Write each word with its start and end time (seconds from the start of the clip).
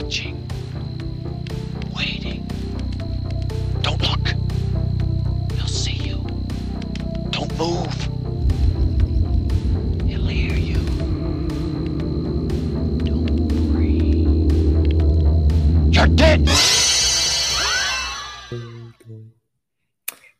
watching, 0.00 0.48
waiting. 1.96 2.46
Don't 3.82 4.00
look. 4.00 4.28
He'll 5.56 5.66
see 5.66 5.92
you. 5.92 6.24
Don't 7.30 7.58
move. 7.58 7.94
He'll 10.06 10.26
hear 10.26 10.56
you. 10.56 10.78
Don't 13.04 13.48
breathe. 13.72 14.52
You're 15.92 16.06
dead. 16.06 16.48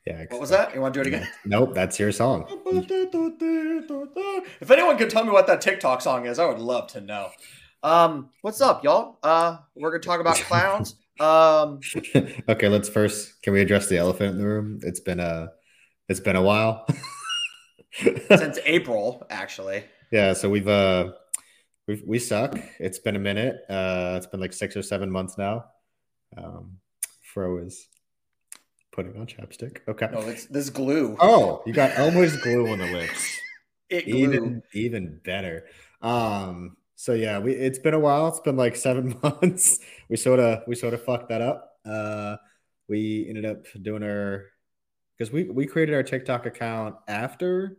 Yeah. 0.06 0.25
What 0.29 0.40
was 0.40 0.50
that? 0.50 0.72
You 0.75 0.80
want 0.80 0.95
to 0.95 1.02
do 1.02 1.09
it 1.09 1.12
again? 1.12 1.29
Nope, 1.45 1.75
that's 1.75 1.98
your 1.98 2.12
song. 2.12 2.46
If 4.61 4.70
anyone 4.70 4.96
could 4.96 5.11
tell 5.11 5.25
me 5.25 5.32
what 5.32 5.48
that 5.48 5.61
TikTok 5.61 6.00
song 6.00 6.26
is, 6.26 6.39
I 6.39 6.46
would 6.46 6.61
love 6.61 6.86
to 6.93 7.00
know. 7.00 7.31
Um, 7.82 8.31
what's 8.43 8.61
up, 8.61 8.82
y'all? 8.82 9.18
Uh, 9.23 9.59
we're 9.77 9.91
gonna 9.91 10.03
talk 10.03 10.21
about 10.21 10.37
clowns. 10.37 10.96
Um, 11.21 11.79
okay, 12.49 12.68
let's 12.68 12.89
first 12.89 13.41
can 13.43 13.53
we 13.53 13.61
address 13.61 13.89
the 13.89 13.99
elephant 13.99 14.32
in 14.32 14.39
the 14.39 14.46
room? 14.46 14.81
It's 14.82 15.01
been 15.01 15.21
a 15.21 15.51
it's 16.09 16.21
been 16.21 16.35
a 16.35 16.43
while. 16.43 16.87
since 17.93 18.59
April, 18.64 19.25
actually. 19.31 19.85
yeah, 20.11 20.32
so 20.32 20.51
we've 20.51 20.67
uh 20.67 21.13
we 21.87 22.03
we 22.04 22.18
suck. 22.18 22.59
It's 22.81 22.99
been 22.99 23.14
a 23.14 23.21
minute. 23.21 23.57
Uh 23.68 24.15
it's 24.17 24.26
been 24.26 24.40
like 24.40 24.53
6 24.53 24.76
or 24.76 24.82
7 24.82 25.09
months 25.11 25.39
now. 25.39 25.67
Um 26.37 26.79
Fro 27.23 27.59
is 27.59 27.87
putting 28.90 29.17
on 29.21 29.26
chapstick. 29.26 29.79
Okay. 29.87 30.09
No, 30.13 30.21
it's 30.23 30.46
this 30.46 30.68
glue. 30.71 31.17
Oh, 31.21 31.63
you 31.65 31.73
got 31.73 31.96
Elmer's 31.96 32.37
glue 32.39 32.73
on 32.73 32.79
the 32.79 32.87
lips. 32.87 33.39
it 33.89 34.06
glue. 34.06 34.17
even 34.17 34.62
even 34.75 35.20
better 35.25 35.67
um 36.03 36.77
so 37.00 37.12
yeah 37.14 37.39
we 37.39 37.53
it's 37.53 37.78
been 37.78 37.95
a 37.95 37.98
while 37.98 38.27
it's 38.27 38.41
been 38.41 38.56
like 38.56 38.75
seven 38.89 39.14
months 39.23 39.78
we 40.11 40.17
sort 40.17 40.41
of 40.41 40.62
we 40.67 40.75
sort 40.75 40.92
of 40.95 41.03
fucked 41.05 41.28
that 41.28 41.41
up 41.41 41.70
uh 41.86 42.34
we 42.89 43.25
ended 43.28 43.45
up 43.47 43.64
doing 43.83 44.03
our 44.03 44.47
because 45.17 45.33
we 45.33 45.45
we 45.45 45.64
created 45.64 45.95
our 45.95 46.03
tiktok 46.03 46.45
account 46.45 46.97
after 47.06 47.78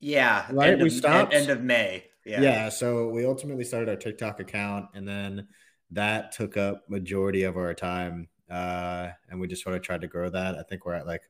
yeah, 0.00 0.46
Right, 0.52 0.74
End 0.74 0.82
we 0.82 0.86
of, 0.86 0.92
stopped? 0.92 1.34
End 1.34 1.50
of 1.50 1.60
May. 1.60 2.04
Yeah. 2.24 2.40
yeah. 2.40 2.68
so 2.68 3.08
we 3.08 3.26
ultimately 3.26 3.64
started 3.64 3.88
our 3.88 3.96
tiktok 3.96 4.38
account 4.38 4.86
and 4.94 5.08
then 5.08 5.48
that 5.90 6.30
took 6.30 6.56
up 6.56 6.84
majority 6.88 7.42
of 7.42 7.56
our 7.56 7.74
time 7.74 8.28
uh 8.48 9.08
and 9.28 9.40
we 9.40 9.48
just 9.48 9.64
sort 9.64 9.74
of 9.74 9.82
tried 9.82 10.02
to 10.02 10.06
grow 10.06 10.30
that 10.30 10.54
i 10.56 10.62
think 10.62 10.86
we're 10.86 10.94
at 10.94 11.06
like 11.06 11.22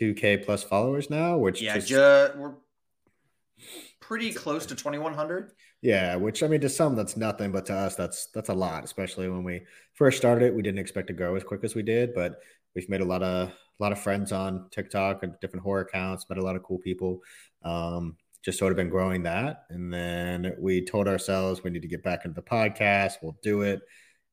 2k 0.00 0.44
plus 0.46 0.62
followers 0.64 1.10
now 1.10 1.36
which 1.36 1.60
Yeah, 1.60 1.74
just- 1.74 1.88
ju- 1.88 2.30
we're 2.38 2.54
pretty 4.00 4.32
close 4.32 4.66
to 4.66 4.74
2100. 4.74 5.52
Yeah, 5.84 6.16
which 6.16 6.42
I 6.42 6.48
mean, 6.48 6.62
to 6.62 6.70
some 6.70 6.96
that's 6.96 7.14
nothing, 7.14 7.52
but 7.52 7.66
to 7.66 7.74
us 7.74 7.94
that's 7.94 8.28
that's 8.28 8.48
a 8.48 8.54
lot. 8.54 8.84
Especially 8.84 9.28
when 9.28 9.44
we 9.44 9.66
first 9.92 10.16
started 10.16 10.46
it, 10.46 10.54
we 10.54 10.62
didn't 10.62 10.78
expect 10.78 11.08
to 11.08 11.12
grow 11.12 11.36
as 11.36 11.44
quick 11.44 11.62
as 11.62 11.74
we 11.74 11.82
did, 11.82 12.14
but 12.14 12.40
we've 12.74 12.88
made 12.88 13.02
a 13.02 13.04
lot 13.04 13.22
of 13.22 13.48
a 13.50 13.54
lot 13.82 13.92
of 13.92 14.00
friends 14.00 14.32
on 14.32 14.70
TikTok 14.70 15.22
and 15.22 15.34
different 15.42 15.62
horror 15.62 15.82
accounts. 15.82 16.26
Met 16.30 16.38
a 16.38 16.42
lot 16.42 16.56
of 16.56 16.62
cool 16.62 16.78
people. 16.78 17.20
Um, 17.62 18.16
just 18.42 18.58
sort 18.58 18.72
of 18.72 18.76
been 18.76 18.88
growing 18.88 19.24
that, 19.24 19.64
and 19.68 19.92
then 19.92 20.54
we 20.58 20.82
told 20.82 21.06
ourselves 21.06 21.62
we 21.62 21.70
need 21.70 21.82
to 21.82 21.88
get 21.88 22.02
back 22.02 22.24
into 22.24 22.34
the 22.34 22.42
podcast. 22.42 23.18
We'll 23.20 23.36
do 23.42 23.60
it, 23.60 23.82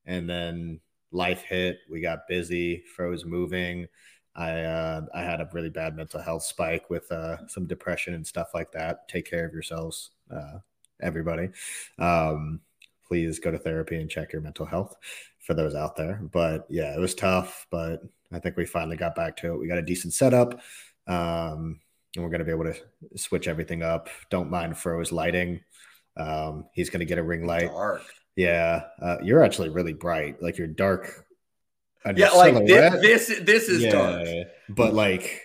and 0.06 0.28
then 0.28 0.80
life 1.10 1.42
hit. 1.42 1.80
We 1.90 2.00
got 2.00 2.28
busy. 2.28 2.82
Froze 2.96 3.26
moving. 3.26 3.88
I 4.34 4.62
uh, 4.62 5.02
I 5.14 5.22
had 5.22 5.42
a 5.42 5.50
really 5.52 5.70
bad 5.70 5.96
mental 5.96 6.22
health 6.22 6.44
spike 6.44 6.88
with 6.88 7.12
uh, 7.12 7.46
some 7.46 7.66
depression 7.66 8.14
and 8.14 8.26
stuff 8.26 8.52
like 8.54 8.72
that. 8.72 9.06
Take 9.08 9.28
care 9.28 9.44
of 9.44 9.52
yourselves. 9.52 10.12
Uh, 10.34 10.60
everybody. 11.02 11.50
Um, 11.98 12.60
please 13.06 13.38
go 13.38 13.50
to 13.50 13.58
therapy 13.58 14.00
and 14.00 14.08
check 14.08 14.32
your 14.32 14.42
mental 14.42 14.66
health 14.66 14.96
for 15.40 15.54
those 15.54 15.74
out 15.74 15.96
there. 15.96 16.20
But 16.32 16.66
yeah, 16.70 16.94
it 16.94 17.00
was 17.00 17.14
tough, 17.14 17.66
but 17.70 18.02
I 18.32 18.38
think 18.38 18.56
we 18.56 18.64
finally 18.64 18.96
got 18.96 19.14
back 19.14 19.36
to 19.38 19.52
it. 19.52 19.58
We 19.58 19.68
got 19.68 19.78
a 19.78 19.82
decent 19.82 20.14
setup. 20.14 20.60
Um, 21.06 21.80
and 22.14 22.22
we're 22.22 22.30
going 22.30 22.40
to 22.40 22.44
be 22.44 22.52
able 22.52 22.72
to 22.72 22.76
switch 23.16 23.48
everything 23.48 23.82
up. 23.82 24.08
Don't 24.30 24.50
mind 24.50 24.78
Fro's 24.78 25.12
lighting. 25.12 25.60
Um, 26.16 26.66
he's 26.72 26.90
going 26.90 27.00
to 27.00 27.06
get 27.06 27.18
a 27.18 27.22
ring 27.22 27.46
light. 27.46 27.70
Dark. 27.70 28.02
Yeah. 28.36 28.84
Uh, 29.00 29.16
you're 29.22 29.42
actually 29.42 29.70
really 29.70 29.94
bright. 29.94 30.42
Like 30.42 30.58
you're 30.58 30.66
dark. 30.66 31.26
Yeah, 32.16 32.30
like 32.30 32.54
this, 32.66 33.28
this. 33.28 33.40
This 33.42 33.68
is 33.68 33.92
dark. 33.92 34.26
But 34.68 34.92
like 34.92 35.40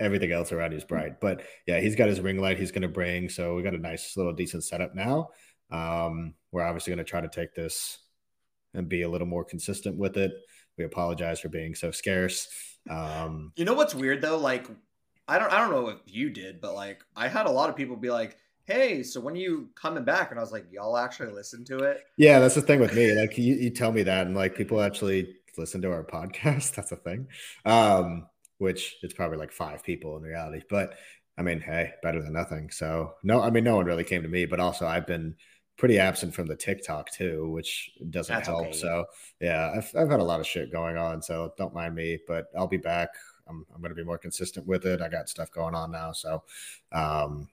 everything 0.00 0.32
else 0.32 0.50
around 0.50 0.72
you 0.72 0.78
is 0.78 0.84
bright. 0.84 1.20
But 1.20 1.42
yeah, 1.66 1.78
he's 1.78 1.94
got 1.94 2.08
his 2.08 2.20
ring 2.20 2.40
light 2.40 2.58
he's 2.58 2.72
going 2.72 2.82
to 2.82 2.88
bring. 2.88 3.28
So 3.28 3.54
we 3.54 3.62
got 3.62 3.74
a 3.74 3.78
nice 3.78 4.16
little 4.16 4.32
decent 4.32 4.64
setup 4.64 4.94
now. 4.94 5.28
Um, 5.70 6.34
we're 6.50 6.64
obviously 6.64 6.90
going 6.92 7.04
to 7.04 7.08
try 7.08 7.20
to 7.20 7.28
take 7.28 7.54
this 7.54 7.98
and 8.74 8.88
be 8.88 9.02
a 9.02 9.08
little 9.08 9.26
more 9.26 9.44
consistent 9.44 9.96
with 9.96 10.16
it. 10.16 10.32
We 10.78 10.84
apologize 10.84 11.40
for 11.40 11.48
being 11.48 11.74
so 11.74 11.90
scarce. 11.90 12.48
Um, 12.88 13.52
You 13.56 13.64
know 13.64 13.74
what's 13.74 13.94
weird 13.94 14.22
though? 14.22 14.38
Like, 14.38 14.66
I 15.28 15.38
don't, 15.38 15.52
I 15.52 15.58
don't 15.58 15.70
know 15.70 15.88
if 15.88 15.98
you 16.06 16.30
did, 16.30 16.60
but 16.60 16.74
like, 16.74 17.04
I 17.14 17.28
had 17.28 17.46
a 17.46 17.50
lot 17.50 17.68
of 17.68 17.76
people 17.76 17.96
be 17.96 18.10
like, 18.10 18.36
"Hey, 18.64 19.02
so 19.02 19.20
when 19.20 19.34
are 19.34 19.38
you 19.38 19.68
coming 19.76 20.02
back?" 20.02 20.30
And 20.30 20.40
I 20.40 20.42
was 20.42 20.50
like, 20.50 20.64
"Y'all 20.72 20.96
actually 20.96 21.32
listen 21.32 21.64
to 21.66 21.80
it?" 21.80 22.00
yeah, 22.16 22.40
that's 22.40 22.54
the 22.56 22.62
thing 22.62 22.80
with 22.80 22.94
me. 22.94 23.12
Like 23.12 23.36
you, 23.38 23.54
you 23.54 23.70
tell 23.70 23.92
me 23.92 24.02
that, 24.04 24.26
and 24.26 24.34
like 24.34 24.56
people 24.56 24.80
actually 24.80 25.36
listen 25.58 25.82
to 25.82 25.92
our 25.92 26.02
podcast. 26.04 26.72
That's 26.74 26.92
a 26.92 26.96
thing. 26.96 27.28
Um, 27.64 28.26
which 28.60 28.96
it's 29.02 29.14
probably 29.14 29.38
like 29.38 29.52
five 29.52 29.82
people 29.82 30.16
in 30.16 30.22
reality, 30.22 30.62
but 30.68 30.94
I 31.38 31.42
mean, 31.42 31.60
hey, 31.60 31.92
better 32.02 32.22
than 32.22 32.34
nothing. 32.34 32.70
So 32.70 33.14
no, 33.24 33.40
I 33.40 33.48
mean, 33.48 33.64
no 33.64 33.76
one 33.76 33.86
really 33.86 34.04
came 34.04 34.22
to 34.22 34.28
me, 34.28 34.44
but 34.44 34.60
also 34.60 34.86
I've 34.86 35.06
been 35.06 35.34
pretty 35.78 35.98
absent 35.98 36.34
from 36.34 36.46
the 36.46 36.56
TikTok 36.56 37.10
too, 37.10 37.50
which 37.50 37.90
doesn't 38.10 38.34
That's 38.34 38.48
help. 38.48 38.66
okay. 38.66 38.72
So 38.76 39.06
yeah, 39.40 39.72
I've, 39.74 39.90
I've 39.96 40.10
had 40.10 40.20
a 40.20 40.24
lot 40.24 40.40
of 40.40 40.46
shit 40.46 40.70
going 40.70 40.98
on, 40.98 41.22
so 41.22 41.54
don't 41.56 41.74
mind 41.74 41.94
me, 41.94 42.18
but 42.28 42.48
I'll 42.54 42.66
be 42.66 42.76
back. 42.76 43.08
I'm, 43.48 43.64
I'm 43.74 43.80
going 43.80 43.90
to 43.90 43.96
be 43.96 44.04
more 44.04 44.18
consistent 44.18 44.66
with 44.66 44.84
it. 44.84 45.00
I 45.00 45.08
got 45.08 45.30
stuff 45.30 45.50
going 45.50 45.74
on 45.74 45.90
now, 45.90 46.12
so 46.12 46.42
um, 46.92 47.48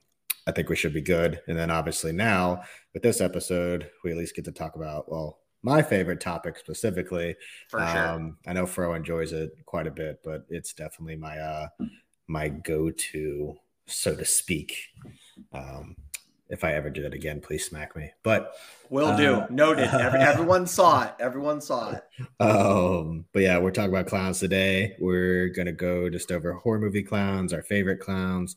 I 0.46 0.52
think 0.52 0.68
we 0.68 0.76
should 0.76 0.92
be 0.92 1.00
good. 1.00 1.40
And 1.48 1.58
then 1.58 1.70
obviously 1.70 2.12
now 2.12 2.62
with 2.92 3.02
this 3.02 3.22
episode, 3.22 3.90
we 4.04 4.10
at 4.10 4.18
least 4.18 4.36
get 4.36 4.44
to 4.44 4.52
talk 4.52 4.76
about 4.76 5.10
well 5.10 5.38
my 5.62 5.82
favorite 5.82 6.20
topic 6.20 6.56
specifically. 6.58 7.36
For 7.68 7.80
sure. 7.80 8.08
Um, 8.08 8.38
I 8.46 8.52
know 8.52 8.66
Fro 8.66 8.94
enjoys 8.94 9.32
it 9.32 9.50
quite 9.66 9.86
a 9.86 9.90
bit, 9.92 10.20
but 10.24 10.44
it's 10.48 10.72
definitely 10.72 11.16
my 11.16 11.38
uh 11.38 11.66
my 12.26 12.48
go-to, 12.48 13.56
so 13.86 14.14
to 14.14 14.24
speak. 14.24 14.76
Um, 15.52 15.96
if 16.50 16.64
I 16.64 16.72
ever 16.74 16.88
do 16.90 17.02
that 17.02 17.14
again, 17.14 17.40
please 17.40 17.66
smack 17.66 17.94
me. 17.96 18.10
But 18.22 18.54
Will 18.90 19.16
do. 19.16 19.34
uh, 19.34 19.46
Noted. 19.50 19.88
Every, 19.88 20.20
everyone 20.32 20.66
saw 20.66 21.04
it. 21.04 21.14
Everyone 21.20 21.60
saw 21.60 21.92
it. 21.92 22.04
um, 22.40 23.24
but 23.32 23.42
yeah, 23.42 23.58
we're 23.58 23.70
talking 23.70 23.90
about 23.90 24.06
clowns 24.06 24.40
today. 24.40 24.94
We're 24.98 25.48
gonna 25.48 25.72
go 25.72 26.08
just 26.08 26.30
over 26.32 26.52
horror 26.54 26.78
movie 26.80 27.02
clowns, 27.02 27.52
our 27.52 27.62
favorite 27.62 28.00
clowns, 28.00 28.56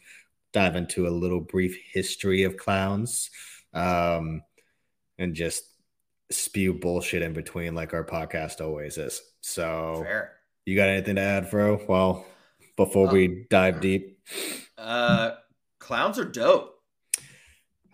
dive 0.54 0.76
into 0.76 1.08
a 1.08 1.10
little 1.10 1.42
brief 1.42 1.78
history 1.94 2.44
of 2.44 2.58
clowns, 2.58 3.30
um, 3.74 4.42
and 5.18 5.34
just 5.34 5.64
spew 6.32 6.74
bullshit 6.74 7.22
in 7.22 7.34
between 7.34 7.76
like 7.76 7.94
our 7.94 8.04
podcast 8.04 8.62
always 8.62 8.98
is. 8.98 9.22
So 9.42 10.02
Fair. 10.04 10.32
you 10.66 10.76
got 10.76 10.90
anything 10.90 11.16
to 11.16 11.22
add, 11.22 11.50
Fro? 11.50 11.80
Well, 11.88 12.26
before 12.78 13.08
we 13.10 13.46
dive 13.50 13.82
deep. 13.82 14.20
Uh, 14.78 15.32
clowns 15.80 16.18
are 16.20 16.26
dope. 16.26 16.74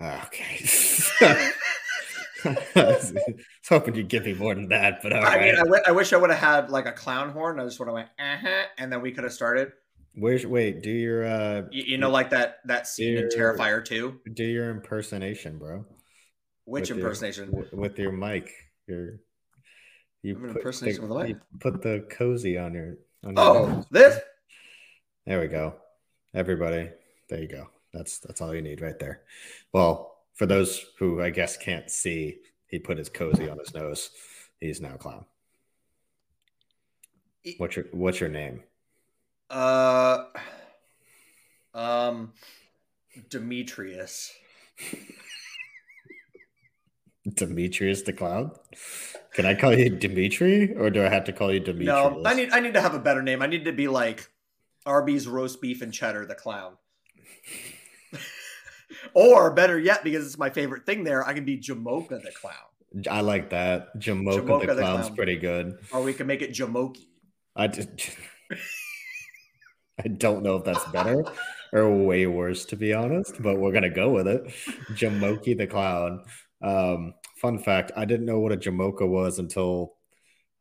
Okay. 0.02 0.66
I 2.46 2.56
was 2.76 3.14
hoping 3.68 3.96
you'd 3.96 4.10
give 4.10 4.24
me 4.26 4.34
more 4.34 4.54
than 4.56 4.70
that, 4.70 5.02
but 5.02 5.12
all 5.12 5.20
I 5.26 5.36
right. 5.36 5.42
mean, 5.42 5.56
I, 5.56 5.64
w- 5.64 5.82
I 5.88 5.92
wish 5.92 6.14
I 6.14 6.18
would 6.18 6.30
have 6.30 6.40
had 6.40 6.70
like 6.70 6.86
a 6.86 6.92
clown 6.92 7.32
horn. 7.32 7.60
I 7.60 7.64
just 7.66 7.80
would 7.80 7.88
have 7.88 7.96
went, 7.96 8.10
uh-huh, 8.20 8.64
and 8.78 8.92
then 8.94 9.02
we 9.02 9.12
could 9.12 9.24
have 9.24 9.34
started. 9.34 9.72
Where's 10.14 10.46
wait? 10.46 10.82
Do 10.84 10.92
your 10.92 11.26
uh, 11.26 11.64
You, 11.72 11.84
you 11.88 11.98
know, 11.98 12.10
like 12.10 12.30
that 12.30 12.58
that 12.66 12.88
scene 12.88 13.18
in 13.18 13.30
Dear- 13.30 13.54
Terrifier 13.56 13.84
2. 13.84 14.22
do 14.34 14.44
your 14.44 14.70
impersonation, 14.70 15.58
bro. 15.58 15.86
Which 16.68 16.90
With 16.90 17.00
impersonation? 17.00 17.46
w- 17.52 17.70
with 17.72 17.98
your 17.98 18.12
mic? 18.12 18.52
Your 18.88 19.22
you 20.22 20.36
I'm 20.36 20.42
put 20.42 20.58
impersonation 20.58 21.08
the, 21.08 21.08
with 21.08 21.18
a 21.18 21.28
mic. 21.28 21.30
you 21.30 21.42
put 21.62 21.82
the 21.82 22.06
cozy 22.12 22.58
on 22.58 22.74
your. 22.74 22.98
On 23.24 23.34
your 23.36 23.46
Oh, 23.46 23.68
nose. 23.70 23.86
this? 23.90 24.20
There 25.26 25.40
we 25.40 25.48
go. 25.48 25.76
Everybody, 26.34 26.90
there 27.30 27.40
you 27.42 27.48
go. 27.48 27.70
That's 27.94 28.20
that's 28.20 28.42
all 28.42 28.54
you 28.54 28.62
need 28.62 28.82
right 28.82 29.00
there. 29.00 29.22
Well, 29.72 30.18
for 30.34 30.46
those 30.46 30.86
who 31.00 31.22
I 31.22 31.30
guess 31.30 31.56
can't 31.56 31.90
see, 31.90 32.40
he 32.68 32.80
put 32.80 32.98
his 32.98 33.08
cozy 33.08 33.50
on 33.50 33.58
his 33.60 33.74
nose. 33.74 34.10
He's 34.60 34.82
now 34.82 34.96
a 34.96 34.98
clown. 34.98 35.24
What's 37.60 37.78
your 37.78 37.86
What's 37.94 38.20
your 38.20 38.30
name? 38.30 38.62
Uh, 39.50 40.26
um, 41.74 42.34
Demetrius. 43.30 44.34
Demetrius 47.34 48.04
the 48.04 48.14
clown. 48.14 48.52
Can 49.34 49.46
I 49.46 49.54
call 49.54 49.74
you 49.78 49.90
Dimitri, 49.90 50.74
or 50.76 50.90
do 50.90 51.04
I 51.06 51.10
have 51.10 51.26
to 51.26 51.34
call 51.34 51.54
you 51.54 51.60
Demetrius? 51.60 51.88
No, 51.88 52.24
I 52.26 52.34
need 52.34 52.50
I 52.52 52.60
need 52.60 52.74
to 52.74 52.82
have 52.82 52.94
a 52.94 53.00
better 53.00 53.22
name. 53.22 53.42
I 53.42 53.48
need 53.48 53.66
to 53.66 53.74
be 53.74 53.88
like 53.88 54.30
Arby's 54.86 55.28
roast 55.28 55.62
beef 55.62 55.82
and 55.82 55.94
cheddar 55.94 56.26
the 56.26 56.36
clown. 56.36 56.78
or 59.14 59.52
better 59.52 59.78
yet, 59.78 60.04
because 60.04 60.26
it's 60.26 60.38
my 60.38 60.50
favorite 60.50 60.86
thing 60.86 61.04
there, 61.04 61.28
I 61.28 61.34
can 61.34 61.46
be 61.46 61.58
Jamocha 61.58 62.22
the 62.24 62.32
clown. 62.32 62.56
I 63.10 63.22
like 63.22 63.50
that. 63.50 63.96
Jamocha, 63.98 64.42
Jamocha 64.42 64.68
the 64.68 64.76
the 64.76 64.82
clown's 64.82 65.06
clown. 65.08 65.16
pretty 65.16 65.38
good. 65.38 65.78
Or 65.92 66.02
we 66.02 66.14
can 66.14 66.26
make 66.26 66.42
it 66.42 66.52
Jamoki. 66.52 67.06
I 67.56 67.68
just, 67.68 67.90
I 70.04 70.08
don't 70.08 70.44
know 70.44 70.56
if 70.58 70.64
that's 70.64 70.86
better 70.86 71.26
or 71.74 71.94
way 71.96 72.28
worse, 72.28 72.66
to 72.66 72.76
be 72.76 72.94
honest, 72.94 73.42
but 73.42 73.58
we're 73.58 73.74
gonna 73.74 73.90
go 73.90 74.10
with 74.10 74.28
it. 74.28 74.46
Jamoki 74.92 75.58
the 75.58 75.68
clown. 75.68 76.24
Um, 76.62 77.14
fun 77.42 77.60
fact: 77.60 77.92
I 77.96 78.06
didn't 78.06 78.26
know 78.26 78.40
what 78.40 78.52
a 78.52 78.58
Jamocha 78.58 79.08
was 79.08 79.40
until 79.40 79.94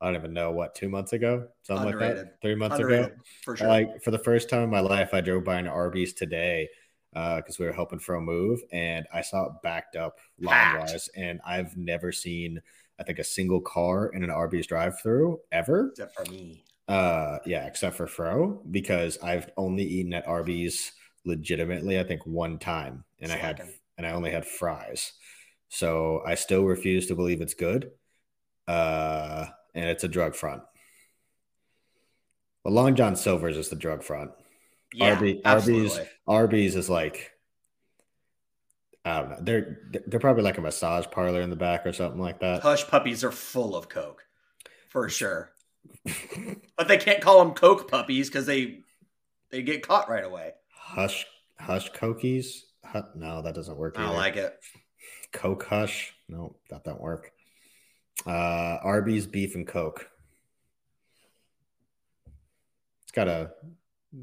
I 0.00 0.06
don't 0.06 0.16
even 0.16 0.34
know 0.34 0.52
what 0.52 0.74
two 0.74 0.88
months 0.88 1.12
ago, 1.12 1.48
something 1.62 1.86
like 1.86 1.98
that, 1.98 2.40
three 2.42 2.54
months 2.54 2.78
ago. 2.78 3.10
For 3.44 3.56
sure. 3.56 3.68
Like 3.68 4.02
for 4.02 4.10
the 4.10 4.18
first 4.18 4.50
time 4.50 4.62
in 4.62 4.70
my 4.70 4.80
life, 4.80 5.14
I 5.14 5.20
drove 5.20 5.44
by 5.44 5.58
an 5.58 5.66
Arby's 5.68 6.12
today 6.12 6.68
because 7.12 7.58
we 7.58 7.64
were 7.64 7.72
helping 7.72 7.98
for 7.98 8.16
a 8.16 8.20
move, 8.20 8.60
and 8.72 9.06
I 9.10 9.22
saw 9.22 9.46
it 9.46 9.52
backed 9.62 9.96
up 9.96 10.18
line 10.38 10.78
wise, 10.78 11.08
and 11.16 11.40
I've 11.46 11.74
never 11.74 12.12
seen, 12.12 12.60
I 13.00 13.04
think, 13.04 13.18
a 13.18 13.24
single 13.24 13.62
car 13.62 14.08
in 14.08 14.22
an 14.22 14.28
Arby's 14.28 14.66
drive-through 14.66 15.40
ever. 15.50 15.88
Except 15.92 16.14
for 16.14 16.30
me. 16.30 16.62
Uh, 16.88 17.38
yeah, 17.46 17.66
except 17.66 17.96
for 17.96 18.06
Fro, 18.06 18.62
because 18.70 19.16
I've 19.22 19.48
only 19.56 19.82
eaten 19.82 20.12
at 20.12 20.28
Arby's 20.28 20.92
legitimately, 21.24 21.98
I 21.98 22.04
think, 22.04 22.26
one 22.26 22.58
time, 22.58 23.04
and 23.18 23.32
I 23.32 23.36
had 23.36 23.62
and 23.96 24.06
I 24.06 24.10
only 24.10 24.30
had 24.30 24.44
fries. 24.46 25.12
So 25.68 26.22
I 26.26 26.34
still 26.34 26.64
refuse 26.64 27.06
to 27.06 27.14
believe 27.14 27.40
it's 27.40 27.54
good. 27.54 27.90
Uh, 28.66 29.46
and 29.74 29.88
it's 29.90 30.04
a 30.04 30.08
drug 30.08 30.34
front. 30.34 30.62
Well, 32.64 32.74
Long 32.74 32.94
John 32.96 33.14
Silver's 33.16 33.56
is 33.56 33.68
the 33.68 33.76
drug 33.76 34.02
front. 34.02 34.32
Yeah, 34.92 35.14
Arby-. 35.14 35.44
Arby's 35.44 36.00
Arby's 36.26 36.76
is 36.76 36.88
like 36.88 37.32
I 39.04 39.20
don't 39.20 39.30
know. 39.30 39.38
They're 39.40 39.78
they're 40.06 40.20
probably 40.20 40.42
like 40.42 40.58
a 40.58 40.62
massage 40.62 41.06
parlor 41.10 41.40
in 41.40 41.50
the 41.50 41.56
back 41.56 41.86
or 41.86 41.92
something 41.92 42.20
like 42.20 42.40
that. 42.40 42.62
Hush 42.62 42.86
puppies 42.88 43.22
are 43.22 43.30
full 43.30 43.76
of 43.76 43.88
coke, 43.88 44.24
for 44.88 45.08
sure. 45.08 45.52
But 46.76 46.88
they 46.88 46.98
can't 46.98 47.22
call 47.22 47.42
them 47.42 47.54
coke 47.54 47.88
puppies 47.90 48.28
because 48.28 48.44
they 48.44 48.80
they 49.50 49.62
get 49.62 49.86
caught 49.86 50.10
right 50.10 50.24
away. 50.24 50.52
Hush 50.74 51.24
hush 51.58 51.90
cokies. 51.92 52.62
Hu- 52.92 53.02
no, 53.14 53.42
that 53.42 53.54
doesn't 53.54 53.76
work. 53.76 53.98
I 53.98 54.02
don't 54.02 54.16
like 54.16 54.36
it. 54.36 54.58
Coke 55.32 55.64
Hush. 55.64 56.14
No, 56.28 56.56
that 56.70 56.84
don't 56.84 57.00
work. 57.00 57.32
Uh, 58.26 58.78
Arby's 58.82 59.26
beef 59.26 59.54
and 59.54 59.66
Coke. 59.66 60.08
It's 63.02 63.12
got 63.12 63.28
a. 63.28 63.50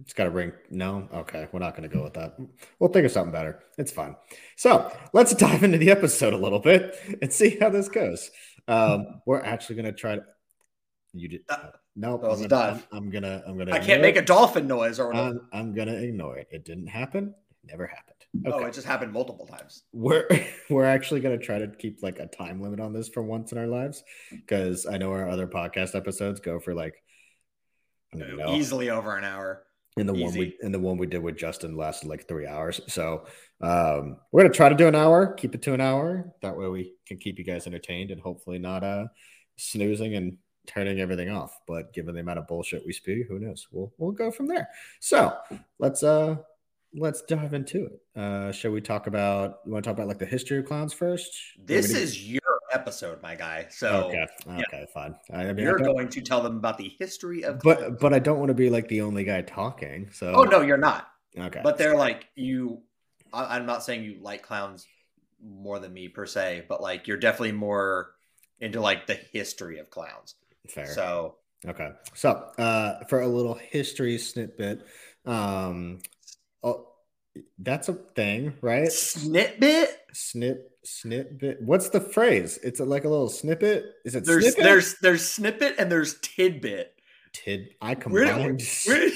It's 0.01 0.13
got 0.13 0.27
a 0.27 0.31
ring. 0.31 0.53
No, 0.71 1.07
okay, 1.13 1.47
we're 1.51 1.59
not 1.59 1.75
going 1.75 1.87
to 1.87 1.95
go 1.95 2.03
with 2.03 2.13
that. 2.13 2.35
We'll 2.79 2.91
think 2.91 3.05
of 3.05 3.11
something 3.11 3.31
better. 3.31 3.59
It's 3.77 3.91
fine. 3.91 4.15
So 4.55 4.91
let's 5.13 5.35
dive 5.35 5.63
into 5.63 5.77
the 5.77 5.91
episode 5.91 6.33
a 6.33 6.37
little 6.37 6.59
bit 6.59 6.95
and 7.21 7.31
see 7.31 7.57
how 7.59 7.69
this 7.69 7.89
goes. 7.89 8.31
Um, 8.67 9.21
we're 9.27 9.41
actually 9.41 9.75
going 9.75 9.85
to 9.85 9.91
try 9.91 10.15
to. 10.15 10.23
You 11.13 11.27
did. 11.27 11.41
Uh, 11.47 11.69
no, 11.95 12.15
was 12.15 12.41
I'm 12.41 12.47
gonna. 12.47 12.83
I'm, 12.91 12.97
I'm 12.97 13.09
gonna. 13.11 13.43
I'm 13.45 13.57
gonna. 13.57 13.71
I 13.71 13.79
can't 13.79 14.01
make 14.01 14.15
a 14.15 14.21
dolphin 14.21 14.67
noise 14.67 14.99
or 14.99 15.07
whatever. 15.07 15.27
I'm, 15.27 15.41
I'm 15.51 15.73
gonna 15.75 15.93
ignore 15.93 16.37
it. 16.37 16.47
It 16.49 16.65
didn't 16.65 16.87
happen. 16.87 17.35
Never 17.63 17.85
happened. 17.85 18.12
Oh, 18.45 18.65
it 18.65 18.73
just 18.73 18.87
happened 18.87 19.13
multiple 19.13 19.45
times. 19.45 19.83
we're 19.93 20.27
we're 20.69 20.85
actually 20.85 21.19
going 21.19 21.37
to 21.37 21.45
try 21.45 21.59
to 21.59 21.67
keep 21.67 22.01
like 22.01 22.19
a 22.19 22.25
time 22.25 22.61
limit 22.61 22.79
on 22.79 22.93
this 22.93 23.07
for 23.09 23.21
once 23.21 23.51
in 23.51 23.57
our 23.57 23.67
lives 23.67 24.03
because 24.31 24.85
I 24.85 24.97
know 24.97 25.11
our 25.11 25.29
other 25.29 25.47
podcast 25.47 25.95
episodes 25.95 26.39
go 26.39 26.59
for 26.59 26.73
like 26.73 26.95
I 28.13 28.19
don't 28.19 28.37
know. 28.37 28.53
Easily 28.55 28.89
over 28.89 29.17
an 29.17 29.23
hour. 29.23 29.63
And 29.95 30.09
the 30.09 30.13
one 30.13 30.33
we 30.33 30.47
easy. 30.47 30.57
and 30.61 30.73
the 30.73 30.79
one 30.79 30.97
we 30.97 31.05
did 31.05 31.21
with 31.21 31.37
Justin 31.37 31.77
lasted 31.77 32.07
like 32.07 32.27
three 32.27 32.47
hours. 32.47 32.81
So 32.87 33.25
um, 33.61 34.17
we're 34.31 34.41
gonna 34.41 34.53
try 34.53 34.69
to 34.69 34.75
do 34.75 34.87
an 34.87 34.95
hour, 34.95 35.33
keep 35.33 35.53
it 35.53 35.61
to 35.63 35.73
an 35.73 35.81
hour. 35.81 36.33
That 36.41 36.57
way 36.57 36.67
we 36.67 36.93
can 37.07 37.17
keep 37.17 37.37
you 37.37 37.45
guys 37.45 37.67
entertained 37.67 38.09
and 38.09 38.19
hopefully 38.19 38.57
not 38.57 38.83
uh 38.83 39.05
snoozing 39.57 40.15
and 40.15 40.37
turning 40.65 40.99
everything 40.99 41.29
off. 41.29 41.55
But 41.67 41.93
given 41.93 42.15
the 42.15 42.21
amount 42.21 42.39
of 42.39 42.47
bullshit 42.47 42.83
we 42.85 42.93
spew, 42.93 43.25
who 43.29 43.37
knows? 43.37 43.67
We'll 43.71 43.93
we'll 43.99 44.13
go 44.13 44.31
from 44.31 44.47
there. 44.47 44.67
So 44.99 45.37
let's 45.77 46.01
uh 46.01 46.37
let's 46.95 47.21
dive 47.23 47.53
into 47.53 47.85
it. 47.85 48.19
Uh 48.19 48.51
shall 48.51 48.71
we 48.71 48.81
talk 48.81 49.07
about 49.07 49.59
you 49.65 49.71
want 49.71 49.83
to 49.83 49.89
talk 49.89 49.97
about 49.97 50.07
like 50.07 50.19
the 50.19 50.25
history 50.25 50.59
of 50.59 50.65
clowns 50.65 50.93
first? 50.93 51.31
This 51.63 51.91
do- 51.91 51.97
is 51.97 52.27
your 52.27 52.41
episode, 52.71 53.21
my 53.21 53.35
guy. 53.35 53.67
So 53.69 54.07
okay. 54.07 54.27
Okay, 54.47 54.85
fine. 54.93 55.15
I, 55.33 55.45
mean, 55.53 55.59
you're 55.59 55.77
going 55.77 56.09
to 56.09 56.21
tell 56.21 56.41
them 56.41 56.57
about 56.57 56.77
the 56.77 56.93
history 56.99 57.43
of 57.43 57.59
but 57.59 57.99
but 57.99 58.13
I 58.13 58.19
don't 58.19 58.39
want 58.39 58.49
to 58.49 58.55
be 58.55 58.69
like 58.69 58.87
the 58.87 59.01
only 59.01 59.23
guy 59.23 59.41
talking. 59.41 60.09
So 60.11 60.33
oh 60.35 60.43
no, 60.43 60.61
you're 60.61 60.77
not. 60.77 61.07
okay. 61.37 61.61
But 61.63 61.77
they're 61.77 61.97
like 61.97 62.27
you. 62.35 62.81
I, 63.31 63.55
I'm 63.55 63.65
not 63.65 63.83
saying 63.83 64.03
you 64.03 64.17
like 64.21 64.43
clowns 64.43 64.87
more 65.41 65.79
than 65.79 65.93
me 65.93 66.07
per 66.07 66.25
se, 66.25 66.65
but 66.69 66.81
like 66.81 67.07
you're 67.07 67.17
definitely 67.17 67.53
more 67.53 68.11
into 68.59 68.79
like 68.79 69.07
the 69.07 69.15
history 69.15 69.79
of 69.79 69.89
clowns. 69.89 70.35
fair. 70.67 70.87
So 70.87 71.35
Okay. 71.65 71.91
So, 72.13 72.31
uh, 72.57 73.05
for 73.05 73.21
a 73.21 73.27
little 73.27 73.53
history 73.53 74.17
snippet, 74.17 74.85
um, 75.25 75.99
oh, 76.63 76.87
that's 77.59 77.89
a 77.89 77.93
thing, 78.15 78.53
right? 78.61 78.87
snitbit. 78.89 79.87
Snip, 80.13 80.69
snippet. 80.83 81.57
What's 81.61 81.89
the 81.89 81.99
phrase? 81.99 82.59
It's 82.63 82.79
a, 82.79 82.85
like 82.85 83.03
a 83.05 83.09
little 83.09 83.29
snippet. 83.29 83.85
Is 84.05 84.15
it 84.15 84.25
There's 84.25 84.43
snippet? 84.45 84.63
there's 84.63 84.95
there's 85.01 85.27
snippet 85.27 85.75
and 85.79 85.91
there's 85.91 86.19
tidbit. 86.21 86.93
tid. 87.33 87.69
I 87.81 87.95
Where- 87.95 88.27
combined. 88.27 88.61
where- 88.85 89.07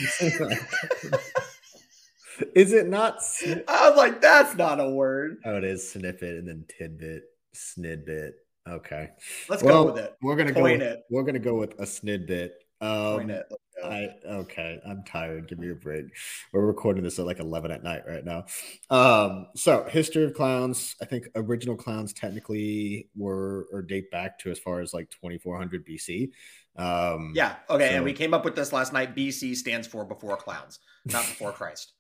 is 2.55 2.73
it 2.73 2.87
not? 2.87 3.23
Snip- 3.23 3.65
I 3.67 3.89
was 3.89 3.97
like, 3.97 4.21
that's 4.21 4.55
not 4.55 4.79
a 4.79 4.89
word. 4.89 5.37
oh, 5.45 5.57
it 5.57 5.63
is 5.63 5.89
snippet 5.91 6.37
and 6.37 6.47
then 6.47 6.65
tidbit, 6.77 7.23
snidbit. 7.55 8.31
Okay. 8.67 9.09
Let's 9.47 9.63
Well, 9.63 9.85
go 9.85 9.91
with 9.93 10.03
it. 10.03 10.15
We're 10.21 10.35
gonna 10.35 10.53
Coin 10.53 10.63
go. 10.63 10.71
With, 10.73 10.81
it. 10.81 11.03
We're 11.09 11.23
gonna 11.23 11.39
go 11.39 11.55
with 11.55 11.73
a 11.79 11.83
snidbit. 11.83 12.49
Um, 12.79 13.29
it. 13.29 13.45
I 13.83 14.09
okay. 14.25 14.79
I'm 14.87 15.03
tired. 15.03 15.47
Give 15.47 15.59
me 15.59 15.69
a 15.69 15.75
break. 15.75 16.05
We're 16.51 16.65
recording 16.65 17.03
this 17.03 17.19
at 17.19 17.25
like 17.25 17.39
11 17.39 17.71
at 17.71 17.83
night 17.83 18.03
right 18.07 18.23
now. 18.25 18.45
Um, 18.89 19.47
so 19.55 19.83
history 19.83 20.23
of 20.25 20.33
clowns. 20.33 20.95
I 21.01 21.05
think 21.05 21.27
original 21.35 21.75
clowns 21.75 22.13
technically 22.13 23.09
were 23.15 23.67
or 23.71 23.81
date 23.81 24.09
back 24.11 24.39
to 24.39 24.51
as 24.51 24.59
far 24.59 24.81
as 24.81 24.93
like 24.93 25.09
2400 25.11 25.85
BC. 25.85 26.31
Um, 26.75 27.33
yeah. 27.35 27.55
Okay. 27.69 27.89
so- 27.89 27.95
and 27.95 28.05
we 28.05 28.13
came 28.13 28.33
up 28.33 28.45
with 28.45 28.55
this 28.55 28.73
last 28.73 28.93
night. 28.93 29.15
BC 29.15 29.55
stands 29.55 29.87
for 29.87 30.05
before 30.05 30.37
clowns, 30.37 30.79
not 31.05 31.25
before 31.25 31.51
Christ. 31.51 31.93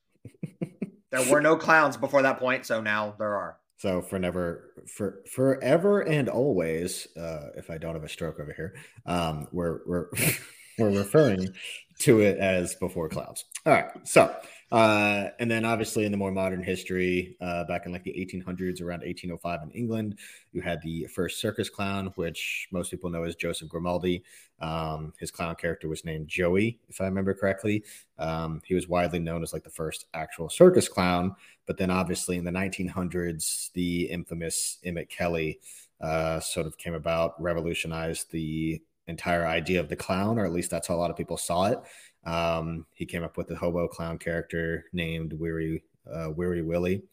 there 1.11 1.31
were 1.31 1.41
no 1.41 1.55
clowns 1.55 1.97
before 1.97 2.21
that 2.23 2.39
point, 2.39 2.65
so 2.65 2.81
now 2.81 3.15
there 3.17 3.35
are. 3.35 3.57
So 3.77 4.01
for 4.01 4.17
never, 4.17 4.71
for 4.87 5.21
forever 5.31 6.01
and 6.01 6.29
always, 6.29 7.07
uh, 7.15 7.49
if 7.55 7.69
I 7.69 7.77
don't 7.77 7.93
have 7.93 8.03
a 8.03 8.09
stroke 8.09 8.39
over 8.39 8.51
here, 8.51 8.75
um, 9.05 9.47
we're 9.51 9.81
we're 9.85 10.07
we're 10.77 10.89
referring 10.89 11.53
to 11.99 12.21
it 12.21 12.37
as 12.37 12.75
before 12.75 13.09
clouds. 13.09 13.45
All 13.65 13.73
right. 13.73 13.89
So, 14.03 14.35
uh, 14.71 15.29
and 15.39 15.49
then 15.49 15.65
obviously 15.65 16.05
in 16.05 16.11
the 16.11 16.17
more 16.17 16.31
modern 16.31 16.61
history, 16.61 17.37
uh, 17.41 17.63
back 17.63 17.85
in 17.85 17.91
like 17.91 18.03
the 18.03 18.11
1800s, 18.11 18.81
around 18.81 18.99
1805 18.99 19.63
in 19.63 19.71
England, 19.71 20.19
you 20.51 20.61
had 20.61 20.81
the 20.81 21.05
first 21.07 21.39
circus 21.39 21.69
clown, 21.69 22.11
which 22.15 22.67
most 22.71 22.91
people 22.91 23.09
know 23.09 23.23
as 23.23 23.35
Joseph 23.35 23.69
Grimaldi. 23.69 24.23
Um, 24.59 25.13
his 25.19 25.31
clown 25.31 25.55
character 25.55 25.87
was 25.87 26.03
named 26.03 26.27
Joey, 26.27 26.79
if 26.89 26.99
I 26.99 27.05
remember 27.05 27.33
correctly. 27.33 27.83
Um, 28.19 28.61
he 28.65 28.75
was 28.75 28.87
widely 28.87 29.19
known 29.19 29.41
as 29.41 29.53
like 29.53 29.63
the 29.63 29.69
first 29.69 30.05
actual 30.13 30.49
circus 30.49 30.89
clown. 30.89 31.35
But 31.65 31.77
then 31.77 31.89
obviously 31.89 32.37
in 32.37 32.43
the 32.43 32.51
1900s, 32.51 33.71
the 33.73 34.03
infamous 34.03 34.79
Emmett 34.83 35.09
Kelly 35.09 35.59
uh, 36.01 36.39
sort 36.39 36.67
of 36.67 36.77
came 36.77 36.93
about, 36.93 37.41
revolutionized 37.41 38.31
the 38.31 38.81
entire 39.07 39.45
idea 39.45 39.79
of 39.79 39.89
the 39.89 39.95
clown, 39.95 40.37
or 40.37 40.45
at 40.45 40.53
least 40.53 40.69
that's 40.69 40.87
how 40.87 40.95
a 40.95 40.97
lot 40.97 41.11
of 41.11 41.17
people 41.17 41.37
saw 41.37 41.65
it. 41.65 41.79
Um, 42.25 42.85
he 42.93 43.05
came 43.05 43.23
up 43.23 43.37
with 43.37 43.49
a 43.51 43.55
hobo 43.55 43.87
clown 43.87 44.17
character 44.17 44.85
named 44.93 45.33
Weary 45.33 45.83
uh, 46.11 46.29
Weary 46.35 46.61
Willie. 46.61 47.03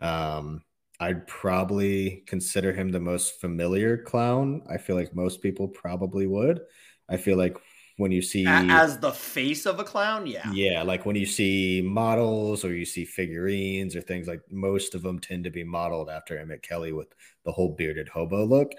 Um, 0.00 0.62
I'd 1.00 1.26
probably 1.26 2.24
consider 2.26 2.72
him 2.72 2.90
the 2.90 3.00
most 3.00 3.40
familiar 3.40 3.96
clown. 3.96 4.62
I 4.68 4.78
feel 4.78 4.96
like 4.96 5.14
most 5.14 5.42
people 5.42 5.68
probably 5.68 6.26
would. 6.26 6.60
I 7.08 7.16
feel 7.16 7.36
like 7.36 7.56
when 7.98 8.12
you 8.12 8.22
see 8.22 8.46
As 8.46 8.98
the 8.98 9.12
face 9.12 9.66
of 9.66 9.80
a 9.80 9.84
clown, 9.84 10.26
yeah. 10.26 10.50
yeah, 10.52 10.82
like 10.82 11.04
when 11.04 11.16
you 11.16 11.26
see 11.26 11.82
models 11.84 12.64
or 12.64 12.74
you 12.74 12.84
see 12.84 13.04
figurines 13.04 13.96
or 13.96 14.00
things 14.00 14.28
like 14.28 14.40
most 14.50 14.94
of 14.94 15.02
them 15.02 15.18
tend 15.18 15.44
to 15.44 15.50
be 15.50 15.64
modeled 15.64 16.08
after 16.08 16.38
Emmett 16.38 16.62
Kelly 16.62 16.92
with 16.92 17.08
the 17.44 17.52
whole 17.52 17.74
bearded 17.74 18.08
hobo 18.08 18.44
look. 18.44 18.72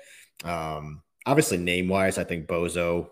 Um, 0.43 1.01
obviously, 1.25 1.57
name 1.57 1.88
wise, 1.88 2.17
I 2.17 2.23
think 2.23 2.47
Bozo 2.47 3.09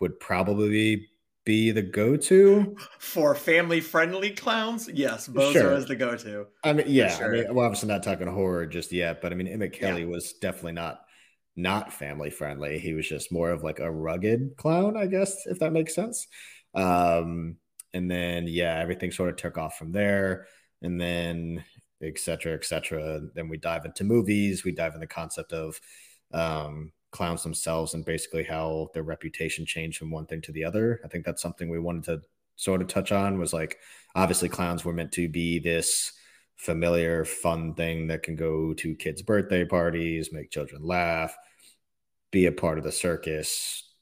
would 0.00 0.18
probably 0.20 1.08
be 1.44 1.70
the 1.70 1.82
go 1.82 2.16
to. 2.16 2.76
For 2.98 3.34
family 3.34 3.80
friendly 3.80 4.30
clowns, 4.30 4.88
yes, 4.92 5.28
Bozo 5.28 5.52
Sure. 5.52 5.72
is 5.74 5.86
the 5.86 5.96
go 5.96 6.16
to. 6.16 6.46
I 6.62 6.72
mean, 6.72 6.86
yeah, 6.88 7.08
sure. 7.08 7.34
I 7.34 7.42
mean, 7.42 7.54
well, 7.54 7.66
obviously 7.66 7.88
not 7.88 8.02
talking 8.02 8.26
horror 8.26 8.66
just 8.66 8.92
yet, 8.92 9.20
but 9.20 9.32
I 9.32 9.36
mean, 9.36 9.48
Emmett 9.48 9.72
Kelly 9.72 10.04
was 10.04 10.32
definitely 10.34 10.72
not 10.72 11.00
not 11.56 11.92
family 11.92 12.30
friendly. 12.30 12.78
He 12.78 12.94
was 12.94 13.08
just 13.08 13.30
more 13.30 13.50
of 13.50 13.62
like 13.62 13.78
a 13.78 13.90
rugged 13.90 14.56
clown, 14.56 14.96
I 14.96 15.06
guess, 15.06 15.46
if 15.46 15.60
that 15.60 15.72
makes 15.72 15.94
sense. 15.94 16.26
Um, 16.74 17.56
and 17.92 18.10
then 18.10 18.46
yeah, 18.48 18.78
everything 18.80 19.12
sort 19.12 19.30
of 19.30 19.36
took 19.36 19.56
off 19.58 19.78
from 19.78 19.92
there, 19.92 20.46
and 20.82 21.00
then 21.00 21.64
et 22.02 22.18
cetera, 22.18 22.54
et 22.54 22.64
cetera. 22.64 23.20
Then 23.34 23.48
we 23.48 23.56
dive 23.58 23.84
into 23.84 24.02
movies. 24.04 24.64
We 24.64 24.72
dive 24.72 24.94
in 24.94 25.00
the 25.00 25.06
concept 25.06 25.52
of 25.52 25.78
um, 26.32 26.92
clowns 27.14 27.44
themselves 27.44 27.94
and 27.94 28.04
basically 28.04 28.42
how 28.42 28.90
their 28.92 29.04
reputation 29.04 29.64
changed 29.64 29.98
from 29.98 30.10
one 30.10 30.26
thing 30.26 30.42
to 30.42 30.50
the 30.50 30.64
other. 30.64 31.00
I 31.04 31.08
think 31.08 31.24
that's 31.24 31.40
something 31.40 31.68
we 31.68 31.78
wanted 31.78 32.02
to 32.04 32.22
sort 32.56 32.82
of 32.82 32.88
touch 32.88 33.12
on 33.12 33.38
was 33.38 33.52
like 33.52 33.78
obviously 34.16 34.48
clowns 34.48 34.84
were 34.84 34.92
meant 34.92 35.12
to 35.12 35.28
be 35.28 35.60
this 35.60 36.12
familiar 36.56 37.24
fun 37.24 37.74
thing 37.74 38.08
that 38.08 38.24
can 38.24 38.34
go 38.34 38.74
to 38.74 38.94
kids 38.94 39.22
birthday 39.22 39.64
parties 39.64 40.32
make 40.32 40.50
children 40.50 40.82
laugh 40.84 41.36
be 42.30 42.46
a 42.46 42.52
part 42.52 42.78
of 42.78 42.84
the 42.84 42.92
circus 42.92 43.92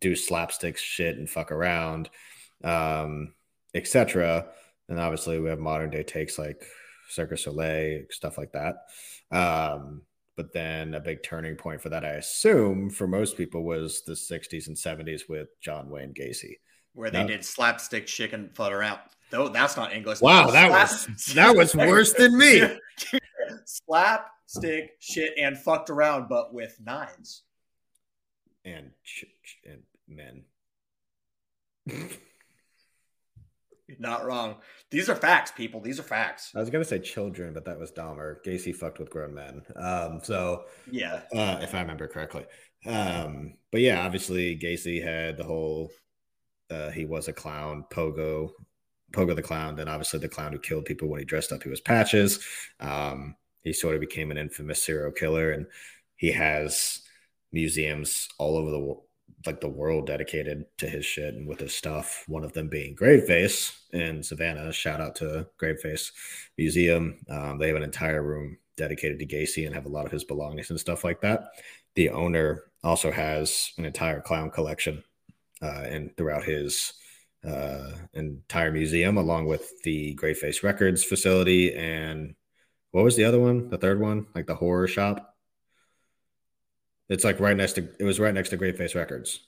do 0.00 0.16
slapstick 0.16 0.78
shit 0.78 1.18
and 1.18 1.28
fuck 1.28 1.52
around 1.52 2.08
um 2.64 3.34
etc 3.74 4.46
and 4.88 4.98
obviously 4.98 5.38
we 5.38 5.50
have 5.50 5.58
modern 5.58 5.90
day 5.90 6.02
takes 6.02 6.38
like 6.38 6.62
Cirque 7.10 7.30
du 7.30 7.36
Soleil 7.36 8.04
stuff 8.10 8.38
like 8.38 8.52
that 8.52 8.76
um 9.30 10.00
but 10.40 10.54
then 10.54 10.94
a 10.94 11.00
big 11.00 11.22
turning 11.22 11.54
point 11.54 11.82
for 11.82 11.90
that 11.90 12.02
i 12.02 12.12
assume 12.12 12.88
for 12.88 13.06
most 13.06 13.36
people 13.36 13.62
was 13.62 14.02
the 14.06 14.14
60s 14.14 14.68
and 14.68 14.76
70s 14.76 15.28
with 15.28 15.48
john 15.60 15.90
wayne 15.90 16.14
gacy 16.14 16.54
where 16.94 17.10
they 17.10 17.20
No. 17.20 17.26
did 17.28 17.44
slapstick 17.44 18.06
chicken 18.06 18.50
flutter 18.54 18.82
out. 18.82 19.00
No, 19.32 19.48
that's 19.48 19.76
not 19.76 19.92
English. 19.92 20.20
Wow, 20.20 20.50
that 20.50 20.70
was 20.72 21.06
that 21.34 21.54
was 21.54 21.76
worse 21.76 22.14
than 22.14 22.36
me. 22.36 22.62
Slapstick 23.64 24.90
shit 24.98 25.34
and 25.38 25.56
fucked 25.56 25.88
around, 25.88 26.28
but 26.28 26.52
with 26.52 26.76
nines. 26.84 27.42
And 28.64 28.90
ch- 29.04 29.26
ch- 29.44 29.58
and 29.64 29.82
men. 30.08 30.42
Not 33.98 34.24
wrong. 34.24 34.56
These 34.90 35.08
are 35.08 35.14
facts, 35.16 35.50
people. 35.50 35.80
These 35.80 35.98
are 36.00 36.04
facts. 36.04 36.52
I 36.54 36.60
was 36.60 36.70
gonna 36.70 36.84
say 36.84 36.98
children, 36.98 37.52
but 37.52 37.64
that 37.64 37.78
was 37.78 37.92
Dahmer. 37.92 38.36
Gacy 38.44 38.74
fucked 38.74 38.98
with 38.98 39.10
grown 39.10 39.34
men. 39.34 39.62
Um, 39.76 40.20
so 40.22 40.64
Yeah. 40.90 41.22
uh, 41.34 41.58
if 41.62 41.74
I 41.74 41.80
remember 41.80 42.06
correctly. 42.08 42.44
Um, 42.86 43.54
but 43.72 43.80
yeah, 43.80 44.04
obviously 44.04 44.58
Gacy 44.58 45.02
had 45.02 45.36
the 45.36 45.44
whole. 45.44 45.90
Uh, 46.70 46.90
he 46.90 47.04
was 47.04 47.26
a 47.28 47.32
clown, 47.32 47.84
Pogo, 47.90 48.50
Pogo 49.12 49.34
the 49.34 49.42
clown. 49.42 49.74
Then 49.76 49.88
obviously 49.88 50.20
the 50.20 50.28
clown 50.28 50.52
who 50.52 50.58
killed 50.60 50.84
people 50.84 51.08
when 51.08 51.18
he 51.18 51.24
dressed 51.26 51.50
up. 51.52 51.62
He 51.62 51.68
was 51.68 51.80
Patches. 51.80 52.44
Um, 52.78 53.34
he 53.64 53.72
sort 53.72 53.94
of 53.96 54.00
became 54.00 54.30
an 54.30 54.38
infamous 54.38 54.82
serial 54.84 55.10
killer, 55.12 55.50
and 55.50 55.66
he 56.16 56.30
has 56.32 57.00
museums 57.52 58.28
all 58.38 58.56
over 58.56 58.70
the 58.70 58.78
wo- 58.78 59.04
like 59.46 59.60
the 59.60 59.68
world 59.68 60.06
dedicated 60.06 60.64
to 60.78 60.88
his 60.88 61.04
shit 61.04 61.34
and 61.34 61.48
with 61.48 61.60
his 61.60 61.74
stuff. 61.74 62.24
One 62.26 62.44
of 62.44 62.52
them 62.52 62.68
being 62.68 62.96
Graveface 62.96 63.76
in 63.92 64.22
Savannah. 64.22 64.72
Shout 64.72 65.00
out 65.00 65.16
to 65.16 65.46
Graveface 65.60 66.12
Museum. 66.58 67.18
Um, 67.28 67.58
they 67.58 67.68
have 67.68 67.76
an 67.76 67.82
entire 67.82 68.22
room 68.22 68.58
dedicated 68.76 69.18
to 69.18 69.26
Gacy 69.26 69.66
and 69.66 69.74
have 69.74 69.86
a 69.86 69.90
lot 69.90 70.06
of 70.06 70.12
his 70.12 70.24
belongings 70.24 70.70
and 70.70 70.80
stuff 70.80 71.04
like 71.04 71.20
that. 71.20 71.48
The 71.94 72.10
owner 72.10 72.64
also 72.82 73.10
has 73.10 73.72
an 73.78 73.84
entire 73.84 74.20
clown 74.20 74.50
collection 74.50 75.04
uh, 75.62 75.84
and 75.84 76.16
throughout 76.16 76.44
his 76.44 76.92
uh, 77.46 77.90
entire 78.14 78.72
museum, 78.72 79.16
along 79.16 79.46
with 79.46 79.82
the 79.82 80.14
Graveface 80.16 80.62
Records 80.62 81.04
facility 81.04 81.74
and 81.74 82.34
what 82.92 83.04
was 83.04 83.16
the 83.16 83.24
other 83.24 83.38
one? 83.38 83.68
The 83.68 83.78
third 83.78 84.00
one, 84.00 84.26
like 84.34 84.46
the 84.46 84.54
horror 84.54 84.88
shop. 84.88 85.29
It's 87.10 87.24
like 87.24 87.40
right 87.40 87.56
next 87.56 87.72
to. 87.74 87.88
It 87.98 88.04
was 88.04 88.20
right 88.20 88.32
next 88.32 88.50
to 88.50 88.56
Great 88.56 88.78
Graveface 88.78 88.94
Records. 88.94 89.40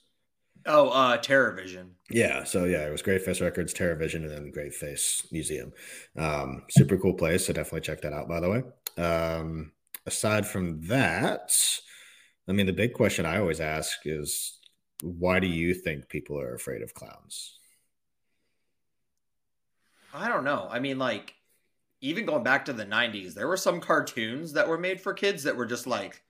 Oh, 0.65 0.89
uh, 0.89 1.17
Terror 1.17 1.51
Vision. 1.53 1.95
Yeah, 2.09 2.43
so 2.43 2.65
yeah, 2.65 2.85
it 2.85 2.91
was 2.91 3.01
Graveface 3.01 3.41
Records, 3.41 3.73
Terror 3.73 3.95
Vision, 3.95 4.23
and 4.23 4.31
then 4.31 4.51
Graveface 4.51 5.31
Museum. 5.31 5.71
Um, 6.17 6.63
super 6.69 6.97
cool 6.97 7.13
place, 7.13 7.47
so 7.47 7.53
definitely 7.53 7.81
check 7.81 8.01
that 8.01 8.13
out. 8.13 8.29
By 8.29 8.39
the 8.41 8.49
way, 8.49 8.63
um, 9.03 9.71
aside 10.05 10.45
from 10.45 10.81
that, 10.87 11.53
I 12.47 12.51
mean, 12.51 12.65
the 12.65 12.73
big 12.73 12.93
question 12.93 13.25
I 13.25 13.39
always 13.39 13.61
ask 13.61 13.99
is, 14.05 14.59
why 15.01 15.39
do 15.39 15.47
you 15.47 15.73
think 15.73 16.09
people 16.09 16.39
are 16.39 16.55
afraid 16.55 16.81
of 16.81 16.93
clowns? 16.93 17.59
I 20.13 20.29
don't 20.29 20.43
know. 20.45 20.67
I 20.69 20.79
mean, 20.79 20.97
like, 20.99 21.33
even 22.01 22.25
going 22.25 22.43
back 22.43 22.65
to 22.65 22.73
the 22.73 22.85
90s, 22.85 23.33
there 23.33 23.47
were 23.47 23.57
some 23.57 23.79
cartoons 23.79 24.53
that 24.53 24.67
were 24.67 24.77
made 24.77 25.01
for 25.01 25.13
kids 25.13 25.43
that 25.43 25.55
were 25.55 25.65
just 25.65 25.87
like 25.87 26.22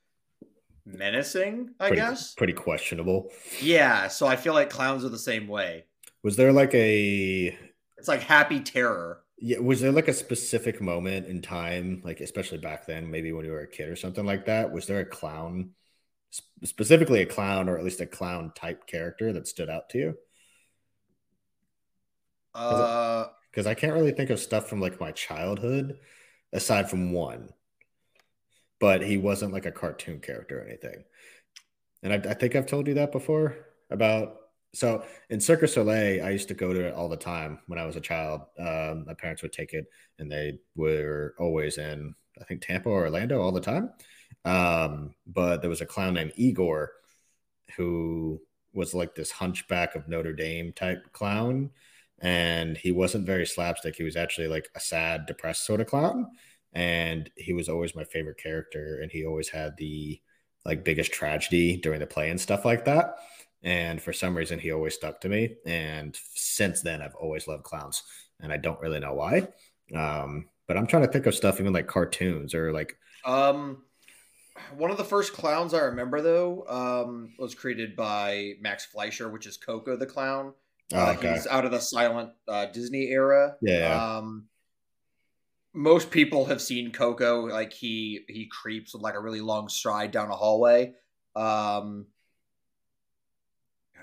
menacing, 0.85 1.75
I 1.79 1.89
pretty, 1.89 2.01
guess. 2.01 2.37
pretty 2.37 2.53
questionable. 2.53 3.31
Yeah. 3.59 4.07
So 4.09 4.27
I 4.27 4.35
feel 4.35 4.53
like 4.53 4.69
clowns 4.69 5.03
are 5.05 5.09
the 5.09 5.17
same 5.19 5.47
way. 5.47 5.85
Was 6.23 6.37
there 6.37 6.51
like 6.53 6.73
a 6.73 7.57
It's 7.97 8.07
like 8.07 8.21
happy 8.21 8.59
terror. 8.59 9.23
yeah? 9.37 9.59
Was 9.59 9.81
there 9.81 9.91
like 9.91 10.07
a 10.07 10.13
specific 10.13 10.81
moment 10.81 11.27
in 11.27 11.41
time, 11.41 12.01
like 12.03 12.21
especially 12.21 12.57
back 12.59 12.85
then, 12.87 13.09
maybe 13.09 13.31
when 13.31 13.45
you 13.45 13.51
were 13.51 13.61
a 13.61 13.67
kid 13.67 13.89
or 13.89 13.95
something 13.95 14.25
like 14.25 14.45
that? 14.45 14.71
Was 14.71 14.87
there 14.87 14.99
a 14.99 15.05
clown, 15.05 15.71
specifically 16.63 17.21
a 17.21 17.25
clown, 17.25 17.69
or 17.69 17.77
at 17.77 17.83
least 17.83 18.01
a 18.01 18.05
clown 18.07 18.51
type 18.55 18.87
character 18.87 19.33
that 19.33 19.47
stood 19.47 19.69
out 19.69 19.89
to 19.91 19.97
you? 19.99 20.17
Uh, 22.53 23.27
because 23.51 23.67
I 23.67 23.73
can't 23.73 23.93
really 23.93 24.11
think 24.11 24.29
of 24.29 24.39
stuff 24.39 24.67
from 24.69 24.81
like 24.81 24.99
my 24.99 25.11
childhood 25.11 25.99
aside 26.51 26.89
from 26.89 27.11
one. 27.13 27.49
But 28.80 29.01
he 29.01 29.18
wasn't 29.18 29.53
like 29.53 29.65
a 29.65 29.72
cartoon 29.72 30.20
character 30.20 30.60
or 30.60 30.68
anything. 30.68 31.03
And 32.01 32.13
I, 32.13 32.32
I 32.32 32.34
think 32.34 32.56
I've 32.56 32.65
told 32.65 32.88
you 32.88 32.96
that 32.96 33.12
before 33.12 33.56
about. 33.89 34.38
So 34.75 35.03
in 35.30 35.39
Cirque 35.39 35.62
du 35.62 35.68
Soleil, 35.68 36.25
I 36.25 36.32
used 36.32 36.48
to 36.48 36.56
go 36.56 36.74
to 36.74 36.88
it 36.88 36.96
all 36.96 37.08
the 37.08 37.15
time 37.15 37.60
when 37.68 37.77
I 37.77 37.86
was 37.86 37.96
a 37.96 38.01
child. 38.01 38.42
Um, 38.58 39.06
my 39.06 39.13
parents 39.13 39.44
would 39.44 39.53
take 39.53 39.74
it, 39.74 39.86
and 40.18 40.32
they 40.32 40.58
were 40.75 41.36
always 41.38 41.77
in, 41.77 42.15
I 42.42 42.44
think, 42.46 42.62
Tampa 42.62 42.89
or 42.89 43.03
Orlando 43.03 43.39
all 43.39 43.51
the 43.51 43.62
time. 43.62 43.92
Um, 44.46 45.13
but 45.27 45.62
there 45.62 45.70
was 45.70 45.82
a 45.82 45.86
clown 45.86 46.15
named 46.15 46.34
Igor 46.36 46.92
who 47.77 48.42
was 48.74 48.94
like 48.94 49.15
this 49.15 49.32
hunchback 49.32 49.96
of 49.96 50.08
Notre 50.08 50.34
Dame 50.34 50.74
type 50.74 51.12
clown 51.13 51.70
and 52.24 52.77
he 52.77 52.92
wasn't 52.92 53.25
very 53.25 53.46
slapstick. 53.46 53.96
He 53.96 54.03
was 54.03 54.15
actually 54.15 54.48
like 54.48 54.70
a 54.75 54.80
sad, 54.80 55.25
depressed 55.25 55.65
sort 55.65 55.82
of 55.82 55.88
clown, 55.88 56.27
and 56.74 57.30
he 57.38 57.53
was 57.53 57.70
always 57.70 57.96
my 57.96 58.03
favorite 58.03 58.38
character. 58.38 59.00
And 59.01 59.12
he 59.12 59.25
always 59.25 59.50
had 59.50 59.77
the 59.77 60.20
like 60.65 60.84
biggest 60.84 61.12
tragedy 61.12 61.77
during 61.77 62.00
the 62.00 62.08
play 62.08 62.30
and 62.30 62.39
stuff 62.39 62.65
like 62.65 62.86
that. 62.86 63.15
And 63.63 64.01
for 64.01 64.12
some 64.13 64.36
reason, 64.36 64.60
he 64.60 64.72
always 64.72 64.96
stuck 64.96 65.22
to 65.22 65.30
me. 65.30 65.56
And 65.65 66.18
since 66.34 66.82
then, 66.82 67.01
I've 67.01 67.15
always 67.15 67.48
loved 67.48 67.63
clowns, 67.63 68.03
and 68.42 68.51
I 68.51 68.58
don't 68.58 68.80
really 68.82 69.00
know 69.00 69.13
why. 69.13 69.48
Um, 69.96 70.50
but 70.68 70.77
I'm 70.77 70.88
trying 70.88 71.06
to 71.06 71.12
think 71.12 71.25
of 71.27 71.36
stuff 71.36 71.60
even 71.60 71.74
like 71.74 71.88
cartoons 71.88 72.53
or 72.53 72.74
like 72.74 72.98
um, 73.25 73.84
one 74.77 74.92
of 74.92 74.98
the 74.98 75.03
first 75.06 75.34
clowns 75.34 75.74
I 75.74 75.80
remember 75.82 76.22
though 76.22 76.65
um, 76.68 77.34
was 77.39 77.56
created 77.56 77.96
by 77.96 78.53
Max 78.62 78.86
Fleischer, 78.86 79.30
which 79.30 79.48
is 79.48 79.58
Koko 79.58 79.96
the 79.98 80.06
clown. 80.06 80.53
oh, 80.94 81.08
Uh, 81.08 81.13
okay, 81.18 81.34
He's 81.34 81.48
out 81.48 81.65
of 81.65 81.72
the 81.72 81.80
silent 81.80 82.32
uh, 82.48 82.65
Disney 82.68 83.08
era. 83.10 83.58
yeah, 83.62 83.77
yeah. 83.80 84.03
Um, 84.18 84.48
most 85.74 86.12
people 86.12 86.46
have 86.46 86.62
seen 86.62 86.92
Koko. 86.92 87.48
Like 87.48 87.74
he 87.74 88.22
he 88.27 88.48
creeps 88.48 88.94
with 88.94 89.01
like 89.03 89.15
a 89.15 89.20
really 89.22 89.42
long 89.42 89.70
stride 89.70 90.12
down 90.12 90.30
a 90.30 90.36
hallway. 90.36 90.94
Um, 91.36 92.08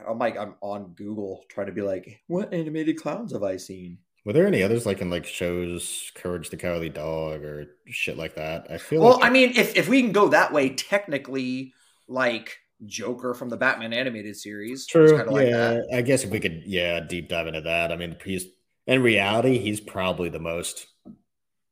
I'm 0.07 0.19
like 0.19 0.37
I'm 0.37 0.55
on 0.61 0.95
Google 0.95 1.45
trying 1.49 1.67
to 1.67 1.73
be 1.73 1.83
like, 1.83 2.21
what 2.27 2.53
animated 2.53 2.97
clowns 2.97 3.33
have 3.33 3.43
I 3.43 3.57
seen? 3.57 3.99
Were 4.25 4.33
there 4.33 4.47
any 4.47 4.63
others 4.63 4.87
like 4.87 5.01
in 5.01 5.11
like 5.11 5.27
shows, 5.27 6.11
Courage 6.15 6.51
the 6.51 6.57
Cowardly 6.57 6.91
Dog 6.91 7.43
or 7.45 7.67
shit 7.87 8.17
like 8.17 8.35
that? 8.35 8.71
I 8.71 8.79
feel 8.79 9.03
Well, 9.03 9.19
like 9.19 9.25
I 9.25 9.31
mean, 9.31 9.53
if 9.57 9.77
if 9.77 9.89
we 9.89 10.03
can 10.03 10.13
go 10.13 10.29
that 10.29 10.53
way, 10.53 10.71
technically, 10.71 11.73
like 12.09 12.59
Joker 12.87 13.35
from 13.35 13.49
the 13.49 13.57
Batman 13.57 13.93
animated 13.93 14.37
series, 14.37 14.87
True. 14.87 15.17
kind 15.17 15.29
of 15.29 15.35
like 15.35 15.51
that. 15.51 15.85
I 15.95 16.03
guess 16.03 16.25
if 16.25 16.31
we 16.31 16.41
could, 16.41 16.63
yeah, 16.67 17.01
deep 17.01 17.29
dive 17.29 17.47
into 17.47 17.63
that. 17.63 17.93
I 17.93 17.97
mean, 17.97 18.17
he's 18.25 18.47
in 18.87 19.03
reality, 19.03 19.59
he's 19.59 19.81
probably 19.81 20.29
the 20.29 20.39
most 20.41 20.87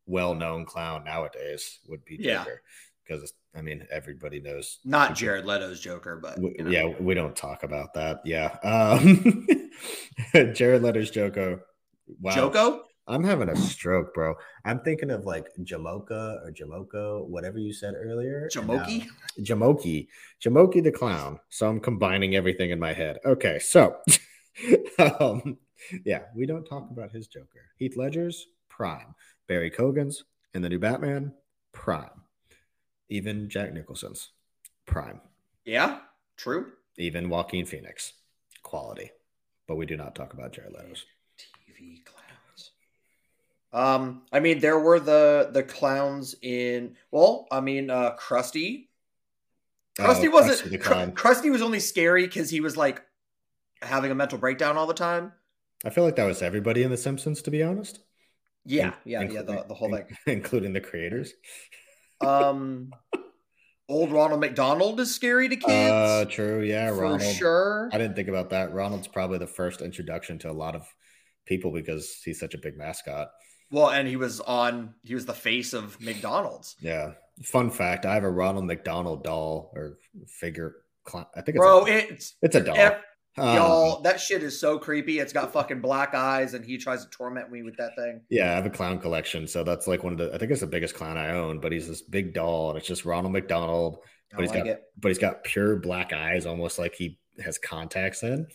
well-known 0.08 0.64
clown 0.64 1.04
nowadays. 1.04 1.78
Would 1.88 2.04
be 2.04 2.16
Yeah. 2.18 2.38
Joker, 2.44 2.62
because 3.06 3.32
I 3.54 3.62
mean, 3.62 3.86
everybody 3.90 4.40
knows. 4.40 4.78
Not 4.84 5.14
Jared 5.14 5.44
Leto's 5.44 5.80
Joker, 5.80 6.18
but 6.22 6.38
you 6.38 6.64
know. 6.64 6.70
Yeah, 6.70 6.94
we 7.00 7.14
don't 7.14 7.36
talk 7.36 7.62
about 7.62 7.94
that. 7.94 8.20
Yeah, 8.24 8.56
um, 8.62 9.46
Jared 10.54 10.82
Leto's 10.82 11.10
Joko. 11.10 11.60
Wow, 12.20 12.34
Joko. 12.34 12.84
I'm 13.06 13.24
having 13.24 13.48
a 13.48 13.56
stroke, 13.56 14.12
bro. 14.12 14.34
I'm 14.66 14.80
thinking 14.80 15.10
of 15.10 15.24
like 15.24 15.46
Jamoka 15.62 16.44
or 16.44 16.52
Jamoko, 16.52 17.26
whatever 17.26 17.58
you 17.58 17.72
said 17.72 17.94
earlier. 17.96 18.48
now- 18.54 18.60
Jamoki. 18.62 19.06
Jamoki, 19.40 20.08
Jamoki 20.44 20.82
the 20.84 20.92
clown. 20.92 21.40
So 21.48 21.68
I'm 21.68 21.80
combining 21.80 22.34
everything 22.36 22.70
in 22.70 22.78
my 22.78 22.92
head. 22.92 23.18
Okay, 23.24 23.58
so 23.60 23.96
um, 25.20 25.56
yeah, 26.04 26.24
we 26.36 26.44
don't 26.44 26.64
talk 26.66 26.90
about 26.90 27.10
his 27.10 27.28
Joker. 27.28 27.64
Heath 27.78 27.96
Ledger's 27.96 28.44
prime, 28.68 29.14
Barry 29.48 29.70
Keoghan's 29.70 30.24
in 30.54 30.62
the 30.62 30.68
new 30.68 30.78
Batman 30.78 31.32
prime, 31.72 32.10
even 33.08 33.48
Jack 33.48 33.72
Nicholson's 33.72 34.30
prime, 34.86 35.20
Yeah, 35.64 35.98
true. 36.36 36.72
even 36.96 37.28
Joaquin 37.28 37.64
Phoenix 37.66 38.12
quality. 38.62 39.10
But 39.66 39.76
we 39.76 39.86
do 39.86 39.96
not 39.96 40.14
talk 40.14 40.32
about 40.32 40.52
Jared 40.52 40.72
Leto's. 40.72 41.04
TV 41.38 42.02
clowns. 42.04 42.70
Um, 43.72 44.22
I 44.32 44.40
mean, 44.40 44.60
there 44.60 44.78
were 44.78 44.98
the 45.00 45.50
the 45.52 45.62
clowns 45.62 46.34
in. 46.42 46.96
Well, 47.10 47.46
I 47.50 47.60
mean, 47.60 47.90
uh, 47.90 48.16
Krusty. 48.18 48.86
Krusty 49.98 50.28
Oh, 50.28 50.30
wasn't. 50.30 50.60
Krusty 50.60 50.70
the 50.70 50.78
Cr- 50.78 50.92
Clown. 50.92 51.12
Krusty 51.12 51.50
was 51.50 51.60
only 51.62 51.80
scary 51.80 52.26
because 52.26 52.48
he 52.48 52.60
was 52.62 52.76
like 52.78 53.02
having 53.82 54.10
a 54.10 54.14
mental 54.14 54.38
breakdown 54.38 54.76
all 54.78 54.86
the 54.86 54.94
time. 54.94 55.32
I 55.84 55.90
feel 55.90 56.02
like 56.04 56.16
that 56.16 56.24
was 56.24 56.40
everybody 56.42 56.82
in 56.82 56.90
The 56.90 56.96
Simpsons, 56.96 57.42
to 57.42 57.50
be 57.50 57.62
honest. 57.62 58.00
Yeah, 58.64 58.92
yeah, 59.04 59.22
yeah. 59.22 59.42
The, 59.42 59.64
the 59.68 59.74
whole 59.74 59.94
in- 59.94 60.04
thing. 60.04 60.16
including 60.26 60.72
the 60.72 60.80
creators. 60.80 61.32
Um, 62.20 62.92
old 63.88 64.12
Ronald 64.12 64.40
McDonald 64.40 65.00
is 65.00 65.14
scary 65.14 65.48
to 65.48 65.56
kids. 65.56 65.68
Uh, 65.92 66.24
true. 66.28 66.62
Yeah, 66.62 66.90
for 66.90 67.02
Ronald. 67.02 67.22
sure. 67.22 67.88
I 67.92 67.98
didn't 67.98 68.16
think 68.16 68.28
about 68.28 68.50
that. 68.50 68.72
Ronald's 68.72 69.08
probably 69.08 69.38
the 69.38 69.46
first 69.46 69.80
introduction 69.80 70.38
to 70.40 70.50
a 70.50 70.52
lot 70.52 70.74
of 70.74 70.86
people 71.46 71.70
because 71.70 72.20
he's 72.24 72.40
such 72.40 72.54
a 72.54 72.58
big 72.58 72.76
mascot. 72.76 73.30
Well, 73.70 73.90
and 73.90 74.08
he 74.08 74.16
was 74.16 74.40
on. 74.40 74.94
He 75.02 75.14
was 75.14 75.26
the 75.26 75.34
face 75.34 75.72
of 75.74 76.00
McDonald's. 76.00 76.76
Yeah. 76.80 77.12
Fun 77.44 77.70
fact: 77.70 78.06
I 78.06 78.14
have 78.14 78.24
a 78.24 78.30
Ronald 78.30 78.64
McDonald 78.64 79.24
doll 79.24 79.70
or 79.74 79.98
figure. 80.26 80.76
I 81.14 81.40
think 81.40 81.48
it's 81.48 81.58
Bro, 81.58 81.86
a, 81.86 81.90
it's 81.90 82.34
it's 82.42 82.54
a 82.56 82.60
doll. 82.60 82.76
Um, 83.36 83.54
y'all. 83.54 84.00
That 84.02 84.20
shit 84.20 84.42
is 84.42 84.58
so 84.60 84.78
creepy. 84.78 85.18
It's 85.18 85.32
got 85.32 85.52
fucking 85.52 85.80
black 85.80 86.14
eyes, 86.14 86.54
and 86.54 86.64
he 86.64 86.78
tries 86.78 87.04
to 87.04 87.10
torment 87.10 87.50
me 87.50 87.62
with 87.62 87.76
that 87.76 87.94
thing. 87.96 88.22
Yeah, 88.30 88.52
I 88.52 88.54
have 88.54 88.66
a 88.66 88.70
clown 88.70 88.98
collection, 88.98 89.46
so 89.46 89.62
that's 89.62 89.86
like 89.86 90.02
one 90.02 90.12
of 90.12 90.18
the. 90.18 90.34
I 90.34 90.38
think 90.38 90.50
it's 90.50 90.60
the 90.60 90.66
biggest 90.66 90.94
clown 90.94 91.16
I 91.16 91.30
own, 91.30 91.60
but 91.60 91.72
he's 91.72 91.88
this 91.88 92.02
big 92.02 92.34
doll, 92.34 92.70
and 92.70 92.78
it's 92.78 92.86
just 92.86 93.04
Ronald 93.04 93.32
McDonald, 93.32 93.98
I 94.32 94.36
but 94.36 94.42
he's 94.42 94.50
like 94.50 94.64
got 94.64 94.70
it. 94.70 94.82
but 94.98 95.08
he's 95.08 95.18
got 95.18 95.44
pure 95.44 95.76
black 95.76 96.12
eyes, 96.12 96.46
almost 96.46 96.78
like 96.78 96.94
he 96.94 97.18
has 97.44 97.58
contacts 97.58 98.22
in. 98.22 98.46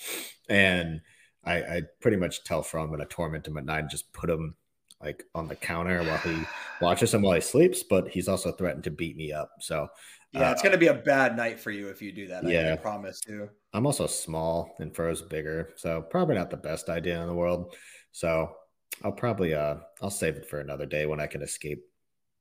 And 0.50 1.02
I, 1.46 1.56
I 1.56 1.82
pretty 2.02 2.18
much 2.18 2.44
tell 2.44 2.64
Fro 2.64 2.82
I'm 2.82 2.88
going 2.88 3.00
to 3.00 3.06
torment 3.06 3.48
him 3.48 3.58
at 3.58 3.66
night 3.66 3.80
and 3.80 3.90
just 3.90 4.12
put 4.14 4.30
him 4.30 4.56
like 5.02 5.24
on 5.36 5.48
the 5.48 5.56
counter 5.56 6.04
while 6.04 6.18
he 6.20 6.44
watches 6.82 7.14
him 7.14 7.22
while 7.22 7.36
he 7.36 7.42
sleeps. 7.42 7.84
But 7.84 8.10
he's 8.10 8.28
also 8.28 8.52
threatened 8.52 8.84
to 8.86 8.92
beat 8.92 9.16
me 9.18 9.32
up. 9.32 9.52
So 9.60 9.88
Yeah, 10.34 10.50
uh, 10.50 10.52
it's 10.52 10.62
gonna 10.62 10.78
be 10.78 10.88
a 10.88 10.94
bad 10.94 11.38
night 11.38 11.60
for 11.60 11.72
you 11.72 11.90
if 11.90 12.02
you 12.02 12.12
do 12.12 12.28
that. 12.28 12.46
I, 12.46 12.50
Yeah. 12.52 12.74
I 12.74 12.76
promise 12.78 13.22
you. 13.28 13.50
I'm 13.74 13.86
also 13.86 14.08
small 14.08 14.76
and 14.80 14.96
Fro's 14.96 15.22
bigger, 15.22 15.70
so 15.76 16.02
probably 16.02 16.36
not 16.36 16.50
the 16.50 16.58
best 16.58 16.90
idea 16.90 17.22
in 17.22 17.28
the 17.28 17.34
world. 17.36 17.76
So 18.12 18.56
I'll 19.04 19.12
probably 19.12 19.54
uh 19.54 19.76
I'll 20.02 20.10
save 20.10 20.36
it 20.36 20.48
for 20.50 20.60
another 20.60 20.86
day 20.86 21.06
when 21.06 21.20
I 21.20 21.28
can 21.28 21.42
escape. 21.42 21.84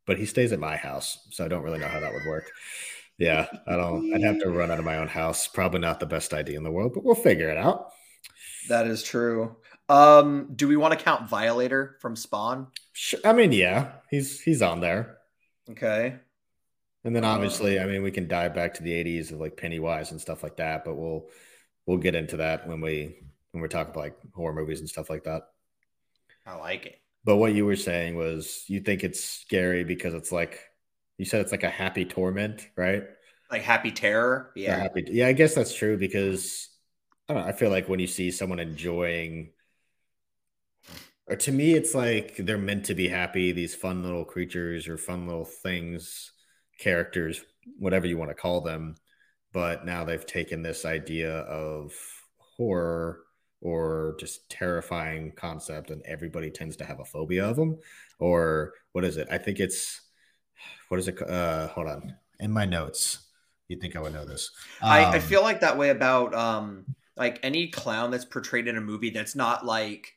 But 0.07 0.19
he 0.19 0.27
stays 0.27 0.53
at 0.53 0.59
my 0.59 0.77
house, 0.77 1.29
so 1.31 1.45
I 1.45 1.49
don't 1.49 1.63
really 1.63 1.79
know 1.79 1.87
how 1.89 2.01
that 2.01 2.13
would 2.13 2.27
work. 2.27 2.51
Yeah, 3.19 3.47
I 3.69 3.77
don't. 3.77 4.13
I'd 4.13 4.23
have 4.23 4.41
to 4.41 4.51
run 4.51 4.71
out 4.71 4.79
of 4.81 4.85
my 4.85 4.97
own 4.97 5.07
house. 5.07 5.47
Probably 5.47 5.81
not 5.81 6.01
the 6.01 6.07
best 6.07 6.35
idea 6.35 6.57
in 6.57 6.65
the 6.65 6.73
world, 6.73 6.93
but 6.95 7.05
we'll 7.05 7.15
figure 7.15 7.51
it 7.51 7.57
out. 7.57 7.91
That 8.69 8.87
is 8.87 9.03
true. 9.03 9.57
Um, 9.89 10.51
do 10.57 10.67
we 10.67 10.77
want 10.77 10.99
to 10.99 11.05
count 11.05 11.29
Violator 11.29 11.99
from 12.01 12.17
Spawn? 12.17 12.69
Sh- 12.93 13.15
I 13.25 13.33
mean, 13.33 13.53
yeah, 13.53 13.93
he's 14.11 14.41
he's 14.41 14.63
on 14.63 14.81
there. 14.81 15.19
Okay. 15.71 16.17
And 17.05 17.15
then 17.17 17.25
obviously, 17.25 17.81
I 17.81 17.87
mean, 17.87 18.03
we 18.03 18.13
can 18.13 18.29
dive 18.29 18.55
back 18.55 18.75
to 18.75 18.83
the 18.83 18.93
'80s 18.93 19.33
of 19.33 19.41
like 19.41 19.57
Pennywise 19.57 20.13
and 20.13 20.21
stuff 20.21 20.43
like 20.43 20.57
that. 20.57 20.85
But 20.85 20.95
we'll 20.95 21.29
we'll 21.87 21.99
get 21.99 22.15
into 22.15 22.39
that 22.39 22.67
when 22.67 22.81
we 22.81 23.17
when 23.53 23.63
we 23.63 23.69
talk 23.69 23.89
about 23.89 24.01
like 24.01 24.19
horror 24.35 24.55
movies 24.55 24.81
and 24.81 24.89
stuff 24.89 25.11
like 25.11 25.25
that. 25.25 25.43
I 26.47 26.55
like 26.57 26.87
it. 26.87 26.99
But 27.25 27.37
what 27.37 27.55
you 27.55 27.65
were 27.65 27.77
saying 27.77 28.17
was 28.17 28.65
you 28.69 28.81
think 28.81 29.05
it's 29.05 29.23
scary 29.23 29.85
because 29.85 30.15
it's 30.15 30.33
like 30.33 30.61
you 31.19 31.25
said 31.25 31.41
it's 31.41 31.53
like 31.53 31.63
a 31.63 31.71
happy 31.71 32.05
torment, 32.05 32.69
right? 32.77 33.05
Like 33.51 33.63
Happy 33.63 33.93
Terror. 33.93 34.51
Yeah. 34.57 34.79
happy. 34.79 35.05
Yeah, 35.09 35.29
I 35.29 35.33
guess 35.33 35.55
that's 35.55 35.75
true 35.75 35.99
because 35.99 36.69
I 37.29 37.35
don't 37.35 37.43
know. 37.43 37.49
I 37.49 37.53
feel 37.53 37.71
like 37.71 37.89
when 37.89 38.01
you 38.01 38.07
see 38.07 38.31
someone 38.31 38.59
enjoying, 38.59 39.53
or 41.27 41.37
to 41.37 41.53
me, 41.53 41.75
it's 41.75 41.95
like 41.95 42.37
they're 42.39 42.59
meant 42.59 42.87
to 42.87 42.95
be 42.95 43.09
happy. 43.09 43.53
These 43.53 43.75
fun 43.75 44.03
little 44.03 44.25
creatures 44.25 44.89
or 44.89 44.97
fun 44.99 45.27
little 45.27 45.45
things, 45.45 46.32
characters, 46.83 47.45
whatever 47.79 48.07
you 48.07 48.19
want 48.19 48.31
to 48.31 48.35
call 48.35 48.61
them. 48.61 48.97
But 49.53 49.85
now 49.87 50.05
they've 50.05 50.27
taken 50.27 50.63
this 50.63 50.85
idea 50.85 51.41
of 51.41 51.93
horror 52.39 53.21
or 53.61 54.17
just 54.19 54.49
terrifying 54.51 55.33
concept, 55.37 55.91
and 55.91 56.03
everybody 56.05 56.51
tends 56.51 56.77
to 56.77 56.85
have 56.85 57.01
a 57.01 57.05
phobia 57.05 57.47
of 57.49 57.57
them. 57.57 57.79
Or 58.19 58.75
what 58.93 59.05
is 59.05 59.17
it? 59.17 59.29
I 59.31 59.39
think 59.39 59.61
it's 59.61 60.01
what 60.89 61.01
is 61.01 61.09
it? 61.09 61.21
Uh, 61.23 61.69
hold 61.69 61.89
on. 61.89 62.17
In 62.41 62.51
my 62.51 62.65
notes, 62.65 63.19
you'd 63.69 63.81
think 63.81 63.97
I 63.97 64.01
would 64.01 64.13
know 64.13 64.25
this. 64.25 64.51
I, 64.81 65.05
I 65.17 65.19
Um, 65.19 65.21
feel 65.21 65.43
like 65.43 65.61
that 65.61 65.79
way 65.79 65.91
about 65.91 66.35
um 66.35 66.87
like 67.17 67.41
any 67.43 67.69
clown 67.69 68.11
that's 68.11 68.25
portrayed 68.25 68.69
in 68.69 68.77
a 68.77 68.81
movie 68.81 69.11
that's 69.11 69.35
not 69.37 69.65
like 69.67 70.17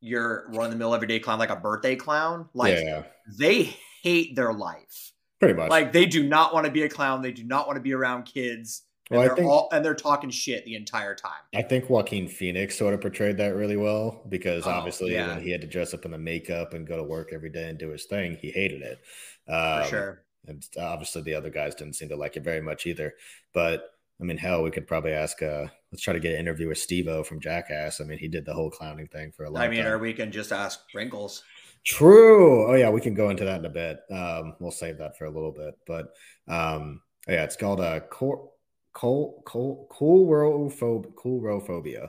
your 0.00 0.46
run 0.50 0.66
of 0.66 0.72
the 0.72 0.78
mill 0.78 0.94
everyday 0.94 1.20
clown, 1.20 1.38
like 1.38 1.50
a 1.50 1.56
birthday 1.56 1.96
clown. 1.96 2.48
Like 2.54 2.76
yeah, 2.78 3.02
they 3.26 3.76
hate 4.02 4.36
their 4.36 4.52
life. 4.54 5.11
Pretty 5.42 5.54
much. 5.54 5.70
Like 5.70 5.92
they 5.92 6.06
do 6.06 6.22
not 6.22 6.54
want 6.54 6.66
to 6.66 6.72
be 6.72 6.82
a 6.82 6.88
clown. 6.88 7.20
They 7.22 7.32
do 7.32 7.44
not 7.44 7.66
want 7.66 7.76
to 7.76 7.80
be 7.82 7.92
around 7.92 8.24
kids. 8.24 8.82
And 9.10 9.18
Well, 9.18 9.24
I 9.24 9.26
they're 9.28 9.36
think- 9.36 9.48
all 9.50 9.68
and 9.72 9.84
they're 9.84 9.94
talking 9.94 10.30
shit 10.30 10.64
the 10.64 10.76
entire 10.76 11.14
time. 11.14 11.32
I 11.54 11.62
think 11.62 11.90
Joaquin 11.90 12.28
Phoenix 12.28 12.76
sort 12.78 12.94
of 12.94 13.00
portrayed 13.00 13.36
that 13.38 13.54
really 13.54 13.76
well 13.76 14.22
because 14.28 14.66
Oh, 14.66 14.70
obviously 14.70 15.12
yeah. 15.12 15.34
when 15.34 15.42
he 15.42 15.50
had 15.50 15.60
to 15.62 15.66
dress 15.66 15.92
up 15.92 16.04
in 16.04 16.12
the 16.12 16.18
makeup 16.18 16.72
and 16.72 16.86
go 16.86 16.96
to 16.96 17.02
work 17.02 17.30
every 17.32 17.50
day 17.50 17.68
and 17.68 17.78
do 17.78 17.90
his 17.90 18.04
thing, 18.04 18.38
he 18.40 18.50
hated 18.50 18.82
it. 18.82 19.00
For 19.46 19.52
Um, 19.54 19.88
sure. 19.88 20.22
And 20.46 20.64
obviously 20.78 21.22
the 21.22 21.34
other 21.34 21.50
guys 21.50 21.74
didn't 21.74 21.94
seem 21.94 22.08
to 22.10 22.16
like 22.16 22.36
it 22.36 22.42
very 22.44 22.60
much 22.62 22.86
either. 22.86 23.14
But 23.52 23.88
I 24.20 24.24
mean, 24.24 24.36
hell, 24.38 24.62
we 24.62 24.70
could 24.70 24.86
probably 24.86 25.12
ask. 25.12 25.42
uh 25.42 25.66
Let's 25.90 26.02
try 26.02 26.14
to 26.14 26.20
get 26.20 26.32
an 26.32 26.40
interview 26.40 26.68
with 26.68 26.78
Steve-O 26.78 27.22
from 27.22 27.38
Jackass. 27.38 28.00
I 28.00 28.04
mean, 28.04 28.16
he 28.16 28.26
did 28.28 28.46
the 28.46 28.54
whole 28.54 28.70
clowning 28.70 29.08
thing 29.08 29.30
for 29.32 29.44
a 29.44 29.50
long 29.50 29.62
I 29.62 29.68
mean, 29.68 29.82
time. 29.82 29.92
or 29.92 29.98
we 29.98 30.14
can 30.14 30.32
just 30.32 30.50
ask 30.52 30.80
Wrinkles. 30.94 31.44
True. 31.84 32.70
Oh 32.70 32.74
yeah, 32.74 32.90
we 32.90 33.00
can 33.00 33.14
go 33.14 33.30
into 33.30 33.44
that 33.44 33.58
in 33.58 33.64
a 33.64 33.70
bit. 33.70 33.98
Um, 34.10 34.54
we'll 34.60 34.70
save 34.70 34.98
that 34.98 35.18
for 35.18 35.24
a 35.24 35.30
little 35.30 35.50
bit, 35.52 35.74
but 35.86 36.14
um, 36.48 37.00
yeah, 37.26 37.42
it's 37.44 37.56
called 37.56 37.80
a 37.80 38.02
cool, 38.10 38.54
cool, 38.92 39.42
cool, 39.44 39.86
cool 39.90 40.28
coulrophobia. 40.28 41.12
Coulrophobia. 41.14 42.08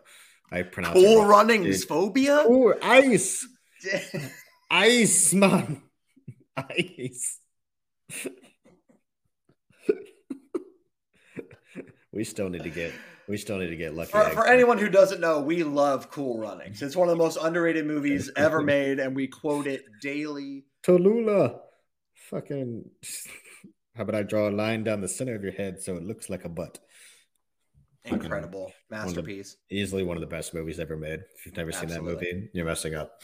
I 0.51 0.61
pronounce 0.61 0.99
it 0.99 1.03
Cool 1.03 1.21
wrong. 1.21 1.27
runnings 1.29 1.79
dude. 1.79 1.87
phobia. 1.89 2.43
Cool 2.45 2.75
ice, 2.83 3.47
ice, 4.71 5.33
man, 5.33 5.81
ice. 6.55 7.39
we 12.11 12.23
still 12.23 12.49
need 12.49 12.63
to 12.63 12.69
get. 12.69 12.93
We 13.27 13.37
still 13.37 13.57
need 13.57 13.69
to 13.69 13.75
get 13.75 13.95
lucky. 13.95 14.11
For, 14.11 14.23
for 14.31 14.47
anyone 14.47 14.77
who 14.77 14.89
doesn't 14.89 15.21
know, 15.21 15.39
we 15.39 15.63
love 15.63 16.11
Cool 16.11 16.39
Runnings. 16.39 16.81
It's 16.81 16.95
one 16.95 17.07
of 17.07 17.17
the 17.17 17.23
most 17.23 17.37
underrated 17.41 17.85
movies 17.85 18.29
ever 18.37 18.61
made, 18.61 18.99
and 18.99 19.15
we 19.15 19.27
quote 19.27 19.67
it 19.67 19.85
daily. 20.01 20.65
Tallulah. 20.83 21.59
Fucking. 22.13 22.89
How 23.95 24.03
about 24.03 24.15
I 24.15 24.23
draw 24.23 24.49
a 24.49 24.51
line 24.51 24.83
down 24.83 25.01
the 25.01 25.07
center 25.07 25.35
of 25.35 25.43
your 25.43 25.51
head 25.51 25.81
so 25.81 25.95
it 25.95 26.03
looks 26.03 26.29
like 26.29 26.45
a 26.45 26.49
butt? 26.49 26.79
Incredible 28.05 28.73
masterpiece. 28.89 29.55
Easily 29.69 30.03
one 30.03 30.17
of 30.17 30.21
the 30.21 30.27
best 30.27 30.53
movies 30.53 30.79
ever 30.79 30.97
made. 30.97 31.21
If 31.37 31.45
you've 31.45 31.55
never 31.55 31.71
seen 31.71 31.89
that 31.89 32.03
movie, 32.03 32.49
you're 32.53 32.65
messing 32.65 32.95
up. 32.95 33.21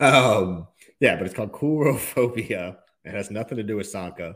Um, 0.00 0.66
yeah, 0.98 1.16
but 1.16 1.26
it's 1.26 1.34
called 1.34 1.52
Coulrophobia. 1.52 2.78
It 3.04 3.14
has 3.14 3.30
nothing 3.30 3.58
to 3.58 3.62
do 3.62 3.76
with 3.76 3.88
Sanka. 3.88 4.34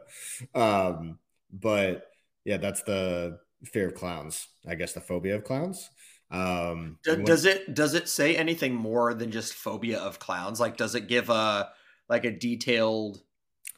Um, 0.55 1.19
but 1.53 2.07
yeah, 2.45 2.59
that's 2.59 2.83
the 2.83 3.39
fear 3.65 3.89
of 3.89 3.95
clowns. 3.95 4.49
I 4.67 4.75
guess 4.75 4.93
the 4.93 5.01
phobia 5.01 5.37
of 5.37 5.45
clowns. 5.45 5.91
Um, 6.31 6.99
Do- 7.05 7.17
when- 7.17 7.25
does 7.25 7.45
it 7.45 7.75
does 7.75 7.95
it 7.95 8.09
say 8.09 8.37
anything 8.37 8.75
more 8.75 9.15
than 9.15 9.31
just 9.31 9.55
phobia 9.55 9.99
of 9.99 10.19
clowns? 10.19 10.61
Like, 10.61 10.77
does 10.77 10.95
it 10.95 11.09
give 11.09 11.29
a 11.31 11.71
like 12.09 12.25
a 12.25 12.31
detailed? 12.31 13.23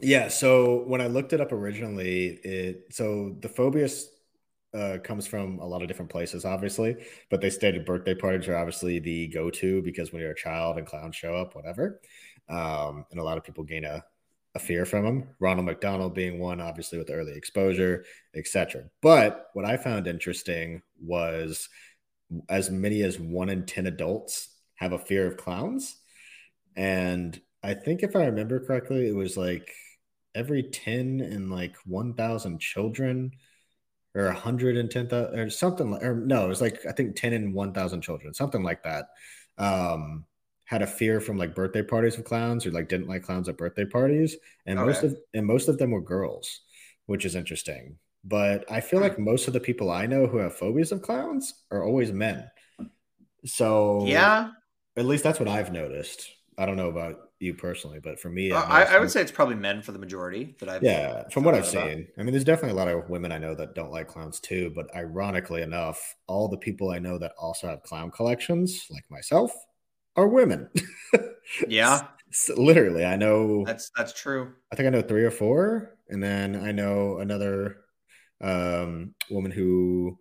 Yeah, 0.00 0.28
so 0.28 0.82
when 0.86 1.00
I 1.00 1.06
looked 1.06 1.32
it 1.32 1.40
up 1.40 1.52
originally, 1.52 2.38
it 2.42 2.86
so 2.92 3.36
the 3.40 3.48
phobias 3.48 4.10
uh, 4.72 4.98
comes 5.04 5.26
from 5.26 5.60
a 5.60 5.66
lot 5.66 5.82
of 5.82 5.88
different 5.88 6.10
places, 6.10 6.44
obviously, 6.44 6.96
but 7.30 7.40
they 7.40 7.50
stated 7.50 7.84
birthday 7.84 8.14
parties 8.14 8.48
are 8.48 8.56
obviously 8.56 8.98
the 8.98 9.28
go-to 9.28 9.82
because 9.82 10.12
when 10.12 10.20
you're 10.20 10.32
a 10.32 10.36
child 10.36 10.78
and 10.78 10.86
clowns 10.86 11.14
show 11.14 11.34
up, 11.36 11.54
whatever, 11.54 12.00
um, 12.48 13.06
and 13.12 13.20
a 13.20 13.22
lot 13.22 13.38
of 13.38 13.44
people 13.44 13.62
gain 13.62 13.84
a, 13.84 14.04
a 14.54 14.58
fear 14.58 14.84
from 14.84 15.04
them. 15.04 15.28
Ronald 15.40 15.66
McDonald 15.66 16.14
being 16.14 16.38
one, 16.38 16.60
obviously 16.60 16.98
with 16.98 17.10
early 17.10 17.36
exposure, 17.36 18.04
etc. 18.34 18.84
But 19.02 19.48
what 19.54 19.64
I 19.64 19.76
found 19.76 20.06
interesting 20.06 20.82
was 21.00 21.68
as 22.48 22.70
many 22.70 23.02
as 23.02 23.18
one 23.18 23.48
in 23.48 23.66
ten 23.66 23.86
adults 23.86 24.48
have 24.76 24.92
a 24.92 24.98
fear 24.98 25.26
of 25.26 25.36
clowns, 25.36 25.96
and 26.76 27.40
I 27.62 27.74
think 27.74 28.02
if 28.02 28.14
I 28.14 28.26
remember 28.26 28.60
correctly, 28.60 29.08
it 29.08 29.14
was 29.14 29.36
like 29.36 29.72
every 30.34 30.64
10 30.64 31.20
and 31.20 31.50
like 31.50 31.76
1,000 31.86 32.60
children 32.60 33.30
or 34.14 34.26
110,000 34.26 35.38
or 35.38 35.50
something 35.50 35.94
or 36.02 36.14
no, 36.14 36.44
it 36.44 36.48
was 36.48 36.60
like, 36.60 36.84
I 36.86 36.92
think 36.92 37.16
10 37.16 37.32
and 37.32 37.54
1,000 37.54 38.02
children, 38.02 38.34
something 38.34 38.62
like 38.62 38.82
that. 38.82 39.06
Um, 39.58 40.26
had 40.64 40.82
a 40.82 40.86
fear 40.86 41.20
from 41.20 41.36
like 41.36 41.54
birthday 41.54 41.82
parties 41.82 42.18
of 42.18 42.24
clowns 42.24 42.66
or 42.66 42.70
like 42.70 42.88
didn't 42.88 43.08
like 43.08 43.22
clowns 43.22 43.48
at 43.48 43.56
birthday 43.58 43.84
parties. 43.84 44.36
And 44.66 44.80
most 44.80 45.02
of, 45.02 45.16
and 45.34 45.46
most 45.46 45.68
of 45.68 45.78
them 45.78 45.90
were 45.90 46.00
girls, 46.00 46.60
which 47.06 47.24
is 47.24 47.34
interesting. 47.34 47.98
But 48.24 48.70
I 48.70 48.80
feel 48.80 49.00
Hmm. 49.00 49.00
like 49.00 49.18
most 49.18 49.46
of 49.46 49.52
the 49.52 49.60
people 49.60 49.90
I 49.90 50.06
know 50.06 50.26
who 50.26 50.38
have 50.38 50.56
phobias 50.56 50.92
of 50.92 51.02
clowns 51.02 51.52
are 51.70 51.84
always 51.84 52.12
men. 52.12 52.48
So 53.44 54.36
Yeah, 54.36 54.52
at 54.96 55.06
least 55.06 55.24
that's 55.24 55.40
what 55.40 55.48
I've 55.48 55.72
noticed. 55.72 56.30
I 56.58 56.66
don't 56.66 56.76
know 56.76 56.88
about 56.90 57.30
you 57.40 57.54
personally, 57.54 58.00
but 58.02 58.20
for 58.20 58.30
me, 58.30 58.52
Uh, 58.52 58.64
I, 58.68 58.84
I 58.84 58.98
would 58.98 59.10
say 59.10 59.20
it's 59.22 59.32
probably 59.32 59.54
men 59.56 59.82
for 59.82 59.92
the 59.92 59.98
majority 59.98 60.56
that 60.60 60.68
I've 60.68 60.80
yeah, 60.80 61.28
from 61.30 61.44
what 61.44 61.54
I've 61.54 61.64
out 61.64 61.68
about. 61.68 61.94
seen, 61.94 62.08
I 62.18 62.22
mean, 62.22 62.32
there's 62.32 62.44
definitely 62.44 62.72
a 62.72 62.74
lot 62.84 62.88
of 62.88 63.08
women 63.08 63.32
I 63.32 63.38
know 63.38 63.54
that 63.54 63.74
don't 63.74 63.90
like 63.92 64.08
clowns 64.08 64.40
too. 64.40 64.72
But 64.74 64.94
ironically 64.94 65.62
enough, 65.62 66.14
all 66.26 66.48
the 66.48 66.58
people 66.58 66.90
I 66.90 66.98
know 66.98 67.16
that 67.18 67.32
also 67.38 67.68
have 67.68 67.82
clown 67.82 68.10
collections, 68.10 68.86
like 68.90 69.04
myself, 69.10 69.52
are 70.16 70.28
women. 70.28 70.68
Yeah, 71.66 72.08
So 72.30 72.54
literally, 72.60 73.04
I 73.04 73.16
know. 73.16 73.64
that's 73.64 73.90
that's 73.96 74.12
true. 74.12 74.52
I 74.72 74.76
think 74.76 74.86
I 74.86 74.90
know 74.90 75.02
three 75.02 75.24
or 75.24 75.30
four, 75.30 75.96
and 76.08 76.22
then 76.22 76.56
I 76.56 76.72
know 76.72 77.18
another 77.18 77.78
um, 78.40 79.14
woman 79.30 79.50
who. 79.52 80.18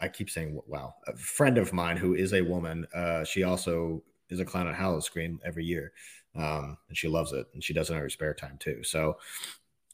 I 0.00 0.08
keep 0.08 0.30
saying 0.30 0.60
wow, 0.68 0.94
a 1.08 1.16
friend 1.16 1.58
of 1.58 1.72
mine 1.72 1.96
who 1.96 2.14
is 2.14 2.32
a 2.32 2.42
woman. 2.42 2.86
Uh, 2.94 3.24
she 3.24 3.42
also 3.42 4.04
is 4.30 4.38
a 4.38 4.44
clown 4.44 4.68
at 4.68 4.76
Halloween 4.76 5.00
Screen 5.02 5.38
every 5.44 5.64
year, 5.64 5.92
um, 6.36 6.78
and 6.88 6.96
she 6.96 7.08
loves 7.08 7.32
it, 7.32 7.46
and 7.54 7.62
she 7.62 7.72
does 7.74 7.90
it 7.90 7.94
in 7.94 7.98
her 7.98 8.08
spare 8.08 8.34
time 8.34 8.56
too. 8.60 8.84
So, 8.84 9.18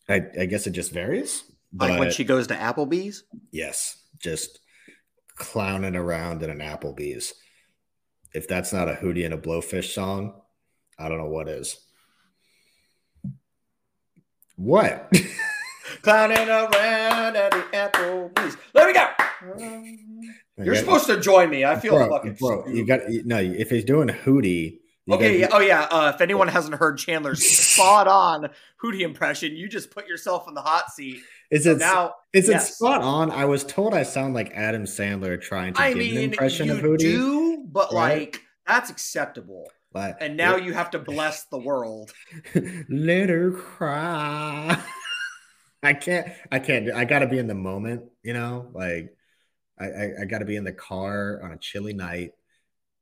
I, 0.08 0.22
I 0.38 0.46
guess 0.46 0.66
it 0.66 0.72
just 0.72 0.92
varies. 0.92 1.44
Like 1.78 1.98
when 1.98 2.10
she 2.10 2.24
goes 2.24 2.46
to 2.48 2.54
Applebee's. 2.54 3.24
yes, 3.52 3.96
just 4.18 4.60
clowning 5.36 5.96
around 5.96 6.42
in 6.42 6.50
an 6.50 6.58
Applebee's. 6.58 7.34
If 8.32 8.46
that's 8.48 8.72
not 8.72 8.88
a 8.88 8.94
Hootie 8.94 9.24
and 9.24 9.34
a 9.34 9.38
Blowfish 9.38 9.92
song, 9.92 10.34
I 10.98 11.08
don't 11.08 11.18
know 11.18 11.26
what 11.26 11.48
is. 11.48 11.76
What? 14.56 15.12
Clowning 16.02 16.48
around 16.48 17.36
at 17.36 17.50
the 17.50 17.64
Applebee's. 17.72 18.56
Let 18.74 18.86
me 18.86 18.92
go. 18.92 19.06
You're 20.62 20.76
supposed 20.76 21.06
to 21.06 21.18
join 21.18 21.50
me. 21.50 21.64
I 21.64 21.78
feel 21.78 21.94
bro, 21.96 22.08
fucking 22.08 22.34
bro. 22.34 22.66
You 22.68 22.86
got 22.86 23.10
you- 23.10 23.24
no. 23.24 23.38
If 23.38 23.70
he's 23.70 23.84
doing 23.84 24.08
Hootie, 24.08 24.78
Okay, 25.10 25.40
yeah, 25.40 25.48
oh 25.50 25.58
yeah. 25.60 25.88
Uh, 25.90 26.12
if 26.14 26.20
anyone 26.20 26.46
hasn't 26.46 26.76
heard 26.76 26.98
Chandler's 26.98 27.44
spot 27.74 28.06
on 28.06 28.50
Hootie 28.82 29.00
impression, 29.00 29.56
you 29.56 29.68
just 29.68 29.90
put 29.90 30.06
yourself 30.06 30.46
in 30.46 30.54
the 30.54 30.60
hot 30.60 30.92
seat. 30.92 31.20
Is 31.50 31.66
So 31.66 31.72
it 31.72 31.78
now, 31.78 32.14
is 32.32 32.48
it 32.48 32.54
yes. 32.54 32.76
spot 32.76 33.02
on? 33.02 33.30
I 33.30 33.44
was 33.46 33.64
told 33.64 33.94
I 33.94 34.02
sound 34.04 34.34
like 34.34 34.50
Adam 34.54 34.84
Sandler 34.84 35.40
trying 35.40 35.74
to 35.74 35.82
I 35.82 35.94
give 35.94 35.98
mean, 35.98 36.16
an 36.16 36.18
impression 36.18 36.70
of 36.70 36.78
Hootie. 36.80 36.98
do, 36.98 37.64
but 37.70 37.92
right? 37.92 38.32
like 38.34 38.42
that's 38.66 38.90
acceptable. 38.90 39.74
Like, 39.92 40.16
And 40.20 40.36
now 40.36 40.56
you 40.56 40.72
have 40.74 40.90
to 40.92 40.98
bless 41.00 41.44
the 41.46 41.58
world. 41.58 42.12
let 42.88 43.28
her 43.28 43.52
cry. 43.52 44.78
I 45.82 45.94
can't. 45.94 46.28
I 46.52 46.58
can't. 46.58 46.90
I 46.92 47.04
got 47.04 47.20
to 47.20 47.26
be 47.26 47.38
in 47.38 47.46
the 47.46 47.54
moment. 47.54 48.04
You 48.22 48.34
know, 48.34 48.70
like 48.74 49.16
I, 49.78 49.86
I, 49.86 50.10
I 50.22 50.24
got 50.26 50.38
to 50.38 50.44
be 50.44 50.56
in 50.56 50.64
the 50.64 50.72
car 50.72 51.40
on 51.42 51.52
a 51.52 51.58
chilly 51.58 51.94
night, 51.94 52.32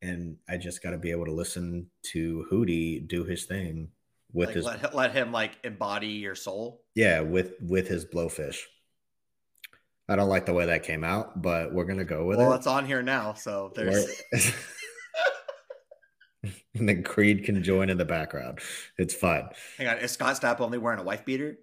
and 0.02 0.37
I 0.48 0.58
just 0.58 0.82
got 0.82 0.90
to 0.90 0.98
be 0.98 1.11
able 1.11 1.26
to 1.26 1.32
listen 1.32 1.90
to 2.12 2.46
Hootie 2.52 3.06
do 3.08 3.24
his 3.24 3.46
thing 3.46 3.90
with 4.32 4.48
Like, 4.48 4.56
his 4.56 4.64
let, 4.64 4.94
let 4.94 5.12
him 5.12 5.32
like 5.32 5.58
embody 5.64 6.08
your 6.08 6.34
soul. 6.34 6.82
Yeah 6.98 7.20
with 7.20 7.52
with 7.61 7.87
his 7.87 8.04
blowfish. 8.04 8.58
I 10.08 10.16
don't 10.16 10.28
like 10.28 10.46
the 10.46 10.54
way 10.54 10.66
that 10.66 10.82
came 10.82 11.04
out, 11.04 11.40
but 11.40 11.72
we're 11.72 11.84
gonna 11.84 12.04
go 12.04 12.26
with 12.26 12.38
Well, 12.38 12.46
it. 12.46 12.48
Well, 12.50 12.58
it's 12.58 12.66
on 12.66 12.87
here 12.87 13.02
now, 13.02 13.34
so 13.34 13.72
there's. 13.74 14.22
And 16.74 16.88
then 16.88 17.02
Creed 17.02 17.44
can 17.44 17.62
join 17.64 17.90
in 17.90 17.98
the 17.98 18.04
background. 18.04 18.61
It's 18.96 19.12
fun. 19.12 19.48
Hang 19.76 19.88
on, 19.88 19.98
is 19.98 20.12
Scott 20.12 20.40
Stapp 20.40 20.61
only 20.61 20.78
wearing 20.78 21.00
a 21.00 21.02
wife 21.02 21.24
beater? 21.24 21.58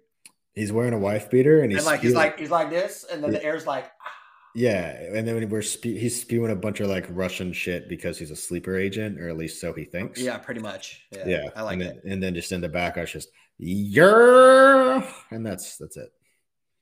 He's 0.54 0.72
wearing 0.72 0.92
a 0.92 0.98
wife 0.98 1.30
beater, 1.30 1.62
and 1.62 1.72
he's 1.72 1.78
and 1.78 1.86
like 1.86 2.00
he's 2.00 2.14
like 2.14 2.38
he's 2.38 2.50
like 2.50 2.68
this, 2.70 3.04
and 3.10 3.24
then 3.24 3.30
the 3.30 3.42
air's 3.42 3.66
like, 3.66 3.86
ah, 3.86 4.15
Yeah, 4.56 4.88
and 5.12 5.28
then 5.28 5.50
we're 5.50 5.60
spe- 5.60 5.84
he's 5.84 6.18
spewing 6.18 6.50
a 6.50 6.56
bunch 6.56 6.80
of 6.80 6.88
like 6.88 7.06
Russian 7.10 7.52
shit 7.52 7.90
because 7.90 8.18
he's 8.18 8.30
a 8.30 8.36
sleeper 8.36 8.74
agent, 8.74 9.20
or 9.20 9.28
at 9.28 9.36
least 9.36 9.60
so 9.60 9.74
he 9.74 9.82
oh, 9.86 9.90
thinks. 9.92 10.18
yeah, 10.20 10.38
pretty 10.38 10.62
much. 10.62 11.06
Yeah, 11.12 11.28
yeah. 11.28 11.48
I 11.54 11.60
like 11.62 11.74
and 11.74 11.82
it. 11.82 12.00
Then, 12.02 12.12
and 12.14 12.22
then 12.22 12.34
just 12.34 12.52
in 12.52 12.62
the 12.62 12.68
back, 12.68 12.96
I 12.96 13.02
was 13.02 13.12
just 13.12 13.28
yeah, 13.58 15.10
and 15.30 15.44
that's 15.44 15.76
that's 15.76 15.98
it. 15.98 16.10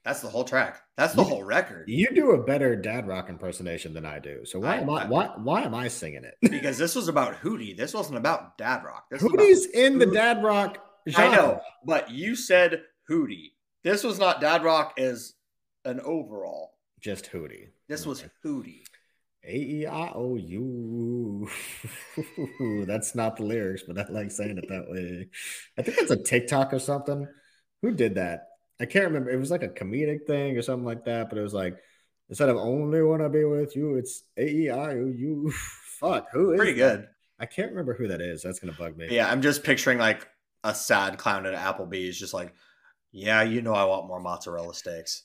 That's 0.04 0.20
the 0.20 0.28
whole 0.28 0.44
track. 0.44 0.82
That's 0.96 1.14
the 1.14 1.22
You- 1.22 1.28
whole 1.28 1.42
record. 1.42 1.88
You 1.88 2.06
do 2.14 2.30
a 2.32 2.44
better 2.44 2.76
dad 2.76 3.08
rock 3.08 3.28
impersonation 3.28 3.92
than 3.92 4.04
I 4.06 4.20
do. 4.20 4.44
So 4.44 4.60
why 4.60 4.76
I- 4.76 4.80
am 4.80 4.90
I 4.90 5.02
I- 5.02 5.06
why 5.08 5.26
why 5.36 5.62
am 5.62 5.74
I 5.74 5.88
singing 5.88 6.22
it? 6.24 6.36
because 6.42 6.78
this 6.78 6.94
was 6.94 7.08
about 7.08 7.40
Hootie. 7.40 7.76
This 7.76 7.92
wasn't 7.92 8.18
about 8.18 8.56
Dad 8.56 8.84
Rock. 8.84 9.06
This 9.10 9.20
Hootie's 9.22 9.66
in 9.66 9.98
the 9.98 10.06
dad 10.06 10.44
rock. 10.44 10.78
I 11.16 11.34
know, 11.34 11.60
but 11.84 12.10
you 12.10 12.36
said 12.36 12.82
Hootie. 13.10 13.50
This 13.82 14.04
was 14.04 14.20
not 14.20 14.40
Dad 14.40 14.62
Rock 14.62 14.94
as 14.96 15.34
an 15.84 16.00
overall. 16.00 16.73
Just 17.04 17.30
Hootie. 17.32 17.68
This 17.86 18.06
was 18.06 18.24
Hootie. 18.42 18.84
A 19.46 19.54
E 19.54 19.84
I 19.86 20.10
O 20.14 20.36
U. 20.36 21.50
That's 22.86 23.14
not 23.14 23.36
the 23.36 23.42
lyrics, 23.42 23.82
but 23.86 23.98
I 23.98 24.10
like 24.10 24.30
saying 24.30 24.56
it 24.56 24.66
that 24.70 24.88
way. 24.88 25.28
I 25.76 25.82
think 25.82 25.98
that's 25.98 26.10
a 26.10 26.22
TikTok 26.22 26.72
or 26.72 26.78
something. 26.78 27.28
Who 27.82 27.92
did 27.92 28.14
that? 28.14 28.46
I 28.80 28.86
can't 28.86 29.04
remember. 29.04 29.30
It 29.30 29.36
was 29.36 29.50
like 29.50 29.62
a 29.62 29.68
comedic 29.68 30.26
thing 30.26 30.56
or 30.56 30.62
something 30.62 30.86
like 30.86 31.04
that, 31.04 31.28
but 31.28 31.36
it 31.36 31.42
was 31.42 31.52
like 31.52 31.76
instead 32.30 32.48
of 32.48 32.56
only 32.56 33.02
wanna 33.02 33.28
be 33.28 33.44
with 33.44 33.76
you, 33.76 33.96
it's 33.96 34.22
A 34.38 34.48
E 34.48 34.70
I 34.70 34.92
O 34.92 35.04
U. 35.04 35.52
Fuck, 36.00 36.28
who 36.32 36.52
is 36.52 36.58
Pretty 36.58 36.72
that? 36.80 36.96
good. 36.96 37.08
I 37.38 37.44
can't 37.44 37.70
remember 37.70 37.92
who 37.92 38.08
that 38.08 38.22
is. 38.22 38.42
That's 38.42 38.60
gonna 38.60 38.72
bug 38.72 38.96
me. 38.96 39.08
Yeah, 39.10 39.30
I'm 39.30 39.42
just 39.42 39.62
picturing 39.62 39.98
like 39.98 40.26
a 40.62 40.74
sad 40.74 41.18
clown 41.18 41.44
at 41.44 41.54
Applebee's, 41.54 42.18
just 42.18 42.32
like, 42.32 42.54
yeah, 43.12 43.42
you 43.42 43.60
know, 43.60 43.74
I 43.74 43.84
want 43.84 44.06
more 44.06 44.20
mozzarella 44.20 44.72
sticks. 44.72 45.24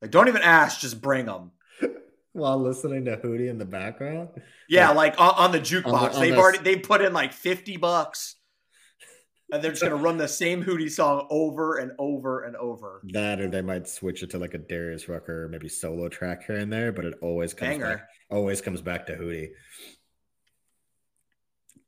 Like, 0.00 0.10
don't 0.10 0.28
even 0.28 0.42
ask, 0.42 0.80
just 0.80 1.00
bring 1.00 1.26
them. 1.26 1.50
While 2.32 2.58
listening 2.62 3.04
to 3.06 3.16
Hootie 3.16 3.48
in 3.48 3.58
the 3.58 3.64
background. 3.64 4.28
Yeah, 4.68 4.88
Yeah. 4.88 4.90
like 4.90 5.20
on, 5.20 5.34
on 5.36 5.52
the 5.52 5.58
jukebox, 5.60 6.14
on 6.14 6.20
they've 6.20 6.34
the- 6.34 6.38
already 6.38 6.58
they 6.58 6.76
put 6.76 7.00
in 7.00 7.12
like 7.12 7.32
fifty 7.32 7.76
bucks, 7.76 8.36
and 9.50 9.64
they're 9.64 9.72
just 9.72 9.82
gonna 9.82 9.96
run 9.96 10.18
the 10.18 10.28
same 10.28 10.62
Hootie 10.62 10.90
song 10.90 11.26
over 11.30 11.78
and 11.78 11.92
over 11.98 12.44
and 12.44 12.54
over. 12.54 13.00
That 13.12 13.40
or 13.40 13.48
they 13.48 13.62
might 13.62 13.88
switch 13.88 14.22
it 14.22 14.30
to 14.30 14.38
like 14.38 14.54
a 14.54 14.58
Darius 14.58 15.08
Rucker, 15.08 15.48
maybe 15.50 15.68
solo 15.68 16.08
track 16.08 16.44
here 16.46 16.56
and 16.58 16.72
there, 16.72 16.92
but 16.92 17.06
it 17.06 17.14
always 17.22 17.54
comes 17.54 17.70
Banger. 17.78 17.96
back 17.96 18.08
always 18.30 18.60
comes 18.60 18.82
back 18.82 19.06
to 19.06 19.16
Hootie. 19.16 19.48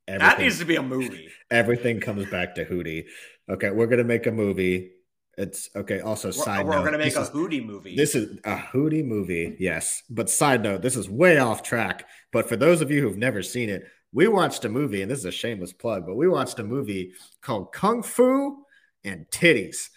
That 0.08 0.40
needs 0.40 0.58
to 0.58 0.64
be 0.64 0.74
a 0.76 0.82
movie. 0.82 1.28
everything 1.50 2.00
comes 2.00 2.28
back 2.28 2.56
to 2.56 2.64
Hootie. 2.64 3.04
Okay, 3.48 3.70
we're 3.70 3.86
gonna 3.86 4.02
make 4.04 4.26
a 4.26 4.32
movie. 4.32 4.92
It's 5.40 5.70
okay. 5.74 6.00
Also, 6.00 6.28
We're, 6.28 6.32
side 6.32 6.66
we're 6.66 6.72
note, 6.72 6.84
gonna 6.84 6.98
make 6.98 7.16
a 7.16 7.20
is- 7.22 7.30
Hootie 7.30 7.64
movie. 7.64 7.96
This 7.96 8.14
is 8.14 8.38
a 8.44 8.56
Hootie 8.56 9.04
movie, 9.04 9.56
yes. 9.58 10.02
But 10.10 10.28
side 10.28 10.62
note, 10.62 10.82
this 10.82 10.96
is 10.96 11.08
way 11.08 11.38
off 11.38 11.62
track. 11.62 12.06
But 12.32 12.48
for 12.48 12.56
those 12.56 12.80
of 12.82 12.90
you 12.90 13.00
who've 13.00 13.16
never 13.16 13.42
seen 13.42 13.70
it, 13.70 13.84
we 14.12 14.28
watched 14.28 14.64
a 14.64 14.68
movie, 14.68 15.02
and 15.02 15.10
this 15.10 15.20
is 15.20 15.24
a 15.24 15.32
shameless 15.32 15.72
plug, 15.72 16.04
but 16.06 16.16
we 16.16 16.28
watched 16.28 16.58
a 16.58 16.64
movie 16.64 17.12
called 17.40 17.72
Kung 17.72 18.02
Fu 18.02 18.64
and 19.04 19.24
Titties. 19.30 19.88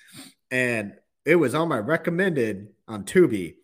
And 0.49 0.93
it 1.25 1.35
was 1.35 1.53
on 1.55 1.67
my 1.67 1.79
recommended 1.79 2.69
on 2.87 3.03
Tubi. 3.03 3.55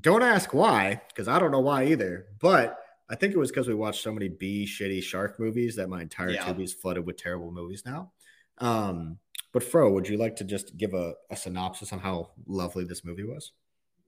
Don't 0.00 0.22
ask 0.22 0.52
why, 0.52 1.00
because 1.08 1.28
I 1.28 1.38
don't 1.38 1.52
know 1.52 1.60
why 1.60 1.84
either. 1.86 2.26
But 2.40 2.76
I 3.08 3.14
think 3.14 3.34
it 3.34 3.38
was 3.38 3.50
because 3.50 3.68
we 3.68 3.74
watched 3.74 4.02
so 4.02 4.10
many 4.12 4.28
B 4.28 4.66
shitty 4.66 5.02
shark 5.02 5.38
movies 5.38 5.76
that 5.76 5.88
my 5.88 6.02
entire 6.02 6.30
Yeah. 6.30 6.44
Tubi 6.46 6.64
is 6.64 6.72
flooded 6.72 7.06
with 7.06 7.18
terrible 7.18 7.52
movies 7.52 7.84
now. 7.86 8.10
Um, 8.58 9.18
but 9.54 9.62
Fro, 9.62 9.90
would 9.92 10.08
you 10.08 10.18
like 10.18 10.34
to 10.36 10.44
just 10.44 10.76
give 10.76 10.92
a, 10.92 11.14
a 11.30 11.36
synopsis 11.36 11.92
on 11.92 12.00
how 12.00 12.32
lovely 12.46 12.84
this 12.84 13.04
movie 13.04 13.22
was? 13.22 13.52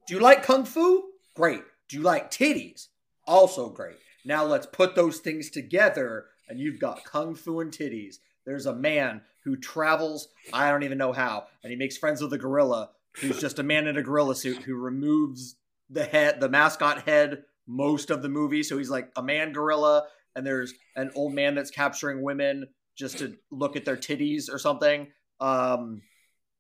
Do 0.07 0.15
you 0.15 0.21
like 0.21 0.43
kung 0.43 0.65
fu? 0.65 1.05
Great. 1.35 1.63
Do 1.89 1.97
you 1.97 2.03
like 2.03 2.33
titties? 2.33 2.89
Also 3.29 3.71
great. 3.71 3.97
Now 4.25 4.45
let's 4.45 4.67
put 4.67 4.97
those 4.97 5.21
things 5.21 5.49
together, 5.49 6.27
and 6.49 6.59
you've 6.59 6.81
got 6.81 7.05
kung 7.05 7.37
fu 7.37 7.61
and 7.61 7.71
titties. 7.71 8.17
There's 8.45 8.67
a 8.67 8.75
man 8.75 9.23
who 9.45 9.57
travels, 9.57 10.29
I 10.53 10.69
don't 10.69 10.83
even 10.83 10.99
know 10.99 11.13
how, 11.13 11.47
and 11.63 11.71
he 11.71 11.77
makes 11.77 11.97
friends 11.97 12.21
with 12.21 12.33
a 12.33 12.39
gorilla 12.39 12.91
who's 13.21 13.41
just 13.41 13.61
a 13.61 13.63
man 13.63 13.87
in 13.87 13.97
a 13.97 14.03
gorilla 14.03 14.35
suit 14.35 14.65
who 14.65 14.75
removes 14.75 15.55
the 15.89 16.05
head, 16.05 16.41
the 16.41 16.49
mascot 16.49 17.03
head, 17.03 17.45
most 17.69 18.11
of 18.11 18.21
the 18.21 18.29
movie. 18.29 18.65
So 18.65 18.79
he's 18.79 18.91
like 18.91 19.13
a 19.15 19.23
man 19.23 19.53
gorilla, 19.53 20.09
and 20.35 20.45
there's 20.45 20.75
an 20.97 21.13
old 21.15 21.35
man 21.35 21.55
that's 21.55 21.71
capturing 21.71 22.23
women 22.23 22.67
just 22.97 23.19
to 23.19 23.37
look 23.53 23.77
at 23.77 23.85
their 23.85 23.97
titties 23.97 24.53
or 24.53 24.59
something. 24.59 25.07
Um, 25.41 26.03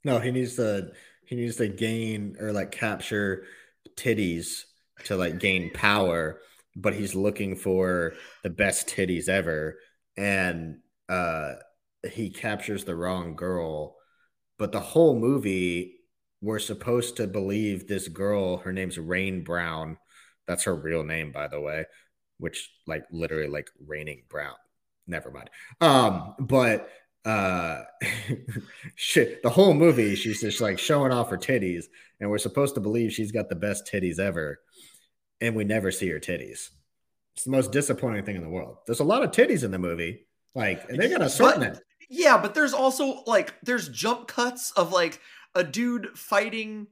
No, 0.04 0.20
he 0.20 0.30
needs 0.32 0.56
to 0.56 0.92
he 1.26 1.36
needs 1.36 1.56
to 1.56 1.68
gain 1.68 2.36
or 2.40 2.52
like 2.52 2.72
capture 2.72 3.46
titties 3.96 4.64
to 5.06 5.16
like 5.16 5.38
gain 5.40 5.72
power, 5.72 6.40
but 6.76 6.94
he's 6.94 7.14
looking 7.14 7.56
for 7.56 8.14
the 8.44 8.50
best 8.50 8.88
titties 8.88 9.28
ever 9.28 9.78
and 10.16 10.78
uh 11.08 11.54
he 12.12 12.30
captures 12.30 12.84
the 12.84 12.96
wrong 12.96 13.36
girl. 13.36 13.96
But 14.58 14.72
the 14.72 14.80
whole 14.80 15.18
movie 15.18 15.94
we're 16.42 16.58
supposed 16.58 17.16
to 17.16 17.26
believe 17.26 17.88
this 17.88 18.08
girl, 18.08 18.58
her 18.58 18.72
name's 18.72 18.98
Rain 18.98 19.42
Brown. 19.44 19.98
That's 20.46 20.64
her 20.64 20.74
real 20.74 21.04
name 21.04 21.32
by 21.32 21.48
the 21.48 21.60
way, 21.60 21.86
which 22.38 22.70
like 22.86 23.04
literally 23.10 23.48
like 23.48 23.68
raining 23.86 24.24
brown. 24.28 24.56
Never 25.06 25.30
mind. 25.30 25.50
Um 25.80 26.34
but 26.38 26.88
uh 27.26 27.82
shit 28.94 29.42
the 29.42 29.50
whole 29.50 29.74
movie 29.74 30.14
she's 30.14 30.40
just 30.40 30.60
like 30.60 30.78
showing 30.78 31.12
off 31.12 31.28
her 31.28 31.36
titties 31.36 31.84
and 32.20 32.30
we're 32.30 32.38
supposed 32.38 32.74
to 32.74 32.80
believe 32.80 33.12
she's 33.12 33.32
got 33.32 33.48
the 33.48 33.54
best 33.54 33.90
titties 33.92 34.18
ever 34.18 34.60
and 35.40 35.54
we 35.54 35.64
never 35.64 35.90
see 35.90 36.08
her 36.08 36.20
titties 36.20 36.70
it's 37.34 37.44
the 37.44 37.50
most 37.50 37.72
disappointing 37.72 38.24
thing 38.24 38.36
in 38.36 38.42
the 38.42 38.48
world 38.48 38.78
there's 38.86 39.00
a 39.00 39.04
lot 39.04 39.22
of 39.22 39.32
titties 39.32 39.64
in 39.64 39.70
the 39.70 39.78
movie 39.78 40.26
Like 40.54 40.88
and 40.88 40.98
they 40.98 41.10
got 41.10 41.20
a 41.20 41.26
assortment. 41.26 41.80
Yeah, 42.08 42.38
but 42.38 42.54
there's 42.54 42.72
also 42.72 43.22
like 43.26 43.54
there's 43.62 43.88
jump 43.90 44.26
cuts 44.26 44.70
of 44.72 44.90
like 44.92 45.20
a 45.54 45.62
dude 45.62 46.16
fighting 46.16 46.86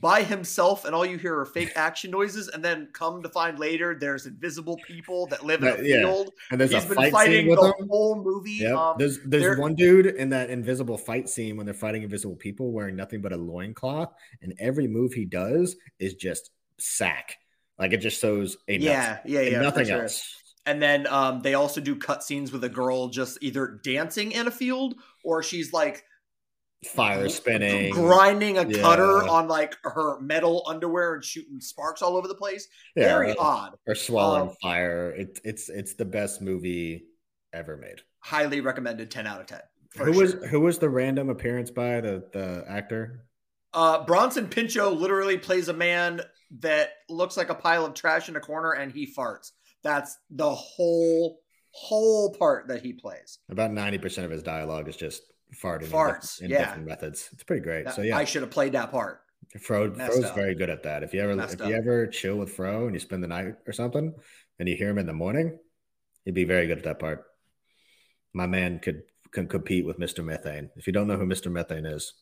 by 0.00 0.22
himself 0.22 0.84
and 0.84 0.94
all 0.94 1.06
you 1.06 1.16
hear 1.16 1.38
are 1.38 1.46
fake 1.46 1.72
action 1.76 2.10
noises 2.10 2.48
and 2.48 2.64
then 2.64 2.88
come 2.92 3.22
to 3.22 3.28
find 3.28 3.58
later 3.58 3.96
there's 3.98 4.26
invisible 4.26 4.78
people 4.86 5.26
that 5.28 5.44
live 5.44 5.62
in 5.62 5.68
a 5.68 5.82
yeah. 5.82 6.00
field. 6.00 6.32
And 6.50 6.60
there's 6.60 6.72
He's 6.72 6.84
a 6.84 6.88
been 6.88 6.96
fight 6.96 7.12
fighting 7.12 7.32
scene 7.42 7.48
with 7.48 7.60
the 7.60 7.74
them. 7.78 7.88
whole 7.88 8.22
movie. 8.22 8.50
Yep. 8.52 8.74
Um, 8.74 8.94
there's 8.98 9.18
there's 9.24 9.58
one 9.58 9.74
dude 9.74 10.06
in 10.06 10.30
that 10.30 10.50
invisible 10.50 10.98
fight 10.98 11.28
scene 11.28 11.56
when 11.56 11.66
they're 11.66 11.74
fighting 11.74 12.02
invisible 12.02 12.36
people 12.36 12.72
wearing 12.72 12.96
nothing 12.96 13.20
but 13.20 13.32
a 13.32 13.36
loincloth, 13.36 14.12
and 14.42 14.54
every 14.58 14.86
move 14.86 15.12
he 15.12 15.24
does 15.24 15.76
is 15.98 16.14
just 16.14 16.50
sack. 16.78 17.36
Like 17.78 17.92
it 17.92 17.98
just 17.98 18.20
shows 18.20 18.56
a 18.68 18.78
nuts. 18.78 18.84
yeah, 18.84 19.18
yeah, 19.24 19.40
yeah. 19.40 19.60
nothing 19.60 19.86
sure. 19.86 20.02
else. 20.02 20.34
And 20.64 20.82
then 20.82 21.06
um, 21.06 21.42
they 21.42 21.54
also 21.54 21.80
do 21.80 21.94
cut 21.94 22.24
scenes 22.24 22.50
with 22.50 22.64
a 22.64 22.68
girl 22.68 23.08
just 23.08 23.38
either 23.40 23.80
dancing 23.84 24.32
in 24.32 24.48
a 24.48 24.50
field 24.50 24.96
or 25.22 25.42
she's 25.42 25.72
like 25.72 26.02
Fire 26.94 27.28
spinning. 27.28 27.92
grinding 27.92 28.58
a 28.58 28.66
Yeah. 28.66 28.80
cutter 28.80 29.22
on 29.28 29.48
like 29.48 29.76
her 29.84 30.20
metal 30.20 30.64
underwear 30.66 31.14
and 31.14 31.24
shooting 31.24 31.60
sparks 31.60 32.02
all 32.02 32.16
over 32.16 32.28
the 32.28 32.34
place. 32.34 32.68
Very 32.96 33.34
odd. 33.36 33.76
or 33.86 33.94
swallowing 33.94 34.48
Um, 34.50 34.56
fire. 34.62 35.10
It, 35.10 35.40
it's 35.44 35.68
it's 35.68 35.94
the 35.94 36.04
best 36.04 36.40
movie 36.42 37.06
ever 37.52 37.76
made. 37.76 38.00
Highly 38.20 38.60
recommended. 38.60 39.10
Ten 39.10 39.26
out 39.26 39.40
of 39.40 39.46
ten. 39.46 39.60
for 39.90 40.04
Who 40.06 40.12
was 40.18 40.32
who 40.50 40.60
was 40.60 40.78
the 40.78 40.90
random 40.90 41.28
appearance 41.30 41.70
by 41.70 42.00
the 42.00 42.24
the 42.32 42.64
actor? 42.68 43.26
Uh, 43.72 44.04
Bronson 44.04 44.48
Pinchot 44.48 44.94
literally 44.94 45.36
plays 45.36 45.68
a 45.68 45.74
man 45.74 46.22
that 46.60 46.90
looks 47.08 47.36
like 47.36 47.50
a 47.50 47.54
pile 47.54 47.84
of 47.84 47.92
trash 47.94 48.28
in 48.28 48.36
a 48.36 48.40
corner 48.40 48.72
and 48.72 48.90
he 48.92 49.12
farts. 49.12 49.52
That's 49.82 50.16
the 50.30 50.54
whole 50.54 51.40
whole 51.72 52.32
part 52.34 52.68
that 52.68 52.82
he 52.82 52.92
plays. 52.94 53.38
About 53.50 53.72
ninety 53.72 53.98
percent 53.98 54.24
of 54.24 54.30
his 54.30 54.42
dialogue 54.42 54.88
is 54.88 54.96
just 54.96 55.22
farting 55.54 55.82
in 55.84 55.90
Farts, 55.90 56.36
diff- 56.38 56.44
in, 56.44 56.50
yeah. 56.50 56.58
different 56.66 56.86
methods. 56.86 57.28
It's 57.32 57.42
pretty 57.44 57.62
great. 57.62 57.84
That- 57.86 57.94
So 57.94 58.02
yeah, 58.02 58.16
I 58.16 58.24
should 58.24 58.42
have 58.42 58.50
played 58.50 58.72
that 58.72 58.90
part. 58.90 59.22
Fro 59.60 59.90
Messed 59.90 60.12
Fro's 60.12 60.24
up. 60.24 60.34
very 60.34 60.54
good 60.54 60.70
at 60.70 60.82
that. 60.82 61.02
If 61.02 61.14
you 61.14 61.20
ever 61.20 61.34
Messed 61.36 61.60
if 61.60 61.68
you 61.68 61.74
ever 61.76 62.06
chill 62.08 62.36
with 62.36 62.52
Fro 62.52 62.86
and 62.86 62.94
you 62.94 63.00
spend 63.00 63.22
the 63.22 63.28
night 63.28 63.54
or 63.66 63.72
something, 63.72 64.12
and 64.58 64.68
you 64.68 64.74
hear 64.76 64.88
him 64.88 64.98
in 64.98 65.06
the 65.06 65.12
morning, 65.12 65.58
he'd 66.24 66.34
be 66.34 66.44
very 66.44 66.66
good 66.66 66.78
at 66.78 66.84
that 66.84 66.98
part. 66.98 67.24
My 68.32 68.46
man 68.46 68.80
could 68.80 69.02
can 69.30 69.46
compete 69.48 69.84
with 69.86 69.98
Mr. 69.98 70.24
Methane. 70.24 70.70
If 70.76 70.86
you 70.86 70.92
don't 70.92 71.06
know 71.06 71.16
who 71.16 71.26
Mr. 71.26 71.50
Methane 71.50 71.86
is, 71.86 72.12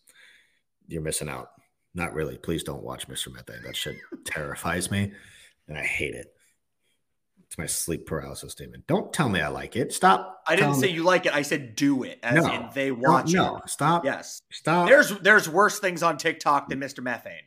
you're 0.89 1.03
missing 1.03 1.29
out. 1.29 1.49
Not 1.95 2.13
really. 2.13 2.37
Please 2.39 2.63
don't 2.65 2.83
watch 2.83 3.09
Mr. 3.09 3.33
Methane. 3.33 3.63
That 3.65 3.77
shit 3.77 3.97
terrifies 4.27 4.91
me, 4.91 5.13
and 5.69 5.79
I 5.79 5.83
hate 5.85 6.15
it. 6.15 6.34
It's 7.55 7.59
my 7.61 7.67
sleep 7.67 8.05
paralysis 8.07 8.51
statement. 8.51 8.85
Don't 8.89 9.13
tell 9.13 9.29
me 9.29 9.41
I 9.41 9.47
like 9.47 9.77
it. 9.77 9.93
Stop. 9.93 10.43
I 10.49 10.57
didn't 10.57 10.75
say 10.75 10.87
me- 10.89 10.95
you 10.95 11.05
like 11.05 11.25
it. 11.27 11.33
I 11.37 11.43
said 11.43 11.77
do 11.77 12.03
it, 12.03 12.19
as 12.25 12.35
No. 12.45 12.53
in 12.53 12.69
they 12.75 12.91
watch 12.91 13.33
no, 13.33 13.59
it. 13.59 13.69
stop. 13.71 14.05
Yes. 14.05 14.43
Stop. 14.51 14.89
There's 14.89 15.17
there's 15.21 15.49
worse 15.49 15.79
things 15.79 16.03
on 16.03 16.17
TikTok 16.17 16.69
than 16.69 16.81
Mr. 16.81 17.01
Methane. 17.01 17.45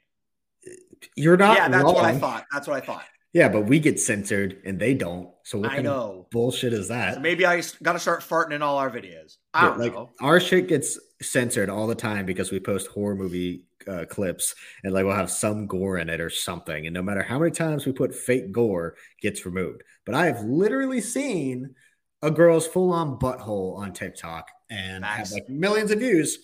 You're 1.17 1.35
not. 1.35 1.57
yeah, 1.57 1.67
that's 1.67 1.83
what 1.83 2.05
I 2.05 2.17
thought. 2.17 2.45
That's 2.53 2.67
what 2.69 2.81
I 2.81 2.85
thought. 2.85 3.03
Yeah, 3.33 3.49
but 3.49 3.63
we 3.65 3.79
get 3.79 3.99
censored 3.99 4.61
and 4.65 4.79
they 4.79 4.93
don't. 4.93 5.29
So 5.43 5.59
what 5.59 5.71
I 5.71 5.79
know. 5.79 6.27
bullshit 6.31 6.71
is 6.71 6.87
that? 6.87 7.15
So 7.15 7.19
maybe 7.19 7.45
I 7.45 7.61
got 7.83 7.93
to 7.93 7.99
start 7.99 8.21
farting 8.21 8.53
in 8.53 8.61
all 8.61 8.77
our 8.77 8.89
videos. 8.89 9.35
I 9.53 9.63
Yeah, 9.63 9.69
don't 9.71 9.79
like 9.79 9.93
know. 9.93 10.09
our 10.21 10.39
shit 10.39 10.69
gets 10.69 10.97
censored 11.21 11.69
all 11.69 11.85
the 11.87 11.95
time 11.95 12.25
because 12.25 12.49
we 12.49 12.61
post 12.61 12.87
horror 12.87 13.15
movie 13.15 13.65
uh, 13.87 14.05
clips 14.05 14.53
and 14.83 14.93
like 14.93 15.05
we'll 15.05 15.15
have 15.15 15.31
some 15.31 15.67
gore 15.67 15.97
in 15.97 16.09
it 16.09 16.19
or 16.19 16.29
something 16.29 16.85
and 16.87 16.93
no 16.93 17.01
matter 17.01 17.21
how 17.21 17.39
many 17.39 17.51
times 17.51 17.85
we 17.85 17.91
put 17.91 18.13
fake 18.13 18.51
gore 18.51 18.95
gets 19.21 19.45
removed 19.45 19.81
but 20.05 20.13
i 20.15 20.25
have 20.25 20.41
literally 20.43 21.01
seen 21.01 21.73
a 22.21 22.31
girl's 22.31 22.67
full-on 22.67 23.17
butthole 23.19 23.77
on 23.77 23.93
tiktok 23.93 24.47
and 24.69 25.03
Facts. 25.03 25.17
have 25.17 25.31
like 25.31 25.49
millions 25.49 25.91
of 25.91 25.99
views 25.99 26.37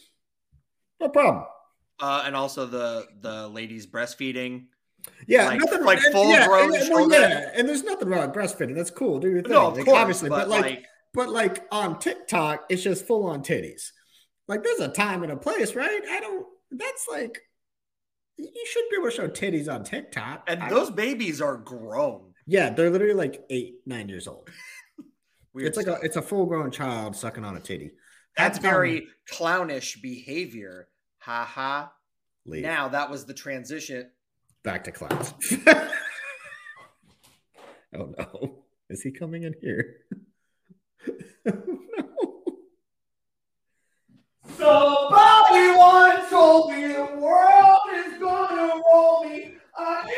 no 0.99 1.09
problem 1.09 1.45
Uh, 1.99 2.23
and 2.25 2.35
also 2.35 2.65
the 2.65 3.05
the 3.21 3.47
ladies 3.49 3.85
breastfeeding. 3.87 4.65
yeah 5.27 5.47
Like- 5.47 5.59
nothing 5.59 5.83
like 5.83 5.99
and- 6.03 6.13
full 6.13 6.29
yeah, 6.31 6.47
grown 6.47 6.73
and- 6.75 6.89
well, 6.89 7.11
yeah, 7.11 7.51
and 7.55 7.67
there's 7.67 7.83
nothing 7.83 8.09
wrong 8.09 8.21
with 8.27 8.35
breastfeeding 8.35 8.75
that's 8.75 8.91
cool 8.91 9.19
do 9.19 9.29
your 9.29 9.41
thing 9.41 9.51
No, 9.51 9.67
of 9.67 9.75
like, 9.77 9.85
course, 9.85 9.97
obviously 9.97 10.29
but, 10.29 10.47
like, 10.49 10.61
like 10.63 10.85
But 11.13 11.29
like 11.29 11.65
on 11.71 11.99
TikTok, 11.99 12.65
it's 12.69 12.81
just 12.81 13.05
full 13.05 13.27
on 13.27 13.43
titties. 13.43 13.91
Like 14.47 14.63
there's 14.63 14.79
a 14.79 14.87
time 14.87 15.21
and 15.21 15.31
a 15.31 15.37
place, 15.37 15.75
right? 15.75 16.01
I 16.09 16.19
don't. 16.19 16.47
That's 16.75 17.07
like 17.11 17.39
you 18.37 18.65
should 18.65 18.83
be 18.89 18.95
able 18.97 19.09
to 19.09 19.15
show 19.15 19.27
titties 19.27 19.71
on 19.73 19.83
TikTok. 19.83 20.43
and 20.47 20.63
I- 20.63 20.69
those 20.69 20.89
babies 20.91 21.39
are 21.41 21.55
grown. 21.57 22.33
yeah, 22.47 22.69
they're 22.71 22.89
literally 22.89 23.13
like 23.13 23.43
eight, 23.49 23.75
nine 23.85 24.09
years 24.09 24.27
old. 24.27 24.49
It's 25.55 25.77
like 25.77 25.85
a 25.85 25.99
it's 26.01 26.15
a 26.15 26.21
full 26.23 26.47
grown 26.47 26.71
child 26.71 27.15
sucking 27.15 27.45
on 27.45 27.55
a 27.55 27.59
titty. 27.59 27.91
that's 28.35 28.57
very 28.57 29.05
clownish 29.29 30.01
behavior. 30.01 30.87
Ha 31.19 31.45
ha. 31.45 31.91
Leave. 32.47 32.63
Now 32.63 32.87
that 32.87 33.11
was 33.11 33.25
the 33.27 33.35
transition. 33.35 34.09
back 34.63 34.83
to 34.85 34.91
clowns. 34.91 35.31
oh 37.95 38.13
no, 38.17 38.63
is 38.89 39.03
he 39.03 39.11
coming 39.11 39.43
in 39.43 39.53
here? 39.61 39.97
Somebody 44.63 45.77
once 45.77 46.29
told 46.29 46.71
me 46.71 46.87
the 46.87 47.17
world 47.17 47.79
is 47.95 48.17
gonna 48.17 48.81
roll 48.93 49.25
me. 49.25 49.55
I 49.77 50.03
to. 50.05 50.13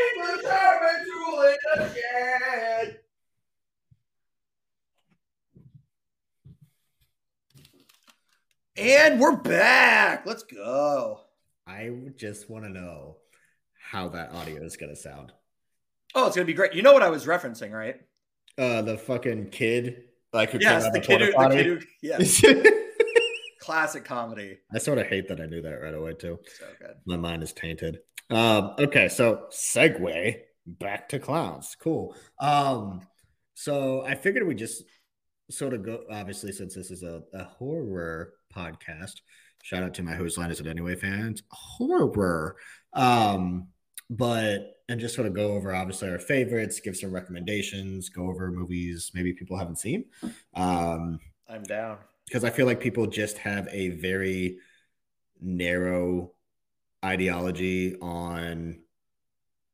And 8.77 9.19
we're 9.19 9.35
back. 9.35 10.27
Let's 10.27 10.43
go. 10.43 11.21
I 11.65 11.89
just 12.15 12.47
want 12.47 12.65
to 12.65 12.69
know 12.69 13.17
how 13.79 14.09
that 14.09 14.31
audio 14.31 14.61
is 14.61 14.77
gonna 14.77 14.95
sound. 14.95 15.31
Oh, 16.13 16.27
it's 16.27 16.35
gonna 16.35 16.45
be 16.45 16.53
great. 16.53 16.73
You 16.73 16.83
know 16.83 16.93
what 16.93 17.01
I 17.01 17.09
was 17.09 17.25
referencing, 17.25 17.71
right? 17.71 17.95
Uh, 18.59 18.83
the 18.83 18.95
fucking 18.95 19.49
kid, 19.49 20.03
like 20.31 20.51
who 20.51 20.59
Yes, 20.59 20.83
came 20.83 20.87
out 20.87 20.93
the 20.93 20.99
kid, 20.99 21.21
who, 21.21 21.31
the 21.31 21.49
kid 21.49 21.65
who, 21.65 21.79
yes, 22.03 22.43
I 22.45 22.84
classic 23.65 24.05
comedy. 24.05 24.59
I 24.71 24.77
sort 24.77 24.99
of 24.99 25.07
hate 25.07 25.27
that 25.29 25.41
I 25.41 25.47
knew 25.47 25.61
that 25.63 25.81
right 25.81 25.93
away 25.93 26.13
too. 26.13 26.39
So 26.59 26.65
good. 26.79 26.95
My 27.05 27.17
mind 27.17 27.41
is 27.41 27.51
tainted. 27.51 27.99
Um, 28.29 28.75
okay, 28.77 29.07
so 29.07 29.47
segue 29.51 30.35
back 30.67 31.09
to 31.09 31.19
clowns. 31.19 31.75
Cool. 31.79 32.15
Um, 32.39 33.01
so 33.55 34.03
I 34.05 34.15
figured 34.15 34.45
we 34.45 34.53
just 34.53 34.83
sort 35.49 35.73
of 35.73 35.83
go. 35.83 36.03
Obviously, 36.11 36.51
since 36.51 36.75
this 36.75 36.91
is 36.91 37.01
a, 37.01 37.23
a 37.33 37.43
horror 37.43 38.33
podcast, 38.55 39.21
shout 39.63 39.83
out 39.83 39.95
to 39.95 40.03
my 40.03 40.13
Whose 40.13 40.37
Line 40.37 40.51
Is 40.51 40.59
It 40.59 40.67
Anyway 40.67 40.95
fans. 40.95 41.41
Horror. 41.49 42.55
Um, 42.93 43.69
but 44.11 44.75
and 44.87 44.99
just 44.99 45.15
sort 45.15 45.25
of 45.25 45.33
go 45.33 45.53
over 45.53 45.73
obviously 45.73 46.09
our 46.09 46.19
favorites, 46.19 46.79
give 46.79 46.95
some 46.95 47.11
recommendations, 47.11 48.09
go 48.09 48.29
over 48.29 48.51
movies 48.51 49.09
maybe 49.15 49.33
people 49.33 49.57
haven't 49.57 49.79
seen. 49.79 50.05
Um, 50.53 51.19
I'm 51.49 51.63
down. 51.63 51.97
Because 52.25 52.43
I 52.43 52.49
feel 52.49 52.65
like 52.65 52.79
people 52.79 53.07
just 53.07 53.37
have 53.39 53.67
a 53.71 53.89
very 53.89 54.57
narrow 55.41 56.31
ideology 57.03 57.95
on 58.01 58.81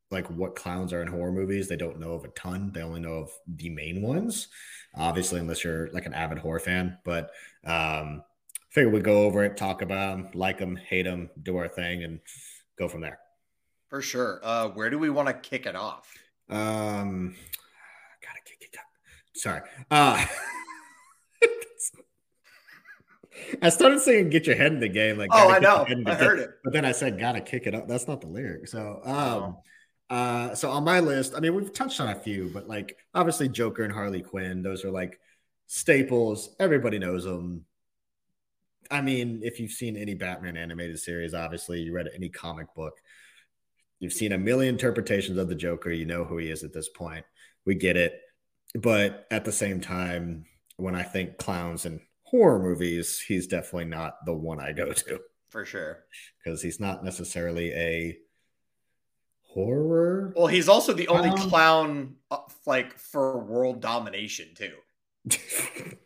like 0.09 0.29
what 0.29 0.55
clowns 0.55 0.91
are 0.91 1.01
in 1.01 1.07
horror 1.07 1.31
movies. 1.31 1.69
They 1.69 1.77
don't 1.77 1.99
know 1.99 2.13
of 2.13 2.25
a 2.25 2.29
ton. 2.29 2.71
They 2.73 2.81
only 2.81 2.99
know 2.99 3.13
of 3.13 3.31
the 3.47 3.69
main 3.69 4.01
ones. 4.01 4.49
Obviously, 4.95 5.39
unless 5.39 5.63
you're 5.63 5.89
like 5.93 6.05
an 6.05 6.13
avid 6.13 6.39
horror 6.39 6.59
fan, 6.59 6.97
but 7.05 7.31
um 7.65 8.23
figure 8.71 8.89
we 8.89 9.01
go 9.01 9.23
over 9.25 9.43
it, 9.43 9.57
talk 9.57 9.81
about 9.81 10.15
them, 10.15 10.29
like 10.33 10.57
them, 10.57 10.75
hate 10.77 11.03
them, 11.03 11.29
do 11.43 11.57
our 11.57 11.67
thing, 11.67 12.03
and 12.03 12.19
go 12.77 12.87
from 12.87 13.01
there. 13.01 13.19
For 13.89 14.01
sure. 14.01 14.39
Uh, 14.41 14.69
where 14.69 14.89
do 14.89 14.97
we 14.97 15.09
want 15.09 15.27
to 15.27 15.33
kick 15.33 15.65
it 15.65 15.75
off? 15.75 16.09
Um, 16.49 17.35
gotta 18.21 18.39
kick 18.45 18.61
it 18.61 18.77
up. 18.77 18.85
Sorry. 19.35 19.61
Uh, 19.91 20.25
I 23.61 23.69
started 23.69 23.99
saying 23.99 24.29
"Get 24.29 24.47
your 24.47 24.55
head 24.55 24.71
in 24.73 24.79
the 24.79 24.89
game." 24.89 25.17
Like, 25.17 25.29
Oh, 25.33 25.49
I 25.49 25.59
know. 25.59 25.83
head 25.85 25.97
in 25.97 26.03
the 26.03 26.11
I 26.11 26.15
game. 26.15 26.23
heard 26.27 26.39
it. 26.39 26.49
but 26.63 26.73
then 26.73 26.85
I 26.85 26.91
said 26.91 27.19
"Gotta 27.19 27.41
kick 27.41 27.67
it 27.67 27.75
up." 27.75 27.87
That's 27.87 28.07
not 28.07 28.21
the 28.21 28.27
lyric. 28.27 28.67
So, 28.67 29.01
um, 29.03 29.13
Oh. 29.13 30.15
uh, 30.15 30.55
so 30.55 30.69
on 30.69 30.83
my 30.83 30.99
list, 30.99 31.33
I 31.35 31.39
mean, 31.39 31.55
we've 31.55 31.71
touched 31.73 31.99
on 32.01 32.09
a 32.09 32.15
few, 32.15 32.49
but 32.53 32.67
like 32.67 32.97
obviously 33.13 33.49
Joker 33.49 33.83
and 33.83 33.93
Harley 33.93 34.21
Quinn, 34.21 34.61
those 34.61 34.83
are 34.85 34.91
like 34.91 35.19
staples. 35.67 36.55
Everybody 36.59 36.99
knows 36.99 37.23
them. 37.23 37.65
I 38.89 39.01
mean, 39.01 39.39
if 39.43 39.59
you've 39.59 39.71
seen 39.71 39.95
any 39.95 40.13
Batman 40.15 40.57
animated 40.57 40.99
series, 40.99 41.33
obviously 41.33 41.81
you 41.81 41.93
read 41.93 42.09
any 42.13 42.27
comic 42.27 42.73
book, 42.75 42.97
you've 43.99 44.11
seen 44.11 44.33
a 44.33 44.37
million 44.37 44.75
interpretations 44.75 45.37
of 45.37 45.47
the 45.47 45.55
Joker. 45.55 45.91
You 45.91 46.05
know 46.05 46.25
who 46.25 46.37
he 46.37 46.49
is 46.49 46.63
at 46.65 46.73
this 46.73 46.89
point. 46.89 47.23
We 47.65 47.75
get 47.75 47.95
it. 47.95 48.19
But 48.75 49.27
at 49.31 49.45
the 49.45 49.51
same 49.51 49.79
time, 49.79 50.45
when 50.77 50.95
I 50.95 51.03
think 51.03 51.37
clowns 51.37 51.85
and 51.85 52.01
horror 52.31 52.59
movies, 52.59 53.19
he's 53.19 53.45
definitely 53.45 53.85
not 53.85 54.25
the 54.25 54.33
one 54.33 54.59
I 54.59 54.71
go 54.71 54.91
to 54.93 55.19
For 55.49 55.65
sure. 55.65 56.05
because 56.43 56.61
he's 56.61 56.79
not 56.79 57.03
necessarily 57.03 57.71
a 57.73 58.17
horror. 59.43 60.33
Well, 60.35 60.47
he's 60.47 60.69
also 60.69 60.93
the 60.93 61.07
only 61.09 61.29
Um, 61.29 61.37
clown 61.37 62.15
uh, 62.31 62.37
like 62.65 62.97
for 62.97 63.39
world 63.39 63.81
domination 63.81 64.47
too. 64.55 64.73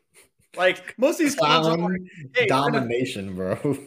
Like 0.57 0.97
most 0.97 1.19
of 1.19 1.25
these 1.25 1.35
clowns 1.35 1.67
are 1.67 1.75
Clown 1.75 1.91
like, 1.91 2.01
hey, 2.33 2.43
we're 2.43 2.47
gonna- 2.47 2.71
domination, 2.79 3.35
bro. 3.35 3.77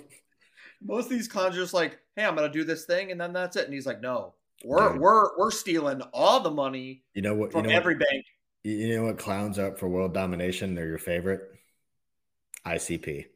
most 0.83 1.05
of 1.07 1.11
these 1.13 1.27
clowns 1.27 1.57
are 1.57 1.61
just 1.63 1.73
like, 1.73 1.99
hey, 2.15 2.27
I'm 2.27 2.35
gonna 2.35 2.51
do 2.53 2.63
this 2.63 2.85
thing 2.85 3.11
and 3.11 3.19
then 3.19 3.33
that's 3.33 3.57
it. 3.57 3.65
And 3.65 3.73
he's 3.73 3.87
like, 3.87 4.03
no, 4.03 4.35
we're 4.63 4.93
Dude. 4.93 5.01
we're 5.01 5.39
we're 5.39 5.51
stealing 5.51 6.03
all 6.13 6.41
the 6.41 6.51
money 6.51 7.05
You 7.15 7.23
know 7.23 7.35
what? 7.35 7.47
You 7.47 7.53
from 7.53 7.63
know, 7.69 7.71
every 7.75 7.95
what, 7.95 8.07
bank. 8.11 8.25
you- 8.65 8.73
you 8.77 8.97
know 8.97 9.05
what 9.07 9.17
clowns 9.19 9.59
up 9.59 9.79
for 9.79 9.89
world 9.89 10.13
domination? 10.13 10.75
They're 10.75 10.89
your 10.89 10.99
favorite. 10.99 11.41
ICP. 12.75 13.27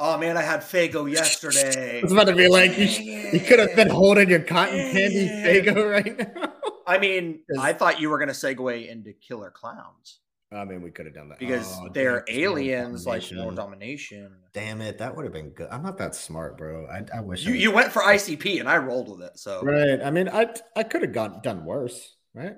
Oh 0.00 0.16
man, 0.16 0.36
I 0.36 0.42
had 0.42 0.60
Faygo 0.60 1.10
yesterday. 1.12 2.00
It's 2.02 2.12
about 2.12 2.28
to 2.28 2.36
be 2.36 2.48
like, 2.48 2.76
you, 2.78 2.86
you 2.86 3.40
could 3.40 3.58
have 3.58 3.74
been 3.74 3.90
holding 3.90 4.28
your 4.30 4.40
cotton 4.40 4.76
candy 4.92 5.28
Faygo 5.28 5.90
right 5.90 6.16
now. 6.36 6.52
I 6.86 6.98
mean, 6.98 7.40
I 7.58 7.72
thought 7.72 8.00
you 8.00 8.08
were 8.08 8.18
gonna 8.18 8.32
segue 8.32 8.88
into 8.88 9.12
killer 9.12 9.50
clowns 9.50 10.20
I 10.50 10.64
mean, 10.64 10.80
we 10.80 10.90
could 10.90 11.04
have 11.04 11.14
done 11.14 11.28
that 11.28 11.38
because 11.38 11.70
Oh, 11.78 11.90
they're 11.92 12.24
it's 12.26 12.38
world 12.38 12.58
aliens, 12.58 13.06
like 13.06 13.22
world 13.32 13.56
domination. 13.56 14.30
Damn 14.54 14.80
it, 14.80 14.96
that 14.98 15.14
would 15.14 15.24
have 15.26 15.32
been 15.34 15.50
good. 15.50 15.68
I'm 15.70 15.82
not 15.82 15.98
that 15.98 16.14
smart, 16.14 16.56
bro. 16.56 16.86
I, 16.86 17.04
I 17.18 17.20
wish. 17.20 17.44
You 17.44 17.52
was- 17.52 17.60
you 17.60 17.70
went 17.70 17.92
for 17.92 18.00
ICP 18.00 18.58
and 18.60 18.68
I 18.68 18.78
rolled 18.78 19.10
with 19.10 19.20
it, 19.26 19.38
so 19.38 19.60
right. 19.62 20.00
I 20.02 20.10
mean, 20.10 20.28
I 20.28 20.46
I 20.74 20.84
could 20.84 21.02
have 21.02 21.12
gone 21.12 21.40
done 21.42 21.66
worse, 21.66 22.16
right? 22.32 22.54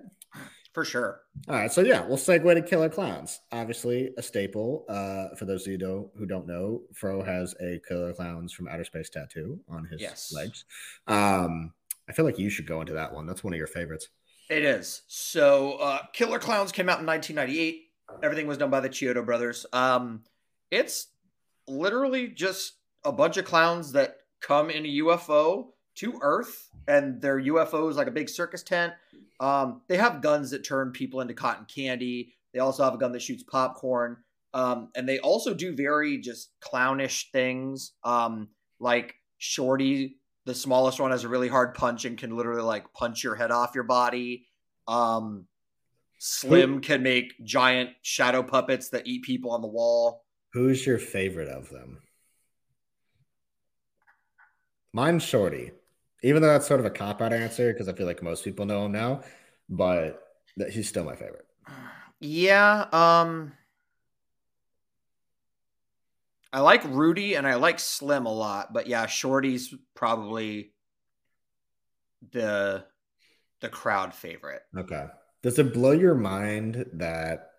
For 0.72 0.84
sure. 0.84 1.20
All 1.48 1.56
right, 1.56 1.72
so 1.72 1.80
yeah, 1.82 2.06
we'll 2.06 2.16
segue 2.16 2.54
to 2.54 2.62
Killer 2.62 2.88
Clowns. 2.88 3.40
Obviously, 3.52 4.10
a 4.16 4.22
staple. 4.22 4.84
Uh, 4.88 5.34
for 5.36 5.44
those 5.44 5.66
of 5.66 5.72
you 5.72 5.78
don't, 5.78 6.08
who 6.16 6.26
don't 6.26 6.46
know, 6.46 6.82
Fro 6.94 7.22
has 7.22 7.54
a 7.60 7.80
Killer 7.88 8.12
Clowns 8.12 8.52
from 8.52 8.68
Outer 8.68 8.84
Space 8.84 9.10
tattoo 9.10 9.60
on 9.68 9.84
his 9.86 10.00
Yes. 10.00 10.32
legs. 10.34 10.64
Um, 11.06 11.72
I 12.08 12.12
feel 12.12 12.24
like 12.24 12.38
you 12.38 12.50
should 12.50 12.66
go 12.66 12.80
into 12.80 12.92
that 12.94 13.12
one. 13.12 13.26
That's 13.26 13.42
one 13.44 13.52
of 13.52 13.58
your 13.58 13.66
favorites. 13.66 14.08
It 14.48 14.64
is. 14.64 15.02
So, 15.06 15.74
uh, 15.74 16.00
Killer 16.12 16.38
Clowns 16.40 16.72
came 16.72 16.88
out 16.88 16.98
in 17.00 17.06
1998. 17.06 17.86
Everything 18.22 18.46
was 18.48 18.58
done 18.58 18.70
by 18.70 18.80
the 18.80 18.88
Chiodo 18.88 19.24
brothers. 19.24 19.64
Um, 19.72 20.24
it's 20.70 21.08
literally 21.68 22.28
just 22.28 22.74
a 23.04 23.12
bunch 23.12 23.36
of 23.36 23.44
clowns 23.44 23.92
that 23.92 24.16
come 24.40 24.70
in 24.70 24.84
a 24.84 24.88
UFO 25.02 25.68
to 26.00 26.18
Earth, 26.22 26.70
and 26.88 27.20
their 27.20 27.40
UFO 27.40 27.88
is 27.90 27.96
like 27.96 28.06
a 28.06 28.12
big 28.12 28.28
circus 28.28 28.62
tent. 28.62 28.92
Um, 29.38 29.82
they 29.88 29.96
have 29.96 30.22
guns 30.22 30.50
that 30.50 30.64
turn 30.64 30.92
people 30.92 31.20
into 31.20 31.34
cotton 31.34 31.66
candy. 31.66 32.34
They 32.52 32.58
also 32.58 32.84
have 32.84 32.94
a 32.94 32.98
gun 32.98 33.12
that 33.12 33.22
shoots 33.22 33.42
popcorn. 33.42 34.16
Um, 34.52 34.88
and 34.96 35.08
they 35.08 35.18
also 35.20 35.54
do 35.54 35.74
very 35.74 36.18
just 36.18 36.50
clownish 36.60 37.30
things. 37.32 37.92
Um, 38.02 38.48
like 38.80 39.14
Shorty, 39.38 40.16
the 40.46 40.54
smallest 40.54 41.00
one, 41.00 41.10
has 41.10 41.24
a 41.24 41.28
really 41.28 41.48
hard 41.48 41.74
punch 41.74 42.04
and 42.04 42.18
can 42.18 42.36
literally 42.36 42.62
like 42.62 42.92
punch 42.92 43.22
your 43.22 43.36
head 43.36 43.50
off 43.50 43.74
your 43.74 43.84
body. 43.84 44.46
Um, 44.88 45.46
Slim 46.18 46.80
can 46.80 47.02
make 47.02 47.32
giant 47.44 47.90
shadow 48.02 48.42
puppets 48.42 48.90
that 48.90 49.06
eat 49.06 49.22
people 49.22 49.52
on 49.52 49.62
the 49.62 49.68
wall. 49.68 50.24
Who's 50.52 50.84
your 50.84 50.98
favorite 50.98 51.48
of 51.48 51.70
them? 51.70 51.98
Mine's 54.92 55.22
Shorty, 55.22 55.70
even 56.22 56.42
though 56.42 56.48
that's 56.48 56.66
sort 56.66 56.80
of 56.80 56.86
a 56.86 56.90
cop 56.90 57.20
out 57.22 57.32
answer 57.32 57.72
because 57.72 57.88
I 57.88 57.92
feel 57.92 58.06
like 58.06 58.22
most 58.22 58.44
people 58.44 58.66
know 58.66 58.86
him 58.86 58.92
now, 58.92 59.22
but 59.68 60.22
that 60.56 60.70
he's 60.70 60.88
still 60.88 61.04
my 61.04 61.16
favorite. 61.16 61.46
Yeah, 62.20 62.86
um 62.92 63.52
I 66.52 66.60
like 66.60 66.82
Rudy 66.84 67.34
and 67.36 67.46
I 67.46 67.54
like 67.54 67.78
Slim 67.78 68.26
a 68.26 68.32
lot, 68.32 68.72
but 68.72 68.86
yeah, 68.86 69.06
Shorty's 69.06 69.72
probably 69.94 70.72
the 72.32 72.84
the 73.60 73.68
crowd 73.68 74.14
favorite. 74.14 74.62
Okay. 74.76 75.06
Does 75.42 75.58
it 75.58 75.72
blow 75.72 75.92
your 75.92 76.14
mind 76.14 76.86
that 76.94 77.50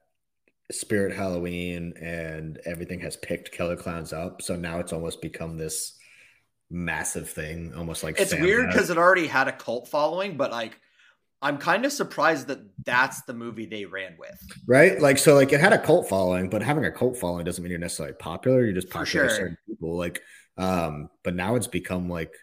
Spirit 0.71 1.15
Halloween 1.15 1.93
and 1.99 2.59
everything 2.65 2.99
has 2.99 3.17
picked 3.17 3.51
Killer 3.51 3.75
Clowns 3.75 4.13
up? 4.13 4.41
So 4.41 4.55
now 4.55 4.79
it's 4.79 4.93
almost 4.93 5.21
become 5.21 5.57
this 5.57 5.97
massive 6.71 7.29
thing, 7.29 7.73
almost 7.75 8.03
like 8.03 8.19
It's 8.19 8.31
Sam 8.31 8.41
weird 8.41 8.67
because 8.69 8.89
it 8.89 8.97
already 8.97 9.27
had 9.27 9.47
a 9.47 9.51
cult 9.51 9.87
following, 9.89 10.37
but 10.37 10.51
like 10.51 10.79
I'm 11.43 11.57
kind 11.57 11.85
of 11.85 11.91
surprised 11.91 12.47
that 12.47 12.59
that's 12.85 13.23
the 13.23 13.33
movie 13.33 13.65
they 13.65 13.85
ran 13.85 14.15
with. 14.19 14.39
right? 14.67 14.99
Like 15.01 15.17
so, 15.17 15.33
like 15.33 15.51
it 15.51 15.59
had 15.59 15.73
a 15.73 15.79
cult 15.79 16.07
following, 16.07 16.49
but 16.49 16.61
having 16.61 16.85
a 16.85 16.91
cult 16.91 17.17
following 17.17 17.45
doesn't 17.45 17.63
mean 17.63 17.71
you're 17.71 17.79
necessarily 17.79 18.15
popular. 18.15 18.63
You're 18.63 18.73
just 18.73 18.89
popular 18.89 19.27
sure. 19.27 19.35
certain 19.35 19.57
people. 19.67 19.97
Like, 19.97 20.21
um, 20.57 21.09
but 21.23 21.35
now 21.35 21.55
it's 21.55 21.67
become 21.67 22.09
like 22.09 22.33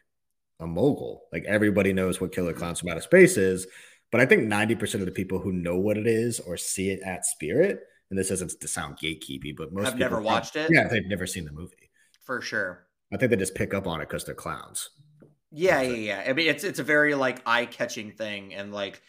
a 0.58 0.66
mogul. 0.66 1.22
Like 1.32 1.44
everybody 1.44 1.92
knows 1.92 2.20
what 2.20 2.32
Killer 2.32 2.52
Clowns 2.52 2.80
from 2.80 2.88
Outer 2.88 3.00
Space 3.00 3.36
is. 3.36 3.66
But 4.10 4.20
I 4.22 4.26
think 4.26 4.44
90% 4.44 4.94
of 4.94 5.04
the 5.04 5.12
people 5.12 5.38
who 5.38 5.52
know 5.52 5.76
what 5.76 5.98
it 5.98 6.06
is 6.06 6.40
or 6.40 6.56
see 6.56 6.90
it 6.90 7.00
at 7.04 7.26
Spirit, 7.26 7.80
and 8.10 8.18
this 8.18 8.30
isn't 8.30 8.52
to 8.60 8.66
sound 8.66 8.96
gatekeepy, 8.98 9.54
but 9.54 9.72
most 9.72 9.84
people 9.84 9.98
never 9.98 10.20
watched 10.20 10.56
it. 10.56 10.70
Yeah, 10.70 10.88
they've 10.88 11.06
never 11.06 11.26
seen 11.26 11.44
the 11.44 11.52
movie. 11.52 11.90
For 12.24 12.40
sure. 12.40 12.87
I 13.12 13.16
think 13.16 13.30
they 13.30 13.36
just 13.36 13.54
pick 13.54 13.74
up 13.74 13.86
on 13.86 14.00
it 14.00 14.08
because 14.08 14.24
they're 14.24 14.34
clowns. 14.34 14.90
Yeah, 15.50 15.82
That's 15.82 15.88
yeah, 15.90 15.96
yeah. 15.96 16.24
I 16.30 16.32
mean, 16.34 16.48
it's 16.48 16.64
it's 16.64 16.78
a 16.78 16.84
very 16.84 17.14
like 17.14 17.40
eye 17.46 17.66
catching 17.66 18.12
thing, 18.12 18.54
and 18.54 18.72
like, 18.72 19.02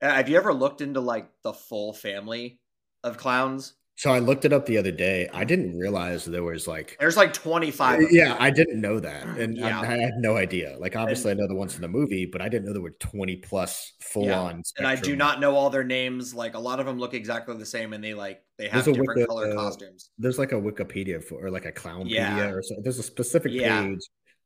have 0.00 0.28
you 0.28 0.36
ever 0.36 0.52
looked 0.52 0.80
into 0.80 1.00
like 1.00 1.28
the 1.42 1.52
full 1.52 1.92
family 1.92 2.60
of 3.04 3.16
clowns? 3.16 3.74
So 3.96 4.10
I 4.10 4.18
looked 4.18 4.44
it 4.44 4.52
up 4.52 4.66
the 4.66 4.76
other 4.76 4.90
day. 4.90 5.28
I 5.32 5.44
didn't 5.44 5.78
realize 5.78 6.24
there 6.24 6.42
was 6.42 6.66
like 6.66 6.96
There's 6.98 7.16
like 7.16 7.32
25. 7.32 8.00
of 8.00 8.10
yeah. 8.10 8.36
I 8.40 8.50
didn't 8.50 8.80
know 8.80 8.98
that, 8.98 9.24
and 9.38 9.56
Yeah. 9.56 9.80
I, 9.80 9.82
I 9.82 9.96
had 9.98 10.14
no 10.18 10.36
idea. 10.36 10.76
Like, 10.80 10.96
obviously, 10.96 11.30
I 11.30 11.34
know 11.34 11.46
the 11.46 11.54
ones 11.54 11.76
in 11.76 11.80
the 11.80 11.88
movie, 11.88 12.26
but 12.26 12.42
I 12.42 12.48
didn't 12.48 12.64
know 12.66 12.72
there 12.72 12.82
were 12.82 12.96
twenty 12.98 13.36
plus 13.36 13.92
full 14.00 14.24
Yeah, 14.26 14.40
on. 14.40 14.62
and 14.78 14.86
I 14.86 14.96
do 14.96 15.14
not 15.14 15.38
know 15.38 15.54
all 15.54 15.70
their 15.70 15.84
names. 15.84 16.34
Like 16.34 16.54
a 16.54 16.58
lot 16.58 16.80
of 16.80 16.86
them 16.86 16.98
look 16.98 17.14
exactly 17.14 17.56
the 17.56 17.64
same, 17.66 17.92
and 17.92 18.02
they 18.02 18.14
like 18.14 18.42
they 18.58 18.68
have 18.68 18.84
There's 18.84 18.96
different 18.96 19.16
Wiki- 19.16 19.26
color 19.28 19.52
uh, 19.52 19.54
costumes. 19.54 20.10
There's 20.18 20.38
like 20.40 20.50
a 20.52 20.56
Wikipedia 20.56 21.22
for, 21.22 21.44
or 21.46 21.50
like 21.50 21.64
a 21.66 21.72
Clownpedia, 21.72 22.10
Yeah. 22.10 22.48
or 22.50 22.62
so. 22.62 22.74
There's 22.82 22.98
a 22.98 23.02
specific 23.04 23.52
Yeah. 23.52 23.82
page 23.82 24.00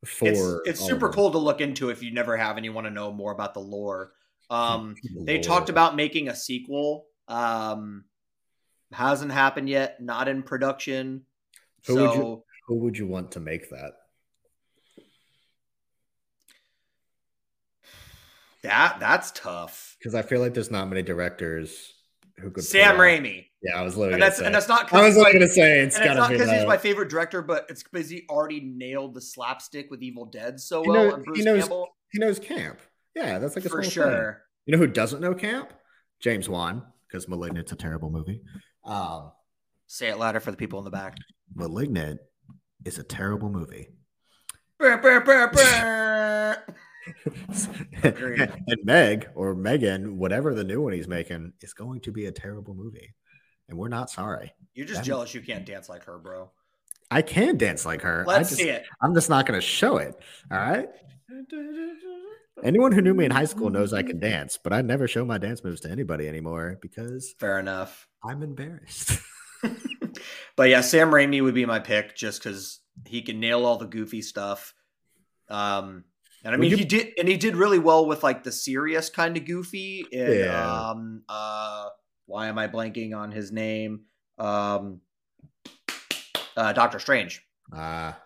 for. 0.05 0.27
It's 0.27 0.79
it's 0.79 0.85
super 0.87 1.09
cool 1.09 1.31
to 1.31 1.39
look 1.39 1.59
into 1.59 1.89
if 1.89 2.03
you 2.03 2.13
never 2.13 2.37
have 2.37 2.57
and 2.57 2.65
you 2.65 2.71
want 2.71 2.85
to 2.85 2.91
know 2.91 3.11
more 3.11 3.31
about 3.31 3.53
the 3.55 3.61
lore. 3.61 4.11
Um, 4.51 4.95
they 5.25 5.37
talked 5.37 5.69
about 5.69 5.95
making 5.95 6.27
a 6.27 6.35
sequel. 6.35 7.05
Um, 7.27 8.05
hasn't 8.91 9.31
happened 9.31 9.69
yet. 9.69 10.01
Not 10.01 10.27
in 10.27 10.43
production. 10.43 11.25
Who 11.87 11.95
would 11.95 12.01
you- 12.15 12.21
so 12.21 12.43
who 12.67 12.75
would 12.79 12.97
you 12.97 13.07
want 13.07 13.31
to 13.33 13.39
make 13.39 13.69
that? 13.69 13.93
that 18.63 18.97
that's 18.99 19.31
tough. 19.31 19.95
Because 19.99 20.15
I 20.15 20.21
feel 20.21 20.41
like 20.41 20.53
there's 20.53 20.71
not 20.71 20.87
many 20.89 21.01
directors 21.01 21.93
who 22.39 22.51
could. 22.51 22.63
Sam 22.63 22.97
Raimi. 22.97 23.45
Yeah, 23.61 23.77
I 23.79 23.81
was 23.83 23.97
literally. 23.97 24.13
and 24.15 24.21
that's 24.21 24.37
say. 24.37 24.45
and 24.45 24.55
that's 24.55 24.67
not 24.67 24.91
I 24.93 25.05
was 25.05 25.17
like, 25.17 25.33
gonna 25.33 25.47
say 25.47 25.79
it's 25.81 25.97
it's 25.97 26.05
not 26.15 26.29
because 26.29 26.49
he's 26.49 26.65
my 26.65 26.77
favorite 26.77 27.09
director, 27.09 27.41
but 27.41 27.65
it's 27.69 27.83
because 27.83 28.09
he 28.09 28.25
already 28.29 28.61
nailed 28.61 29.13
the 29.13 29.21
slapstick 29.21 29.89
with 29.91 30.01
Evil 30.01 30.25
Dead 30.25 30.59
so 30.59 30.83
He 30.83 30.89
well. 30.89 31.17
knows- 31.17 31.25
he 31.37 31.43
knows 31.43 31.59
Campbell, 31.61 31.89
He 32.11 32.19
knows 32.19 32.39
camp. 32.39 32.79
Yeah, 33.15 33.39
that's 33.39 33.55
like 33.55 33.63
for 33.65 33.69
whole 33.69 33.81
thing. 33.81 33.89
sure. 33.91 34.43
You 34.65 34.73
know 34.73 34.77
who 34.77 34.87
doesn't 34.87 35.19
know 35.19 35.33
camp? 35.33 35.73
James 36.21 36.47
Wan, 36.47 36.83
because 37.07 37.27
*Malignant's 37.27 37.71
a 37.71 37.75
terrible 37.75 38.09
movie. 38.11 38.41
Um, 38.83 39.31
Say 39.87 40.09
it 40.09 40.19
louder 40.19 40.39
for 40.39 40.51
the 40.51 40.57
people 40.57 40.77
in 40.79 40.85
the 40.85 40.91
back. 40.91 41.17
*Malignant* 41.55 42.19
is 42.85 42.99
a 42.99 43.03
terrible 43.03 43.49
movie. 43.49 43.87
Brr, 44.77 44.97
brr, 44.97 45.19
brr. 45.21 46.65
And 48.03 48.77
Meg 48.83 49.29
or 49.33 49.55
Megan, 49.55 50.17
whatever 50.19 50.53
the 50.53 50.63
new 50.63 50.81
one 50.81 50.93
he's 50.93 51.07
making, 51.07 51.53
is 51.61 51.73
going 51.73 52.01
to 52.01 52.11
be 52.11 52.27
a 52.27 52.31
terrible 52.31 52.75
movie, 52.75 53.15
and 53.67 53.77
we're 53.77 53.87
not 53.89 54.11
sorry. 54.11 54.53
You're 54.75 54.85
just 54.85 54.99
That- 54.99 55.07
jealous 55.07 55.33
you 55.33 55.41
can't 55.41 55.65
dance 55.65 55.89
like 55.89 56.03
her, 56.03 56.19
bro. 56.19 56.51
I 57.11 57.23
can 57.23 57.57
dance 57.57 57.85
like 57.85 58.01
her. 58.01 58.23
Let's 58.27 58.49
just, 58.49 58.61
see 58.61 58.69
it. 58.69 58.85
I'm 59.01 59.15
just 59.15 59.29
not 59.29 59.47
going 59.47 59.59
to 59.59 59.65
show 59.65 59.97
it. 59.97 60.13
All 60.51 60.59
right. 60.59 60.87
Anyone 62.63 62.91
who 62.91 63.01
knew 63.01 63.13
me 63.15 63.25
in 63.25 63.31
high 63.31 63.45
school 63.45 63.69
knows 63.71 63.93
I 63.93 64.03
can 64.03 64.19
dance, 64.19 64.59
but 64.63 64.73
I 64.73 64.81
never 64.81 65.07
show 65.07 65.25
my 65.25 65.37
dance 65.39 65.63
moves 65.63 65.81
to 65.81 65.89
anybody 65.89 66.27
anymore 66.27 66.77
because 66.81 67.33
Fair 67.39 67.59
enough. 67.59 68.07
I'm 68.23 68.43
embarrassed. 68.43 69.19
But 70.55 70.67
yeah, 70.69 70.81
Sam 70.81 71.09
Raimi 71.11 71.41
would 71.41 71.53
be 71.53 71.65
my 71.65 71.79
pick 71.79 72.17
just 72.17 72.43
because 72.43 72.79
he 73.05 73.21
can 73.21 73.39
nail 73.39 73.65
all 73.65 73.77
the 73.77 73.85
goofy 73.87 74.21
stuff. 74.21 74.73
Um, 75.47 76.03
and 76.43 76.53
I 76.53 76.57
mean, 76.57 76.71
you- 76.71 76.77
he 76.77 76.83
did, 76.83 77.13
and 77.17 77.29
he 77.29 77.37
did 77.37 77.55
really 77.55 77.79
well 77.79 78.05
with 78.05 78.23
like 78.23 78.43
the 78.43 78.51
serious 78.51 79.09
kind 79.09 79.37
of 79.37 79.45
goofy. 79.45 80.05
And, 80.11 80.33
Yeah. 80.33 80.89
Um, 80.89 81.21
uh, 81.29 81.87
why 82.25 82.47
am 82.47 82.57
I 82.57 82.67
blanking 82.67 83.15
on 83.15 83.31
his 83.31 83.53
name? 83.53 84.01
Um, 84.37 84.99
uh, 86.57 86.73
Doctor 86.73 86.99
Strange 86.99 87.41
Ah, 87.71 88.19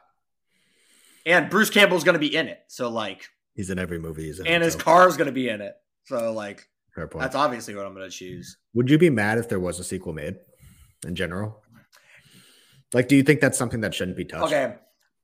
and 1.25 1.49
Bruce 1.51 1.69
Campbell's 1.69 2.03
going 2.03 2.13
to 2.13 2.19
be 2.19 2.35
in 2.35 2.47
it. 2.47 2.59
So 2.67 2.89
like, 2.89 3.27
he's 3.53 3.69
in 3.69 3.77
every 3.77 3.99
movie 3.99 4.23
he's 4.23 4.39
in. 4.39 4.47
and 4.47 4.63
his 4.63 4.73
so 4.73 4.79
car's 4.79 5.17
going 5.17 5.27
to 5.27 5.31
be 5.33 5.49
in 5.49 5.61
it. 5.61 5.75
So 6.05 6.33
like, 6.33 6.67
fair 6.93 7.07
point. 7.07 7.23
that's 7.23 7.35
obviously 7.35 7.75
what 7.75 7.85
I'm 7.85 7.93
going 7.93 8.09
to 8.09 8.15
choose. 8.15 8.57
Would 8.73 8.89
you 8.89 8.97
be 8.97 9.09
mad 9.09 9.37
if 9.37 9.49
there 9.49 9.59
was 9.59 9.79
a 9.79 9.83
sequel 9.83 10.13
made 10.13 10.35
in 11.05 11.15
general? 11.15 11.61
Like, 12.93 13.07
do 13.07 13.15
you 13.15 13.23
think 13.23 13.41
that's 13.41 13.57
something 13.57 13.81
that 13.81 13.93
shouldn't 13.93 14.17
be 14.17 14.25
touched? 14.25 14.53
Okay. 14.53 14.75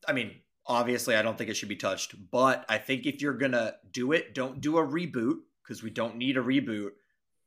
I 0.08 0.14
mean, 0.14 0.32
obviously, 0.66 1.16
I 1.16 1.22
don't 1.22 1.38
think 1.38 1.50
it 1.50 1.56
should 1.56 1.70
be 1.70 1.76
touched, 1.76 2.16
but 2.32 2.66
I 2.68 2.78
think 2.80 3.06
if 3.06 3.22
you're 3.22 3.38
going 3.38 3.52
to 3.52 3.76
do 3.92 4.12
it, 4.12 4.34
don't 4.34 4.60
do 4.60 4.78
a 4.78 4.86
reboot 4.86 5.38
because 5.64 5.84
we 5.84 5.92
don't 5.92 6.16
need 6.18 6.38
a 6.38 6.42
reboot. 6.42 6.90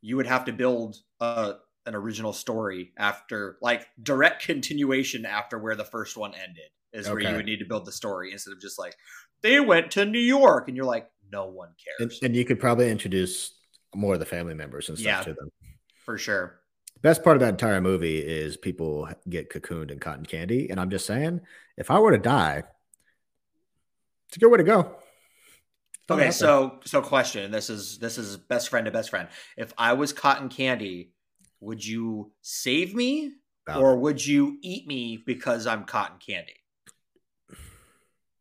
You 0.00 0.16
would 0.16 0.26
have 0.26 0.44
to 0.44 0.52
build 0.52 0.96
a 1.20 1.54
an 1.84 1.96
original 1.96 2.32
story 2.32 2.92
after 2.96 3.56
like 3.60 3.88
direct 4.00 4.44
continuation 4.46 5.26
after 5.26 5.58
where 5.58 5.74
the 5.74 5.84
first 5.84 6.16
one 6.16 6.32
ended 6.34 6.70
is 6.92 7.08
where 7.10 7.18
you 7.18 7.34
would 7.34 7.46
need 7.46 7.58
to 7.58 7.64
build 7.64 7.84
the 7.84 7.90
story 7.90 8.30
instead 8.30 8.52
of 8.52 8.60
just 8.60 8.78
like 8.78 8.94
they 9.42 9.58
went 9.58 9.90
to 9.90 10.04
New 10.04 10.20
York 10.20 10.68
and 10.68 10.76
you're 10.76 10.86
like 10.86 11.10
no 11.32 11.46
one 11.46 11.70
And, 11.98 12.10
cares 12.10 12.20
and 12.22 12.36
you 12.36 12.44
could 12.44 12.60
probably 12.60 12.88
introduce 12.88 13.54
more 13.94 14.14
of 14.14 14.20
the 14.20 14.26
family 14.26 14.54
members 14.54 14.88
and 14.88 14.98
stuff 14.98 15.06
Yeah. 15.06 15.22
to 15.22 15.34
them. 15.34 15.50
for 16.04 16.18
sure. 16.18 16.60
Best 17.00 17.22
part 17.24 17.36
of 17.36 17.40
that 17.40 17.48
entire 17.50 17.80
movie 17.80 18.18
is 18.18 18.56
people 18.56 19.08
get 19.28 19.50
cocooned 19.50 19.90
in 19.90 19.98
cotton 19.98 20.24
candy. 20.26 20.68
And 20.70 20.78
I'm 20.80 20.90
just 20.90 21.04
saying, 21.06 21.40
if 21.76 21.90
I 21.90 21.98
were 21.98 22.12
to 22.12 22.18
die, 22.18 22.62
it's 24.28 24.36
a 24.36 24.40
good 24.40 24.50
way 24.50 24.58
to 24.58 24.64
go. 24.64 24.96
Okay, 26.10 26.30
so 26.30 26.80
so 26.84 27.00
question. 27.00 27.50
This 27.50 27.70
is 27.70 27.98
this 27.98 28.18
is 28.18 28.36
best 28.36 28.68
friend 28.68 28.84
to 28.86 28.90
best 28.90 29.10
friend. 29.10 29.28
If 29.56 29.72
I 29.78 29.92
was 29.94 30.12
cotton 30.12 30.48
candy, 30.48 31.12
would 31.60 31.84
you 31.84 32.32
save 32.42 32.94
me 32.94 33.32
About 33.66 33.80
or 33.82 33.92
it. 33.94 33.98
would 33.98 34.24
you 34.26 34.58
eat 34.62 34.86
me 34.86 35.22
because 35.24 35.66
I'm 35.66 35.84
cotton 35.84 36.18
candy? 36.18 36.54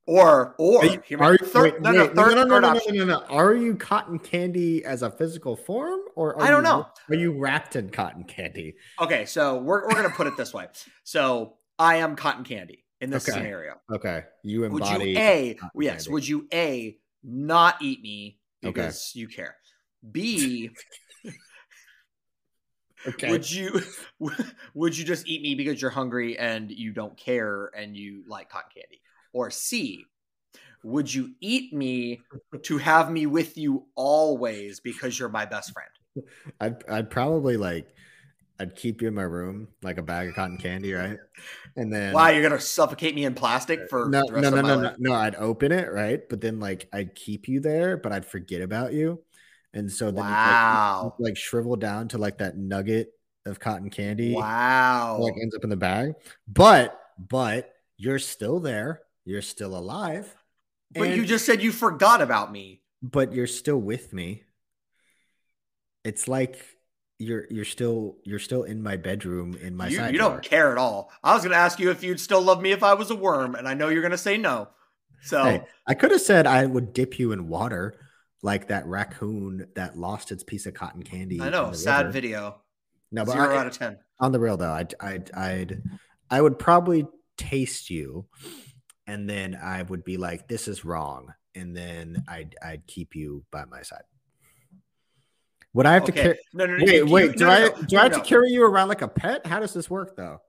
Or 0.07 0.55
or 0.57 0.81
Are 0.83 0.85
you- 0.85 1.17
are 1.19 1.33
you- 1.33 1.37
third, 1.37 1.73
wait, 1.73 1.81
no, 1.81 1.91
no, 1.91 2.01
wait, 2.07 2.15
third, 2.15 2.35
no, 2.35 2.43
no, 2.43 2.59
no, 2.59 2.59
no, 2.59 2.73
no, 2.73 2.91
no, 2.91 3.05
no. 3.05 3.19
Are 3.29 3.53
you 3.53 3.75
cotton 3.75 4.17
candy 4.19 4.83
as 4.83 5.03
a 5.03 5.11
physical 5.11 5.55
form, 5.55 5.99
or 6.15 6.35
are 6.35 6.41
I 6.41 6.49
don't 6.49 6.63
you- 6.63 6.69
know. 6.69 6.87
Are 7.09 7.15
you 7.15 7.31
wrapped 7.37 7.75
in 7.75 7.91
cotton 7.91 8.23
candy? 8.23 8.75
Okay, 8.99 9.25
so 9.25 9.59
we're 9.59 9.83
we're 9.87 9.93
gonna 9.93 10.09
put 10.09 10.25
it 10.27 10.35
this 10.37 10.53
way. 10.53 10.67
So 11.03 11.57
I 11.77 11.97
am 11.97 12.15
cotton 12.15 12.43
candy 12.43 12.83
in 12.99 13.11
this 13.11 13.29
Okay. 13.29 13.37
scenario. 13.37 13.79
Okay, 13.93 14.23
you 14.43 14.61
Would 14.61 14.71
embody. 14.73 15.11
you 15.11 15.17
a 15.19 15.57
yes? 15.75 16.05
candy. 16.05 16.11
Would 16.13 16.27
you 16.27 16.47
a 16.51 16.97
not 17.23 17.79
eat 17.81 18.01
me 18.01 18.39
Okay. 18.63 18.71
because 18.71 19.11
you 19.15 19.27
care? 19.27 19.55
B 20.11 20.71
okay. 23.07 23.29
would 23.29 23.49
you 23.49 23.81
would 24.73 24.97
you 24.97 25.05
just 25.05 25.27
eat 25.27 25.41
me 25.43 25.53
because 25.55 25.79
you're 25.81 25.91
hungry 25.91 26.37
and 26.39 26.71
you 26.71 26.91
don't 26.91 27.15
care 27.17 27.67
and 27.77 27.95
you 27.95 28.23
like 28.27 28.49
cotton 28.49 28.71
candy? 28.73 28.99
Or 29.33 29.49
C 29.51 30.05
would 30.83 31.13
you 31.13 31.35
eat 31.41 31.73
me 31.73 32.25
to 32.63 32.77
have 32.79 33.11
me 33.11 33.25
with 33.27 33.57
you 33.57 33.87
always 33.95 34.79
because 34.79 35.19
you're 35.19 35.29
my 35.29 35.45
best 35.45 35.73
friend? 35.73 35.89
I'd 36.59 36.83
I'd 36.89 37.09
probably 37.09 37.57
like 37.57 37.93
I'd 38.59 38.75
keep 38.75 39.01
you 39.01 39.07
in 39.07 39.13
my 39.15 39.23
room 39.23 39.69
like 39.81 39.97
a 39.97 40.03
bag 40.03 40.29
of 40.29 40.35
cotton 40.35 40.57
candy, 40.57 40.93
right? 40.93 41.19
And 41.75 41.93
then 41.93 42.17
Why 42.17 42.31
you're 42.31 42.43
gonna 42.43 42.59
suffocate 42.59 43.15
me 43.15 43.25
in 43.25 43.33
plastic 43.33 43.79
uh, 43.79 43.85
for 43.89 44.17
no 44.17 44.21
the 44.27 44.33
rest 44.33 44.49
no 44.49 44.49
no 44.49 44.61
of 44.61 44.61
my 44.61 44.75
no, 44.75 44.77
no 44.77 44.95
no 44.99 45.13
I'd 45.13 45.35
open 45.35 45.71
it 45.71 45.91
right, 45.91 46.21
but 46.29 46.41
then 46.41 46.59
like 46.59 46.87
I'd 46.93 47.15
keep 47.15 47.47
you 47.47 47.59
there, 47.59 47.97
but 47.97 48.11
I'd 48.11 48.25
forget 48.25 48.61
about 48.61 48.93
you, 48.93 49.23
and 49.73 49.91
so 49.91 50.11
then 50.11 50.27
you'd, 50.27 50.39
like, 50.43 50.57
Wow. 50.57 51.13
like 51.19 51.37
shrivel 51.37 51.75
down 51.75 52.07
to 52.09 52.17
like 52.17 52.39
that 52.39 52.57
nugget 52.57 53.09
of 53.45 53.59
cotton 53.59 53.89
candy, 53.89 54.35
Wow. 54.35 55.17
like 55.17 55.35
ends 55.41 55.55
up 55.55 55.63
in 55.65 55.69
the 55.71 55.77
bag. 55.77 56.13
But 56.47 56.99
but 57.19 57.73
you're 57.97 58.19
still 58.19 58.59
there, 58.59 59.01
you're 59.25 59.41
still 59.41 59.77
alive, 59.77 60.35
but 60.93 61.09
you 61.09 61.25
just 61.25 61.45
said 61.45 61.61
you 61.61 61.71
forgot 61.71 62.21
about 62.21 62.51
me. 62.51 62.81
but 63.01 63.33
you're 63.33 63.47
still 63.47 63.77
with 63.77 64.13
me. 64.13 64.43
It's 66.03 66.27
like 66.27 66.57
you're 67.19 67.45
you're 67.51 67.65
still 67.65 68.17
you're 68.23 68.39
still 68.39 68.63
in 68.63 68.81
my 68.81 68.97
bedroom 68.97 69.55
in 69.61 69.75
my 69.75 69.87
You, 69.87 69.97
side 69.97 70.13
you 70.13 70.17
don't 70.17 70.41
care 70.41 70.71
at 70.71 70.77
all. 70.77 71.11
I 71.23 71.33
was 71.35 71.43
gonna 71.43 71.55
ask 71.55 71.79
you 71.79 71.91
if 71.91 72.03
you'd 72.03 72.19
still 72.19 72.41
love 72.41 72.61
me 72.61 72.71
if 72.71 72.81
I 72.83 72.95
was 72.95 73.11
a 73.11 73.15
worm, 73.15 73.55
and 73.55 73.67
I 73.67 73.73
know 73.75 73.89
you're 73.89 74.01
gonna 74.01 74.17
say 74.17 74.37
no. 74.37 74.69
So 75.23 75.43
Hey, 75.43 75.61
I 75.85 75.93
could 75.93 76.09
have 76.11 76.21
said 76.21 76.47
I 76.47 76.65
would 76.65 76.93
dip 76.93 77.19
you 77.19 77.31
in 77.31 77.47
water, 77.47 77.93
like 78.41 78.69
that 78.69 78.87
raccoon 78.87 79.67
that 79.75 79.95
lost 79.95 80.31
its 80.31 80.43
piece 80.43 80.65
of 80.65 80.73
cotton 80.73 81.03
candy. 81.03 81.39
I 81.39 81.49
know, 81.49 81.73
sad 81.73 82.07
river. 82.07 82.11
video. 82.11 82.61
No, 83.11 83.25
but 83.25 83.33
Zero 83.33 83.53
I- 83.53 83.57
out 83.59 83.67
of 83.67 83.77
ten. 83.77 83.99
on 84.19 84.31
the 84.31 84.39
real 84.39 84.57
though, 84.57 84.71
I'd, 84.71 84.95
I'd 84.99 85.31
I'd 85.31 85.83
I 86.31 86.41
would 86.41 86.57
probably 86.57 87.05
taste 87.37 87.91
you, 87.91 88.25
and 89.11 89.29
then 89.29 89.55
I 89.61 89.83
would 89.83 90.03
be 90.03 90.17
like, 90.17 90.47
"This 90.47 90.67
is 90.67 90.85
wrong," 90.85 91.33
and 91.55 91.75
then 91.75 92.23
I'd 92.27 92.55
I'd 92.63 92.87
keep 92.87 93.15
you 93.15 93.43
by 93.51 93.65
my 93.65 93.81
side. 93.81 94.03
Would 95.73 95.85
I 95.85 95.93
have 95.93 96.05
to 96.05 96.11
carry? 96.11 96.37
No, 96.53 96.65
no, 96.65 96.77
no. 96.77 96.83
Wait, 96.85 96.95
you- 96.95 97.17
you- 97.17 97.33
Do 97.33 97.45
no, 97.45 97.47
no, 97.47 97.51
I 97.51 97.59
no, 97.59 97.69
do 97.83 97.95
no, 97.95 97.99
I 97.99 98.03
have 98.03 98.11
no. 98.13 98.17
to 98.19 98.23
carry 98.23 98.49
you 98.49 98.63
around 98.65 98.89
like 98.89 99.01
a 99.01 99.07
pet? 99.07 99.45
How 99.45 99.59
does 99.59 99.73
this 99.73 99.89
work 99.89 100.15
though? 100.17 100.39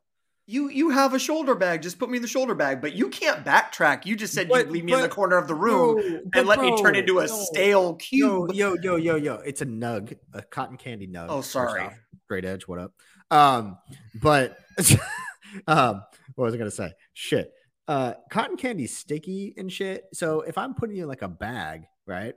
You 0.46 0.68
you 0.68 0.90
have 0.90 1.14
a 1.14 1.18
shoulder 1.20 1.54
bag. 1.54 1.82
Just 1.82 1.98
put 2.00 2.10
me 2.10 2.16
in 2.18 2.22
the 2.22 2.28
shoulder 2.28 2.54
bag. 2.56 2.80
But 2.80 2.94
you 2.94 3.08
can't 3.08 3.44
backtrack. 3.44 4.04
You 4.06 4.16
just 4.16 4.34
said 4.34 4.48
But- 4.48 4.66
you'd 4.66 4.70
leave 4.72 4.84
me 4.84 4.92
in 4.92 5.00
the 5.00 5.08
corner 5.08 5.36
of 5.38 5.46
the 5.46 5.54
room 5.54 6.20
and 6.34 6.46
let 6.48 6.60
me 6.60 6.76
turn 6.82 6.96
into 6.96 7.20
a 7.20 7.28
stale 7.28 7.94
cube. 7.94 8.52
yo, 8.52 8.74
yo, 8.82 8.96
yo, 8.96 9.14
yo! 9.16 9.36
It's 9.36 9.62
a 9.62 9.66
nug, 9.66 10.16
a 10.32 10.42
cotton 10.42 10.76
candy 10.76 11.06
nug. 11.06 11.26
Oh, 11.28 11.40
sorry. 11.40 11.88
Great 12.28 12.44
edge. 12.44 12.66
What 12.66 12.78
up? 12.80 12.92
Um, 13.30 13.78
but 14.20 14.58
um, 15.68 16.02
what 16.34 16.44
was 16.46 16.54
I 16.54 16.56
gonna 16.58 16.70
say? 16.72 16.92
Shit. 17.12 17.52
Uh, 17.88 18.14
cotton 18.30 18.56
candy's 18.56 18.96
sticky 18.96 19.54
and 19.56 19.70
shit. 19.72 20.04
So 20.12 20.42
if 20.42 20.56
I'm 20.56 20.74
putting 20.74 20.96
you 20.96 21.02
in 21.02 21.08
like 21.08 21.22
a 21.22 21.28
bag, 21.28 21.84
right? 22.06 22.34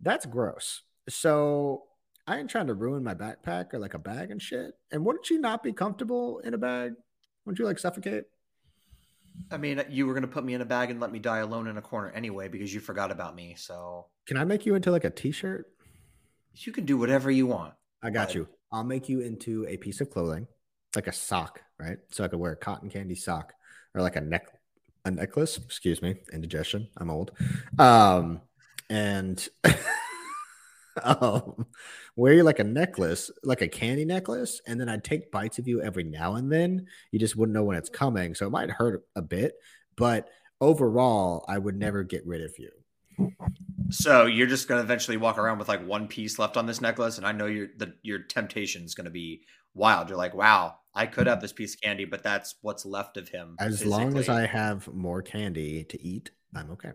That's 0.00 0.26
gross. 0.26 0.82
So 1.08 1.84
I 2.26 2.38
ain't 2.38 2.50
trying 2.50 2.66
to 2.68 2.74
ruin 2.74 3.02
my 3.04 3.14
backpack 3.14 3.72
or 3.72 3.78
like 3.78 3.94
a 3.94 3.98
bag 3.98 4.30
and 4.30 4.40
shit. 4.42 4.72
And 4.90 5.04
wouldn't 5.04 5.30
you 5.30 5.40
not 5.40 5.62
be 5.62 5.72
comfortable 5.72 6.40
in 6.40 6.54
a 6.54 6.58
bag? 6.58 6.92
Wouldn't 7.44 7.58
you 7.58 7.64
like 7.64 7.78
suffocate? 7.78 8.24
I 9.50 9.56
mean, 9.56 9.82
you 9.88 10.06
were 10.06 10.14
gonna 10.14 10.26
put 10.26 10.44
me 10.44 10.54
in 10.54 10.60
a 10.60 10.64
bag 10.66 10.90
and 10.90 11.00
let 11.00 11.12
me 11.12 11.18
die 11.18 11.38
alone 11.38 11.66
in 11.66 11.76
a 11.78 11.82
corner 11.82 12.10
anyway 12.10 12.48
because 12.48 12.74
you 12.74 12.80
forgot 12.80 13.10
about 13.10 13.34
me. 13.34 13.54
So 13.56 14.06
Can 14.26 14.36
I 14.36 14.44
make 14.44 14.66
you 14.66 14.74
into 14.74 14.90
like 14.90 15.04
a 15.04 15.10
t-shirt? 15.10 15.66
you 16.54 16.72
can 16.72 16.84
do 16.84 16.98
whatever 16.98 17.30
you 17.30 17.46
want. 17.46 17.72
I 18.02 18.10
got 18.10 18.28
Right. 18.28 18.34
you. 18.36 18.48
I'll 18.72 18.84
make 18.84 19.08
you 19.08 19.20
into 19.20 19.64
a 19.68 19.76
piece 19.76 20.00
of 20.00 20.10
clothing, 20.10 20.46
like 20.96 21.06
a 21.06 21.12
sock, 21.12 21.62
right? 21.78 21.98
So 22.10 22.24
I 22.24 22.28
could 22.28 22.40
wear 22.40 22.52
a 22.52 22.56
cotton 22.56 22.90
candy 22.90 23.14
sock 23.14 23.52
or 23.94 24.02
like 24.02 24.16
a 24.16 24.20
neck 24.20 24.46
a 25.04 25.10
necklace, 25.10 25.58
excuse 25.58 26.02
me, 26.02 26.16
indigestion. 26.32 26.88
I'm 26.96 27.10
old. 27.10 27.32
Um 27.78 28.40
and 28.88 29.48
um 31.02 31.66
wear 32.16 32.32
you 32.34 32.42
like 32.42 32.58
a 32.58 32.64
necklace, 32.64 33.30
like 33.42 33.62
a 33.62 33.68
candy 33.68 34.04
necklace, 34.04 34.60
and 34.66 34.80
then 34.80 34.88
I'd 34.88 35.04
take 35.04 35.30
bites 35.30 35.58
of 35.58 35.68
you 35.68 35.82
every 35.82 36.04
now 36.04 36.34
and 36.34 36.50
then. 36.50 36.86
You 37.12 37.18
just 37.18 37.36
wouldn't 37.36 37.54
know 37.54 37.64
when 37.64 37.76
it's 37.76 37.88
coming. 37.88 38.34
So 38.34 38.46
it 38.46 38.50
might 38.50 38.70
hurt 38.70 39.04
a 39.16 39.22
bit, 39.22 39.54
but 39.96 40.28
overall, 40.60 41.44
I 41.48 41.58
would 41.58 41.76
never 41.76 42.02
get 42.02 42.26
rid 42.26 42.42
of 42.42 42.58
you. 42.58 42.70
So 43.90 44.26
you're 44.26 44.46
just 44.46 44.68
gonna 44.68 44.82
eventually 44.82 45.16
walk 45.16 45.38
around 45.38 45.58
with 45.58 45.68
like 45.68 45.86
one 45.86 46.08
piece 46.08 46.38
left 46.38 46.56
on 46.56 46.66
this 46.66 46.80
necklace, 46.80 47.18
and 47.18 47.26
I 47.26 47.32
know 47.32 47.46
your 47.46 47.68
the 47.76 47.94
your 48.02 48.20
temptation 48.20 48.84
is 48.84 48.94
gonna 48.94 49.10
be 49.10 49.42
wild. 49.74 50.08
You're 50.08 50.18
like, 50.18 50.34
wow, 50.34 50.76
I 50.94 51.06
could 51.06 51.26
have 51.26 51.40
this 51.40 51.52
piece 51.52 51.74
of 51.74 51.80
candy, 51.80 52.04
but 52.04 52.22
that's 52.22 52.56
what's 52.62 52.84
left 52.84 53.16
of 53.16 53.28
him. 53.28 53.56
As 53.60 53.84
long 53.84 54.16
as. 54.16 54.28
I 54.28 54.46
have 54.46 54.88
more 54.92 55.22
candy 55.22 55.84
to 55.84 56.02
eat, 56.02 56.30
I'm 56.54 56.70
okay. 56.72 56.92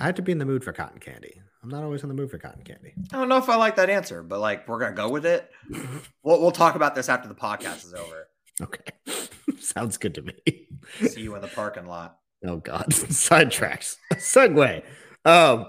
I 0.00 0.06
have 0.06 0.16
to 0.16 0.22
be 0.22 0.32
in 0.32 0.38
the 0.38 0.44
mood 0.44 0.64
for 0.64 0.72
cotton 0.72 0.98
candy. 0.98 1.40
I'm 1.62 1.68
not 1.68 1.84
always 1.84 2.02
in 2.02 2.08
the 2.08 2.14
mood 2.14 2.30
for 2.30 2.38
cotton 2.38 2.62
candy. 2.64 2.92
I 3.12 3.16
don't 3.16 3.28
know 3.28 3.38
if 3.38 3.48
I 3.48 3.56
like 3.56 3.76
that 3.76 3.88
answer, 3.88 4.22
but 4.22 4.40
like 4.40 4.66
we're 4.68 4.80
gonna 4.80 4.94
go 4.94 5.08
with 5.08 5.24
it. 5.26 5.50
We'll 6.22 6.40
we'll 6.40 6.52
talk 6.52 6.74
about 6.74 6.94
this 6.94 7.08
after 7.08 7.28
the 7.28 7.34
podcast 7.34 7.84
is 7.84 7.94
over. 7.94 8.28
Okay. 8.62 8.92
Sounds 9.60 9.98
good 9.98 10.14
to 10.14 10.22
me. 10.22 10.34
See 11.06 11.20
you 11.22 11.34
in 11.36 11.42
the 11.42 11.48
parking 11.48 11.86
lot. 11.86 12.18
oh 12.46 12.56
god. 12.56 12.86
Sidetracks. 12.90 13.96
Segue. 14.14 14.82
Um 15.24 15.66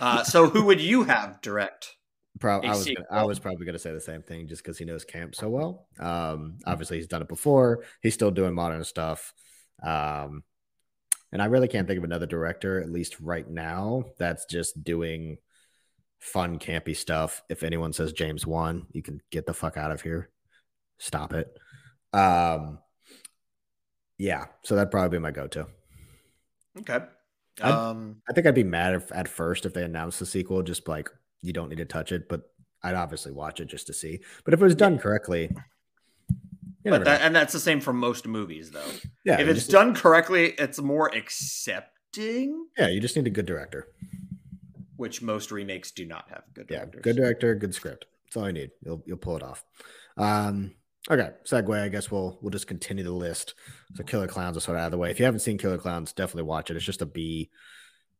Uh, 0.00 0.22
so 0.22 0.48
who 0.48 0.64
would 0.66 0.80
you 0.80 1.04
have 1.04 1.40
direct? 1.40 1.95
Pro- 2.40 2.60
I 2.60 2.68
was 2.70 2.84
gonna, 2.94 3.06
I 3.10 3.24
was 3.24 3.38
probably 3.38 3.64
gonna 3.66 3.78
say 3.78 3.92
the 3.92 4.00
same 4.00 4.22
thing 4.22 4.46
just 4.48 4.62
because 4.62 4.76
he 4.78 4.84
knows 4.84 5.04
camp 5.04 5.34
so 5.34 5.48
well. 5.48 5.88
Um, 5.98 6.58
obviously 6.66 6.98
he's 6.98 7.06
done 7.06 7.22
it 7.22 7.28
before. 7.28 7.84
He's 8.02 8.14
still 8.14 8.30
doing 8.30 8.54
modern 8.54 8.84
stuff. 8.84 9.32
Um, 9.82 10.42
and 11.32 11.40
I 11.42 11.46
really 11.46 11.68
can't 11.68 11.86
think 11.88 11.98
of 11.98 12.04
another 12.04 12.26
director, 12.26 12.80
at 12.80 12.90
least 12.90 13.20
right 13.20 13.48
now, 13.48 14.04
that's 14.18 14.44
just 14.46 14.82
doing 14.84 15.38
fun, 16.18 16.58
campy 16.58 16.96
stuff. 16.96 17.42
If 17.48 17.62
anyone 17.62 17.92
says 17.92 18.12
James 18.12 18.46
Wan, 18.46 18.86
you 18.92 19.02
can 19.02 19.20
get 19.30 19.44
the 19.46 19.52
fuck 19.54 19.76
out 19.76 19.90
of 19.90 20.00
here. 20.02 20.30
Stop 20.98 21.32
it. 21.34 21.48
Um, 22.12 22.78
yeah, 24.18 24.46
so 24.62 24.76
that'd 24.76 24.90
probably 24.90 25.18
be 25.18 25.22
my 25.22 25.30
go-to. 25.30 25.66
Okay. 26.78 26.94
I'd- 27.62 27.72
Um, 27.72 28.22
I 28.28 28.32
think 28.32 28.46
I'd 28.46 28.54
be 28.54 28.64
mad 28.64 28.94
if, 28.94 29.12
at 29.12 29.28
first 29.28 29.66
if 29.66 29.74
they 29.74 29.82
announced 29.82 30.18
the 30.20 30.26
sequel, 30.26 30.62
just 30.62 30.86
like 30.88 31.10
you 31.42 31.52
don't 31.52 31.68
need 31.68 31.78
to 31.78 31.84
touch 31.84 32.12
it, 32.12 32.28
but 32.28 32.42
I'd 32.82 32.94
obviously 32.94 33.32
watch 33.32 33.60
it 33.60 33.66
just 33.66 33.86
to 33.88 33.92
see. 33.92 34.20
But 34.44 34.54
if 34.54 34.60
it 34.60 34.64
was 34.64 34.74
done 34.74 34.98
correctly, 34.98 35.50
but 36.84 37.04
that, 37.04 37.22
and 37.22 37.34
that's 37.34 37.52
the 37.52 37.60
same 37.60 37.80
for 37.80 37.92
most 37.92 38.26
movies, 38.26 38.70
though. 38.70 38.80
yeah, 39.24 39.40
if 39.40 39.48
it's 39.48 39.60
just, 39.60 39.70
done 39.70 39.94
correctly, 39.94 40.54
it's 40.58 40.80
more 40.80 41.08
accepting, 41.14 42.66
yeah, 42.78 42.88
you 42.88 43.00
just 43.00 43.16
need 43.16 43.26
a 43.26 43.30
good 43.30 43.46
director. 43.46 43.88
which 44.96 45.20
most 45.20 45.50
remakes 45.50 45.90
do 45.90 46.06
not 46.06 46.26
have 46.30 46.44
good 46.54 46.66
Yeah, 46.70 46.84
good 46.86 47.16
director, 47.16 47.54
good 47.54 47.74
script. 47.74 48.06
That's 48.24 48.36
all 48.36 48.46
you 48.46 48.52
need. 48.52 48.70
You'll 48.84 49.02
you'll 49.06 49.16
pull 49.18 49.36
it 49.36 49.42
off. 49.42 49.64
Um, 50.16 50.72
okay, 51.10 51.30
segue. 51.44 51.82
I 51.82 51.88
guess 51.88 52.10
we'll 52.10 52.38
we'll 52.40 52.50
just 52.50 52.66
continue 52.66 53.04
the 53.04 53.10
list. 53.10 53.54
So 53.94 54.04
Killer 54.04 54.28
Clowns 54.28 54.56
is 54.56 54.64
sort 54.64 54.76
of 54.76 54.82
out 54.82 54.86
of 54.86 54.92
the 54.92 54.98
way. 54.98 55.10
If 55.10 55.18
you 55.18 55.24
haven't 55.24 55.40
seen 55.40 55.58
Killer 55.58 55.78
Clowns, 55.78 56.12
definitely 56.12 56.44
watch 56.44 56.70
it. 56.70 56.76
It's 56.76 56.84
just 56.84 57.02
a 57.02 57.06
B 57.06 57.50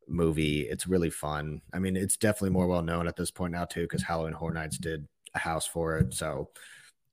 movie. 0.08 0.62
It's 0.62 0.86
really 0.86 1.10
fun. 1.10 1.62
I 1.72 1.78
mean, 1.78 1.96
it's 1.96 2.16
definitely 2.16 2.50
more 2.50 2.66
well 2.66 2.82
known 2.82 3.08
at 3.08 3.16
this 3.16 3.30
point 3.30 3.52
now 3.52 3.64
too, 3.64 3.82
because 3.82 4.02
Halloween 4.02 4.32
Horror 4.32 4.54
Nights 4.54 4.78
did 4.78 5.06
a 5.34 5.38
house 5.38 5.66
for 5.66 5.98
it. 5.98 6.14
So 6.14 6.50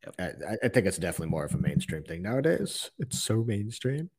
Yep. 0.05 0.41
I, 0.49 0.65
I 0.65 0.67
think 0.69 0.85
it's 0.85 0.97
definitely 0.97 1.31
more 1.31 1.45
of 1.45 1.53
a 1.53 1.57
mainstream 1.57 2.03
thing 2.03 2.21
nowadays. 2.21 2.91
It's 2.99 3.19
so 3.19 3.43
mainstream. 3.43 4.09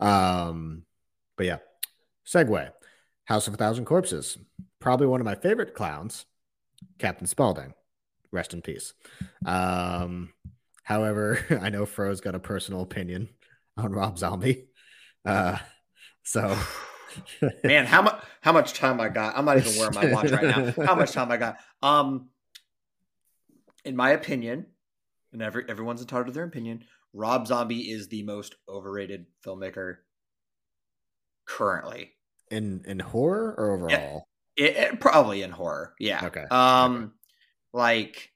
Um, 0.00 0.84
but 1.36 1.46
yeah, 1.46 1.58
segue. 2.26 2.70
House 3.24 3.46
of 3.48 3.54
a 3.54 3.56
Thousand 3.56 3.84
Corpses. 3.84 4.38
Probably 4.80 5.06
one 5.06 5.20
of 5.20 5.24
my 5.24 5.34
favorite 5.34 5.74
clowns, 5.74 6.26
Captain 6.98 7.26
Spaulding. 7.26 7.74
Rest 8.30 8.54
in 8.54 8.62
peace. 8.62 8.94
Um, 9.44 10.32
however, 10.84 11.38
I 11.62 11.70
know 11.70 11.86
Fro's 11.86 12.20
got 12.20 12.34
a 12.34 12.40
personal 12.40 12.82
opinion 12.82 13.28
on 13.76 13.92
Rob 13.92 14.18
Zombie. 14.18 14.66
Uh, 15.24 15.58
so 16.22 16.56
Man, 17.64 17.86
how 17.86 18.02
much 18.02 18.22
how 18.40 18.52
much 18.52 18.74
time 18.74 19.00
I 19.00 19.08
got? 19.08 19.36
I'm 19.36 19.44
not 19.44 19.58
even 19.58 19.76
wearing 19.78 19.94
my 19.94 20.12
watch 20.12 20.30
right 20.30 20.42
now. 20.44 20.72
How 20.86 20.94
much 20.94 21.12
time 21.12 21.30
I 21.30 21.36
got? 21.36 21.58
Um, 21.82 22.28
in 23.84 23.96
my 23.96 24.10
opinion, 24.10 24.66
and 25.32 25.42
every 25.42 25.64
everyone's 25.68 26.00
entitled 26.00 26.26
to 26.26 26.32
their 26.32 26.44
opinion. 26.44 26.84
Rob 27.12 27.46
Zombie 27.46 27.90
is 27.90 28.08
the 28.08 28.22
most 28.22 28.54
overrated 28.68 29.26
filmmaker 29.44 29.96
currently. 31.46 32.12
in 32.50 32.82
in 32.86 32.98
horror 32.98 33.54
or 33.56 33.72
overall? 33.76 34.28
It, 34.56 34.76
it- 34.76 35.00
probably 35.00 35.42
in 35.42 35.50
horror. 35.50 35.94
Yeah. 35.98 36.26
Okay, 36.26 36.44
Um, 36.50 37.12
like 37.72 38.30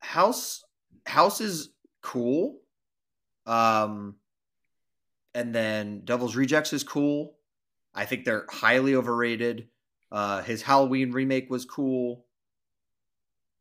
House 0.00 0.62
House 1.06 1.40
is 1.40 1.70
cool. 2.02 2.58
Um, 3.46 4.16
and 5.34 5.54
then 5.54 6.02
Devil's 6.04 6.36
Rejects 6.36 6.72
is 6.72 6.84
cool. 6.84 7.34
I 7.94 8.04
think 8.06 8.24
they're 8.24 8.46
highly 8.50 8.94
overrated. 8.94 9.68
Uh, 10.10 10.42
his 10.42 10.62
Halloween 10.62 11.12
remake 11.12 11.50
was 11.50 11.64
cool. 11.64 12.26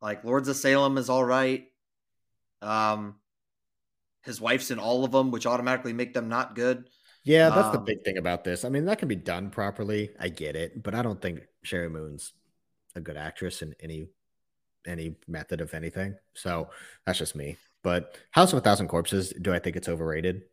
Like 0.01 0.23
Lords 0.23 0.47
of 0.47 0.55
Salem 0.55 0.97
is 0.97 1.09
all 1.09 1.23
right. 1.23 1.67
Um, 2.61 3.15
his 4.23 4.39
wife's 4.41 4.71
in 4.71 4.79
all 4.79 5.03
of 5.03 5.11
them, 5.11 5.31
which 5.31 5.45
automatically 5.45 5.93
make 5.93 6.13
them 6.13 6.29
not 6.29 6.55
good. 6.55 6.89
Yeah, 7.23 7.49
that's 7.51 7.69
the 7.69 7.77
Um, 7.77 7.85
big 7.85 8.03
thing 8.03 8.17
about 8.17 8.43
this. 8.43 8.65
I 8.65 8.69
mean, 8.69 8.85
that 8.85 8.97
can 8.99 9.07
be 9.07 9.15
done 9.15 9.51
properly. 9.51 10.11
I 10.19 10.29
get 10.29 10.55
it, 10.55 10.81
but 10.81 10.95
I 10.95 11.01
don't 11.03 11.21
think 11.21 11.41
Sheri 11.65 11.91
Moon's 11.91 12.33
a 12.95 13.01
good 13.01 13.17
actress 13.17 13.61
in 13.61 13.75
any 13.79 14.09
any 14.87 15.17
method 15.27 15.61
of 15.61 15.73
anything. 15.73 16.15
So 16.35 16.69
that's 17.05 17.19
just 17.19 17.35
me. 17.35 17.57
But 17.83 18.17
House 18.31 18.53
of 18.53 18.59
a 18.59 18.61
Thousand 18.61 18.87
Corpses, 18.89 19.33
do 19.41 19.53
I 19.53 19.59
think 19.59 19.75
it's 19.75 19.89
overrated? 19.89 20.43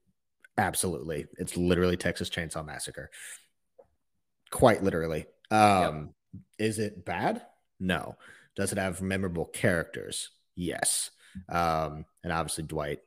Absolutely. 0.59 1.27
It's 1.39 1.57
literally 1.57 1.97
Texas 1.97 2.31
Chainsaw 2.31 2.65
Massacre. 2.65 3.11
Quite 4.51 4.83
literally. 4.83 5.27
Um, 5.51 6.15
is 6.59 6.79
it 6.79 7.05
bad? 7.05 7.43
No. 7.81 8.17
Does 8.57 8.73
it 8.73 8.79
have 8.79 9.01
memorable 9.03 9.45
characters? 9.47 10.31
Yes. 10.57 11.11
Um, 11.49 12.05
and 12.25 12.33
obviously 12.33 12.65
Dwight 12.65 13.01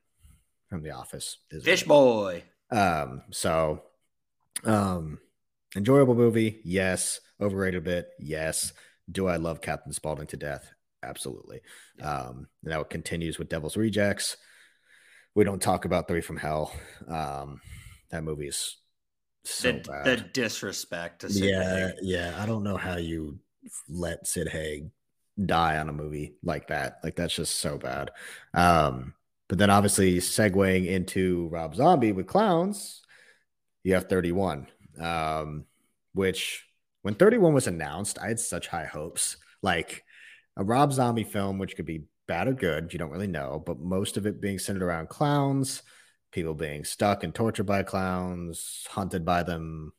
from 0.70 0.84
The 0.84 0.92
Office 0.92 1.38
is 1.50 1.64
Fish 1.66 1.84
boy. 1.84 2.44
um, 2.72 3.24
so 3.32 3.84
um 4.64 5.20
enjoyable 5.76 6.16
movie, 6.16 6.62
yes. 6.64 7.20
Overrated 7.42 7.80
a 7.80 7.84
bit, 7.84 8.10
yes. 8.20 8.72
Do 9.12 9.28
I 9.28 9.38
love 9.38 9.62
Captain 9.62 9.92
Spaulding 9.92 10.28
to 10.28 10.38
death? 10.38 10.72
Absolutely. 11.04 11.62
Um, 12.02 12.48
and 12.64 12.72
that 12.72 12.90
continues 12.90 13.40
with 13.40 13.50
Devil's 13.50 13.76
Rejects. 13.76 14.38
We 15.34 15.44
don't 15.44 15.62
talk 15.62 15.86
about 15.86 16.08
Three 16.08 16.22
from 16.22 16.38
Hell. 16.38 16.74
Um, 17.08 17.60
that 18.12 18.24
movie 18.24 18.48
is 18.48 18.78
so 19.44 19.72
the, 19.72 19.80
bad. 19.80 20.06
the 20.06 20.18
disrespect 20.18 21.22
to 21.22 21.30
Sid 21.30 21.44
yeah, 21.44 21.88
Haig. 21.88 21.96
yeah. 22.02 22.36
I 22.38 22.46
don't 22.46 22.64
know 22.64 22.78
how 22.78 22.98
you 22.98 23.40
let 23.90 24.28
Sid 24.28 24.48
Haig 24.50 24.90
die 25.44 25.78
on 25.78 25.90
a 25.90 25.94
movie 25.94 26.36
like 26.44 26.68
that. 26.68 27.00
Like 27.04 27.16
that's 27.16 27.36
just 27.36 27.58
so 27.58 27.78
bad. 27.78 28.12
Um, 28.54 29.14
but 29.48 29.58
then 29.58 29.70
obviously 29.70 30.18
segueing 30.18 30.88
into 30.88 31.50
Rob 31.50 31.76
Zombie 31.76 32.12
with 32.12 32.28
clowns, 32.28 33.02
you 33.84 33.94
have 33.96 34.10
31. 34.10 34.68
Um, 35.00 35.66
which 36.14 36.66
when 37.02 37.16
31 37.16 37.54
was 37.54 37.68
announced, 37.68 38.20
I 38.20 38.28
had 38.28 38.40
such 38.40 38.68
high 38.68 38.86
hopes. 38.86 39.38
Like 39.62 40.04
a 40.58 40.64
Rob 40.64 40.94
Zombie 40.94 41.24
film, 41.24 41.58
which 41.58 41.76
could 41.76 41.86
be 41.86 42.06
bad 42.28 42.48
or 42.48 42.54
good, 42.54 42.94
you 42.94 43.00
don't 43.00 43.12
really 43.12 43.28
know, 43.28 43.62
but 43.66 43.80
most 43.80 44.18
of 44.18 44.26
it 44.26 44.42
being 44.42 44.60
centered 44.60 44.84
around 44.84 45.10
clowns, 45.10 45.84
people 46.32 46.54
being 46.54 46.84
stuck 46.86 47.24
and 47.24 47.34
tortured 47.36 47.66
by 47.66 47.84
clowns, 47.84 48.88
hunted 48.90 49.26
by 49.26 49.44
them, 49.44 49.94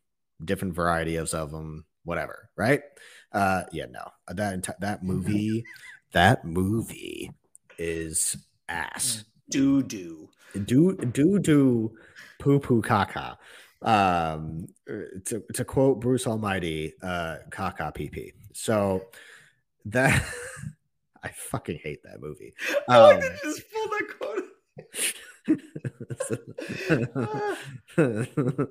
different 0.44 0.74
varieties 0.74 1.34
of 1.34 1.50
them, 1.50 1.84
whatever, 2.04 2.50
right? 2.56 2.82
Uh, 3.32 3.62
yeah, 3.72 3.86
no, 3.90 4.04
that 4.28 4.54
enti- 4.60 4.78
that 4.80 5.02
movie, 5.04 5.64
that 6.12 6.44
movie 6.44 7.30
is 7.78 8.36
ass. 8.68 9.24
Doo 9.50 9.82
doo. 9.82 10.28
Do 10.64 10.96
do 10.96 11.38
do 11.38 11.92
poo 12.38 12.58
poo 12.60 12.82
caca. 12.82 13.36
Um, 13.80 14.68
to 14.86 15.42
to 15.54 15.64
quote 15.64 16.00
Bruce 16.00 16.26
Almighty, 16.26 16.92
uh, 17.02 17.36
caca 17.50 17.94
pee 17.94 18.08
pee. 18.08 18.32
So 18.52 19.06
that 19.86 20.22
I 21.22 21.28
fucking 21.30 21.78
hate 21.82 22.02
that 22.04 22.20
movie. 22.20 22.52
I 22.88 22.98
like 22.98 23.14
Um, 23.16 23.20
that 23.20 23.42
just 23.42 23.62
pulled 23.72 23.90
that 23.90 24.18
quote. 24.18 24.44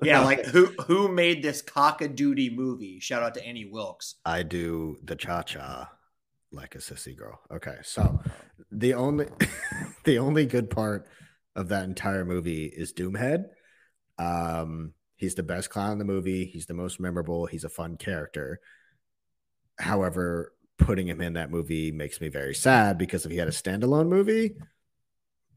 Yeah, 0.02 0.20
like 0.20 0.44
who 0.46 0.66
who 0.86 1.08
made 1.08 1.42
this 1.42 1.62
cock 1.62 2.00
a 2.00 2.08
duty 2.08 2.50
movie? 2.50 3.00
Shout 3.00 3.22
out 3.22 3.34
to 3.34 3.46
Annie 3.46 3.66
Wilkes. 3.66 4.16
I 4.24 4.42
do 4.42 4.98
the 5.04 5.16
cha 5.16 5.42
cha 5.42 5.90
like 6.52 6.74
a 6.74 6.78
sissy 6.78 7.16
girl. 7.16 7.40
Okay, 7.52 7.76
so 7.82 8.20
the 8.70 8.94
only 8.94 9.26
the 10.04 10.18
only 10.18 10.46
good 10.46 10.70
part 10.70 11.06
of 11.56 11.68
that 11.68 11.84
entire 11.84 12.24
movie 12.24 12.64
is 12.66 12.92
Doomhead. 12.92 13.46
Um, 14.18 14.94
he's 15.16 15.34
the 15.34 15.42
best 15.42 15.70
clown 15.70 15.92
in 15.92 15.98
the 15.98 16.04
movie. 16.04 16.44
He's 16.44 16.66
the 16.66 16.74
most 16.74 17.00
memorable. 17.00 17.46
He's 17.46 17.64
a 17.64 17.68
fun 17.68 17.96
character. 17.96 18.60
However, 19.78 20.52
putting 20.78 21.08
him 21.08 21.20
in 21.20 21.34
that 21.34 21.50
movie 21.50 21.92
makes 21.92 22.20
me 22.20 22.28
very 22.28 22.54
sad 22.54 22.98
because 22.98 23.24
if 23.24 23.32
he 23.32 23.38
had 23.38 23.48
a 23.48 23.52
standalone 23.52 24.08
movie, 24.08 24.56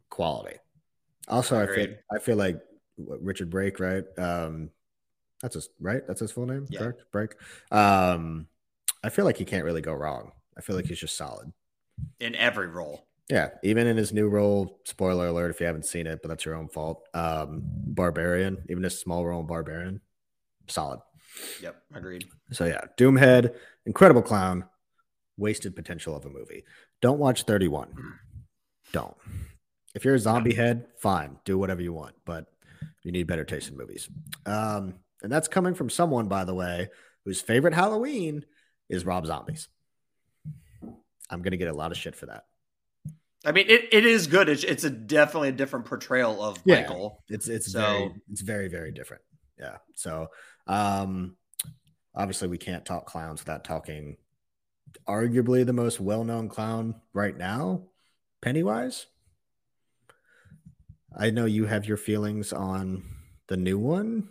quality. 0.10 0.58
Also, 1.28 1.59
I 1.61 1.65
feel 1.73 1.95
I 2.13 2.19
feel 2.19 2.36
like 2.38 2.59
Richard 2.97 3.49
Brake, 3.49 3.80
right? 3.80 4.03
Um, 4.17 4.69
that's 5.41 5.55
his 5.55 5.69
right. 5.80 6.01
That's 6.07 6.19
his 6.19 6.32
full 6.32 6.45
name, 6.45 6.65
Yeah. 6.69 6.80
correct? 6.80 7.03
Brake. 7.11 7.36
Um, 7.71 8.47
I 9.03 9.09
feel 9.09 9.26
like 9.26 9.38
he 9.38 9.45
can't 9.45 9.65
really 9.65 9.82
go 9.82 9.93
wrong. 9.93 10.32
I 10.57 10.61
feel 10.61 10.76
like 10.76 10.86
he's 10.86 10.99
just 10.99 11.17
solid. 11.17 11.51
in 12.19 12.36
every 12.36 12.67
role. 12.67 13.07
Yeah, 13.30 13.49
even 13.63 13.88
in 13.88 13.95
his 13.97 14.11
new 14.13 14.28
role, 14.28 14.80
spoiler 14.84 15.28
alert 15.28 15.49
if 15.49 15.59
you 15.59 15.65
haven't 15.65 15.86
seen 15.86 16.05
it, 16.07 16.19
but 16.21 16.28
that's 16.28 16.45
your 16.45 16.55
own 16.55 16.67
fault. 16.67 17.07
Um, 17.13 17.61
Barbarian, 17.65 18.63
even 18.69 18.84
his 18.84 18.99
small 18.99 19.26
role 19.26 19.39
in 19.41 19.47
Barbarian, 19.47 20.01
solid. 20.67 20.99
Yep, 21.61 21.82
agreed. 21.95 22.26
So 22.51 22.65
yeah, 22.65 22.82
Doomhead, 22.97 23.55
incredible 23.86 24.21
clown, 24.21 24.65
wasted 25.38 25.76
potential 25.76 26.15
of 26.15 26.26
a 26.26 26.30
movie. 26.30 26.65
Don't 27.01 27.17
watch 27.17 27.43
31. 27.43 27.93
Don't. 28.91 29.15
If 29.95 30.05
you're 30.05 30.15
a 30.15 30.19
zombie 30.19 30.53
head, 30.53 30.87
fine, 30.97 31.37
do 31.45 31.57
whatever 31.57 31.81
you 31.81 31.93
want, 31.93 32.15
but 32.25 32.45
you 33.03 33.11
need 33.11 33.27
better 33.27 33.45
taste 33.45 33.69
in 33.71 33.77
movies. 33.77 34.09
Um, 34.45 34.95
and 35.23 35.31
that's 35.31 35.47
coming 35.47 35.73
from 35.73 35.89
someone, 35.89 36.27
by 36.27 36.43
the 36.43 36.53
way, 36.53 36.89
whose 37.23 37.41
favorite 37.41 37.73
Halloween 37.73 38.45
is 38.89 39.05
Rob 39.05 39.25
Zombies. 39.25 39.69
I'm 41.29 41.41
gonna 41.41 41.57
get 41.57 41.69
a 41.69 41.73
lot 41.73 41.91
of 41.91 41.97
shit 41.97 42.15
for 42.15 42.27
that. 42.27 42.45
I 43.45 43.51
mean, 43.51 43.65
it, 43.69 43.89
it 43.91 44.05
is 44.05 44.27
good. 44.27 44.49
It's, 44.49 44.63
it's 44.63 44.83
a 44.83 44.89
definitely 44.89 45.49
a 45.49 45.53
different 45.53 45.85
portrayal 45.85 46.43
of 46.43 46.57
Yeah. 46.65 46.81
Michael. 46.81 47.23
It's 47.29 47.47
it's 47.47 47.71
So- 47.71 47.79
very 47.81 48.13
it's 48.31 48.41
very 48.41 48.67
very 48.67 48.91
different. 48.91 49.23
Yeah. 49.57 49.77
So 49.95 50.27
um 50.67 51.37
obviously 52.13 52.47
we 52.47 52.57
can't 52.57 52.85
talk 52.85 53.05
clowns 53.05 53.41
without 53.41 53.63
talking 53.63 54.17
arguably 55.07 55.65
the 55.65 55.73
most 55.73 55.99
well-known 55.99 56.47
clown 56.49 56.95
right 57.13 57.35
now, 57.37 57.83
Pennywise. 58.41 59.07
I 61.18 61.30
know 61.30 61.45
you 61.45 61.66
have 61.66 61.86
your 61.86 61.97
feelings 61.97 62.51
on 62.51 63.03
the 63.47 63.57
new 63.57 63.78
one. 63.78 64.30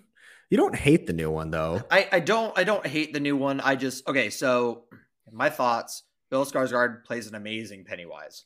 You 0.51 0.57
don't 0.57 0.75
hate 0.75 1.07
the 1.07 1.13
new 1.13 1.31
one 1.31 1.51
though. 1.51 1.83
I, 1.91 2.09
I 2.13 2.21
don't 2.21 2.57
I 2.59 2.65
don't 2.65 2.87
hate 2.87 3.13
the 3.13 3.21
new 3.21 3.37
one. 3.37 3.61
I 3.61 3.77
just 3.77 4.07
okay. 4.07 4.31
So 4.31 4.85
my 5.33 5.51
thoughts: 5.51 6.03
Bill 6.31 6.45
Skarsgård 6.45 7.05
plays 7.05 7.27
an 7.27 7.35
amazing 7.35 7.85
Pennywise. 7.85 8.45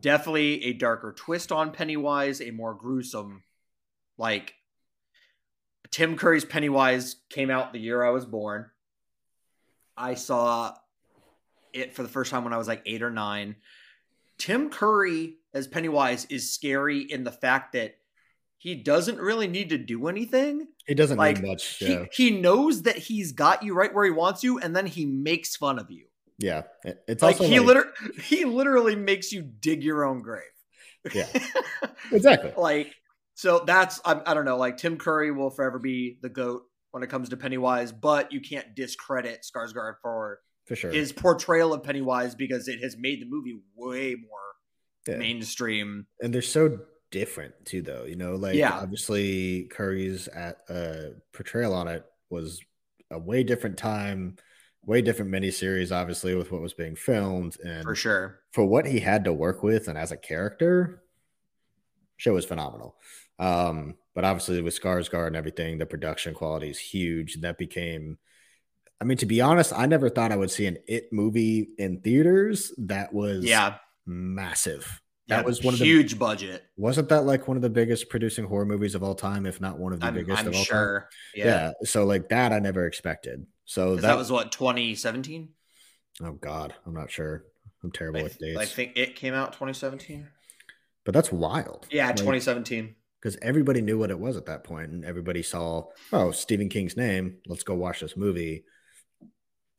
Definitely 0.00 0.64
a 0.64 0.72
darker 0.74 1.12
twist 1.12 1.50
on 1.50 1.72
Pennywise, 1.72 2.40
a 2.40 2.50
more 2.50 2.74
gruesome. 2.74 3.42
Like 4.16 4.54
Tim 5.90 6.16
Curry's 6.16 6.44
Pennywise 6.44 7.16
came 7.30 7.50
out 7.50 7.72
the 7.72 7.80
year 7.80 8.04
I 8.04 8.10
was 8.10 8.26
born. 8.26 8.66
I 9.96 10.14
saw 10.14 10.74
it 11.72 11.94
for 11.94 12.02
the 12.02 12.08
first 12.08 12.30
time 12.30 12.44
when 12.44 12.52
I 12.52 12.58
was 12.58 12.68
like 12.68 12.82
eight 12.86 13.02
or 13.02 13.10
nine. 13.10 13.56
Tim 14.38 14.70
Curry 14.70 15.37
as 15.54 15.66
Pennywise 15.66 16.26
is 16.30 16.52
scary 16.52 17.00
in 17.00 17.24
the 17.24 17.32
fact 17.32 17.72
that 17.72 17.96
he 18.58 18.74
doesn't 18.74 19.18
really 19.18 19.46
need 19.48 19.68
to 19.70 19.78
do 19.78 20.08
anything 20.08 20.66
He 20.86 20.94
doesn't 20.94 21.16
like 21.18 21.40
need 21.40 21.48
much. 21.48 21.64
he, 21.78 21.92
Yeah. 21.92 22.04
he 22.12 22.30
knows 22.32 22.82
that 22.82 22.96
he's 22.98 23.32
got 23.32 23.62
you 23.62 23.74
right 23.74 23.94
where 23.94 24.04
he 24.04 24.10
wants 24.10 24.42
you 24.42 24.58
and 24.58 24.74
then 24.74 24.86
he 24.86 25.06
makes 25.06 25.54
fun 25.56 25.78
of 25.78 25.90
you 25.90 26.06
Yeah, 26.38 26.62
it's 27.06 27.22
Like 27.22 27.40
also 27.40 27.44
he 27.48 27.58
like- 27.60 27.66
literally 27.68 27.92
he 28.24 28.44
literally 28.44 28.96
makes 28.96 29.32
you 29.32 29.42
dig 29.42 29.82
your 29.84 30.04
own 30.04 30.22
grave. 30.22 30.42
Yeah. 31.14 31.26
exactly. 32.12 32.52
like 32.56 32.94
so 33.34 33.62
that's 33.66 34.00
I, 34.04 34.20
I 34.26 34.34
don't 34.34 34.44
know 34.44 34.56
like 34.56 34.76
tim 34.76 34.96
curry 34.96 35.30
will 35.30 35.50
forever 35.50 35.78
be 35.78 36.18
the 36.20 36.28
goat 36.28 36.62
when 36.90 37.02
it 37.04 37.08
comes 37.10 37.28
to 37.28 37.36
pennywise 37.36 37.92
but 37.92 38.32
you 38.32 38.40
can't 38.40 38.74
discredit 38.74 39.44
skarsgård 39.46 39.94
for 40.02 40.40
For 40.66 40.74
sure. 40.76 40.90
his 40.90 41.12
portrayal 41.12 41.72
of 41.72 41.82
pennywise 41.84 42.34
because 42.34 42.66
it 42.66 42.80
has 42.82 42.96
made 42.98 43.20
the 43.22 43.26
movie 43.26 43.60
way 43.76 44.16
more 44.16 44.40
Yeah. 45.08 45.16
mainstream. 45.16 46.06
And 46.20 46.32
they're 46.32 46.42
so 46.42 46.78
different 47.10 47.54
too 47.64 47.80
though 47.80 48.04
you 48.04 48.16
know 48.16 48.34
like 48.36 48.54
Yeah. 48.54 48.72
obviously 48.72 49.64
curry's 49.70 50.28
at 50.28 50.58
uh 50.68 51.14
portrayal 51.32 51.72
on 51.72 51.88
it 51.88 52.04
was 52.28 52.60
a 53.10 53.18
way 53.18 53.42
different 53.42 53.78
time 53.78 54.36
way 54.84 55.00
different 55.00 55.30
miniseries 55.30 55.90
obviously 55.90 56.34
with 56.34 56.52
what 56.52 56.60
was 56.60 56.74
being 56.74 56.94
filmed. 56.96 57.56
And 57.64 57.82
for 57.82 57.94
sure. 57.94 58.40
for 58.52 58.66
what 58.66 58.84
he 58.86 59.00
had 59.00 59.24
to 59.24 59.32
work 59.32 59.62
with 59.62 59.88
and 59.88 59.96
as 59.96 60.12
a 60.12 60.18
character 60.18 61.02
show 62.18 62.34
was 62.34 62.44
phenomenal. 62.44 62.96
Um 63.38 63.94
but 64.14 64.24
obviously 64.24 64.60
with 64.60 64.78
Skarsgård 64.78 65.28
and 65.28 65.36
everything 65.36 65.78
the 65.78 65.86
production 65.86 66.34
quality 66.34 66.68
is 66.68 66.78
huge. 66.78 67.36
And 67.36 67.44
that 67.44 67.56
became 67.56 68.18
i 69.00 69.04
mean 69.04 69.16
to 69.16 69.26
be 69.26 69.40
honest 69.40 69.72
i 69.72 69.86
never 69.86 70.10
thought 70.10 70.32
i 70.32 70.36
would 70.36 70.50
see 70.50 70.66
an 70.66 70.76
it 70.88 71.12
movie 71.12 71.68
in 71.78 72.00
theaters 72.00 72.72
that 72.78 73.14
was 73.14 73.44
yeah 73.44 73.76
massive 74.08 75.00
that 75.28 75.40
yeah, 75.40 75.42
was 75.42 75.62
one 75.62 75.74
of 75.74 75.80
the 75.80 75.84
huge 75.84 76.18
budget 76.18 76.64
wasn't 76.76 77.08
that 77.10 77.24
like 77.26 77.46
one 77.46 77.56
of 77.56 77.62
the 77.62 77.70
biggest 77.70 78.08
producing 78.08 78.46
horror 78.46 78.64
movies 78.64 78.94
of 78.94 79.02
all 79.02 79.14
time, 79.14 79.44
if 79.44 79.60
not 79.60 79.78
one 79.78 79.92
of 79.92 80.00
the 80.00 80.06
i'm, 80.06 80.14
biggest 80.14 80.40
I'm 80.40 80.48
of 80.48 80.54
all 80.54 80.64
sure 80.64 81.08
time? 81.36 81.46
yeah, 81.46 81.72
So 81.84 82.04
like 82.04 82.30
that, 82.30 82.52
I 82.52 82.58
never 82.58 82.86
expected. 82.86 83.46
So 83.66 83.96
that, 83.96 84.02
that, 84.02 84.16
was 84.16 84.32
what 84.32 84.50
2017 84.52 85.50
oh 86.22 86.32
god, 86.32 86.74
I'm 86.86 86.94
not 86.94 87.10
sure. 87.10 87.44
I'm 87.84 87.92
terrible 87.92 88.20
I, 88.20 88.22
with 88.24 88.38
dates, 88.38 88.58
I 88.58 88.64
think 88.64 88.92
it 88.96 89.14
came 89.16 89.34
out 89.34 89.52
2017 89.52 90.26
but 91.04 91.14
that's 91.14 91.30
wild. 91.30 91.86
yeah 91.90 92.10
2017 92.12 92.94
because 93.20 93.36
everybody 93.42 93.80
knew 93.80 93.98
what 93.98 94.10
it 94.10 94.18
was 94.18 94.36
at 94.36 94.46
that 94.46 94.64
point, 94.64 94.90
and 94.90 95.04
everybody 95.04 95.42
saw, 95.42 95.84
oh, 96.12 96.30
Stephen 96.30 96.68
King's 96.68 96.96
name. 96.96 97.38
Let's 97.46 97.64
go 97.64 97.74
watch 97.74 98.00
this 98.00 98.16
movie, 98.16 98.64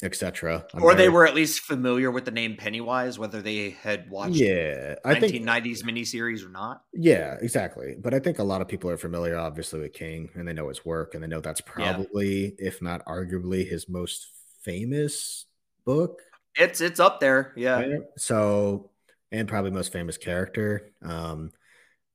etc. 0.02 0.66
or 0.82 0.96
they 0.96 1.10
were 1.10 1.28
at 1.28 1.36
least 1.36 1.62
familiar 1.62 2.10
with 2.10 2.24
the 2.26 2.32
name 2.32 2.56
pennywise 2.56 3.20
whether 3.20 3.42
they 3.42 3.72
had 3.72 4.10
watched 4.10 4.36
Yeah, 4.36 4.96
I 5.04 5.16
think 5.16 5.34
1990s 5.34 5.84
miniseries 5.84 6.46
or 6.46 6.50
not 6.50 6.84
Yeah, 6.94 7.36
exactly. 7.42 7.96
But 8.00 8.14
I 8.14 8.20
think 8.20 8.40
a 8.40 8.44
lot 8.44 8.62
of 8.62 8.68
people 8.68 8.90
are 8.90 8.98
familiar, 8.98 9.38
obviously, 9.38 9.82
with 9.82 9.94
King 9.94 10.30
and 10.36 10.48
they 10.48 10.54
know 10.54 10.70
his 10.70 10.86
work 10.86 11.14
and 11.16 11.24
they 11.24 11.28
know 11.28 11.42
that's 11.42 11.62
Yeah. 11.78 11.96
probably, 11.96 12.56
if 12.58 12.82
not 12.82 13.06
arguably, 13.06 13.68
his 13.68 13.90
most 13.90 14.28
famous 14.62 15.46
book. 15.86 16.22
It's 16.56 16.82
it's 16.82 17.00
up 17.00 17.20
there. 17.20 17.54
Yeah. 17.56 17.82
right? 17.82 18.02
So, 18.18 18.92
and 19.32 19.48
probably 19.48 19.72
most 19.72 19.92
famous 19.94 20.18
character. 20.18 20.92
Um, 21.02 21.52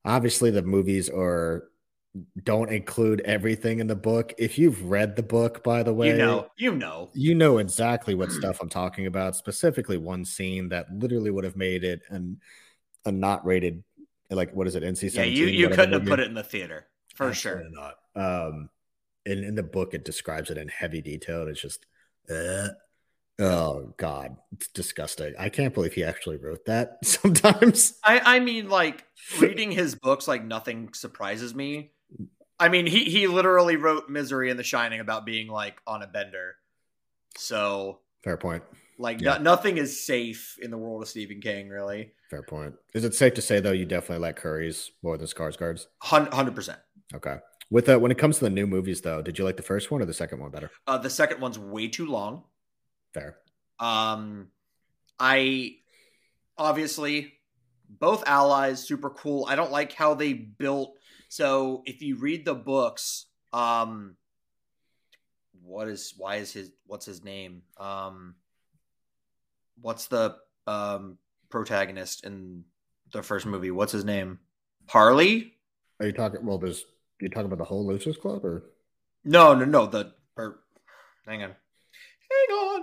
obviously, 0.03 0.51
the 0.51 0.61
movies 0.63 1.09
are 1.09 1.69
don't 2.43 2.71
include 2.71 3.21
everything 3.21 3.79
in 3.79 3.87
the 3.87 3.95
book. 3.95 4.33
If 4.37 4.57
you've 4.57 4.83
read 4.83 5.15
the 5.15 5.23
book, 5.23 5.63
by 5.63 5.83
the 5.83 5.93
way, 5.93 6.09
You 6.09 6.17
know. 6.17 6.47
You 6.57 6.75
know. 6.75 7.09
you 7.13 7.35
know 7.35 7.57
exactly 7.57 8.15
what 8.15 8.31
stuff 8.31 8.59
I'm 8.61 8.69
talking 8.69 9.05
about. 9.07 9.35
Specifically, 9.35 9.97
one 9.97 10.23
scene 10.25 10.69
that 10.69 10.87
literally 10.93 11.31
would 11.31 11.43
have 11.43 11.55
made 11.57 11.83
it 11.83 12.01
an 12.09 12.39
a 13.05 13.11
not 13.11 13.45
rated, 13.45 13.83
like 14.29 14.53
what 14.53 14.67
is 14.67 14.75
it, 14.75 14.83
NC 14.83 15.03
Yeah, 15.03 15.09
seventeen? 15.09 15.37
you 15.37 15.45
you 15.47 15.69
couldn't 15.69 15.93
have 15.93 16.05
put 16.05 16.19
it 16.19 16.27
in 16.27 16.33
the 16.33 16.43
theater 16.43 16.87
for 17.15 17.33
sure. 17.33 17.63
Not. 17.69 17.95
Um, 18.15 18.69
in 19.25 19.43
in 19.43 19.55
the 19.55 19.63
book, 19.63 19.93
it 19.93 20.05
describes 20.05 20.49
it 20.49 20.57
in 20.57 20.67
heavy 20.69 21.01
detail. 21.01 21.41
And 21.41 21.49
it's 21.49 21.61
just, 21.61 21.85
uh, 22.29 22.69
oh 23.39 23.93
god, 23.97 24.37
it's 24.53 24.67
disgusting. 24.69 25.33
I 25.37 25.49
can't 25.49 25.73
believe 25.73 25.93
he 25.93 26.03
actually 26.03 26.37
wrote 26.37 26.65
that. 26.65 26.97
Sometimes, 27.05 27.99
I 28.03 28.37
I 28.37 28.39
mean, 28.39 28.69
like 28.69 29.05
reading 29.39 29.71
his 29.71 29.95
books, 29.95 30.27
like 30.27 30.43
nothing 30.45 30.93
surprises 30.93 31.53
me. 31.53 31.91
I 32.59 32.69
mean, 32.69 32.85
he 32.85 33.05
he 33.05 33.27
literally 33.27 33.75
wrote 33.75 34.09
Misery 34.09 34.49
and 34.49 34.57
The 34.59 34.63
Shining 34.63 34.99
about 34.99 35.25
being 35.25 35.47
like 35.47 35.81
on 35.85 36.01
a 36.01 36.07
bender. 36.07 36.55
So 37.37 37.99
fair 38.23 38.37
point. 38.37 38.63
like 38.97 39.19
Yeah. 39.21 39.33
no- 39.37 39.43
nothing 39.43 39.77
is 39.77 40.05
safe 40.05 40.57
in 40.61 40.71
the 40.71 40.77
world 40.77 41.01
of 41.01 41.09
Stephen 41.09 41.41
King, 41.41 41.67
really. 41.69 42.13
Fair 42.29 42.43
point. 42.43 42.75
Is 42.93 43.03
it 43.03 43.13
safe 43.13 43.33
to 43.35 43.41
say 43.41 43.59
though 43.59 43.73
you 43.73 43.85
definitely 43.85 44.21
like 44.21 44.37
Curry's 44.37 44.91
more 45.03 45.17
than 45.17 45.27
*Scars*, 45.27 45.57
Skarsgård's? 45.57 45.87
Hundred 46.01 46.55
percent. 46.55 46.79
Okay. 47.13 47.37
With 47.69 47.89
uh, 47.89 47.97
when 47.99 48.11
it 48.11 48.17
comes 48.17 48.37
to 48.37 48.45
the 48.45 48.49
new 48.49 48.67
movies 48.67 49.01
though, 49.01 49.21
did 49.21 49.37
you 49.37 49.43
like 49.43 49.57
the 49.57 49.63
first 49.63 49.91
one 49.91 50.01
or 50.01 50.05
the 50.05 50.13
second 50.13 50.39
one 50.39 50.51
better? 50.51 50.71
Uh, 50.87 50.97
the 50.97 51.09
second 51.09 51.41
one's 51.41 51.59
way 51.59 51.87
too 51.89 52.05
long. 52.05 52.43
Fair. 53.13 53.37
Um, 53.79 54.47
I 55.19 55.77
obviously 56.57 57.33
both 57.89 58.23
allies 58.27 58.85
super 58.87 59.09
cool. 59.09 59.45
I 59.47 59.55
don't 59.55 59.71
like 59.71 59.91
how 59.93 60.13
they 60.13 60.33
built. 60.33 60.95
So 61.29 61.83
if 61.85 62.01
you 62.01 62.15
read 62.17 62.45
the 62.45 62.55
books, 62.55 63.25
um, 63.53 64.15
what 65.63 65.87
is 65.87 66.13
why 66.17 66.37
is 66.37 66.53
his 66.53 66.71
what's 66.85 67.05
his 67.05 67.23
name? 67.23 67.63
Um, 67.77 68.35
what's 69.81 70.07
the 70.07 70.37
um 70.67 71.17
protagonist 71.49 72.25
in 72.25 72.63
the 73.11 73.23
first 73.23 73.45
movie? 73.45 73.71
What's 73.71 73.91
his 73.91 74.05
name? 74.05 74.39
Harley? 74.87 75.53
Are 75.99 76.07
you 76.07 76.13
talking? 76.13 76.45
Well, 76.45 76.57
there's 76.57 76.85
you 77.19 77.29
talking 77.29 77.45
about 77.45 77.57
the 77.59 77.65
whole 77.65 77.85
Losers 77.85 78.17
Club 78.17 78.43
or 78.45 78.63
No, 79.23 79.53
no, 79.53 79.65
no. 79.65 79.85
The 79.85 80.13
or 80.37 80.59
hang 81.25 81.43
on, 81.43 81.55
hang 82.29 82.57
on. 82.57 82.81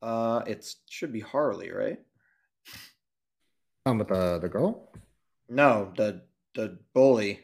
Uh, 0.00 0.42
it 0.46 0.74
should 0.88 1.12
be 1.12 1.20
Harley, 1.20 1.70
right? 1.72 1.98
um, 3.84 3.98
with 3.98 4.08
the 4.08 4.38
the 4.38 4.48
girl? 4.48 4.92
No, 5.48 5.92
the 5.96 6.22
the 6.54 6.78
bully. 6.92 7.40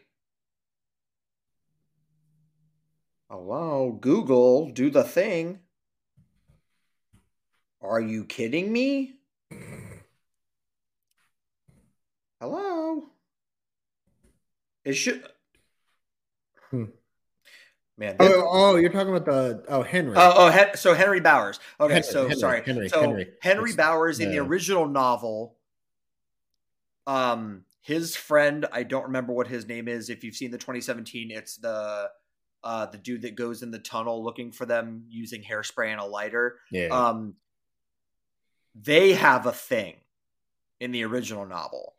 Hello, 3.31 3.97
Google, 4.01 4.71
do 4.71 4.91
the 4.91 5.03
thing. 5.05 5.61
Are 7.81 8.01
you 8.01 8.25
kidding 8.25 8.73
me? 8.73 9.15
Hello. 12.41 13.05
It 14.85 14.95
should. 14.95 15.25
Hmm. 16.71 16.85
Man. 17.97 18.17
Oh, 18.21 18.49
oh, 18.51 18.77
you're 18.77 18.91
talking 18.91 19.15
about 19.15 19.25
the 19.25 19.65
oh 19.69 19.83
Henry. 19.83 20.15
Oh, 20.17 20.33
oh, 20.37 20.51
Hen- 20.51 20.77
so 20.77 20.95
Henry 20.95 21.21
Bowers. 21.21 21.61
Okay, 21.81 21.95
Henry, 21.95 22.09
so 22.09 22.23
Henry, 22.23 22.37
sorry, 22.37 22.63
Henry, 22.65 22.89
so 22.89 23.01
Henry. 23.01 23.29
Henry, 23.41 23.73
Bowers 23.75 24.21
in 24.21 24.31
the 24.31 24.39
original 24.39 24.87
novel, 24.87 25.57
um, 27.07 27.64
his 27.85 28.17
friend, 28.17 28.65
I 28.73 28.83
don't 28.83 29.05
remember 29.05 29.35
what 29.35 29.47
his 29.47 29.69
name 29.69 29.89
is. 29.89 30.09
If 30.09 30.25
you've 30.25 30.35
seen 30.35 30.51
the 30.51 30.57
2017, 30.59 31.31
it's 31.31 31.59
the 31.59 32.09
uh 32.65 32.87
the 32.87 32.97
dude 32.97 33.23
that 33.23 33.37
goes 33.37 33.63
in 33.63 33.71
the 33.71 33.79
tunnel 33.79 34.25
looking 34.25 34.51
for 34.51 34.65
them 34.65 35.05
using 35.11 35.43
hairspray 35.43 35.93
and 35.93 36.01
a 36.01 36.05
lighter. 36.05 36.57
yeah. 36.71 36.87
Um, 36.89 37.35
they 38.75 39.13
have 39.13 39.45
a 39.45 39.53
thing 39.53 39.97
in 40.81 40.93
the 40.93 41.05
original 41.05 41.45
novel, 41.45 41.95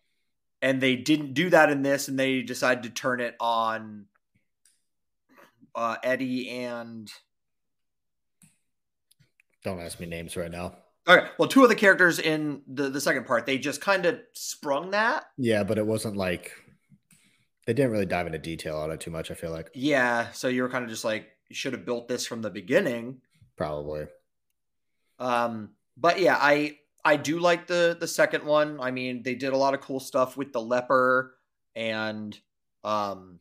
and 0.60 0.82
they 0.82 0.96
didn't 0.96 1.36
do 1.36 1.52
that 1.52 1.70
in 1.70 1.84
this, 1.84 2.08
and 2.08 2.18
they 2.18 2.42
decided 2.42 2.84
to 2.86 2.90
turn 2.90 3.22
it 3.22 3.36
on 3.40 4.08
uh, 5.76 5.98
Eddie 6.04 6.50
and 6.50 7.12
Don't 9.64 9.80
ask 9.80 10.00
me 10.00 10.08
names 10.08 10.36
right 10.36 10.52
now. 10.52 10.76
Okay, 11.08 11.28
well, 11.38 11.48
two 11.48 11.62
of 11.64 11.70
the 11.70 11.76
characters 11.76 12.18
in 12.20 12.62
the 12.68 12.90
the 12.90 13.02
second 13.02 13.26
part, 13.28 13.46
they 13.46 13.58
just 13.58 13.80
kind 13.82 14.06
of 14.06 14.20
sprung 14.34 14.92
that. 14.92 15.26
Yeah, 15.38 15.64
but 15.64 15.78
it 15.78 15.86
wasn't 15.86 16.18
like 16.18 16.52
they 17.68 17.74
didn't 17.74 17.92
really 17.92 18.06
dive 18.06 18.26
into 18.28 18.40
detail 18.40 18.78
on 18.78 18.92
it 18.92 19.00
too 19.00 19.12
much. 19.12 19.30
I 19.32 19.34
feel 19.36 19.52
like 19.52 19.70
Yeah, 19.74 20.32
so 20.32 20.48
you 20.48 20.64
were 20.64 20.70
kind 20.70 20.84
of 20.84 20.90
just 20.90 21.04
like 21.06 21.28
you 21.50 21.56
should 21.56 21.74
have 21.74 21.86
built 21.86 22.08
this 22.08 22.26
from 22.26 22.42
the 22.42 22.50
beginning. 22.50 23.22
probably. 23.56 24.06
Um, 25.20 25.70
but 25.96 26.20
yeah, 26.20 26.38
I 26.40 26.78
I 27.04 27.18
do 27.18 27.40
like 27.40 27.68
the 27.68 27.96
the 28.00 28.08
second 28.08 28.44
one. 28.46 28.80
I 28.82 28.92
mean, 28.92 29.22
they 29.24 29.36
did 29.36 29.54
a 29.54 29.58
lot 29.58 29.74
of 29.76 29.82
cool 29.82 30.00
stuff 30.00 30.36
with 30.36 30.54
the 30.54 30.62
leper 30.62 31.36
and 31.76 32.38
um 32.84 33.40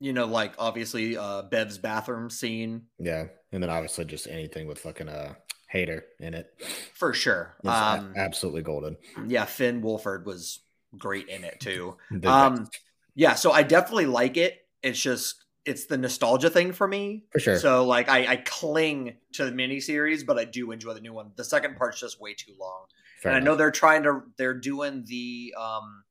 you 0.00 0.12
know, 0.12 0.26
like 0.26 0.54
obviously 0.58 1.16
uh 1.16 1.42
Bev's 1.42 1.78
bathroom 1.78 2.28
scene 2.28 2.82
Yeah, 2.98 3.26
and 3.52 3.62
then 3.62 3.70
obviously 3.70 4.04
just 4.04 4.26
anything 4.26 4.66
with 4.66 4.78
fucking 4.80 5.08
uh 5.08 5.34
hater 5.70 6.04
in 6.18 6.34
it. 6.34 6.52
for 6.94 7.14
sure. 7.14 7.56
Um 7.64 8.12
absolutely 8.16 8.62
golden. 8.62 8.96
yeah, 9.26 9.44
Finn 9.44 9.82
Wolfhard 9.82 10.24
was 10.24 10.60
great 10.98 11.28
in 11.28 11.44
it 11.44 11.60
too. 11.60 11.96
Um, 12.24 12.68
yeah, 13.14 13.34
so 13.34 13.52
I 13.52 13.62
definitely 13.62 14.06
like 14.06 14.36
it. 14.36 14.58
It's 14.82 15.00
just 15.00 15.44
it's 15.64 15.86
the 15.86 15.98
nostalgia 15.98 16.48
thing 16.50 16.72
for 16.72 16.88
me. 16.88 17.24
for 17.30 17.38
sure. 17.38 17.58
So 17.58 17.84
like 17.84 18.08
I, 18.08 18.26
I 18.26 18.36
cling 18.36 19.16
to 19.34 19.44
the 19.44 19.52
miniseries, 19.52 20.24
but 20.24 20.38
I 20.38 20.44
do 20.44 20.70
enjoy 20.72 20.94
the 20.94 21.00
new 21.00 21.12
one. 21.12 21.32
The 21.36 21.44
second 21.44 21.76
part's 21.76 22.00
just 22.00 22.20
way 22.20 22.34
too 22.34 22.54
long. 22.58 22.86
Fair 23.22 23.32
and 23.32 23.40
I 23.40 23.44
know 23.44 23.54
they're 23.56 23.70
trying 23.70 24.02
to 24.04 24.22
they're 24.38 24.54
doing 24.54 25.04
the 25.06 25.54
um 25.58 26.04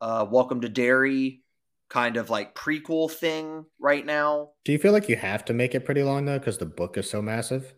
uh 0.00 0.26
Welcome 0.30 0.60
to 0.62 0.68
Derry 0.68 1.42
kind 1.88 2.16
of 2.16 2.30
like 2.30 2.54
prequel 2.54 3.10
thing 3.10 3.64
right 3.78 4.04
now. 4.04 4.50
Do 4.64 4.72
you 4.72 4.78
feel 4.78 4.92
like 4.92 5.08
you 5.08 5.16
have 5.16 5.44
to 5.46 5.52
make 5.52 5.74
it 5.74 5.84
pretty 5.84 6.02
long 6.02 6.24
though, 6.24 6.38
because 6.38 6.58
the 6.58 6.66
book 6.66 6.96
is 6.96 7.08
so 7.08 7.20
massive? 7.22 7.74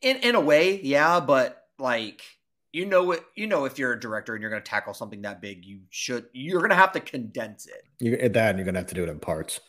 In 0.00 0.16
in 0.18 0.34
a 0.34 0.40
way, 0.40 0.80
yeah, 0.80 1.20
but 1.20 1.64
like 1.78 2.22
you 2.72 2.86
know 2.86 3.02
what 3.04 3.24
you 3.34 3.46
know 3.46 3.64
if 3.64 3.78
you're 3.78 3.92
a 3.92 4.00
director 4.00 4.34
and 4.34 4.42
you're 4.42 4.50
going 4.50 4.62
to 4.62 4.68
tackle 4.68 4.94
something 4.94 5.22
that 5.22 5.40
big, 5.40 5.64
you 5.64 5.80
should 5.90 6.26
you're 6.32 6.60
going 6.60 6.70
to 6.70 6.76
have 6.76 6.92
to 6.92 7.00
condense 7.00 7.66
it 7.66 7.82
You 7.98 8.16
that, 8.28 8.50
and 8.50 8.58
you're 8.58 8.64
gonna 8.66 8.78
have 8.78 8.88
to 8.88 8.94
do 8.94 9.02
it 9.02 9.08
in 9.08 9.18
parts. 9.18 9.60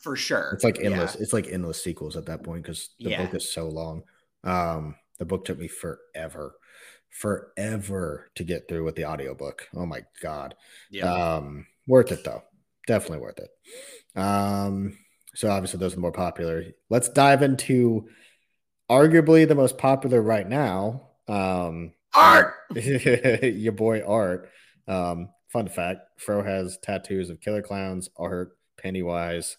for 0.00 0.14
sure. 0.14 0.52
It's 0.54 0.64
like 0.64 0.78
Yeah. 0.78 0.86
endless. 0.86 1.14
It's 1.16 1.32
like 1.32 1.46
endless 1.48 1.82
sequels 1.82 2.16
at 2.16 2.26
that 2.26 2.42
point 2.42 2.62
because 2.62 2.90
the 3.00 3.10
Yeah. 3.10 3.24
book 3.24 3.34
is 3.34 3.52
so 3.52 3.68
long. 3.68 4.02
Um, 4.44 4.96
the 5.18 5.24
book 5.24 5.44
took 5.44 5.58
me 5.58 5.68
forever, 5.68 6.56
forever 7.10 8.28
to 8.34 8.44
get 8.44 8.68
through 8.68 8.84
with 8.84 8.94
the 8.96 9.04
audiobook. 9.06 9.68
Oh 9.74 9.86
my 9.86 10.02
god. 10.22 10.54
Yeah. 10.90 11.36
Um, 11.36 11.66
worth 11.86 12.12
it 12.12 12.24
though. 12.24 12.42
Definitely 12.86 13.18
worth 13.18 13.38
it. 13.38 13.50
Um, 14.18 14.98
so 15.34 15.50
obviously 15.50 15.78
those 15.80 15.96
are 15.96 16.00
more 16.00 16.12
popular. 16.12 16.64
Let's 16.90 17.08
dive 17.08 17.42
into 17.42 18.08
arguably 18.90 19.46
the 19.46 19.54
most 19.54 19.78
popular 19.78 20.20
right 20.22 20.48
now. 20.48 21.08
Um, 21.28 21.92
Art. 22.14 22.54
your 22.74 23.72
boy 23.72 24.02
Art. 24.06 24.50
Um, 24.86 25.28
fun 25.48 25.68
fact: 25.68 26.00
Fro 26.20 26.42
has 26.42 26.78
tattoos 26.82 27.30
of 27.30 27.40
Killer 27.40 27.62
Clowns, 27.62 28.08
Art, 28.16 28.56
Pennywise. 28.80 29.56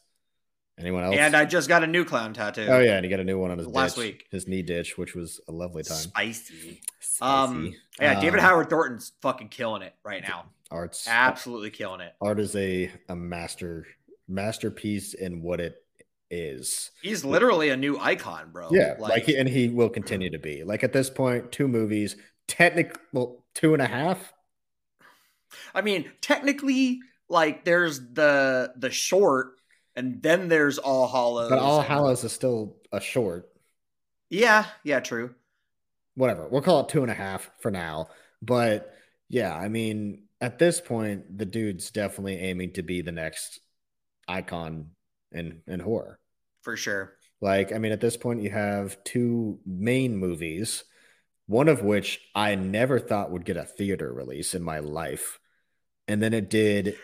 Anyone 0.80 1.03
else? 1.03 1.15
And 1.17 1.36
I 1.36 1.43
just 1.43 1.67
got 1.67 1.84
a 1.84 1.88
new 1.88 2.05
clown 2.05 2.34
tattoo. 2.34 2.65
oh 2.69 2.80
yeah, 2.80 2.95
and 2.95 3.03
he 3.03 3.09
got 3.09 3.19
a 3.19 3.23
new 3.25 3.38
one 3.38 3.51
on 3.51 3.57
his 3.57 3.67
Last 3.67 3.95
ditch, 3.97 4.03
week. 4.05 4.25
his 4.32 4.47
knee 4.47 4.61
ditch, 4.61 4.97
which 4.97 5.13
was 5.13 5.41
a 5.49 5.51
lovely 5.51 5.84
time. 5.84 5.97
Spicy. 5.97 6.82
Um, 7.21 7.65
Spicy. 7.65 7.77
Yeah, 7.99 8.21
David 8.21 8.39
Um, 8.39 8.45
Howard 8.45 8.69
Thornton's 8.69 9.11
fucking 9.21 9.49
killing 9.49 9.82
it 9.82 9.93
right 10.05 10.23
now. 10.23 10.45
Art's 10.71 11.05
Absolutely 11.05 11.69
killing 11.71 11.99
it. 11.99 12.13
art 12.21 12.39
is 12.39 12.55
a 12.55 12.89
a 13.09 13.15
master 13.15 13.86
masterpiece 14.30 15.13
in 15.15 15.41
what 15.41 15.59
it 15.59 15.84
is. 16.30 16.91
He's 17.01 17.25
literally 17.25 17.69
a 17.69 17.77
new 17.77 17.97
icon, 17.99 18.51
bro. 18.51 18.69
Yeah, 18.71 18.95
like, 18.99 19.11
like, 19.11 19.23
he, 19.23 19.38
and 19.38 19.47
he 19.47 19.69
will 19.69 19.89
continue 19.89 20.30
to 20.30 20.39
be. 20.39 20.63
Like 20.63 20.84
at 20.84 20.93
this 20.93 21.09
point, 21.09 21.51
two 21.51 21.67
movies, 21.67 22.15
technically, 22.47 23.01
well, 23.13 23.43
two 23.55 23.73
and 23.73 23.82
a 23.82 23.88
half. 23.88 24.34
I 25.73 25.82
mean, 25.82 26.11
technically, 26.21 26.99
like 27.27 27.65
there's 27.65 27.99
the 27.99 28.73
the 28.75 28.91
short, 28.91 29.53
and 29.95 30.21
then 30.21 30.47
there's 30.47 30.77
All 30.77 31.07
Hallows. 31.07 31.49
But 31.49 31.59
All 31.59 31.82
Hallows 31.82 32.23
is 32.23 32.32
still 32.32 32.77
a 32.91 33.01
short. 33.01 33.49
Yeah, 34.30 34.65
yeah, 34.84 34.99
true. 34.99 35.34
Whatever. 36.15 36.47
We'll 36.47 36.61
call 36.61 36.82
it 36.82 36.89
two 36.89 37.01
and 37.01 37.11
a 37.11 37.15
half 37.15 37.49
for 37.59 37.71
now. 37.71 38.09
But 38.41 38.93
yeah, 39.30 39.55
I 39.55 39.69
mean, 39.69 40.23
at 40.41 40.59
this 40.59 40.82
point, 40.82 41.38
the 41.38 41.45
dude's 41.45 41.91
definitely 41.91 42.38
aiming 42.38 42.73
to 42.73 42.84
be 42.84 43.01
the 43.01 43.11
next 43.11 43.59
icon 44.27 44.91
in 45.32 45.61
and 45.67 45.82
horror. 45.82 46.19
For 46.61 46.75
sure. 46.75 47.13
Like, 47.41 47.71
I 47.73 47.77
mean, 47.77 47.91
at 47.91 48.01
this 48.01 48.17
point, 48.17 48.41
you 48.41 48.49
have 48.49 49.01
two 49.03 49.59
main 49.65 50.17
movies, 50.17 50.84
one 51.47 51.69
of 51.69 51.82
which 51.82 52.19
I 52.36 52.55
never 52.55 52.99
thought 52.99 53.32
would 53.32 53.45
get 53.45 53.57
a 53.57 53.63
theater 53.63 54.11
release 54.11 54.53
in 54.53 54.61
my 54.61 54.80
life. 54.80 55.39
And 56.07 56.21
then 56.21 56.34
it 56.34 56.49
did 56.49 56.97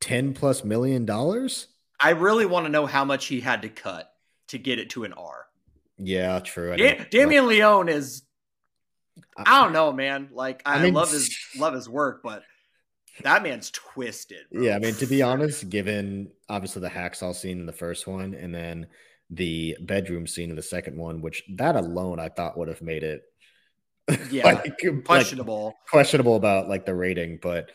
10 0.00 0.34
plus 0.34 0.64
million 0.64 1.06
dollars. 1.06 1.66
I 1.98 2.10
really 2.10 2.46
want 2.46 2.66
to 2.66 2.72
know 2.72 2.86
how 2.86 3.04
much 3.04 3.26
he 3.26 3.40
had 3.40 3.62
to 3.62 3.68
cut 3.68 4.10
to 4.48 4.58
get 4.58 4.78
it 4.78 4.90
to 4.90 5.04
an 5.04 5.12
R. 5.12 5.46
Yeah, 5.98 6.38
true. 6.40 6.72
I 6.72 6.76
Da- 6.76 7.04
Damien 7.10 7.46
Leone 7.46 7.88
is 7.88 8.22
I 9.36 9.62
don't 9.62 9.72
know, 9.72 9.92
man. 9.92 10.30
Like 10.32 10.62
I, 10.64 10.76
I 10.78 10.82
mean- 10.84 10.94
love 10.94 11.10
his 11.10 11.36
love 11.58 11.74
his 11.74 11.88
work, 11.88 12.22
but 12.22 12.42
that 13.22 13.42
man's 13.42 13.70
twisted. 13.70 14.46
bro. 14.52 14.64
Yeah, 14.64 14.76
I 14.76 14.78
mean, 14.78 14.96
to 14.96 15.06
be 15.06 15.22
honest, 15.22 15.68
given 15.70 16.32
obviously 16.48 16.82
the 16.82 16.90
hacksaw 16.90 17.34
scene 17.34 17.60
in 17.60 17.66
the 17.66 17.72
first 17.72 18.06
one 18.06 18.34
and 18.34 18.54
then 18.54 18.88
the 19.30 19.76
bedroom 19.80 20.26
scene 20.26 20.50
in 20.50 20.56
the 20.56 20.62
second 20.62 20.96
one, 20.96 21.22
which 21.22 21.42
that 21.56 21.76
alone 21.76 22.18
I 22.18 22.28
thought 22.28 22.58
would 22.58 22.68
have 22.68 22.82
made 22.82 23.02
it 23.04 23.22
Yeah, 24.28 24.50
like, 24.64 24.66
like, 25.12 25.28
questionable. 25.28 25.74
questionable 25.88 26.36
about 26.36 26.68
like 26.68 26.86
the 26.86 26.94
rating, 26.94 27.38
but 27.42 27.70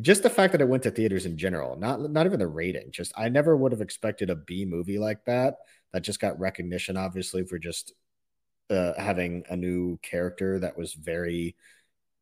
just 0.00 0.22
the 0.22 0.30
fact 0.30 0.52
that 0.52 0.60
it 0.60 0.68
went 0.68 0.82
to 0.84 0.90
theaters 0.90 1.26
in 1.26 1.38
general, 1.38 1.76
not 1.78 2.00
not 2.10 2.26
even 2.26 2.38
the 2.40 2.46
rating. 2.46 2.90
Just 2.92 3.12
I 3.16 3.28
never 3.28 3.56
would 3.56 3.72
have 3.72 3.80
expected 3.80 4.30
a 4.30 4.36
B 4.36 4.64
movie 4.64 4.98
like 4.98 5.24
that 5.26 5.56
that 5.92 6.02
just 6.02 6.20
got 6.20 6.38
recognition, 6.38 6.96
obviously, 6.96 7.44
for 7.44 7.58
just 7.58 7.92
uh, 8.70 8.94
having 8.98 9.44
a 9.50 9.56
new 9.56 9.98
character 10.02 10.58
that 10.60 10.78
was 10.78 10.94
very 10.94 11.56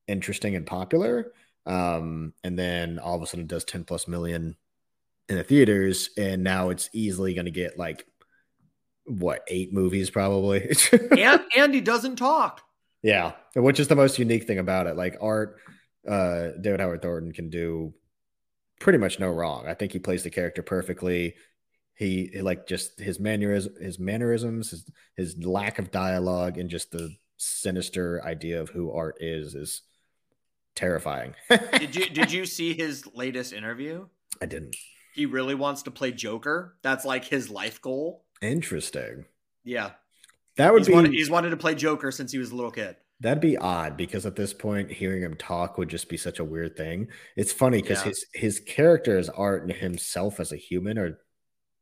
interesting 0.09 0.57
and 0.57 0.66
popular. 0.66 1.33
Um, 1.67 2.33
and 2.45 2.59
then 2.59 2.99
all 2.99 3.17
of 3.17 3.23
a 3.23 3.27
sudden 3.27 3.45
it 3.45 3.49
does 3.49 3.64
10 3.64 3.85
plus 3.85 4.07
million 4.07 4.57
in 5.29 5.37
the 5.37 5.45
theaters, 5.45 6.11
and 6.17 6.45
now 6.45 6.71
it's 6.71 6.89
easily 6.93 7.35
going 7.35 7.47
to 7.47 7.51
get 7.51 7.79
like 7.79 8.07
what 9.05 9.43
eight 9.49 9.73
movies 9.73 10.11
probably. 10.11 10.71
and 10.93 11.41
and 11.57 11.75
he 11.75 11.81
doesn't 11.81 12.17
talk. 12.17 12.62
Yeah, 13.03 13.33
which 13.55 13.81
is 13.81 13.89
the 13.89 13.97
most 13.97 14.19
unique 14.19 14.45
thing 14.45 14.59
about 14.59 14.87
it. 14.87 14.97
Like 14.97 15.17
art, 15.21 15.59
uh, 16.09 16.49
David 16.61 16.81
Howard 16.81 17.03
Thornton 17.03 17.33
can 17.33 17.51
do 17.51 17.95
pretty 18.81 18.99
much 18.99 19.19
no 19.19 19.31
wrong. 19.31 19.67
I 19.67 19.75
think 19.75 19.93
he 19.93 19.99
plays 19.99 20.23
the 20.23 20.31
character 20.31 20.62
perfectly. 20.62 21.35
He, 21.95 22.31
he, 22.33 22.43
like 22.43 22.67
just 22.67 23.01
his 23.01 23.19
mannerism, 23.19 23.75
his 23.81 23.99
mannerisms, 23.99 24.71
his, 24.71 24.91
his 25.17 25.45
lack 25.45 25.79
of 25.79 25.91
dialogue, 25.91 26.59
and 26.59 26.69
just 26.69 26.91
the 26.91 27.14
sinister 27.39 28.23
idea 28.25 28.61
of 28.61 28.71
who 28.71 28.93
art 28.93 29.17
is 29.21 29.55
is 29.55 29.83
terrifying. 30.77 31.35
Did 31.79 31.97
you 31.97 32.09
did 32.09 32.31
you 32.31 32.47
see 32.47 32.72
his 32.74 33.05
latest 33.14 33.53
interview? 33.53 34.07
I 34.41 34.47
didn't. 34.47 34.77
He 35.14 35.27
really 35.27 35.55
wants 35.55 35.83
to 35.85 35.91
play 35.91 36.12
Joker. 36.12 36.77
That's 36.83 37.05
like 37.05 37.24
his 37.24 37.51
life 37.51 37.81
goal. 37.81 38.24
Interesting. 38.43 39.24
Yeah, 39.64 39.93
That 40.59 40.72
would 40.72 40.81
he's 40.83 40.89
be 40.89 40.95
wanted, 40.95 41.12
he's 41.12 41.31
wanted 41.31 41.51
to 41.51 41.57
play 41.57 41.74
Joker 41.74 42.12
since 42.12 42.31
he 42.31 42.39
was 42.39 42.51
a 42.53 42.55
little 42.55 42.70
kid. 42.70 42.97
That'd 43.18 43.41
be 43.41 43.57
odd 43.57 43.97
because 43.97 44.27
at 44.27 44.37
this 44.37 44.53
point, 44.53 44.93
hearing 44.93 45.22
him 45.22 45.35
talk 45.37 45.79
would 45.79 45.89
just 45.89 46.09
be 46.11 46.18
such 46.18 46.39
a 46.39 46.45
weird 46.45 46.77
thing. 46.77 47.09
It's 47.35 47.51
funny 47.53 47.81
because 47.83 48.01
Yeah. 48.01 48.05
his 48.11 48.27
his 48.35 48.61
character 48.61 49.16
as 49.18 49.29
art 49.31 49.62
and 49.62 49.72
himself 49.72 50.39
as 50.39 50.53
a 50.53 50.57
human 50.57 50.99
are 50.99 51.18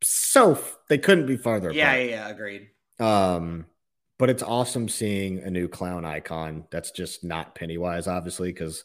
so 0.03 0.59
they 0.88 0.99
couldn't 0.99 1.26
be 1.26 1.36
farther 1.36 1.72
Yeah, 1.72 1.95
yeah, 1.97 2.05
yeah, 2.11 2.28
agreed. 2.28 2.68
Um, 3.01 3.66
but 4.24 4.30
it's 4.30 4.42
awesome 4.42 4.88
seeing 4.88 5.40
a 5.40 5.50
new 5.50 5.68
clown 5.68 6.02
icon 6.02 6.64
that's 6.70 6.90
just 6.92 7.24
not 7.24 7.54
Pennywise, 7.54 8.06
obviously, 8.06 8.50
because 8.50 8.84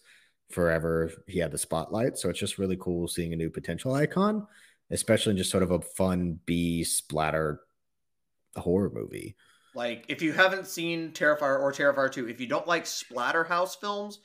forever 0.49 1.09
he 1.29 1.39
had 1.39 1.49
the 1.49 1.57
spotlight. 1.57 2.17
So 2.17 2.27
it's 2.27 2.41
just 2.41 2.57
really 2.57 2.75
cool 2.75 3.07
seeing 3.07 3.31
a 3.31 3.37
new 3.37 3.49
potential 3.49 3.93
icon, 3.93 4.45
especially 4.91 5.31
in 5.31 5.37
just 5.37 5.49
sort 5.49 5.63
of 5.63 5.71
a 5.71 5.79
fun 5.79 6.41
B 6.45 6.83
splatter 6.83 7.61
horror 8.57 8.91
movie. 8.93 9.37
Like, 9.73 10.03
if 10.09 10.21
you 10.21 10.33
haven't 10.33 10.67
seen 10.67 11.13
Terrifier 11.13 11.61
or 11.61 11.71
Terrifier 11.71 12.11
2, 12.11 12.27
if 12.27 12.41
you 12.41 12.47
don't 12.47 12.67
like 12.67 12.83
Splatterhouse 12.83 13.79
films, 13.79 14.19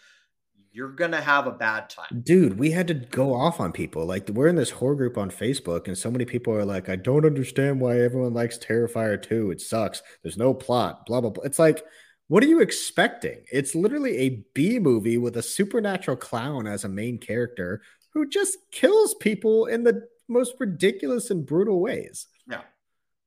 you're 0.74 0.90
gonna 0.90 1.20
have 1.20 1.46
a 1.46 1.52
bad 1.52 1.88
time. 1.88 2.20
Dude, 2.24 2.58
we 2.58 2.72
had 2.72 2.88
to 2.88 2.94
go 2.94 3.32
off 3.32 3.60
on 3.60 3.70
people. 3.72 4.04
Like 4.04 4.28
we're 4.28 4.48
in 4.48 4.56
this 4.56 4.70
horror 4.70 4.96
group 4.96 5.16
on 5.16 5.30
Facebook, 5.30 5.86
and 5.86 5.96
so 5.96 6.10
many 6.10 6.24
people 6.24 6.52
are 6.52 6.64
like, 6.64 6.88
I 6.88 6.96
don't 6.96 7.24
understand 7.24 7.80
why 7.80 8.00
everyone 8.00 8.34
likes 8.34 8.58
Terrifier 8.58 9.20
2. 9.22 9.52
It 9.52 9.60
sucks. 9.60 10.02
There's 10.22 10.36
no 10.36 10.52
plot, 10.52 11.06
blah 11.06 11.20
blah 11.20 11.30
blah. 11.30 11.44
It's 11.44 11.58
like, 11.60 11.84
what 12.28 12.42
are 12.42 12.48
you 12.48 12.60
expecting? 12.60 13.44
It's 13.52 13.74
literally 13.74 14.18
a 14.18 14.44
B 14.54 14.78
movie 14.80 15.16
with 15.16 15.36
a 15.36 15.42
supernatural 15.42 16.16
clown 16.16 16.66
as 16.66 16.82
a 16.84 16.88
main 16.88 17.18
character 17.18 17.80
who 18.12 18.28
just 18.28 18.58
kills 18.72 19.14
people 19.14 19.66
in 19.66 19.84
the 19.84 20.02
most 20.28 20.54
ridiculous 20.58 21.30
and 21.30 21.46
brutal 21.46 21.80
ways. 21.80 22.26
Yeah. 22.50 22.62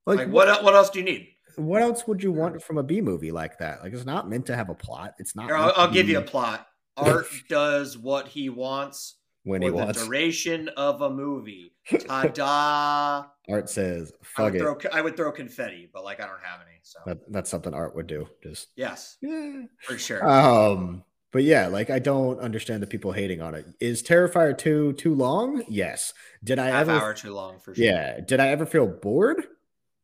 Like, 0.05 0.19
Like, 0.19 0.29
what? 0.29 0.49
el- 0.49 0.63
What 0.63 0.75
else 0.75 0.89
do 0.89 0.99
you 0.99 1.05
need? 1.05 1.29
what 1.55 1.81
else 1.81 2.05
would 2.07 2.21
you 2.21 2.31
want 2.31 2.61
from 2.61 2.77
a 2.77 2.83
B 2.83 3.01
movie 3.01 3.31
like 3.31 3.57
that? 3.59 3.81
Like 3.81 3.91
it's 3.93 4.05
not 4.05 4.29
meant 4.29 4.45
to 4.45 4.55
have 4.55 4.69
a 4.69 4.75
plot. 4.75 5.15
It's 5.17 5.35
not 5.35 5.45
Here, 5.47 5.55
I'll, 5.55 5.73
I'll 5.75 5.91
give 5.91 6.07
you 6.07 6.19
a 6.19 6.21
plot. 6.21 6.67
Art 6.97 7.27
does 7.49 7.97
what 7.97 8.27
he 8.27 8.49
wants 8.49 9.17
when 9.43 9.61
he 9.61 9.69
the 9.69 9.75
wants. 9.75 10.03
duration 10.03 10.69
of 10.69 11.01
a 11.01 11.09
movie. 11.09 11.73
Ta-da! 12.07 13.25
Art 13.49 13.69
says, 13.69 14.11
I 14.21 14.25
fuck 14.25 14.45
would, 14.53 14.55
it. 14.55 14.59
throw, 14.59 14.77
I 14.91 15.01
would 15.01 15.15
throw 15.15 15.31
confetti, 15.31 15.89
but 15.93 16.03
like 16.03 16.19
I 16.19 16.25
don't 16.27 16.41
have 16.43 16.59
any. 16.61 16.79
So 16.81 16.99
That, 17.05 17.31
that's 17.31 17.49
something 17.49 17.73
art 17.73 17.95
would 17.95 18.07
do. 18.07 18.27
Just 18.43 18.67
yes, 18.75 19.17
yeah. 19.21 19.63
for 19.81 19.97
sure. 19.97 20.27
Um, 20.27 21.03
but 21.31 21.43
yeah, 21.43 21.67
like 21.67 21.89
I 21.89 21.99
don't 21.99 22.39
understand 22.39 22.81
the 22.83 22.87
people 22.87 23.11
hating 23.11 23.41
on 23.41 23.53
it. 23.55 23.65
Is 23.79 24.01
Terrifier 24.03 24.57
2 24.57 24.93
too 24.93 25.13
long? 25.13 25.63
Yes. 25.69 26.13
Did 26.43 26.59
I 26.59 26.67
Half 26.67 26.81
ever 26.89 26.91
hour 26.93 27.13
too 27.13 27.33
long 27.33 27.59
for 27.59 27.73
sure. 27.75 27.83
Yeah. 27.85 28.19
Did 28.21 28.39
I 28.39 28.47
ever 28.49 28.65
feel 28.65 28.87
bored? 28.87 29.45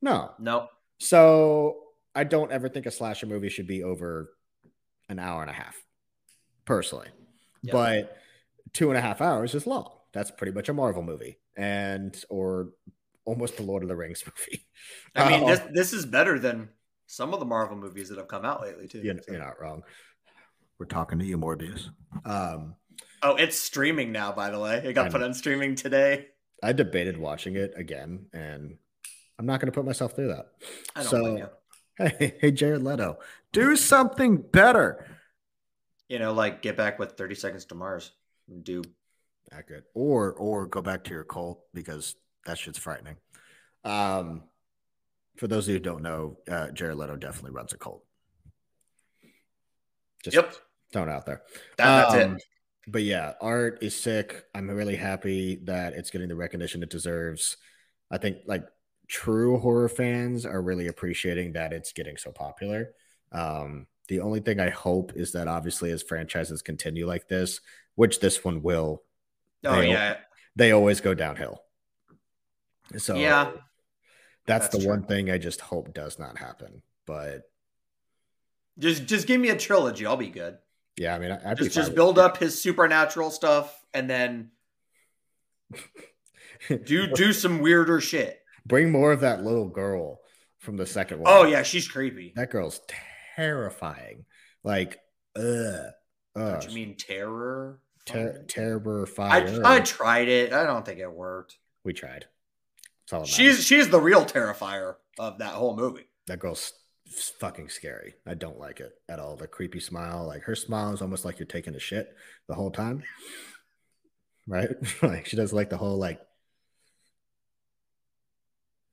No. 0.02 0.32
No. 0.40 0.68
So 1.00 1.78
I 2.16 2.24
don't 2.26 2.52
ever 2.52 2.70
think 2.70 2.86
a 2.86 2.92
slasher 2.92 3.26
movie 3.26 3.50
should 3.50 3.68
be 3.68 3.84
over 3.84 4.30
an 5.10 5.20
hour 5.20 5.42
and 5.42 5.50
a 5.50 5.54
half, 5.54 5.76
personally. 6.66 7.08
Yeah. 7.62 7.72
But 7.74 8.18
two 8.74 8.90
and 8.90 8.98
a 8.98 9.02
half 9.02 9.22
hours 9.22 9.56
is 9.56 9.66
long. 9.68 9.90
That's 10.14 10.32
pretty 10.32 10.52
much 10.54 10.70
a 10.70 10.74
Marvel 10.74 11.02
movie, 11.04 11.38
and 11.58 12.16
or 12.30 12.70
almost 13.26 13.58
the 13.58 13.64
Lord 13.64 13.84
of 13.84 13.90
the 13.90 13.96
Rings 13.96 14.24
movie. 14.28 14.66
I 15.16 15.30
mean, 15.30 15.44
Uh, 15.44 15.48
this 15.56 15.62
this 15.74 15.94
is 15.94 16.06
better 16.06 16.38
than 16.40 16.70
some 17.08 17.34
of 17.34 17.40
the 17.40 17.46
Marvel 17.46 17.78
movies 17.78 18.10
that 18.10 18.18
have 18.18 18.28
come 18.28 18.46
out 18.46 18.62
lately 18.62 18.88
too. 18.88 19.00
you're, 19.00 19.16
so. 19.16 19.32
you're 19.32 19.42
not 19.44 19.60
wrong. 19.62 19.84
We're 20.80 20.86
talking 20.88 21.20
to 21.20 21.26
you, 21.26 21.38
Morbius. 21.38 21.90
Um, 22.26 22.76
Oh, 23.26 23.36
it's 23.38 23.58
streaming 23.58 24.12
now. 24.12 24.34
By 24.34 24.50
the 24.50 24.60
way, 24.60 24.82
it 24.84 24.94
got 24.94 25.08
I 25.08 25.10
put 25.10 25.22
know. 25.22 25.28
on 25.28 25.34
streaming 25.34 25.76
today. 25.76 26.28
I 26.62 26.74
debated 26.74 27.18
watching 27.18 27.56
it 27.56 27.74
again, 27.78 28.26
and 28.34 28.76
I'm 29.40 29.46
not 29.46 29.62
going 29.62 29.72
to 29.72 29.76
put 29.76 29.86
myself 29.86 30.14
through 30.14 30.28
that. 30.28 30.48
I 30.96 31.02
don't 31.04 31.10
So- 31.10 31.20
blame 31.22 31.38
you. 31.38 31.48
Hey, 31.96 32.36
hey, 32.42 32.52
Jared 32.52 32.82
Leto, 32.84 33.20
do 33.52 33.76
something 33.76 34.38
better. 34.38 35.06
You 36.10 36.20
know, 36.20 36.34
like 36.34 36.62
get 36.62 36.78
back 36.78 37.00
with 37.00 37.14
thirty 37.14 37.36
seconds 37.36 37.66
to 37.66 37.76
Mars. 37.76 38.12
and 38.50 38.64
Do 38.64 38.84
good. 39.68 39.84
Or 39.94 40.34
or 40.34 40.68
go 40.68 40.82
back 40.82 41.04
to 41.06 41.12
your 41.12 41.24
cult 41.24 41.64
because 41.74 42.16
that 42.46 42.58
shit's 42.58 42.80
frightening. 42.80 43.18
Um, 43.84 44.44
for 45.38 45.48
those 45.48 45.68
of 45.68 45.70
you 45.70 45.76
who 45.76 45.84
don't 45.84 46.04
know, 46.04 46.38
uh, 46.50 46.70
Jared 46.72 46.98
Leto 46.98 47.16
definitely 47.16 47.52
runs 47.52 47.74
a 47.74 47.78
cult. 47.78 48.04
Just 50.24 50.36
yep. 50.36 50.56
throwing 50.92 51.10
it 51.10 51.12
out 51.12 51.26
there. 51.26 51.42
That, 51.78 52.10
that's 52.10 52.26
Um, 52.26 52.36
it. 52.36 52.44
But 52.88 53.04
yeah, 53.04 53.34
art 53.42 53.80
is 53.82 53.96
sick. 53.96 54.44
I'm 54.54 54.70
really 54.70 54.96
happy 54.96 55.56
that 55.64 55.94
it's 55.94 56.10
getting 56.10 56.28
the 56.28 56.36
recognition 56.36 56.84
it 56.84 56.90
deserves. 56.90 57.58
I 58.12 58.18
think 58.18 58.40
like 58.46 58.66
true 59.08 59.58
horror 59.60 59.90
fans 59.90 60.46
are 60.46 60.62
really 60.62 60.88
appreciating 60.88 61.54
that 61.54 61.74
it's 61.74 61.94
getting 61.94 62.18
so 62.18 62.32
popular. 62.32 62.94
Um, 63.32 63.88
the 64.08 64.20
only 64.20 64.40
thing 64.42 64.60
I 64.60 64.70
hope 64.70 65.14
is 65.16 65.32
that 65.34 65.48
obviously 65.48 65.92
as 65.92 66.04
franchises 66.04 66.62
continue 66.62 67.06
like 67.08 67.28
this, 67.28 67.62
which 67.96 68.20
this 68.20 68.44
one 68.44 68.62
will, 68.62 69.04
Oh 69.64 69.76
they- 69.80 69.90
yeah, 69.92 70.18
they 70.56 70.72
always 70.72 71.02
go 71.02 71.14
downhill. 71.14 71.64
So 72.98 73.16
Yeah. 73.16 73.52
that's, 74.46 74.66
That's 74.66 74.68
the 74.70 74.80
true. 74.80 74.90
one 74.90 75.04
thing 75.04 75.32
I 75.32 75.38
just 75.38 75.62
hope 75.62 75.94
does 75.94 76.20
not 76.20 76.38
happen. 76.38 76.82
But 77.06 77.44
just 78.78 79.06
just 79.06 79.26
give 79.28 79.40
me 79.40 79.50
a 79.50 79.58
trilogy. 79.58 80.06
I'll 80.06 80.18
be 80.18 80.30
good. 80.30 80.58
yeah, 80.98 81.16
I 81.16 81.20
mean, 81.20 81.32
I, 81.32 81.52
I'd 81.52 81.58
Just 81.58 81.72
just 81.76 81.96
build 81.96 82.20
up 82.20 82.38
his 82.38 82.60
supernatural 82.62 83.32
stuff 83.32 83.84
and 83.94 84.10
then 84.10 84.52
do 86.86 87.08
do 87.08 87.34
some 87.34 87.60
weirder 87.60 88.00
shit. 88.02 88.40
Bring 88.66 88.92
more 88.92 89.12
of 89.12 89.22
that 89.22 89.44
little 89.44 89.68
girl 89.68 90.20
from 90.60 90.78
the 90.78 90.86
second 90.86 91.20
one. 91.20 91.32
Oh 91.34 91.44
yeah, 91.46 91.64
she's 91.64 91.88
creepy. 91.88 92.34
that 92.36 92.50
girl's 92.52 92.80
terrifying. 93.36 94.26
Like, 94.64 95.00
ugh, 95.36 95.92
ugh 96.36 96.62
Don't 96.62 96.68
you 96.68 96.76
mean 96.76 96.96
terror? 96.96 97.80
ter- 98.06 98.44
terror 98.44 99.04
I 99.04 99.10
fire. 99.10 99.62
I 99.66 99.80
tried 99.80 100.28
it. 100.28 100.54
I 100.54 100.66
don't 100.66 100.86
think 100.86 101.00
it 101.00 101.12
worked. 101.12 101.58
we 101.84 101.94
tried. 101.94 102.26
She's 103.26 103.38
matters. 103.52 103.66
she's 103.66 103.90
the 103.90 104.00
real 104.00 104.26
terrifier 104.26 104.96
of 105.20 105.38
that 105.40 105.54
whole 105.54 105.76
movie. 105.76 106.08
that 106.28 106.40
girl's 106.40 106.74
fucking 107.40 107.70
scary. 107.70 108.16
I 108.26 108.34
don't 108.34 108.58
like 108.60 108.80
it 108.80 108.92
at 109.10 109.20
all. 109.20 109.36
The 109.36 109.46
creepy 109.48 109.80
smile, 109.80 110.26
like 110.26 110.44
her 110.44 110.56
smile 110.56 110.94
is 110.94 111.02
almost 111.02 111.26
like 111.26 111.38
you're 111.38 111.46
taking 111.46 111.76
a 111.76 111.80
shit 111.80 112.16
the 112.48 112.56
whole 112.56 112.72
time. 112.72 113.04
Right? 114.48 114.70
like 115.04 115.26
she 115.28 115.36
does 115.36 115.54
like 115.54 115.70
the 115.70 115.78
whole 115.78 115.98
like 115.98 116.22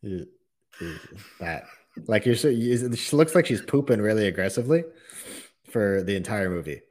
"Ew, 0.03 0.27
ew," 0.81 0.99
that. 1.41 1.65
Like 2.07 2.25
you're 2.27 2.37
she 2.37 3.17
looks 3.17 3.35
like 3.35 3.47
she's 3.47 3.63
pooping 3.63 4.01
really 4.01 4.27
aggressively 4.27 4.85
for 5.71 6.03
the 6.03 6.17
entire 6.17 6.51
movie. 6.51 6.83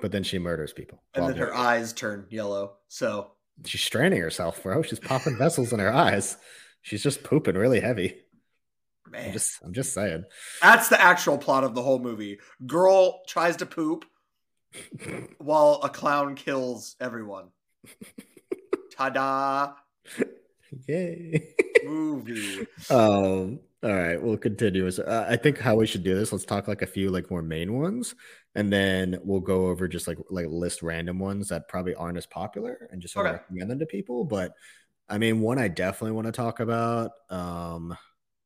But 0.00 0.12
then 0.12 0.22
she 0.22 0.38
murders 0.38 0.72
people. 0.72 1.02
And 1.14 1.28
then 1.28 1.36
her 1.36 1.54
eyes 1.54 1.92
turn 1.92 2.26
yellow. 2.30 2.74
So 2.88 3.32
She's 3.64 3.82
straining 3.82 4.20
herself, 4.20 4.62
bro. 4.62 4.82
She's 4.82 5.00
popping 5.00 5.36
vessels 5.36 5.72
in 5.72 5.80
her 5.80 5.92
eyes. 5.92 6.36
She's 6.82 7.02
just 7.02 7.24
pooping 7.24 7.56
really 7.56 7.80
heavy. 7.80 8.14
I'm 9.06 9.12
man, 9.12 9.32
just 9.32 9.58
I'm 9.64 9.72
just 9.72 9.94
saying. 9.94 10.24
that's 10.62 10.88
the 10.88 11.00
actual 11.00 11.38
plot 11.38 11.64
of 11.64 11.74
the 11.74 11.82
whole 11.82 11.98
movie. 11.98 12.38
Girl 12.66 13.22
tries 13.26 13.56
to 13.56 13.66
poop 13.66 14.04
while 15.38 15.80
a 15.82 15.88
clown 15.88 16.34
kills 16.34 16.94
everyone. 17.00 17.48
Ta-da! 18.92 19.72
Yay. 20.86 21.54
Movie. 21.84 22.66
um 22.90 23.60
all 23.84 23.90
right 23.94 24.20
we'll 24.20 24.36
continue. 24.36 24.90
So, 24.90 25.04
uh, 25.04 25.26
i 25.28 25.36
think 25.36 25.58
how 25.58 25.76
we 25.76 25.86
should 25.86 26.02
do 26.02 26.14
this 26.14 26.32
let's 26.32 26.44
talk 26.44 26.66
like 26.68 26.82
a 26.82 26.86
few 26.86 27.10
like 27.10 27.30
more 27.30 27.42
main 27.42 27.74
ones 27.78 28.14
and 28.54 28.72
then 28.72 29.18
we'll 29.22 29.40
go 29.40 29.68
over 29.68 29.86
just 29.86 30.08
like 30.08 30.18
like 30.30 30.46
list 30.48 30.82
random 30.82 31.18
ones 31.18 31.48
that 31.48 31.68
probably 31.68 31.94
aren't 31.94 32.18
as 32.18 32.26
popular 32.26 32.88
and 32.90 33.00
just 33.00 33.14
sort 33.14 33.26
of 33.26 33.34
Okay. 33.34 33.42
recommend 33.42 33.70
them 33.70 33.78
to 33.78 33.86
people 33.86 34.24
but 34.24 34.52
i 35.08 35.16
mean 35.16 35.40
one 35.40 35.58
i 35.58 35.68
definitely 35.68 36.12
want 36.12 36.26
to 36.26 36.32
talk 36.32 36.58
about 36.60 37.12
um 37.30 37.96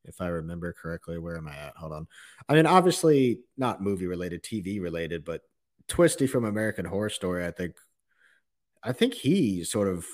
if 0.05 0.21
i 0.21 0.27
remember 0.27 0.73
correctly 0.75 1.17
where 1.19 1.37
am 1.39 1.49
i 1.49 1.57
at? 1.57 1.77
Hold 1.77 1.93
on. 1.93 2.07
I 2.49 2.55
mean 2.55 2.67
obviously 2.67 3.41
not 3.57 3.83
movie 3.83 4.07
related 4.07 4.43
tv 4.43 4.83
related 4.83 5.25
but 5.25 5.41
twisty 5.89 6.27
from 6.27 6.45
american 6.45 6.85
horror 6.85 7.09
story 7.11 7.47
i 7.47 7.51
think 7.51 7.75
i 8.83 8.93
think 8.93 9.15
he 9.15 9.65
sort 9.65 9.89
of 9.89 10.05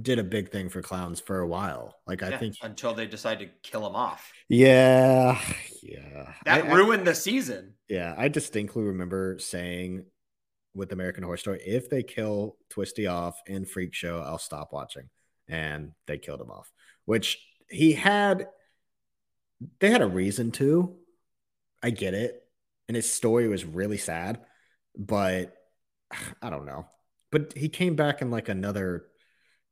did 0.00 0.18
a 0.18 0.24
big 0.24 0.50
thing 0.50 0.68
for 0.68 0.82
clowns 0.82 1.18
for 1.20 1.40
a 1.40 1.46
while 1.46 1.96
like 2.06 2.22
i 2.22 2.28
Yeah, 2.30 2.38
think 2.38 2.54
until 2.62 2.94
they 2.94 3.06
decide 3.06 3.40
to 3.40 3.46
kill 3.62 3.86
him 3.86 3.96
off. 3.96 4.32
yeah, 4.48 5.40
yeah. 5.82 6.34
That 6.44 6.64
I- 6.64 6.68
I- 6.68 6.74
ruined 6.74 7.06
the 7.06 7.14
season. 7.14 7.74
yeah, 7.88 8.14
I 8.16 8.28
distinctly 8.28 8.82
remember 8.84 9.38
saying 9.40 10.04
with 10.74 10.92
American 10.92 11.24
Horror 11.24 11.36
Story, 11.38 11.60
if 11.66 11.90
they 11.90 12.04
kill 12.04 12.56
Twisty 12.68 13.08
off 13.08 13.40
in 13.46 13.64
Freak 13.64 13.92
Show, 13.92 14.20
I'll 14.20 14.38
stop 14.38 14.72
watching. 14.72 15.10
And 15.48 15.90
they 16.06 16.16
killed 16.18 16.40
him 16.40 16.50
off, 16.52 16.70
which 17.06 17.44
he 17.68 17.92
had. 17.94 18.46
They 19.80 19.90
had 19.90 20.00
a 20.02 20.06
reason 20.06 20.52
to. 20.52 20.96
I 21.82 21.90
get 21.90 22.14
it, 22.14 22.40
and 22.86 22.94
his 22.94 23.12
story 23.12 23.48
was 23.48 23.64
really 23.64 23.98
sad, 23.98 24.40
but 24.96 25.52
I 26.42 26.50
don't 26.50 26.66
know. 26.66 26.86
But 27.32 27.54
he 27.56 27.68
came 27.68 27.96
back 27.96 28.22
in 28.22 28.30
like 28.30 28.48
another 28.48 29.06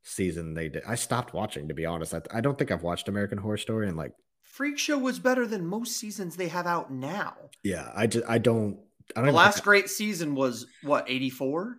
season. 0.08 0.54
They 0.54 0.68
did. 0.68 0.82
I 0.86 0.94
stopped 0.94 1.32
watching 1.34 1.68
to 1.68 1.74
be 1.74 1.86
honest. 1.86 2.14
I, 2.14 2.20
I 2.32 2.40
don't 2.40 2.56
think 2.58 2.70
I've 2.70 2.82
watched 2.82 3.08
American 3.08 3.38
Horror 3.38 3.56
Story 3.58 3.88
in 3.88 3.96
like 3.96 4.12
Freak 4.42 4.78
Show 4.78 4.98
was 4.98 5.18
better 5.18 5.46
than 5.46 5.66
most 5.66 5.96
seasons 5.96 6.36
they 6.36 6.48
have 6.48 6.66
out 6.66 6.90
now. 6.92 7.34
Yeah, 7.62 7.90
I 7.94 8.06
just 8.06 8.24
I 8.28 8.38
don't 8.38 8.78
I 9.14 9.20
don't 9.20 9.26
The 9.26 9.32
last 9.32 9.62
great 9.62 9.88
season 9.88 10.34
was 10.34 10.66
what, 10.82 11.08
84? 11.08 11.78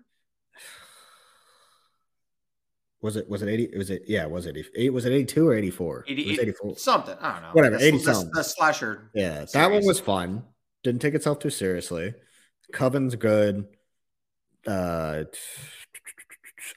was 3.02 3.16
it 3.16 3.30
was 3.30 3.42
it 3.42 3.48
80 3.50 3.78
was 3.78 3.90
it 3.90 4.04
yeah, 4.08 4.26
was 4.26 4.46
it 4.46 4.58
80, 4.76 4.90
was 4.90 5.06
it 5.06 5.12
82 5.14 5.48
or 5.48 5.54
84? 5.56 6.06
it 6.08 6.28
was 6.28 6.40
84. 6.40 6.78
Something. 6.78 7.16
I 7.22 7.34
don't 7.34 7.42
know. 7.44 7.50
Whatever, 7.54 7.78
The- 7.78 7.86
80 7.86 7.98
the, 7.98 8.04
something. 8.14 8.32
the 8.34 8.44
slasher. 8.44 9.12
Yeah, 9.14 9.46
that 9.54 9.72
one 9.72 9.86
was 9.86 10.00
fun. 10.00 10.44
Didn't 10.84 11.02
take 11.02 11.14
itself 11.14 11.40
too 11.40 11.50
seriously. 11.50 12.14
Coven's 12.74 13.16
good. 13.16 13.66
Uh 14.68 15.24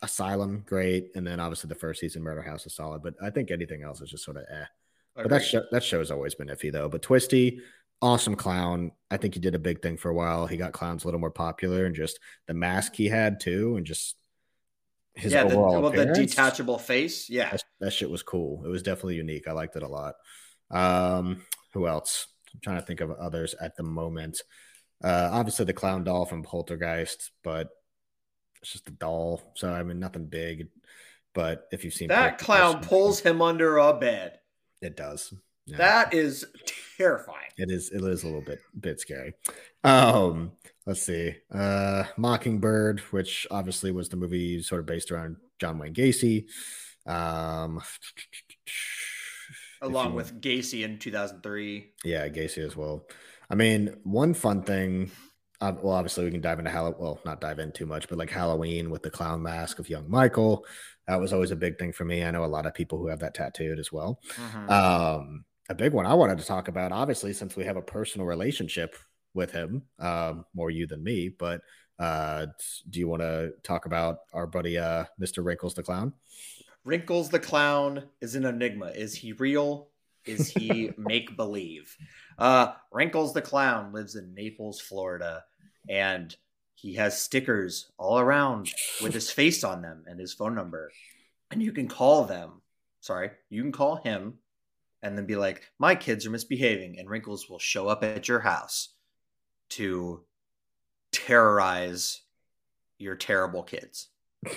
Asylum 0.01 0.63
great 0.67 1.11
and 1.15 1.27
then 1.27 1.41
obviously 1.41 1.69
the 1.69 1.75
first 1.75 2.01
season 2.01 2.23
Murder 2.23 2.43
House 2.43 2.67
is 2.67 2.75
solid, 2.75 3.03
but 3.03 3.15
I 3.23 3.31
think 3.31 3.51
anything 3.51 3.83
else 3.83 4.01
is 4.01 4.11
just 4.11 4.25
sort 4.25 4.39
of 4.39 4.45
eh. 4.51 4.65
But 5.15 5.29
that 5.29 5.45
show, 5.45 5.63
that 5.71 5.85
show's 5.85 6.11
always 6.11 6.35
been 6.35 6.49
iffy 6.49 6.73
though. 6.73 6.89
But 6.89 7.03
Twisty, 7.03 7.61
awesome 8.01 8.35
clown. 8.35 8.93
I 9.11 9.17
think 9.17 9.35
he 9.35 9.41
did 9.41 9.55
a 9.55 9.59
big 9.59 9.83
thing 9.83 9.97
for 9.97 10.11
a 10.11 10.15
while. 10.15 10.47
He 10.47 10.57
got 10.57 10.73
clowns 10.73 11.05
a 11.05 11.07
little 11.07 11.21
more 11.21 11.31
popular 11.31 11.85
and 11.85 11.95
just 11.95 12.19
the 12.47 12.55
mask 12.55 12.95
he 12.95 13.09
had 13.09 13.41
too, 13.41 13.77
and 13.77 13.87
just 13.87 14.17
his 15.15 15.33
yeah, 15.33 15.45
the, 15.45 15.55
overall 15.55 15.83
well, 15.83 15.91
the 15.91 16.07
detachable 16.07 16.79
face. 16.79 17.29
Yeah. 17.29 17.51
that, 17.51 17.65
that 17.81 17.93
shit 17.93 18.11
was 18.11 18.23
cool. 18.23 18.65
It 18.65 18.69
was 18.69 18.83
definitely 18.83 19.17
unique. 19.17 19.47
I 19.47 19.53
liked 19.53 19.77
it 19.77 19.83
a 19.83 19.89
lot. 19.89 20.15
Um, 20.71 21.43
who 21.75 21.87
else? 21.87 22.27
I'm 22.55 22.61
trying 22.61 22.81
to 22.81 22.87
think 22.87 23.01
of 23.01 23.11
others 23.11 23.55
at 23.61 23.77
the 23.77 23.83
moment. 23.83 24.41
Uh, 25.03 25.29
obviously 25.33 25.65
the 25.65 25.73
clown 25.73 26.05
doll 26.05 26.25
from 26.25 26.43
Poltergeist, 26.43 27.31
but 27.43 27.69
it's 28.63 28.73
just 28.73 28.89
a 28.89 28.93
doll. 28.93 29.43
So 29.55 29.73
I 29.73 29.83
mean, 29.83 29.99
nothing 30.01 30.27
big. 30.27 30.69
But 31.35 31.67
if 31.73 31.85
you've 31.85 31.95
seen 31.95 32.09
That 32.09 32.39
clown 32.39 32.81
you- 32.83 32.89
pulls 32.89 33.21
him 33.21 33.41
under 33.43 33.79
a 33.79 33.93
bed. 33.95 34.39
it 34.81 34.97
does. 34.97 35.33
Yeah. 35.67 35.77
That 35.79 36.13
is 36.15 36.45
terrifying. 36.97 37.51
it 37.57 37.71
is 37.71 37.91
it 37.91 38.03
is 38.03 38.23
a 38.25 38.27
little 38.27 38.43
bit 38.43 38.59
bit 38.79 38.99
scary. 39.01 39.35
Um, 39.85 40.53
let's 40.87 41.03
see. 41.03 41.37
Uh, 41.53 42.05
Mockingbird, 42.17 43.01
which 43.13 43.47
obviously 43.51 43.93
was 43.93 44.09
the 44.09 44.17
movie 44.17 44.61
sort 44.63 44.81
of 44.81 44.87
based 44.87 45.11
around 45.13 45.37
John 45.61 45.79
Wayne 45.79 45.95
Gacy. 45.95 46.47
Um, 47.07 47.81
Along 49.81 50.11
you- 50.11 50.17
with 50.17 50.41
Gacy 50.41 50.85
in 50.85 50.99
2003. 50.99 51.93
Yeah, 52.05 52.29
Gacy 52.29 52.59
as 52.65 52.77
well. 52.77 53.07
I 53.51 53.55
mean, 53.55 53.97
one 54.05 54.35
fun 54.35 54.63
thing. 54.63 55.11
Uh, 55.63 55.73
well, 55.81 55.95
obviously, 55.95 56.25
we 56.25 56.31
can 56.33 56.41
dive 56.41 56.59
into 56.59 56.73
Halloween. 56.73 56.97
Well, 56.99 57.21
not 57.25 57.41
dive 57.41 57.61
in 57.61 57.71
too 57.71 57.87
much, 57.87 58.09
but 58.09 58.19
like 58.19 58.31
Halloween 58.31 58.91
with 58.91 59.05
the 59.05 59.11
clown 59.11 59.41
mask 59.41 59.79
of 59.79 59.89
young 59.89 60.11
Michael. 60.11 60.67
That 61.07 61.21
was 61.21 61.33
always 61.33 61.53
a 61.53 61.57
big 61.57 61.79
thing 61.79 61.93
for 61.93 62.05
me. 62.05 62.25
I 62.25 62.33
know 62.33 62.45
a 62.45 62.47
lot 62.47 62.67
of 62.67 62.75
people 62.75 62.99
who 62.99 63.07
have 63.07 63.21
that 63.21 63.35
tattooed 63.35 63.79
as 63.79 63.93
well. 63.93 64.21
Mhm. 64.35 64.69
Um, 64.69 65.45
a 65.69 65.75
big 65.75 65.93
one 65.93 66.05
I 66.05 66.15
wanted 66.15 66.39
to 66.39 66.45
talk 66.45 66.67
about, 66.67 66.91
obviously, 66.91 67.33
since 67.33 67.55
we 67.55 67.63
have 67.65 67.77
a 67.77 67.83
personal 67.83 68.27
relationship 68.27 68.97
with 69.35 69.53
him, 69.53 69.83
um, 70.01 70.45
more 70.53 70.71
you 70.71 70.89
than 70.89 71.05
me. 71.05 71.29
But 71.29 71.61
uh, 71.97 72.47
do 72.91 72.99
you 72.99 73.07
want 73.07 73.23
to 73.23 73.53
talk 73.63 73.87
about 73.87 74.19
our 74.33 74.49
buddy, 74.49 74.79
uh, 74.79 75.05
Mr. 75.21 75.45
Wrinkles 75.45 75.75
the 75.75 75.85
Clown? 75.85 76.13
Wrinkles 76.85 77.29
the 77.29 77.39
clown 77.39 78.03
is 78.21 78.35
an 78.35 78.45
enigma. 78.45 78.87
Is 78.87 79.15
he 79.15 79.33
real? 79.33 79.91
Is 80.25 80.51
he 80.51 80.91
make 80.99 81.37
believe? 81.37 81.97
Uh, 82.37 82.73
Wrinkles 82.91 83.33
the 83.33 83.43
clown 83.43 83.93
lives 83.93 84.17
in 84.17 84.35
Naples, 84.35 84.81
Florida, 84.81 85.45
and 85.89 86.35
he 86.75 86.95
has 86.95 87.21
stickers 87.21 87.91
all 87.99 88.19
around 88.19 88.73
with 89.03 89.15
his 89.15 89.31
face 89.31 89.63
on 89.63 89.83
them 89.83 90.05
and 90.07 90.19
his 90.19 90.33
phone 90.33 90.55
number. 90.55 90.91
And 91.51 91.63
you 91.63 91.73
can 91.73 91.89
call 91.89 92.25
them. 92.25 92.63
Sorry, 93.01 93.31
you 93.51 93.63
can 93.63 93.73
call 93.73 93.97
him 93.97 94.35
and 95.03 95.17
then 95.17 95.27
be 95.27 95.37
like, 95.37 95.63
"My 95.79 95.95
kids 95.95 96.27
are 96.27 96.31
misbehaving," 96.31 96.99
and 96.99 97.11
Wrinkles 97.11 97.49
will 97.49 97.59
show 97.59 97.89
up 97.89 98.05
at 98.05 98.29
your 98.29 98.41
house 98.41 98.95
to 99.71 100.25
terrorize 101.11 102.23
your 102.99 103.17
terrible 103.17 103.63
kids. 103.63 104.09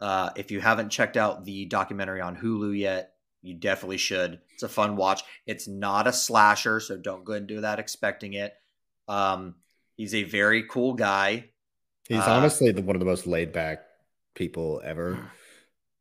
Uh, 0.00 0.28
if 0.36 0.50
you 0.50 0.60
haven't 0.60 0.90
checked 0.90 1.16
out 1.16 1.46
the 1.46 1.64
documentary 1.64 2.20
on 2.20 2.36
Hulu 2.36 2.78
yet, 2.78 3.14
you 3.40 3.54
definitely 3.54 3.96
should. 3.96 4.38
It's 4.52 4.62
a 4.62 4.68
fun 4.68 4.96
watch. 4.96 5.22
It's 5.46 5.66
not 5.66 6.06
a 6.06 6.12
slasher, 6.12 6.80
so 6.80 6.98
don't 6.98 7.24
go 7.24 7.32
and 7.32 7.46
do 7.46 7.62
that 7.62 7.78
expecting 7.78 8.34
it. 8.34 8.52
Um, 9.08 9.54
he's 9.96 10.14
a 10.14 10.24
very 10.24 10.64
cool 10.68 10.94
guy. 10.94 11.50
He's 12.08 12.18
Uh, 12.18 12.32
honestly 12.32 12.72
the, 12.72 12.82
one 12.82 12.96
of 12.96 13.00
the 13.00 13.06
most 13.06 13.26
laid 13.26 13.52
back 13.52 13.84
people 14.34 14.82
ever. 14.84 15.30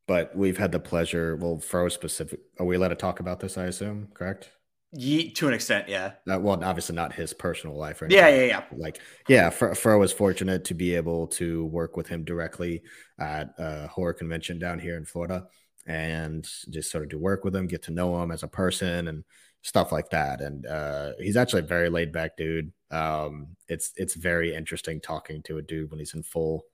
But 0.06 0.36
we've 0.36 0.58
had 0.58 0.72
the 0.74 0.80
pleasure. 0.80 1.38
Well, 1.38 1.60
Fro 1.60 1.88
specific. 1.88 2.42
Are 2.60 2.66
we 2.66 2.76
allowed 2.76 2.90
to 2.90 2.96
talk 2.96 3.22
about 3.22 3.40
this? 3.40 3.58
I 3.58 3.66
assume, 3.66 4.10
correct? 4.14 4.52
Ye- 4.92 5.32
to 5.32 5.48
an 5.48 5.54
extent, 5.54 5.88
yeah. 5.88 6.14
Uh, 6.30 6.40
well, 6.40 6.62
obviously 6.64 6.94
not 6.94 7.14
his 7.14 7.34
personal 7.34 7.78
life 7.78 8.02
or 8.02 8.08
Yeah, 8.10 8.28
yeah, 8.28 8.44
yeah. 8.44 8.64
Like, 8.76 9.00
yeah, 9.30 9.50
Fro, 9.50 9.74
Fro 9.74 9.98
was 10.00 10.12
fortunate 10.12 10.66
to 10.66 10.74
be 10.74 10.94
able 10.96 11.28
to 11.28 11.66
work 11.66 11.96
with 11.96 12.08
him 12.08 12.26
directly 12.26 12.84
at 13.18 13.54
a 13.58 13.88
horror 13.88 14.14
convention 14.14 14.60
down 14.60 14.78
here 14.78 14.98
in 14.98 15.06
Florida, 15.06 15.48
and 15.88 16.48
just 16.70 16.92
sort 16.92 17.06
of 17.06 17.10
do 17.10 17.18
work 17.18 17.44
with 17.46 17.56
him, 17.56 17.66
get 17.66 17.84
to 17.84 17.92
know 17.92 18.22
him 18.22 18.30
as 18.30 18.44
a 18.44 18.48
person, 18.48 19.08
and 19.08 19.24
stuff 19.62 19.92
like 19.94 20.10
that. 20.10 20.42
And 20.42 20.66
uh, 20.68 21.14
he's 21.18 21.38
actually 21.38 21.62
a 21.62 21.68
very 21.68 21.90
laid 21.90 22.12
back 22.12 22.36
dude. 22.36 22.74
Um, 22.94 23.56
it's 23.68 23.92
it's 23.98 24.14
very 24.14 24.54
interesting 24.54 25.02
talking 25.02 25.42
to 25.44 25.58
a 25.58 25.62
dude 25.62 25.90
when 25.90 26.00
he's 26.00 26.14
in 26.14 26.24
full 26.24 26.66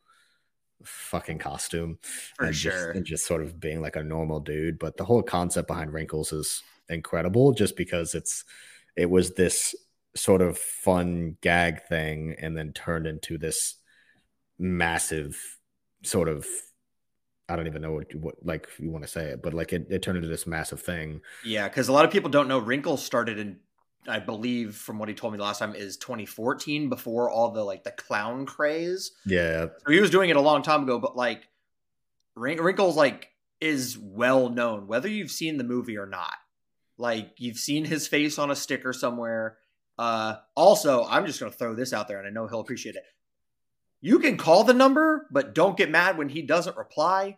fucking 0.84 1.39
costume 1.39 1.97
For 2.36 2.45
and 2.45 2.53
just, 2.53 2.78
sure. 2.78 2.91
and 2.91 3.05
just 3.05 3.26
sort 3.26 3.41
of 3.41 3.59
being 3.59 3.82
like 3.82 3.95
a 3.95 4.03
normal 4.03 4.39
dude. 4.39 4.80
But 4.80 4.97
the 4.97 5.05
whole 5.05 5.24
concept 5.24 5.67
behind 5.67 5.93
Wrinkles 5.93 6.32
is 6.32 6.61
incredible, 6.89 7.53
just 7.53 7.76
because 7.76 8.15
it's 8.15 8.43
it 8.95 9.09
was 9.09 9.34
this 9.34 9.76
sort 10.15 10.41
of 10.41 10.57
fun 10.57 11.38
gag 11.41 11.84
thing, 11.84 12.36
and 12.39 12.57
then 12.57 12.74
turned 12.74 13.07
into 13.07 13.38
this 13.38 13.76
massive 14.57 15.57
sort 16.03 16.28
of 16.28 16.45
I 17.49 17.55
don't 17.55 17.67
even 17.67 17.82
know 17.82 17.93
what, 17.93 18.13
what 18.15 18.36
like 18.43 18.67
you 18.78 18.91
want 18.91 19.03
to 19.03 19.09
say 19.09 19.26
it, 19.30 19.41
but 19.41 19.53
like 19.53 19.74
it, 19.74 19.88
it 19.89 20.01
turned 20.01 20.17
into 20.17 20.30
this 20.30 20.45
massive 20.45 20.82
thing. 20.82 21.22
Yeah, 21.43 21.67
because 21.67 21.88
a 21.88 21.93
lot 21.93 22.05
of 22.05 22.11
people 22.11 22.30
don't 22.30 22.47
know 22.47 22.59
Wrinkles 22.59 23.03
started 23.03 23.39
in, 23.39 23.57
I 24.08 24.20
believe, 24.20 24.76
from 24.76 24.97
what 24.97 25.10
he 25.10 25.16
told 25.16 25.34
me 25.34 25.39
last 25.39 25.60
time, 25.60 25.76
is 25.76 25.97
2014 25.97 26.89
before 26.89 27.30
all 27.30 27.52
the 27.52 27.64
like 27.64 27.84
the 27.84 27.91
clown 27.91 28.45
craze. 28.45 29.12
Yeah, 29.26 29.68
So 29.86 29.91
he 29.91 30.00
was 30.00 30.10
doing 30.10 30.30
it 30.30 30.36
a 30.36 30.41
long 30.41 30.62
time 30.62 30.84
ago, 30.84 31.00
but 31.00 31.16
like 31.16 31.47
Wrinkles 32.36 32.95
like 32.95 33.30
is 33.60 33.97
well 33.97 34.50
known, 34.50 34.88
whether 34.88 35.10
you've 35.10 35.32
seen 35.32 35.58
the 35.58 35.64
movie 35.64 35.97
or 35.97 36.06
not. 36.06 36.36
Like 36.97 37.34
you've 37.38 37.58
seen 37.58 37.86
his 37.86 38.08
face 38.08 38.39
on 38.39 38.52
a 38.52 38.56
sticker 38.56 38.93
somewhere. 38.93 39.58
Uh, 39.97 40.38
also, 40.56 41.06
I'm 41.06 41.26
just 41.26 41.39
gonna 41.39 41.52
throw 41.52 41.76
this 41.76 41.91
out 41.93 42.08
there, 42.08 42.20
and 42.20 42.28
I 42.28 42.32
know 42.32 42.47
he'll 42.47 42.62
appreciate 42.62 42.95
it. 42.95 43.04
You 44.02 44.20
can 44.20 44.38
call 44.38 44.64
the 44.64 44.74
number, 44.74 45.28
but 45.30 45.54
don't 45.54 45.76
get 45.76 45.91
mad 45.91 46.18
when 46.18 46.30
he 46.30 46.41
doesn't 46.41 46.78
reply. 46.78 47.38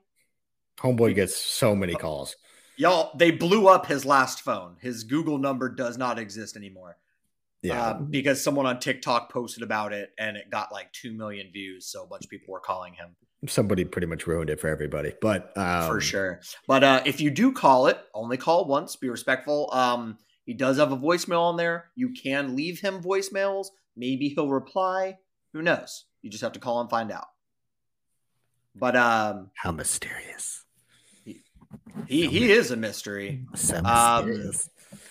homeboy 0.77 1.15
gets 1.15 1.35
so 1.35 1.75
many 1.75 1.95
calls. 1.95 2.35
Y'all, 2.81 3.11
they 3.15 3.29
blew 3.29 3.67
up 3.67 3.85
his 3.85 4.05
last 4.05 4.41
phone. 4.41 4.75
His 4.81 5.03
Google 5.03 5.37
number 5.37 5.69
does 5.69 5.99
not 5.99 6.17
exist 6.17 6.55
anymore. 6.57 6.97
Yeah, 7.61 7.79
uh, 7.79 7.99
because 7.99 8.43
someone 8.43 8.65
on 8.65 8.79
TikTok 8.79 9.31
posted 9.31 9.61
about 9.61 9.93
it 9.93 10.09
and 10.17 10.35
it 10.35 10.49
got 10.49 10.71
like 10.71 10.91
2 10.93 11.11
million 11.11 11.51
views. 11.53 11.85
So 11.85 12.03
a 12.03 12.07
bunch 12.07 12.23
of 12.23 12.31
people 12.31 12.51
were 12.51 12.59
calling 12.59 12.93
him 12.95 13.15
somebody 13.47 13.85
pretty 13.85 14.07
much 14.07 14.25
ruined 14.25 14.49
it 14.49 14.59
for 14.59 14.67
everybody. 14.67 15.13
But 15.21 15.55
um, 15.55 15.87
for 15.87 16.01
sure. 16.01 16.41
But 16.67 16.83
uh, 16.83 17.03
if 17.05 17.21
you 17.21 17.29
do 17.29 17.51
call 17.51 17.85
it, 17.85 17.99
only 18.15 18.37
call 18.37 18.65
once, 18.65 18.95
be 18.95 19.09
respectful. 19.09 19.69
Um, 19.71 20.17
he 20.45 20.55
does 20.55 20.77
have 20.77 20.91
a 20.91 20.97
voicemail 20.97 21.41
on 21.41 21.57
there. 21.57 21.91
You 21.93 22.13
can 22.13 22.55
leave 22.55 22.79
him 22.79 23.03
voicemails. 23.03 23.67
Maybe 23.95 24.29
he'll 24.29 24.49
reply. 24.49 25.17
Who 25.53 25.61
knows? 25.61 26.05
You 26.23 26.31
just 26.31 26.41
have 26.41 26.53
to 26.53 26.59
call 26.59 26.81
and 26.81 26.89
find 26.89 27.11
out. 27.11 27.27
But 28.73 28.95
um, 28.95 29.51
how 29.53 29.71
mysterious. 29.71 30.65
He, 32.07 32.27
he 32.27 32.51
is 32.51 32.71
a 32.71 32.77
mystery. 32.77 33.45
So 33.55 33.77
Um. 33.83 34.51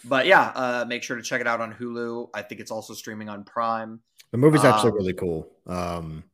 But 0.05 0.27
yeah, 0.27 0.53
uh, 0.55 0.85
make 0.87 1.03
sure 1.03 1.17
to 1.17 1.23
check 1.23 1.41
it 1.41 1.47
out 1.47 1.61
on 1.61 1.75
Hulu. 1.75 2.29
I 2.35 2.43
think 2.43 2.61
it's 2.61 2.71
also 2.71 2.95
streaming 2.95 3.29
on 3.29 3.45
Prime. 3.45 4.01
The 4.31 4.39
movie's 4.39 4.65
actually 4.65 4.91
Um, 4.91 4.97
really 4.97 5.13
cool. 5.13 5.51
Um, 5.67 6.25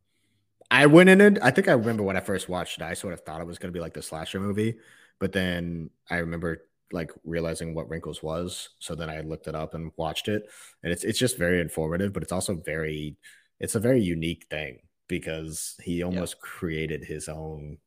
I 0.70 0.86
went 0.86 1.08
in 1.08 1.20
it. 1.20 1.38
I 1.42 1.50
think 1.50 1.68
I 1.68 1.72
remember 1.72 2.02
when 2.02 2.16
I 2.16 2.20
first 2.20 2.48
watched 2.48 2.78
it. 2.78 2.84
I 2.84 2.94
sort 2.94 3.12
of 3.12 3.20
thought 3.20 3.40
it 3.40 3.46
was 3.46 3.58
going 3.58 3.72
to 3.72 3.76
be 3.76 3.80
like 3.80 3.94
the 3.94 4.02
slasher 4.02 4.40
movie, 4.40 4.76
but 5.18 5.32
then 5.32 5.90
I 6.10 6.18
remember 6.18 6.62
like 6.92 7.10
realizing 7.24 7.74
what 7.74 7.88
Wrinkles 7.88 8.22
was. 8.22 8.70
So 8.78 8.94
then 8.94 9.10
I 9.10 9.20
looked 9.20 9.46
it 9.46 9.54
up 9.54 9.74
and 9.74 9.92
watched 9.96 10.28
it, 10.28 10.48
and 10.82 10.92
it's 10.92 11.04
it's 11.04 11.18
just 11.18 11.38
very 11.38 11.60
informative. 11.60 12.12
But 12.12 12.22
it's 12.22 12.32
also 12.32 12.54
very, 12.54 13.16
it's 13.60 13.74
a 13.74 13.80
very 13.80 14.02
unique 14.02 14.46
thing 14.50 14.80
because 15.08 15.76
he 15.82 16.02
almost 16.02 16.40
created 16.40 17.04
his 17.04 17.28
own 17.28 17.78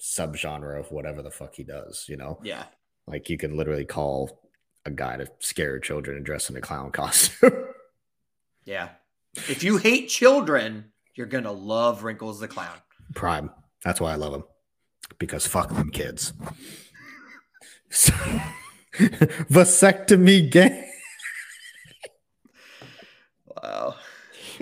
subgenre 0.00 0.78
of 0.78 0.90
whatever 0.92 1.22
the 1.22 1.30
fuck 1.30 1.54
he 1.54 1.64
does. 1.64 2.06
You 2.08 2.16
know, 2.16 2.38
Yeah. 2.42 2.64
like 3.06 3.28
you 3.30 3.36
can 3.38 3.56
literally 3.56 3.84
call 3.84 4.40
a 4.86 4.90
guy 4.90 5.16
to 5.16 5.26
scare 5.38 5.78
children 5.78 6.16
and 6.16 6.26
dress 6.26 6.50
in 6.50 6.56
a 6.56 6.60
clown 6.60 6.90
costume. 6.92 7.66
Yeah. 8.64 8.90
If 9.34 9.62
you 9.64 9.78
hate 9.78 10.08
children, 10.08 10.92
you're 11.14 11.26
going 11.26 11.44
to 11.44 11.50
love 11.52 12.02
Wrinkles 12.04 12.40
the 12.40 12.48
Clown. 12.48 12.76
Prime. 13.14 13.50
That's 13.82 14.00
why 14.00 14.12
I 14.12 14.16
love 14.16 14.34
him. 14.34 14.44
Because 15.18 15.46
fuck 15.46 15.68
them 15.70 15.90
kids. 15.90 16.32
So, 17.90 18.12
vasectomy 18.94 20.50
gang. 20.50 20.90
Wow. 23.62 23.94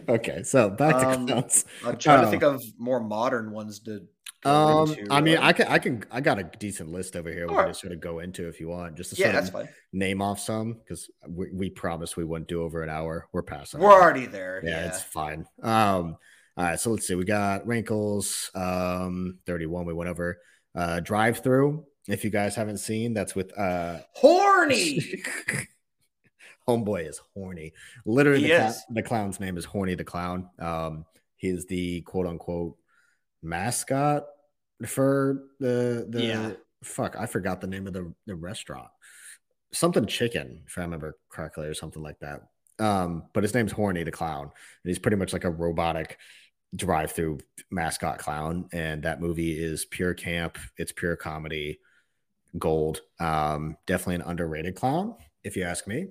Okay, 0.09 0.43
so 0.43 0.71
back 0.71 0.99
to 1.01 1.09
Um, 1.11 1.27
clowns. 1.27 1.65
I'm 1.85 1.97
trying 1.99 2.23
to 2.23 2.27
Uh, 2.27 2.31
think 2.31 2.43
of 2.43 2.63
more 2.79 3.01
modern 3.01 3.51
ones 3.53 3.81
to. 3.81 4.07
Um, 4.45 4.91
into. 4.93 5.07
I 5.13 5.21
mean, 5.21 5.37
Uh, 5.39 5.43
I 5.43 5.53
can, 5.53 5.67
I 5.69 5.79
can, 5.79 6.05
I 6.11 6.21
got 6.21 6.39
a 6.39 6.45
decent 6.59 6.91
list 6.91 7.15
over 7.17 7.31
here. 7.31 7.47
We 7.47 7.51
Alright. 7.53 7.67
can 7.67 7.71
just 7.71 7.81
sort 7.81 7.93
of 7.93 8.01
go 8.01 8.19
into 8.19 8.49
if 8.49 8.59
you 8.61 8.69
want, 8.69 8.97
just 8.97 9.11
to 9.15 9.17
yeah, 9.17 9.27
sort 9.27 9.35
that's 9.35 9.47
of 9.49 9.53
fine. 9.55 9.69
name 9.93 10.21
off 10.23 10.41
some 10.41 10.75
because 10.75 11.11
we, 11.29 11.47
we 11.53 11.71
promised 11.71 12.17
we 12.17 12.25
wouldn't 12.25 12.49
do 12.49 12.63
over 12.63 12.83
an 12.83 12.91
hour. 12.91 13.29
We're 13.33 13.43
past. 13.43 13.75
an 13.75 13.81
We're 13.81 13.91
hour. 13.93 14.03
already 14.03 14.27
there. 14.27 14.61
yeah, 14.65 14.71
Yeah. 14.81 14.87
it's 14.89 15.03
fine. 15.03 15.47
Um, 15.63 16.17
all 16.57 16.65
right, 16.65 16.79
so 16.81 16.91
let's 16.91 17.07
see. 17.07 17.15
We 17.15 17.25
got 17.25 17.67
wrinkles. 17.67 18.51
Um, 18.55 19.39
thirty-one. 19.47 19.87
We 19.87 19.95
went 19.95 20.11
over. 20.11 20.39
Uh, 20.75 21.01
drive 21.01 21.39
through. 21.39 21.87
If 22.09 22.25
you 22.25 22.31
guys 22.31 22.55
haven't 22.57 22.79
seen, 22.79 23.15
that's 23.15 23.35
with 23.35 23.57
uh 23.59 23.99
Horny. 24.15 25.23
Homeboy 26.69 27.09
is 27.09 27.21
horny. 27.35 27.73
Literally, 28.07 28.49
the, 28.49 28.67
is. 28.67 28.83
the 28.91 29.03
clown's 29.03 29.41
name 29.41 29.57
is 29.57 29.65
Horny 29.65 29.95
the 29.97 30.05
Clown. 30.05 30.49
Um, 30.59 31.05
he's 31.37 31.67
the 31.67 32.03
quote 32.03 32.27
unquote 32.27 32.77
mascot 33.43 34.25
for 34.87 35.45
the 35.61 36.07
the 36.09 36.23
Yeah. 36.25 36.53
fuck. 36.83 37.17
I 37.19 37.27
forgot 37.27 37.61
the 37.61 37.67
name 37.67 37.87
of 37.87 37.93
the 37.93 38.13
the 38.27 38.35
restaurant. 38.35 38.89
Something 39.73 40.07
chicken, 40.07 40.63
if 40.67 40.77
I 40.77 40.83
remember 40.83 41.17
correctly, 41.31 41.67
or 41.67 41.75
something 41.75 42.03
like 42.03 42.19
that. 42.21 42.43
Um, 42.79 43.25
but 43.33 43.43
his 43.43 43.55
name's 43.55 43.73
Horny 43.73 44.03
the 44.03 44.11
Clown, 44.11 44.45
and 44.45 44.51
he's 44.85 44.99
pretty 44.99 45.17
much 45.17 45.33
like 45.33 45.45
a 45.45 45.51
robotic 45.51 46.19
drive-through 46.75 47.39
mascot 47.71 48.19
clown. 48.19 48.69
And 48.73 49.03
that 49.03 49.21
movie 49.21 49.53
is 49.53 49.85
pure 49.85 50.15
camp. 50.15 50.59
It's 50.79 50.93
pure 50.93 51.17
comedy, 51.17 51.81
gold. 52.59 53.03
Um, 53.21 53.77
definitely 53.87 54.17
an 54.17 54.23
underrated 54.23 54.75
clown, 54.75 55.15
if 55.45 55.57
you 55.57 55.65
ask 55.65 55.87
me. 55.87 56.09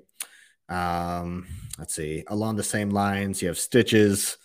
Um, 0.69 1.47
let's 1.77 1.93
see. 1.95 2.23
Along 2.27 2.55
the 2.55 2.63
same 2.63 2.89
lines, 2.91 3.41
you 3.41 3.47
have 3.47 3.57
Stitches. 3.59 4.37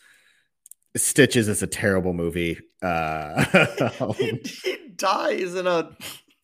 Stitches 0.97 1.49
is 1.49 1.63
a 1.63 1.67
terrible 1.67 2.13
movie. 2.13 2.59
Uh, 2.83 3.45
he, 4.15 4.41
he 4.45 4.77
dies 4.97 5.55
in 5.55 5.67
a 5.67 5.97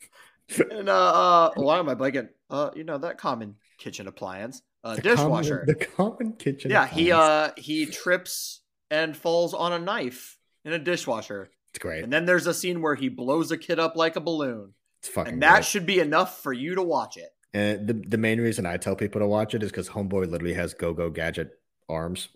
in 0.70 0.88
a 0.88 0.92
uh 0.92 1.50
why 1.56 1.78
am 1.78 1.88
I 1.88 1.94
blanking? 1.94 2.28
Uh 2.50 2.70
you 2.76 2.84
know 2.84 2.98
that 2.98 3.18
common 3.18 3.56
kitchen 3.78 4.06
appliance. 4.06 4.62
Uh 4.84 4.96
the 4.96 5.02
dishwasher. 5.02 5.60
Common, 5.60 5.66
the 5.78 5.84
common 5.86 6.32
kitchen. 6.34 6.70
yeah, 6.70 6.86
he 6.86 7.12
uh 7.12 7.50
he 7.56 7.86
trips 7.86 8.60
and 8.90 9.16
falls 9.16 9.54
on 9.54 9.72
a 9.72 9.78
knife 9.78 10.38
in 10.64 10.72
a 10.72 10.78
dishwasher. 10.78 11.50
it's 11.70 11.78
great. 11.78 12.04
And 12.04 12.12
then 12.12 12.26
there's 12.26 12.46
a 12.46 12.54
scene 12.54 12.82
where 12.82 12.94
he 12.94 13.08
blows 13.08 13.50
a 13.50 13.56
kid 13.58 13.78
up 13.78 13.96
like 13.96 14.16
a 14.16 14.20
balloon. 14.20 14.74
It's 15.00 15.08
fucking 15.08 15.32
And 15.34 15.42
that 15.42 15.52
great. 15.54 15.64
should 15.64 15.86
be 15.86 15.98
enough 15.98 16.42
for 16.42 16.52
you 16.52 16.74
to 16.74 16.82
watch 16.82 17.16
it. 17.16 17.30
And 17.54 17.86
the, 17.88 17.94
the 17.94 18.18
main 18.18 18.40
reason 18.40 18.64
I 18.66 18.76
tell 18.76 18.96
people 18.96 19.20
to 19.20 19.26
watch 19.26 19.54
it 19.54 19.62
is 19.62 19.70
because 19.70 19.88
Homeboy 19.88 20.30
literally 20.30 20.54
has 20.54 20.74
go 20.74 20.92
go 20.92 21.10
gadget 21.10 21.50
arms. 21.88 22.28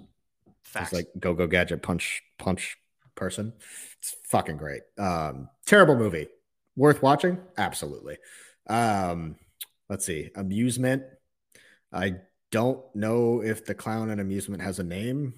Facts. 0.67 0.93
It's 0.93 0.93
like 0.93 1.07
go 1.19 1.35
go 1.35 1.47
gadget 1.47 1.83
punch 1.83 2.23
punch 2.39 2.77
person. 3.15 3.53
It's 3.99 4.15
fucking 4.25 4.59
great. 4.59 4.83
Um, 4.99 5.49
terrible 5.65 5.97
movie. 5.97 6.29
Worth 6.77 7.03
watching? 7.03 7.39
Absolutely. 7.57 8.19
Um, 8.69 9.37
let's 9.89 10.05
see. 10.05 10.31
Amusement. 10.35 11.05
I 11.93 12.17
don't 12.51 12.85
know 12.95 13.43
if 13.43 13.65
the 13.65 13.75
clown 13.75 14.11
in 14.11 14.21
amusement 14.21 14.63
has 14.63 14.79
a 14.79 14.85
name. 14.85 15.35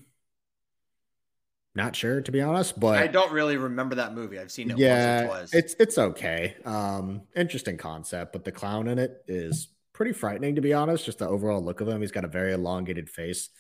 not 1.75 1.95
sure 1.95 2.21
to 2.21 2.33
be 2.33 2.41
honest, 2.41 2.79
but 2.81 2.99
I 2.99 3.07
don't 3.07 3.31
really 3.33 3.57
remember 3.57 3.97
that 3.97 4.15
movie. 4.15 4.39
I've 4.39 4.51
seen 4.51 4.71
it 4.71 4.79
yeah, 4.79 5.27
once 5.27 5.31
or 5.31 5.37
twice. 5.39 5.55
it's 5.55 5.75
it's 5.79 5.99
okay. 5.99 6.57
Um, 6.65 7.23
interesting 7.37 7.77
concept, 7.77 8.33
but 8.33 8.45
the 8.45 8.53
clown 8.53 8.89
in 8.89 8.99
it 8.99 9.23
is 9.29 9.69
pretty 9.93 10.13
frightening 10.13 10.57
to 10.57 10.61
be 10.61 10.73
honest. 10.73 11.05
Just 11.05 11.19
the 11.19 11.29
overall 11.29 11.63
look 11.63 11.81
of 11.81 11.89
him. 11.89 12.01
He's 12.01 12.11
got 12.13 12.25
a 12.25 12.29
very 12.29 12.53
elongated 12.53 13.09
face, 13.09 13.51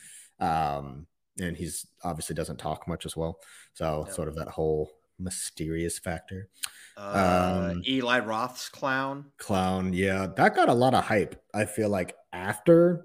um, 0.40 1.06
and 1.40 1.56
he's 1.56 1.86
obviously 2.04 2.34
doesn't 2.34 2.58
talk 2.58 2.86
much 2.88 3.06
as 3.06 3.16
well. 3.16 3.38
So 3.74 4.04
Yeah. 4.06 4.12
sort 4.14 4.28
of 4.28 4.34
that 4.36 4.48
whole 4.48 4.90
mysterious 5.18 5.98
factor. 5.98 6.48
uh, 6.96 7.70
um, 7.72 7.82
Eli 7.86 8.18
Roth's 8.20 8.68
clown. 8.68 9.26
Clown, 9.38 9.92
yeah, 9.92 10.26
that 10.36 10.54
got 10.56 10.68
a 10.68 10.74
lot 10.74 10.94
of 10.94 11.04
hype. 11.04 11.40
I 11.54 11.64
feel 11.64 11.88
like 11.88 12.14
after, 12.32 13.04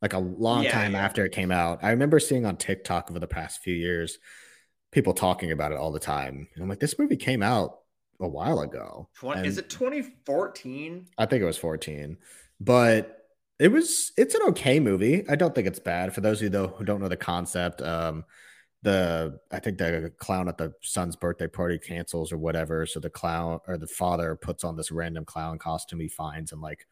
like 0.00 0.12
a 0.12 0.18
long 0.18 0.62
Yeah, 0.64 0.72
time 0.72 0.92
yeah. 0.92 1.04
after 1.04 1.24
it 1.24 1.32
came 1.32 1.50
out, 1.50 1.80
I 1.82 1.90
remember 1.90 2.20
seeing 2.20 2.46
on 2.46 2.56
TikTok 2.56 3.10
over 3.10 3.18
the 3.18 3.26
past 3.26 3.62
few 3.62 3.74
years, 3.74 4.18
people 4.92 5.12
talking 5.12 5.50
about 5.52 5.72
it 5.72 5.78
all 5.78 5.90
the 5.92 5.98
time. 6.00 6.46
And 6.54 6.62
I'm 6.62 6.68
like, 6.68 6.80
this 6.80 6.98
movie 6.98 7.16
came 7.16 7.42
out 7.42 7.78
a 8.20 8.28
while 8.28 8.60
ago. 8.60 9.08
Twen- 9.14 9.44
is 9.44 9.58
it 9.58 9.68
2014? 9.68 11.06
I 11.18 11.26
think 11.26 11.42
it 11.42 11.46
was 11.46 11.58
14, 11.58 12.16
but 12.60 13.15
it 13.58 13.68
was. 13.68 14.12
It's 14.16 14.34
an 14.34 14.42
okay 14.48 14.80
movie. 14.80 15.28
I 15.28 15.36
don't 15.36 15.54
think 15.54 15.66
it's 15.66 15.78
bad. 15.78 16.14
For 16.14 16.20
those 16.20 16.38
of 16.38 16.44
you 16.44 16.48
though 16.50 16.68
who 16.68 16.84
don't 16.84 17.00
know 17.00 17.08
the 17.08 17.16
concept, 17.16 17.80
um, 17.82 18.24
the 18.82 19.38
I 19.50 19.58
think 19.60 19.78
the 19.78 20.12
clown 20.18 20.48
at 20.48 20.58
the 20.58 20.72
son's 20.82 21.16
birthday 21.16 21.48
party 21.48 21.78
cancels 21.78 22.32
or 22.32 22.38
whatever. 22.38 22.86
So 22.86 23.00
the 23.00 23.10
clown 23.10 23.60
or 23.66 23.78
the 23.78 23.86
father 23.86 24.36
puts 24.36 24.64
on 24.64 24.76
this 24.76 24.92
random 24.92 25.24
clown 25.24 25.58
costume 25.58 26.00
he 26.00 26.08
finds 26.08 26.52
and 26.52 26.60
like 26.60 26.86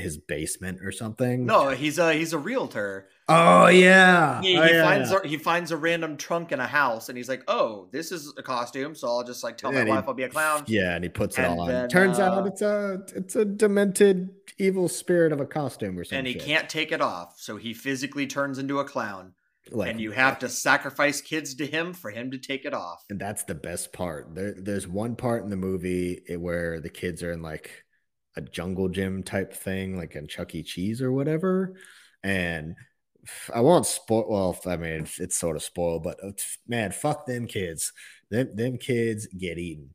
his 0.00 0.16
basement 0.18 0.80
or 0.82 0.92
something. 0.92 1.46
No, 1.46 1.70
he's 1.70 1.98
a 1.98 2.12
he's 2.14 2.32
a 2.32 2.38
realtor. 2.38 3.08
Oh 3.28 3.66
yeah. 3.66 4.40
He, 4.40 4.56
Oh, 4.58 4.64
yeah, 4.64 4.82
finds 4.84 5.10
yeah. 5.10 5.18
A, 5.22 5.26
he 5.28 5.36
finds 5.36 5.70
a 5.70 5.76
random 5.76 6.16
trunk 6.16 6.50
in 6.50 6.60
a 6.60 6.66
house, 6.66 7.08
and 7.10 7.18
he's 7.18 7.28
like, 7.28 7.42
"Oh, 7.46 7.88
this 7.92 8.10
is 8.10 8.32
a 8.38 8.42
costume, 8.42 8.94
so 8.94 9.08
I'll 9.08 9.22
just 9.24 9.44
like 9.44 9.58
tell 9.58 9.70
my 9.70 9.80
And 9.80 9.88
he- 9.88 9.94
wife 9.94 10.04
I'll 10.08 10.14
be 10.14 10.22
a 10.22 10.28
clown." 10.30 10.64
Yeah, 10.66 10.94
and 10.94 11.04
he 11.04 11.10
puts 11.10 11.36
it 11.38 11.42
And 11.42 11.52
all 11.54 11.60
on. 11.62 11.68
then, 11.68 11.88
Turns 11.90 12.18
out 12.18 12.38
uh, 12.38 12.44
it's 12.46 12.62
a 12.62 13.02
it's 13.14 13.36
a 13.36 13.44
demented 13.44 14.30
evil 14.58 14.88
spirit 14.88 15.32
of 15.32 15.40
a 15.40 15.46
costume 15.46 15.98
or 15.98 16.04
something. 16.04 16.18
and 16.18 16.26
he 16.26 16.34
can't 16.34 16.68
take 16.70 16.90
it 16.90 17.00
off, 17.02 17.34
so 17.38 17.56
he 17.56 17.74
physically 17.74 18.26
turns 18.26 18.58
into 18.58 18.78
a 18.78 18.84
clown, 18.84 19.34
like 19.70 19.90
and 19.90 20.00
you 20.00 20.12
have 20.12 20.38
to 20.38 20.48
sacrifice 20.48 21.20
kids 21.20 21.54
to 21.56 21.66
him 21.66 21.92
for 21.92 22.10
him 22.10 22.30
to 22.30 22.38
take 22.38 22.64
it 22.64 22.72
off. 22.72 23.04
And 23.10 23.20
that's 23.20 23.44
the 23.44 23.54
best 23.54 23.92
part. 23.92 24.34
There, 24.34 24.54
there's 24.56 24.88
one 24.88 25.16
part 25.16 25.44
in 25.44 25.50
the 25.50 25.56
movie 25.56 26.22
eh, 26.30 26.36
where 26.36 26.80
the 26.80 26.88
kids 26.88 27.22
are 27.22 27.30
in 27.32 27.42
like 27.42 27.84
a 28.38 28.42
jungle 28.42 28.88
gym 28.88 29.22
type 29.22 29.52
thing, 29.52 29.96
like 29.96 30.14
in 30.14 30.26
Chuck 30.26 30.54
E. 30.54 30.62
Cheese 30.62 31.02
or 31.02 31.12
whatever. 31.12 31.74
And 32.22 32.74
I 33.54 33.60
won't 33.60 33.86
spoil. 33.86 34.26
Well, 34.28 34.58
I 34.66 34.76
mean, 34.76 35.02
it's, 35.02 35.20
it's 35.20 35.36
sort 35.36 35.56
of 35.56 35.62
spoiled, 35.62 36.02
but 36.02 36.22
uh, 36.24 36.32
man, 36.66 36.92
fuck 36.92 37.26
them 37.26 37.46
kids. 37.46 37.92
Them, 38.30 38.54
them 38.54 38.78
kids 38.78 39.26
get 39.26 39.58
eaten. 39.58 39.94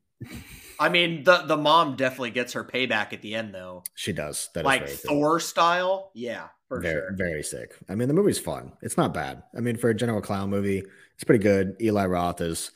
I 0.78 0.88
mean, 0.88 1.24
the 1.24 1.42
the 1.42 1.56
mom 1.56 1.96
definitely 1.96 2.30
gets 2.30 2.54
her 2.54 2.64
payback 2.64 3.12
at 3.12 3.20
the 3.20 3.34
end, 3.34 3.54
though, 3.54 3.84
She 3.94 4.12
does. 4.12 4.48
That 4.54 4.60
is 4.60 4.64
like. 4.64 4.88
Thor 4.88 5.40
style. 5.40 6.10
Yeah, 6.14 6.48
for 6.68 6.80
very, 6.80 6.94
sure. 6.94 7.14
very 7.16 7.42
sick. 7.42 7.74
I 7.88 7.94
mean, 7.94 8.08
the 8.08 8.14
movie's 8.14 8.38
fun. 8.38 8.72
It's 8.82 8.96
not 8.96 9.12
bad. 9.12 9.42
I 9.56 9.60
mean, 9.60 9.76
for 9.76 9.90
a 9.90 9.94
general 9.94 10.22
clown 10.22 10.50
movie, 10.50 10.82
it's 11.14 11.24
pretty 11.24 11.42
good. 11.42 11.76
Eli 11.80 12.06
Roth 12.06 12.40
is 12.40 12.70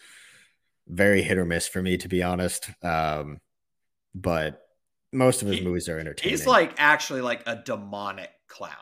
very 0.87 1.23
hit 1.23 1.39
or 1.39 1.45
miss 1.45 1.69
for 1.69 1.83
me, 1.83 1.97
to 1.99 2.09
be 2.09 2.23
honest. 2.23 2.71
Um, 2.83 3.41
but 4.15 4.68
most 5.13 5.43
of 5.43 5.49
his 5.49 5.59
He- 5.59 5.65
movies 5.65 5.89
are 5.89 5.99
entertaining. 5.99 6.37
He's 6.37 6.47
like 6.47 6.75
actually 6.79 7.21
like 7.21 7.43
a 7.47 7.57
demonic 7.57 8.31
clown. 8.49 8.73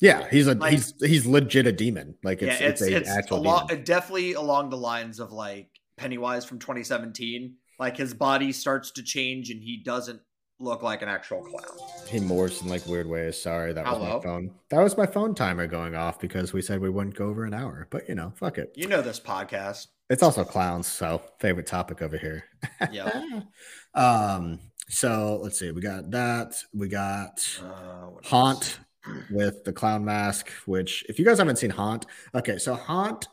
yeah, 0.00 0.28
he's 0.30 0.46
a 0.46 0.54
like- 0.54 0.72
he's 0.72 0.94
he's 1.00 1.26
legit 1.26 1.66
a 1.66 1.72
demon. 1.72 2.16
Like 2.22 2.42
it's 2.42 2.60
yeah, 2.60 2.68
it's 2.68 2.82
it's, 2.82 2.90
it's, 2.90 3.08
a 3.08 3.12
actual 3.12 3.38
along, 3.38 3.66
demon. 3.68 3.84
definitely 3.84 4.32
along 4.34 4.70
the 4.70 4.76
lines 4.76 5.20
of 5.20 5.32
like 5.32 5.68
Pennywise 5.96 6.44
from 6.44 6.58
2017. 6.58 7.56
Like 7.78 7.96
his 7.96 8.14
body 8.14 8.52
starts 8.52 8.90
to 8.92 9.02
change 9.02 9.50
and 9.50 9.62
he 9.62 9.82
doesn't 9.82 10.20
look 10.58 10.82
like 10.82 11.00
an 11.00 11.08
actual 11.08 11.42
clown. 11.42 11.78
He 12.06 12.18
morphs 12.18 12.60
in 12.62 12.68
like 12.68 12.84
weird 12.86 13.06
ways. 13.06 13.40
Sorry, 13.40 13.72
that 13.72 13.84
was 13.86 13.98
my 13.98 14.20
phone. 14.20 14.50
That 14.68 14.80
was 14.82 14.96
my 14.98 15.06
phone 15.06 15.34
timer 15.34 15.66
going 15.66 15.94
off 15.94 16.20
because 16.20 16.52
we 16.52 16.60
said 16.60 16.80
we 16.80 16.90
wouldn't 16.90 17.14
go 17.16 17.28
over 17.28 17.44
an 17.44 17.54
hour. 17.54 17.86
But 17.90 18.08
you 18.08 18.14
know, 18.14 18.32
fuck 18.36 18.58
it. 18.58 18.72
You 18.76 18.86
know 18.86 19.00
this 19.00 19.18
podcast. 19.20 19.86
It's 20.10 20.22
also 20.22 20.44
clowns, 20.44 20.86
so 20.88 21.22
favorite 21.38 21.66
topic 21.66 22.02
over 22.02 22.18
here. 22.18 22.44
Yeah. 22.92 23.22
um. 23.94 24.58
So 24.90 25.38
let's 25.42 25.58
see. 25.58 25.70
We 25.70 25.80
got 25.80 26.10
that. 26.10 26.54
We 26.74 26.88
got 26.88 27.40
Uh, 27.62 28.10
Haunt 28.24 28.78
else? 29.06 29.30
with 29.30 29.64
the 29.64 29.72
clown 29.72 30.04
mask. 30.04 30.50
Which, 30.66 31.04
if 31.08 31.18
you 31.18 31.24
guys 31.24 31.38
haven't 31.38 31.56
seen 31.56 31.70
Haunt, 31.70 32.06
okay. 32.34 32.58
So 32.58 32.74
Haunt, 32.74 33.28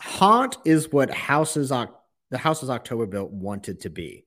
Haunt 0.00 0.56
is 0.64 0.90
what 0.92 1.10
houses 1.10 1.68
the 2.30 2.38
houses 2.38 2.70
October 2.70 3.06
built 3.06 3.30
wanted 3.30 3.80
to 3.80 3.90
be. 3.90 4.24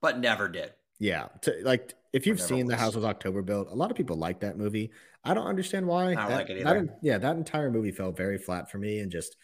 But 0.00 0.18
never 0.18 0.48
did. 0.48 0.72
Yeah, 0.98 1.28
to, 1.42 1.54
like 1.62 1.94
if 2.12 2.26
you've 2.26 2.40
seen 2.40 2.66
the 2.66 2.74
was. 2.74 2.80
House 2.80 2.94
was 2.96 3.04
October 3.04 3.42
built, 3.42 3.68
a 3.70 3.74
lot 3.74 3.90
of 3.90 3.96
people 3.96 4.16
like 4.16 4.40
that 4.40 4.56
movie. 4.58 4.90
I 5.24 5.34
don't 5.34 5.46
understand 5.46 5.86
why. 5.86 6.10
I 6.12 6.14
don't 6.14 6.28
That- 6.28 6.30
like 6.34 6.50
it 6.50 6.58
either. 6.60 6.76
en- 6.76 6.92
yeah, 7.02 7.18
that 7.18 7.36
entire 7.36 7.70
movie 7.70 7.92
felt 7.92 8.16
very 8.16 8.38
flat 8.38 8.70
for 8.70 8.78
me 8.78 8.98
and 9.00 9.10
just 9.10 9.36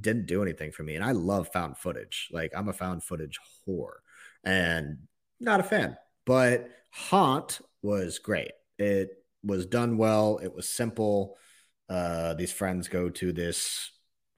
didn't 0.00 0.26
do 0.26 0.42
anything 0.42 0.70
for 0.72 0.82
me. 0.84 0.94
And 0.96 1.04
I 1.04 1.12
love 1.12 1.48
found 1.52 1.76
footage. 1.76 2.28
Like 2.32 2.52
I'm 2.56 2.68
a 2.68 2.72
found 2.72 3.02
footage 3.04 3.38
whore, 3.66 3.94
and 4.44 4.98
not 5.40 5.60
a 5.60 5.64
fan. 5.64 5.96
But 6.26 6.68
Haunt 6.90 7.60
was 7.82 8.18
great. 8.18 8.52
It 8.78 9.10
was 9.42 9.66
done 9.66 9.96
well. 9.96 10.38
It 10.42 10.54
was 10.54 10.68
simple. 10.68 11.36
Uh, 11.88 12.34
these 12.34 12.52
friends 12.52 12.88
go 12.88 13.10
to 13.10 13.32
this 13.32 13.90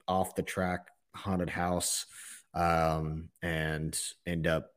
off 0.07 0.35
the 0.35 0.43
track 0.43 0.87
haunted 1.15 1.49
house 1.49 2.05
um, 2.53 3.29
and 3.41 3.99
end 4.25 4.47
up 4.47 4.71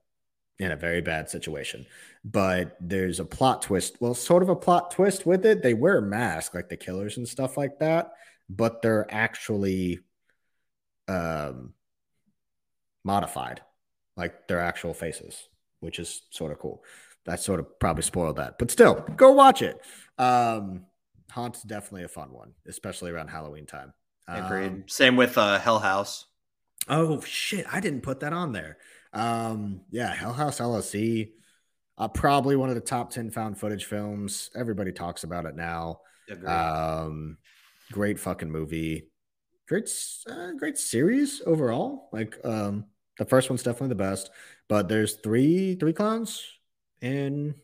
in 0.58 0.70
a 0.70 0.76
very 0.76 1.00
bad 1.00 1.30
situation. 1.30 1.86
But 2.22 2.76
there's 2.80 3.18
a 3.18 3.24
plot 3.24 3.62
twist. 3.62 3.96
Well, 4.00 4.14
sort 4.14 4.42
of 4.42 4.50
a 4.50 4.56
plot 4.56 4.90
twist 4.90 5.26
with 5.26 5.46
it. 5.46 5.62
They 5.62 5.74
wear 5.74 6.00
masks 6.00 6.54
like 6.54 6.68
the 6.68 6.76
killers 6.76 7.16
and 7.16 7.26
stuff 7.26 7.56
like 7.56 7.78
that, 7.78 8.12
but 8.48 8.82
they're 8.82 9.06
actually 9.10 10.00
um, 11.08 11.72
modified, 13.04 13.62
like 14.16 14.48
their 14.48 14.60
actual 14.60 14.92
faces, 14.92 15.48
which 15.80 15.98
is 15.98 16.22
sort 16.30 16.52
of 16.52 16.58
cool. 16.58 16.84
That 17.26 17.40
sort 17.40 17.60
of 17.60 17.78
probably 17.78 18.02
spoiled 18.02 18.36
that, 18.36 18.58
but 18.58 18.70
still, 18.70 19.04
go 19.16 19.32
watch 19.32 19.60
it. 19.62 19.80
Um, 20.18 20.86
Haunt's 21.30 21.62
definitely 21.62 22.04
a 22.04 22.08
fun 22.08 22.32
one, 22.32 22.52
especially 22.66 23.10
around 23.10 23.28
Halloween 23.28 23.66
time. 23.66 23.92
Agreed. 24.26 24.66
Um, 24.66 24.84
Same 24.86 25.16
with 25.16 25.36
uh, 25.36 25.58
Hell 25.58 25.78
House. 25.78 26.26
Oh 26.88 27.20
shit, 27.20 27.66
I 27.70 27.80
didn't 27.80 28.02
put 28.02 28.20
that 28.20 28.32
on 28.32 28.52
there. 28.52 28.78
Um, 29.12 29.82
yeah, 29.90 30.14
Hell 30.14 30.32
House 30.32 30.60
LLC, 30.60 31.32
uh, 31.98 32.08
probably 32.08 32.56
one 32.56 32.68
of 32.68 32.74
the 32.74 32.80
top 32.80 33.10
10 33.10 33.30
found 33.30 33.58
footage 33.58 33.84
films. 33.84 34.50
Everybody 34.54 34.92
talks 34.92 35.24
about 35.24 35.46
it 35.46 35.54
now. 35.54 36.00
Agreed. 36.28 36.48
Um, 36.48 37.38
great 37.92 38.18
fucking 38.18 38.50
movie. 38.50 39.10
Great, 39.68 39.90
uh, 40.28 40.52
great 40.58 40.78
series 40.78 41.42
overall. 41.44 42.08
Like, 42.12 42.38
um, 42.44 42.86
the 43.20 43.26
first 43.26 43.50
one's 43.50 43.62
definitely 43.62 43.88
the 43.88 43.96
best, 43.96 44.30
but 44.66 44.88
there's 44.88 45.16
three, 45.16 45.74
three 45.74 45.92
clowns 45.92 46.42
and 47.02 47.54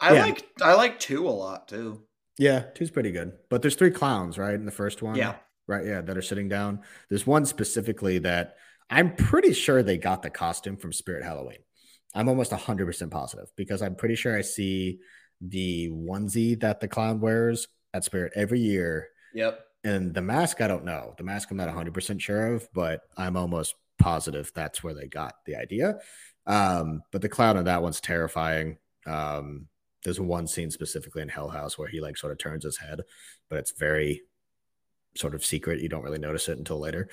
I 0.00 0.14
yeah. 0.14 0.24
like 0.24 0.48
I 0.62 0.74
like 0.74 0.98
two 0.98 1.28
a 1.28 1.30
lot 1.30 1.68
too. 1.68 2.02
yeah, 2.38 2.60
two's 2.74 2.90
pretty 2.90 3.12
good, 3.12 3.32
but 3.50 3.60
there's 3.60 3.74
three 3.74 3.90
clowns, 3.90 4.38
right? 4.38 4.54
In 4.54 4.64
the 4.64 4.72
first 4.72 5.02
one. 5.02 5.16
Yeah. 5.16 5.34
Right. 5.68 5.84
Yeah. 5.84 6.00
That 6.00 6.16
are 6.16 6.22
sitting 6.22 6.48
down. 6.48 6.80
There's 7.10 7.26
one 7.26 7.44
specifically 7.44 8.18
that 8.20 8.56
I'm 8.88 9.14
pretty 9.14 9.52
sure 9.52 9.82
they 9.82 9.98
got 9.98 10.22
the 10.22 10.30
costume 10.30 10.78
from 10.78 10.92
Spirit 10.92 11.22
Halloween. 11.22 11.58
I'm 12.14 12.30
almost 12.30 12.52
100% 12.52 13.10
positive 13.10 13.52
because 13.56 13.82
I'm 13.82 13.94
pretty 13.94 14.14
sure 14.14 14.34
I 14.34 14.40
see 14.40 15.00
the 15.42 15.90
onesie 15.90 16.58
that 16.60 16.80
the 16.80 16.88
clown 16.88 17.20
wears 17.20 17.68
at 17.92 18.04
Spirit 18.04 18.32
every 18.36 18.60
year. 18.60 19.08
Yep. 19.34 19.60
And 19.84 20.14
the 20.14 20.22
mask, 20.22 20.62
I 20.62 20.66
don't 20.66 20.86
know. 20.86 21.14
The 21.18 21.24
mask, 21.24 21.50
I'm 21.50 21.58
not 21.58 21.68
100% 21.68 22.20
sure 22.20 22.54
of, 22.54 22.68
but 22.72 23.02
I'm 23.18 23.36
almost 23.36 23.74
positive 23.98 24.50
that's 24.54 24.82
where 24.82 24.94
they 24.94 25.06
got 25.06 25.34
the 25.46 25.56
idea. 25.56 25.98
Um, 26.46 27.02
but 27.12 27.22
the 27.22 27.28
clown 27.28 27.56
in 27.56 27.64
that 27.64 27.82
one's 27.82 28.00
terrifying. 28.00 28.78
Um, 29.06 29.66
there's 30.04 30.20
one 30.20 30.46
scene 30.46 30.70
specifically 30.70 31.22
in 31.22 31.28
Hell 31.28 31.48
House 31.48 31.76
where 31.76 31.88
he 31.88 32.00
like 32.00 32.16
sort 32.16 32.32
of 32.32 32.38
turns 32.38 32.64
his 32.64 32.76
head, 32.78 33.00
but 33.48 33.58
it's 33.58 33.72
very 33.72 34.22
sort 35.16 35.34
of 35.34 35.44
secret. 35.44 35.80
You 35.80 35.88
don't 35.88 36.02
really 36.02 36.18
notice 36.18 36.48
it 36.48 36.58
until 36.58 36.78
later. 36.78 37.08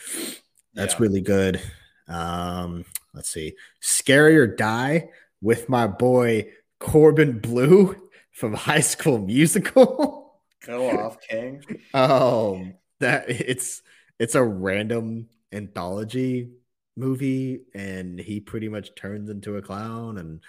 That's 0.74 0.94
Yeah. 0.94 1.00
really 1.00 1.22
good. 1.22 1.62
Um, 2.08 2.86
let's 3.14 3.30
see. 3.30 3.56
Scary 3.80 4.38
or 4.38 4.48
Die 4.48 5.10
with 5.42 5.70
my 5.70 5.88
boy 5.88 6.52
Corbin 6.80 7.40
Bleu 7.40 7.96
from 8.32 8.54
High 8.68 8.82
School 8.82 9.20
Musical. 9.20 10.42
Go 10.66 10.90
off, 11.00 11.18
King. 11.22 11.64
um, 11.94 12.76
that 13.00 13.30
it's 13.30 13.82
it's 14.20 14.36
a 14.36 14.44
random 14.44 15.30
anthology 15.52 16.52
movie, 16.96 17.62
and 17.74 18.20
he 18.20 18.40
pretty 18.40 18.70
much 18.70 18.96
turns 18.96 19.30
into 19.30 19.58
a 19.58 19.62
clown, 19.62 20.18
and 20.18 20.44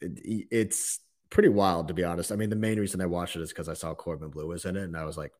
it, 0.00 0.48
it's 0.50 1.00
pretty 1.30 1.48
wild 1.48 1.88
to 1.88 1.94
be 1.94 2.04
honest. 2.04 2.32
I 2.32 2.36
mean, 2.36 2.50
the 2.50 2.56
main 2.56 2.78
reason 2.80 3.00
I 3.00 3.06
watched 3.06 3.36
it 3.36 3.42
is 3.42 3.50
because 3.52 3.68
I 3.68 3.74
saw 3.74 3.94
Corbin 3.94 4.30
Bleu 4.30 4.48
was 4.48 4.64
in 4.64 4.76
it, 4.76 4.84
and 4.84 4.96
I 4.96 5.04
was 5.04 5.16
like, 5.18 5.32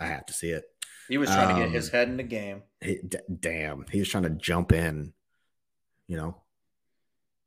I 0.00 0.06
have 0.06 0.26
to 0.26 0.32
see 0.34 0.50
it. 0.50 0.64
He 1.08 1.18
was 1.18 1.32
trying 1.32 1.48
to 1.48 1.54
get 1.54 1.70
his 1.70 1.88
Um, 1.88 1.90
head 1.90 2.08
in 2.08 2.16
the 2.16 2.22
game. 2.22 2.62
He, 2.80 3.00
d- 3.06 3.18
damn, 3.40 3.86
he 3.90 4.00
was 4.00 4.08
trying 4.08 4.24
to 4.24 4.30
jump 4.30 4.72
in, 4.72 5.12
you 6.08 6.16
know, 6.16 6.42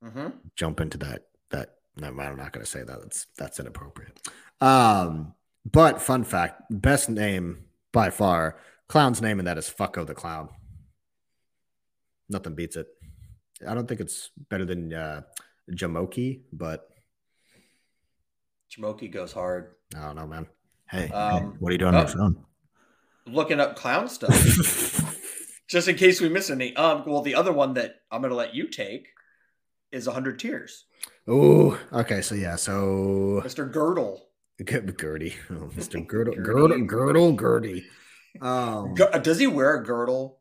hmm 0.02 0.50
jump 0.56 0.80
into 0.82 0.98
that 0.98 1.24
that 1.52 1.76
no 1.98 2.08
i'm 2.08 2.16
not 2.38 2.52
going 2.52 2.64
to 2.64 2.70
say 2.70 2.84
that 2.84 3.02
that's 3.02 3.28
that's 3.38 3.60
inappropriate 3.60 4.20
um 4.62 5.34
but 5.70 6.02
fun 6.02 6.24
fact 6.24 6.62
best 6.70 7.10
name 7.10 7.66
by 7.92 8.10
far 8.10 8.58
clown's 8.88 9.22
name 9.22 9.40
and 9.40 9.48
that 9.48 9.58
is 9.58 9.70
fucko 9.70 10.06
the 10.06 10.14
clown 10.14 10.50
nothing 12.30 12.56
beats 12.56 12.76
it 12.76 12.88
i 13.68 13.74
don't 13.74 13.88
think 13.88 14.00
it's 14.00 14.30
better 14.50 14.66
than 14.66 14.94
uh 14.94 15.22
jamoki 15.72 16.42
but 16.54 16.88
Jamoki 18.70 19.12
goes 19.12 19.34
hard. 19.34 19.74
i 19.96 20.02
don't 20.06 20.16
know 20.16 20.28
man 20.28 20.48
hey, 20.90 21.08
hey, 21.08 21.14
Um, 21.14 21.56
what 21.60 21.70
are 21.70 21.74
you 21.74 21.80
doing 21.80 21.96
on 21.96 22.06
oh. 22.06 22.08
your 22.08 22.18
phone 22.18 22.46
Looking 23.28 23.60
up 23.60 23.76
clown 23.76 24.08
stuff, 24.08 24.34
just 25.68 25.88
in 25.88 25.96
case 25.98 26.20
we 26.20 26.30
miss 26.30 26.50
any. 26.50 26.76
Um, 26.76 27.04
well, 27.06 27.22
the 27.22 27.36
other 27.36 27.52
one 27.52 27.76
that 27.76 27.98
I'm 28.12 28.22
going 28.22 28.32
to 28.32 28.36
let 28.36 28.56
you 28.56 28.68
take 28.68 29.10
is 29.92 30.08
hundred 30.08 30.40
tears, 30.40 30.86
oh 31.28 31.80
okay 31.94 32.22
so 32.22 32.34
yeah 32.34 32.56
so 32.56 33.42
Mr. 33.46 33.72
Girdle. 33.72 34.26
Gurdy, 34.58 35.36
oh, 35.52 35.70
Mr. 35.76 36.06
Girdle, 36.06 36.36
Girdle, 36.36 36.86
Girdle, 36.86 37.34
Gurdy. 37.34 37.86
Um, 38.42 38.96
G- 38.96 39.06
does 39.22 39.40
he 39.40 39.48
wear 39.48 39.76
a 39.76 39.86
girdle? 39.86 40.39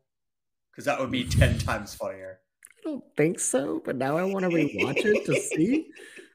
Because 0.79 0.85
that 0.85 0.99
would 1.01 1.11
be 1.11 1.25
ten 1.25 1.57
times 1.57 1.93
funnier. 1.93 2.39
I 2.77 2.81
don't 2.89 3.03
think 3.17 3.37
so, 3.41 3.81
but 3.83 3.97
now 3.97 4.15
I 4.17 4.23
want 4.23 4.43
to 4.45 4.49
rewatch 4.49 4.95
it 5.03 5.25
to 5.25 5.35
see. 5.55 5.87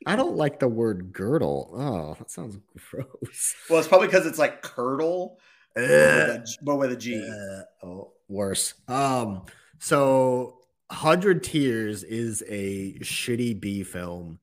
I 0.05 0.17
don't 0.17 0.37
like 0.37 0.61
the 0.61 0.69
word 0.69 1.15
girdle. 1.15 1.71
Oh, 1.75 2.15
that 2.19 2.31
sounds 2.31 2.59
gross. 2.91 3.55
Well, 3.71 3.79
it's 3.79 3.89
probably 3.89 4.09
because 4.09 4.27
it's 4.27 4.39
like 4.39 4.61
curdle, 4.61 5.39
but 5.75 5.81
with 5.81 5.89
a 5.89 6.45
G- 6.47 6.59
but 6.61 6.77
with 6.77 6.93
a 6.93 6.97
G. 6.97 7.27
Uh, 7.27 7.87
oh, 7.87 8.13
worse. 8.29 8.75
Um, 8.87 9.45
so 9.79 10.59
Hundred 10.93 11.43
Tears 11.43 12.03
is 12.05 12.45
a 12.47 12.99
shitty 13.01 13.59
B 13.59 13.83
film 13.83 14.41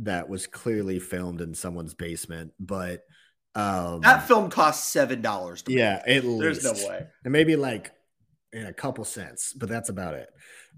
that 0.00 0.28
was 0.28 0.48
clearly 0.48 0.98
filmed 0.98 1.40
in 1.40 1.54
someone's 1.54 1.94
basement, 1.94 2.52
but 2.58 3.04
um, 3.54 4.00
That 4.00 4.26
film 4.26 4.50
costs 4.50 4.88
seven 4.88 5.22
dollars. 5.22 5.62
yeah, 5.68 6.02
at 6.04 6.22
there's 6.24 6.64
least 6.64 6.64
no 6.64 6.88
way. 6.88 7.06
and 7.22 7.32
maybe 7.32 7.54
like 7.54 7.92
in 8.52 8.66
a 8.66 8.72
couple 8.72 9.04
cents, 9.04 9.52
but 9.52 9.68
that's 9.68 9.88
about 9.88 10.14
it. 10.14 10.28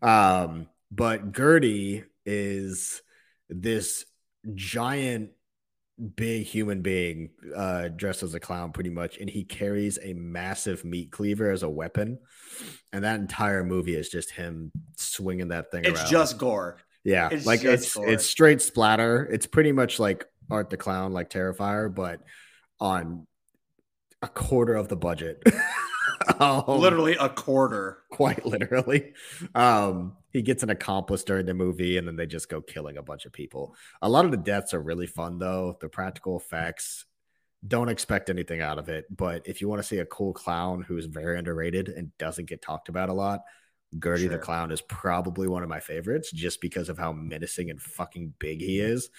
Um, 0.07 0.69
but 0.91 1.33
Gurdy 1.33 2.05
is 2.27 3.01
this 3.49 4.05
giant, 4.55 5.31
big 6.17 6.45
human 6.47 6.83
being 6.83 7.31
uh, 7.57 7.89
dressed 7.89 8.23
as 8.23 8.35
a 8.35 8.41
clown, 8.41 8.73
pretty 8.73 8.91
much, 8.91 9.19
and 9.19 9.29
he 9.31 9.45
carries 9.45 9.99
a 10.03 10.13
massive 10.15 10.85
meat 10.85 11.11
cleaver 11.13 11.51
as 11.51 11.63
a 11.63 11.69
weapon. 11.69 12.19
And 12.93 13.05
that 13.05 13.21
entire 13.21 13.65
movie 13.65 13.95
is 13.95 14.09
just 14.09 14.31
him 14.31 14.73
swinging 14.97 15.49
that 15.49 15.71
thing 15.71 15.85
It's 15.85 16.01
around. 16.01 16.11
just 16.11 16.39
gore. 16.39 16.79
yeah, 17.05 17.29
it's 17.33 17.47
like 17.47 17.65
it's 17.65 17.95
gore. 17.95 18.09
it's 18.09 18.27
straight 18.27 18.61
splatter. 18.61 19.25
It's 19.31 19.47
pretty 19.47 19.73
much 19.73 19.99
like 19.99 20.27
Art 20.51 20.71
the 20.71 20.77
Clown, 20.77 21.13
like 21.13 21.31
Terrifier, 21.31 21.95
but 21.95 22.21
on 22.81 23.27
a 24.21 24.29
quarter 24.29 24.75
of 24.75 24.89
the 24.89 24.97
budget. 24.97 25.43
Um, 26.41 26.65
Literally 26.81 27.17
a 27.19 27.29
quarter. 27.29 27.99
quite 28.11 28.45
literally. 28.45 29.13
Um, 29.55 30.17
he 30.31 30.43
gets 30.43 30.63
an 30.63 30.71
accomplice 30.71 31.25
during 31.25 31.47
the 31.47 31.55
movie, 31.55 31.99
and 31.99 32.07
then 32.07 32.17
they 32.17 32.27
just 32.27 32.49
go 32.49 32.61
killing 32.61 32.97
a 32.97 33.03
bunch 33.03 33.27
of 33.27 33.33
people. 33.33 33.75
A 34.01 34.09
lot 34.09 34.25
of 34.25 34.31
the 34.31 34.37
deaths 34.37 34.75
are 34.75 34.81
really 34.81 35.07
fun, 35.07 35.39
though. 35.39 35.77
The 35.81 35.89
practical 35.89 36.37
effects 36.39 37.05
don't 37.67 37.89
expect 37.89 38.29
anything 38.31 38.61
out 38.61 38.79
of 38.79 38.89
it. 38.89 39.05
But 39.15 39.47
if 39.47 39.61
you 39.61 39.69
want 39.69 39.81
to 39.81 39.87
see 39.87 39.99
a 39.99 40.07
cool 40.07 40.33
clown 40.33 40.83
who's 40.83 41.07
very 41.07 41.39
underrated 41.39 41.89
and 41.89 42.17
doesn't 42.19 42.49
get 42.49 42.63
talked 42.63 42.89
about 42.89 43.09
a 43.09 43.13
lot, 43.13 43.41
Gurdy 43.99 44.27
the 44.27 44.39
Clown 44.39 44.71
is 44.71 44.81
probably 44.81 45.49
one 45.49 45.63
of 45.63 45.69
my 45.69 45.81
favorites 45.81 46.31
just 46.33 46.61
because 46.61 46.89
of 46.89 46.99
how 46.99 47.13
menacing 47.13 47.71
and 47.71 47.81
fucking 47.81 48.33
big 48.39 48.61
he 48.61 48.81
is. 48.81 49.11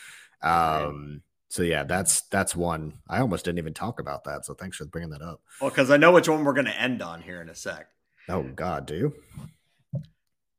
Um, 0.41 1.21
so 1.53 1.61
yeah, 1.61 1.83
that's 1.83 2.21
that's 2.29 2.55
one. 2.55 2.93
I 3.07 3.19
almost 3.19 3.45
didn't 3.45 3.59
even 3.59 3.75
talk 3.75 3.99
about 3.99 4.23
that. 4.23 4.43
So 4.43 4.55
thanks 4.55 4.77
for 4.77 4.85
bringing 4.85 5.11
that 5.11 5.21
up. 5.21 5.39
Well, 5.61 5.69
because 5.69 5.91
I 5.91 5.97
know 5.97 6.11
which 6.11 6.27
one 6.27 6.43
we're 6.43 6.53
going 6.53 6.65
to 6.65 6.81
end 6.81 7.03
on 7.03 7.21
here 7.21 7.43
in 7.43 7.49
a 7.49 7.53
sec. 7.53 7.89
Oh 8.27 8.41
God, 8.41 8.87
do 8.87 8.95
you? 8.95 9.13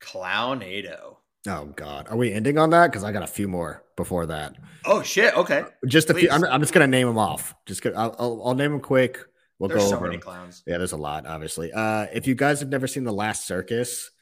Clownado. 0.00 1.16
Oh 1.48 1.64
God, 1.74 2.06
are 2.10 2.16
we 2.16 2.32
ending 2.32 2.58
on 2.58 2.70
that? 2.70 2.92
Because 2.92 3.02
I 3.02 3.10
got 3.10 3.24
a 3.24 3.26
few 3.26 3.48
more 3.48 3.82
before 3.96 4.26
that. 4.26 4.54
Oh 4.84 5.02
shit. 5.02 5.36
Okay. 5.36 5.64
Just 5.84 6.10
a 6.10 6.14
few. 6.14 6.30
I'm, 6.30 6.44
I'm 6.44 6.60
just 6.60 6.72
gonna 6.72 6.86
name 6.86 7.08
them 7.08 7.18
off. 7.18 7.56
Just 7.66 7.82
gonna, 7.82 7.98
I'll, 7.98 8.14
I'll, 8.16 8.42
I'll 8.46 8.54
name 8.54 8.70
them 8.70 8.80
quick. 8.80 9.18
We'll 9.58 9.70
There's 9.70 9.82
go 9.82 9.88
so 9.88 9.96
over. 9.96 10.06
many 10.06 10.18
clowns. 10.18 10.62
Yeah, 10.64 10.78
there's 10.78 10.92
a 10.92 10.96
lot. 10.96 11.26
Obviously, 11.26 11.72
uh, 11.72 12.06
if 12.14 12.28
you 12.28 12.36
guys 12.36 12.60
have 12.60 12.68
never 12.68 12.86
seen 12.86 13.02
The 13.02 13.12
Last 13.12 13.48
Circus, 13.48 14.12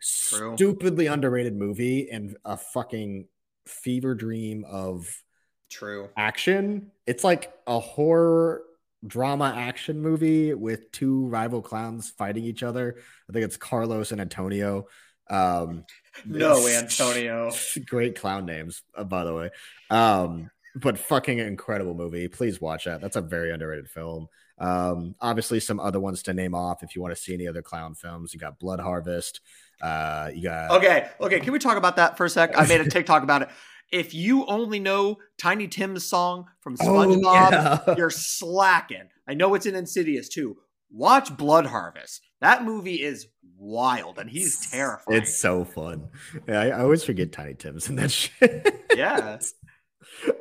True. 0.00 0.56
stupidly 0.56 1.06
underrated 1.06 1.54
movie 1.54 2.08
and 2.10 2.34
a 2.46 2.56
fucking 2.56 3.28
fever 3.66 4.14
dream 4.14 4.64
of 4.66 5.22
True. 5.70 6.08
action. 6.16 6.90
It's 7.06 7.24
like 7.24 7.52
a 7.66 7.78
horror 7.80 8.62
drama 9.06 9.52
action 9.56 10.00
movie 10.00 10.54
with 10.54 10.90
two 10.92 11.26
rival 11.26 11.60
clowns 11.60 12.10
fighting 12.10 12.44
each 12.44 12.62
other. 12.62 12.96
I 13.28 13.32
think 13.32 13.44
it's 13.44 13.56
Carlos 13.56 14.12
and 14.12 14.20
Antonio. 14.20 14.86
Um, 15.28 15.84
No, 16.24 16.66
Antonio. 16.68 17.50
Great 17.86 18.18
clown 18.18 18.46
names, 18.46 18.82
uh, 18.96 19.04
by 19.04 19.24
the 19.24 19.34
way. 19.34 19.50
Um, 19.90 20.50
but 20.76 20.98
fucking 20.98 21.38
incredible 21.38 21.94
movie. 21.94 22.28
Please 22.28 22.60
watch 22.60 22.84
that. 22.84 23.00
That's 23.00 23.16
a 23.16 23.20
very 23.20 23.50
underrated 23.52 23.88
film. 23.88 24.28
Um, 24.58 25.14
obviously, 25.20 25.60
some 25.60 25.80
other 25.80 26.00
ones 26.00 26.22
to 26.24 26.34
name 26.34 26.54
off 26.54 26.82
if 26.82 26.94
you 26.94 27.02
want 27.02 27.14
to 27.14 27.20
see 27.20 27.34
any 27.34 27.48
other 27.48 27.62
clown 27.62 27.94
films. 27.94 28.32
You 28.32 28.40
got 28.40 28.58
Blood 28.58 28.80
Harvest. 28.80 29.40
Uh, 29.82 30.30
you 30.34 30.44
got 30.44 30.70
Okay. 30.72 31.08
Okay. 31.20 31.40
Can 31.40 31.52
we 31.52 31.58
talk 31.58 31.76
about 31.76 31.96
that 31.96 32.16
for 32.16 32.26
a 32.26 32.30
sec? 32.30 32.56
I 32.56 32.66
made 32.66 32.80
a 32.80 32.88
TikTok 32.90 33.22
about 33.22 33.42
it. 33.42 33.48
If 33.92 34.14
you 34.14 34.44
only 34.46 34.78
know 34.80 35.18
Tiny 35.38 35.68
Tim's 35.68 36.04
song 36.04 36.46
from 36.60 36.76
Oh, 36.80 36.84
SpongeBob, 36.86 37.50
yeah. 37.86 37.94
you're 37.96 38.10
slacking. 38.10 39.08
I 39.28 39.34
know 39.34 39.54
it's 39.54 39.66
in 39.66 39.74
Insidious 39.74 40.28
too. 40.28 40.56
Watch 40.90 41.36
Blood 41.36 41.66
Harvest. 41.66 42.20
That 42.40 42.64
movie 42.64 43.02
is 43.02 43.26
wild 43.56 44.18
and 44.18 44.28
he's 44.28 44.70
terrifying. 44.70 45.18
It's 45.22 45.36
so 45.40 45.64
fun. 45.64 46.08
Yeah, 46.48 46.60
I, 46.60 46.66
I 46.68 46.80
always 46.80 47.04
forget 47.04 47.32
Tiny 47.32 47.54
Tim's 47.54 47.88
and 47.88 47.98
that 47.98 48.10
shit. 48.12 48.84
Yeah. 48.94 49.38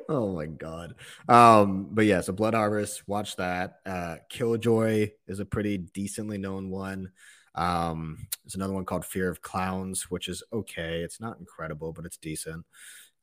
oh 0.09 0.35
my 0.35 0.45
god. 0.45 0.95
Um, 1.29 1.87
but 1.91 2.05
yeah, 2.05 2.21
so 2.21 2.33
Blood 2.33 2.53
Harvest, 2.53 3.07
watch 3.07 3.35
that. 3.37 3.75
Uh 3.85 4.17
Killjoy 4.29 5.11
is 5.27 5.39
a 5.39 5.45
pretty 5.45 5.77
decently 5.77 6.37
known 6.37 6.69
one. 6.69 7.11
Um, 7.55 8.27
there's 8.43 8.55
another 8.55 8.73
one 8.73 8.85
called 8.85 9.05
Fear 9.05 9.29
of 9.29 9.41
Clowns, 9.41 10.09
which 10.09 10.27
is 10.27 10.43
okay. 10.51 11.01
It's 11.01 11.21
not 11.21 11.39
incredible, 11.39 11.93
but 11.93 12.05
it's 12.05 12.17
decent. 12.17 12.65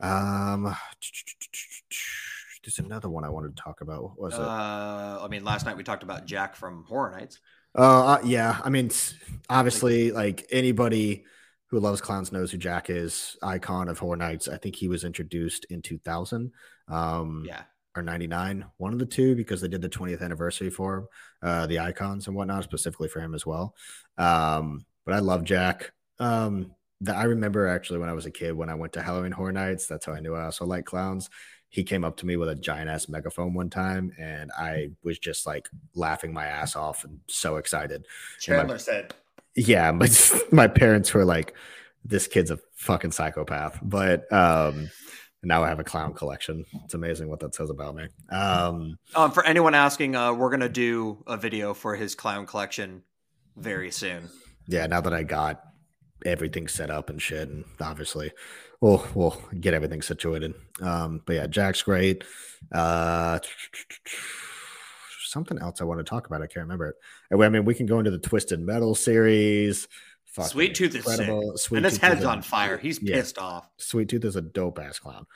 Um, 0.01 0.74
there's 2.64 2.78
another 2.78 3.09
one 3.09 3.24
I 3.24 3.28
wanted 3.28 3.56
to 3.56 3.62
talk 3.62 3.81
about. 3.81 4.02
What 4.02 4.18
was 4.18 4.35
it? 4.35 4.40
Uh, 4.40 5.18
I 5.22 5.28
mean, 5.28 5.44
last 5.44 5.66
night 5.66 5.77
we 5.77 5.82
talked 5.82 6.02
about 6.02 6.27
Jack 6.27 6.55
from 6.56 6.85
Horror 6.85 7.10
Nights. 7.10 7.40
Uh, 7.77 8.06
uh, 8.06 8.18
yeah. 8.24 8.60
I 8.62 8.70
mean, 8.70 8.90
obviously, 9.48 10.10
like 10.12 10.47
anybody 10.51 11.24
who 11.68 11.78
loves 11.78 12.01
clowns 12.01 12.32
knows 12.32 12.51
who 12.51 12.59
Jack 12.59 12.90
is. 12.90 13.36
Icon 13.43 13.89
of 13.89 13.98
Horror 13.98 14.16
Nights. 14.16 14.48
I 14.48 14.56
think 14.56 14.74
he 14.77 14.89
was 14.89 15.05
introduced 15.05 15.66
in 15.70 15.82
2000. 15.82 16.52
Um, 16.89 17.44
Yeah. 17.47 17.62
or 17.97 18.02
99, 18.02 18.64
one 18.77 18.93
of 18.93 18.98
the 18.98 19.06
two, 19.06 19.35
because 19.36 19.60
they 19.60 19.68
did 19.68 19.81
the 19.82 19.89
20th 19.89 20.20
anniversary 20.22 20.70
for 20.70 20.98
him, 20.98 21.06
uh, 21.43 21.66
the 21.66 21.78
icons 21.78 22.27
and 22.27 22.36
whatnot, 22.36 22.64
specifically 22.64 23.09
for 23.09 23.20
him 23.20 23.35
as 23.35 23.47
well. 23.47 23.74
Um, 24.18 24.85
but 25.05 25.14
I 25.14 25.20
love 25.20 25.44
Jack. 25.44 25.93
Um, 26.18 26.72
that 27.02 27.16
I 27.16 27.24
remember 27.24 27.66
actually 27.66 27.98
when 27.98 28.09
I 28.09 28.12
was 28.12 28.27
a 28.27 28.31
kid, 28.31 28.52
when 28.52 28.68
I 28.68 28.74
went 28.74 28.93
to 28.94 29.02
Halloween 29.02 29.32
Horror 29.32 29.52
Nights, 29.52 29.86
that's 29.86 30.06
how 30.06 30.12
I 30.12 30.20
knew 30.20 30.35
I 30.35 30.44
also 30.44 30.66
like 30.66 30.85
clowns. 30.85 31.31
He 31.68 31.85
came 31.85 32.05
up 32.05 32.16
to 32.18 32.27
me 32.27 32.36
with 32.36 32.48
a 32.48 32.55
giant 32.55 32.90
ass 32.90 33.09
megaphone 33.09 33.55
one 33.55 33.70
time, 33.70 34.12
and 34.18 34.51
I 34.59 34.90
was 35.05 35.18
just 35.18 35.47
like 35.47 35.68
laughing 35.94 36.32
my 36.32 36.47
ass 36.47 36.74
off 36.74 37.05
and 37.05 37.20
so 37.28 37.56
excited. 37.56 38.06
Chandler 38.40 38.78
said, 38.78 39.14
Yeah, 39.55 39.90
my 39.93 40.09
my 40.51 40.66
parents 40.66 41.14
were 41.14 41.24
like, 41.24 41.55
"This 42.05 42.27
kid's 42.27 42.51
a 42.51 42.59
fucking 42.74 43.12
psychopath," 43.12 43.78
but 43.82 44.31
um, 44.32 44.90
now 45.43 45.62
I 45.62 45.68
have 45.68 45.78
a 45.78 45.85
clown 45.85 46.12
collection. 46.12 46.66
It's 46.85 46.94
amazing 46.94 47.28
what 47.28 47.40
that 47.40 47.55
says 47.55 47.70
about 47.70 47.94
me. 47.94 48.09
Um, 48.31 48.98
um, 49.14 49.31
for 49.31 49.47
anyone 49.47 49.74
asking, 49.74 50.16
uh, 50.16 50.32
we're 50.35 50.51
going 50.51 50.60
to 50.60 50.68
do 50.68 51.22
a 51.27 51.36
video 51.36 51.72
for 51.72 51.94
his 51.94 52.14
clown 52.16 52.47
collection 52.47 53.02
very 53.56 53.90
soon. 53.93 54.28
yeah, 54.66 54.86
now 54.86 55.01
that 55.01 55.14
I 55.14 55.22
got 55.22 55.62
everything 56.24 56.68
set 56.68 56.90
up 56.90 57.10
and 57.10 57.20
shit, 57.20 57.48
and 57.48 57.64
obviously, 57.80 58.32
we'll 58.80 59.06
we'll 59.14 59.40
get 59.60 59.74
everything 59.74 60.02
situated. 60.02 60.55
Um, 60.80 61.22
but 61.26 61.34
yeah, 61.34 61.47
Jack's 61.47 61.82
great. 61.82 62.24
Uh, 62.72 63.38
something 65.30 65.59
else 65.59 65.80
I 65.80 65.84
want 65.84 66.01
to 66.01 66.05
talk 66.05 66.26
about. 66.26 66.42
I 66.42 66.47
can't 66.47 66.64
remember 66.64 66.88
it. 66.88 66.97
I 67.32 67.48
mean, 67.48 67.64
we 67.64 67.74
can 67.74 67.86
go 67.86 67.98
into 67.98 68.10
the 68.10 68.18
Twisted 68.18 68.60
Metal 68.60 68.94
series. 68.94 69.88
Fucking 70.26 70.51
Sweet 70.51 70.74
Tooth 70.74 70.94
is 70.94 71.05
sick. 71.05 71.20
incredible. 71.20 71.56
Sweet 71.56 71.78
and 71.78 71.86
his 71.86 71.94
Tooth 71.94 72.02
head's 72.02 72.24
on 72.24 72.42
fire. 72.42 72.78
He's 72.78 73.02
yeah. 73.02 73.16
pissed 73.16 73.38
off. 73.38 73.68
Sweet 73.78 74.09
Tooth 74.09 74.24
is 74.24 74.36
a 74.36 74.42
dope 74.42 74.78
ass 74.78 74.98
clown. 74.98 75.26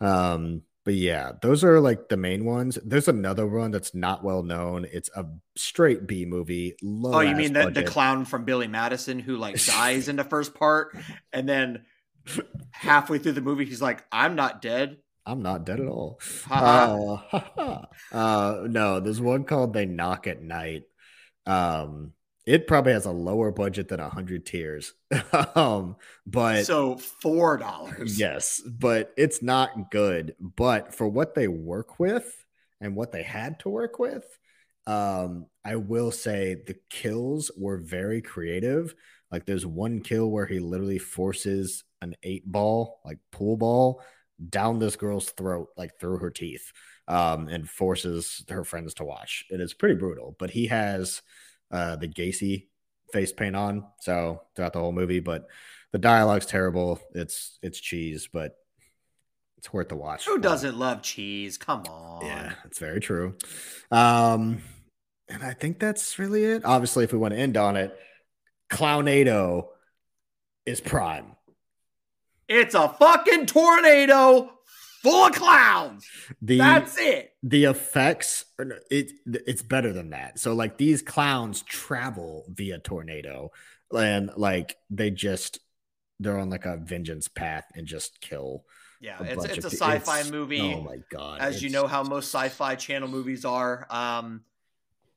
Um, 0.00 0.62
But 0.84 0.94
yeah, 0.94 1.32
those 1.42 1.62
are 1.62 1.80
like 1.80 2.08
the 2.08 2.16
main 2.16 2.44
ones. 2.44 2.76
There's 2.84 3.06
another 3.06 3.46
one 3.46 3.70
that's 3.70 3.94
not 3.94 4.24
well 4.24 4.42
known. 4.42 4.86
It's 4.90 5.10
a 5.14 5.26
straight 5.56 6.08
B 6.08 6.24
movie. 6.24 6.74
Oh, 6.84 7.20
you 7.20 7.36
mean 7.36 7.52
the, 7.52 7.70
the 7.70 7.84
clown 7.84 8.24
from 8.24 8.44
Billy 8.44 8.66
Madison 8.66 9.20
who 9.20 9.36
like 9.36 9.64
dies 9.66 10.08
in 10.08 10.16
the 10.16 10.24
first 10.24 10.54
part, 10.54 10.96
and 11.32 11.48
then 11.48 11.84
halfway 12.72 13.18
through 13.18 13.32
the 13.32 13.40
movie 13.40 13.64
he's 13.64 13.82
like, 13.82 14.04
"I'm 14.10 14.34
not 14.34 14.60
dead." 14.60 14.98
I'm 15.24 15.42
not 15.42 15.64
dead 15.64 15.78
at 15.78 15.86
all. 15.86 16.18
Uh, 16.50 17.18
uh, 18.12 18.66
no, 18.68 18.98
there's 18.98 19.20
one 19.20 19.44
called 19.44 19.72
They 19.72 19.86
Knock 19.86 20.26
at 20.26 20.42
Night. 20.42 20.82
Um, 21.46 22.12
it 22.44 22.66
probably 22.66 22.92
has 22.92 23.06
a 23.06 23.12
lower 23.12 23.52
budget 23.52 23.88
than 23.88 24.00
a 24.00 24.08
hundred 24.08 24.44
tears. 24.46 24.94
um, 25.54 25.96
but 26.26 26.64
so 26.64 26.96
four 26.96 27.56
dollars. 27.56 28.18
yes, 28.18 28.60
but 28.66 29.12
it's 29.16 29.42
not 29.42 29.90
good. 29.90 30.34
But 30.40 30.94
for 30.94 31.08
what 31.08 31.34
they 31.34 31.48
work 31.48 31.98
with 31.98 32.44
and 32.80 32.96
what 32.96 33.12
they 33.12 33.22
had 33.22 33.60
to 33.60 33.68
work 33.68 33.98
with, 33.98 34.24
um, 34.86 35.46
I 35.64 35.76
will 35.76 36.10
say 36.10 36.54
the 36.54 36.76
kills 36.90 37.50
were 37.56 37.78
very 37.78 38.20
creative. 38.20 38.94
Like 39.30 39.46
there's 39.46 39.64
one 39.64 40.00
kill 40.00 40.30
where 40.30 40.46
he 40.46 40.58
literally 40.58 40.98
forces 40.98 41.84
an 42.00 42.16
eight 42.22 42.50
ball, 42.50 43.00
like 43.04 43.18
pool 43.30 43.56
ball, 43.56 44.02
down 44.48 44.78
this 44.78 44.96
girl's 44.96 45.30
throat, 45.30 45.68
like 45.76 45.98
through 46.00 46.18
her 46.18 46.30
teeth, 46.30 46.72
um, 47.06 47.48
and 47.48 47.70
forces 47.70 48.44
her 48.48 48.64
friends 48.64 48.94
to 48.94 49.04
watch. 49.04 49.44
It 49.48 49.60
is 49.60 49.74
pretty 49.74 49.94
brutal, 49.94 50.34
but 50.38 50.50
he 50.50 50.66
has 50.66 51.22
uh, 51.72 51.96
the 51.96 52.08
Gacy 52.08 52.68
face 53.12 53.32
paint 53.32 53.56
on, 53.56 53.84
so 54.00 54.42
throughout 54.54 54.72
the 54.72 54.78
whole 54.80 54.92
movie. 54.92 55.20
But 55.20 55.46
the 55.92 55.98
dialogue's 55.98 56.46
terrible. 56.46 57.00
It's 57.14 57.58
it's 57.62 57.80
cheese, 57.80 58.28
but 58.32 58.56
it's 59.58 59.72
worth 59.72 59.88
the 59.88 59.96
watch. 59.96 60.26
Who 60.26 60.38
doesn't 60.38 60.76
love 60.76 61.02
cheese? 61.02 61.56
Come 61.56 61.82
on. 61.88 62.26
yeah, 62.26 62.52
it's 62.64 62.78
very 62.78 63.00
true. 63.00 63.36
Um, 63.90 64.62
and 65.28 65.42
I 65.42 65.54
think 65.54 65.78
that's 65.78 66.18
really 66.18 66.44
it. 66.44 66.64
Obviously, 66.64 67.04
if 67.04 67.12
we 67.12 67.18
want 67.18 67.34
to 67.34 67.40
end 67.40 67.56
on 67.56 67.76
it, 67.76 67.96
Clownado 68.70 69.68
is 70.66 70.80
prime. 70.80 71.36
It's 72.48 72.74
a 72.74 72.88
fucking 72.88 73.46
tornado 73.46 74.50
full 75.02 75.26
of 75.26 75.32
clowns. 75.34 76.06
The 76.40 76.58
That's 76.58 76.98
it. 76.98 77.34
the 77.42 77.64
effects 77.64 78.44
it 78.90 79.12
it's 79.26 79.62
better 79.62 79.92
than 79.92 80.10
that. 80.10 80.38
So 80.38 80.54
like 80.54 80.78
these 80.78 81.02
clowns 81.02 81.62
travel 81.62 82.44
via 82.48 82.78
tornado 82.78 83.50
and 83.96 84.30
like 84.36 84.76
they 84.90 85.10
just 85.10 85.58
they're 86.20 86.38
on 86.38 86.50
like 86.50 86.64
a 86.66 86.76
vengeance 86.76 87.28
path 87.28 87.64
and 87.74 87.86
just 87.86 88.20
kill. 88.20 88.64
Yeah, 89.00 89.18
a 89.20 89.24
it's 89.24 89.44
it's 89.44 89.64
a 89.64 89.70
sci-fi 89.70 90.20
it's- 90.20 90.30
movie. 90.30 90.60
Oh 90.60 90.80
my 90.82 90.98
god! 91.10 91.40
as 91.40 91.60
you 91.62 91.70
know 91.70 91.88
how 91.88 92.04
most 92.04 92.32
sci-fi 92.32 92.76
channel 92.76 93.08
movies 93.08 93.44
are. 93.44 93.86
Um, 93.90 94.42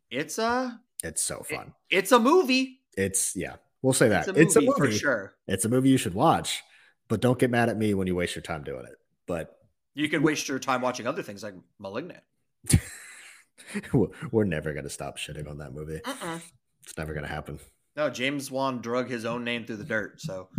it's 0.09 0.39
a 0.39 0.79
it's 1.03 1.23
so 1.23 1.43
fun. 1.43 1.73
it's 1.91 2.11
a 2.11 2.17
movie. 2.19 2.79
It's 2.97 3.35
yeah, 3.35 3.57
we'll 3.83 3.93
say 3.93 4.09
that 4.09 4.27
It's 4.35 4.55
a 4.55 4.61
movie, 4.61 4.73
for 4.75 4.91
sure. 4.91 5.35
It's 5.47 5.65
a 5.65 5.69
movie 5.69 5.89
you 5.89 5.97
should 5.97 6.15
watch, 6.15 6.63
but 7.07 7.21
don't 7.21 7.37
get 7.37 7.51
mad 7.51 7.69
at 7.69 7.77
me 7.77 7.93
when 7.93 8.07
you 8.07 8.15
waste 8.15 8.35
your 8.35 8.41
time 8.41 8.63
doing 8.63 8.85
it. 8.85 8.95
But 9.27 9.54
You 9.95 10.09
could 10.09 10.21
waste 10.21 10.47
your 10.47 10.59
time 10.59 10.81
watching 10.81 11.07
other 11.07 11.23
things 11.23 11.41
like 11.41 11.55
*Malignant*. 11.79 12.21
we're 14.31 14.43
never 14.43 14.73
gonna 14.73 14.89
stop 14.89 15.17
shitting 15.17 15.49
on 15.49 15.57
that 15.59 15.73
movie. 15.73 16.01
Uh-uh. 16.05 16.39
It's 16.83 16.97
never 16.97 17.13
gonna 17.13 17.27
happen, 17.27 17.59
No, 17.95 18.09
James 18.09 18.51
Wan 18.51 18.81
drug 18.81 19.09
his 19.09 19.25
own 19.25 19.43
name 19.43 19.65
through 19.65 19.77
the 19.77 19.83
dirt, 19.85 20.21
so 20.21 20.49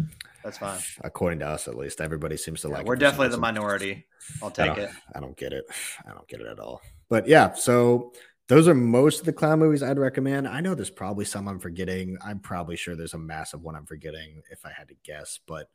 that's 0.42 0.58
fine. 0.58 0.80
according 1.04 1.38
to 1.40 1.46
us 1.46 1.68
at 1.68 1.76
least. 1.76 2.00
Everybody 2.00 2.36
seems 2.36 2.62
to 2.62 2.68
Yeah, 2.68 2.74
like. 2.74 2.82
it 2.82 2.88
we're 2.88 2.96
for 2.96 3.00
definitely 3.00 3.28
the 3.28 3.38
minority. 3.38 4.06
I'll 4.42 4.50
take 4.50 4.74
don't, 4.74 4.78
it. 4.78 4.90
I 5.14 5.20
don't 5.20 5.36
get 5.36 5.52
it. 5.52 5.64
I 6.06 6.12
don't 6.12 6.26
get 6.26 6.40
it 6.40 6.46
at 6.46 6.58
all. 6.58 6.80
But 7.08 7.28
yeah, 7.28 7.52
so 7.54 8.12
those 8.48 8.66
are 8.68 8.74
most 8.74 9.20
of 9.20 9.26
the 9.26 9.32
clown 9.32 9.58
movies 9.58 9.82
I'd 9.82 9.98
recommend. 9.98 10.48
I 10.48 10.60
know 10.60 10.74
there's 10.74 10.90
probably 10.90 11.24
some 11.24 11.46
I'm 11.46 11.58
forgetting. 11.60 12.16
I'm 12.24 12.38
probably 12.40 12.76
sure 12.76 12.96
there's 12.96 13.14
a 13.14 13.18
massive 13.18 13.62
one 13.62 13.76
I'm 13.76 13.86
forgetting 13.86 14.42
if 14.50 14.64
I 14.64 14.70
had 14.76 14.88
to 14.88 14.94
guess. 15.04 15.38
But 15.46 15.68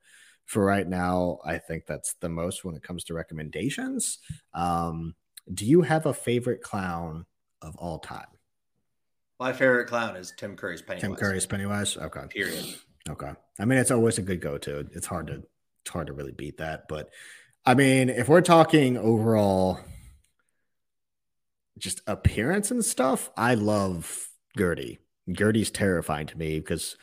for 0.45 0.63
right 0.63 0.87
now, 0.87 1.39
I 1.45 1.57
think 1.57 1.85
that's 1.85 2.13
the 2.15 2.29
most 2.29 2.65
when 2.65 2.75
it 2.75 2.83
comes 2.83 3.03
to 3.05 3.13
recommendations. 3.13 4.19
Um, 4.53 5.15
do 5.51 5.65
you 5.65 5.81
have 5.81 6.05
a 6.05 6.13
favorite 6.13 6.61
clown 6.61 7.25
of 7.61 7.75
all 7.77 7.99
time? 7.99 8.27
My 9.39 9.53
favorite 9.53 9.87
clown 9.87 10.15
is 10.15 10.33
Tim 10.37 10.55
Curry's 10.55 10.81
Pennywise. 10.81 11.01
Tim 11.01 11.15
Curry's 11.15 11.45
Pennywise. 11.45 11.97
Okay. 11.97 12.21
Period. 12.29 12.75
Okay. 13.09 13.31
I 13.59 13.65
mean, 13.65 13.79
it's 13.79 13.91
always 13.91 14.17
a 14.17 14.21
good 14.21 14.41
go-to. 14.41 14.87
It's 14.93 15.07
hard 15.07 15.27
to 15.27 15.43
it's 15.83 15.91
hard 15.91 16.07
to 16.07 16.13
really 16.13 16.31
beat 16.31 16.57
that. 16.57 16.87
But 16.87 17.09
I 17.65 17.73
mean, 17.73 18.09
if 18.09 18.29
we're 18.29 18.41
talking 18.41 18.97
overall 18.97 19.79
just 21.77 22.01
appearance 22.05 22.69
and 22.69 22.85
stuff, 22.85 23.31
I 23.35 23.55
love 23.55 24.29
Gurdy. 24.55 24.99
Gurdy's 25.31 25.71
terrifying 25.71 26.27
to 26.27 26.37
me 26.37 26.59
because 26.59 26.97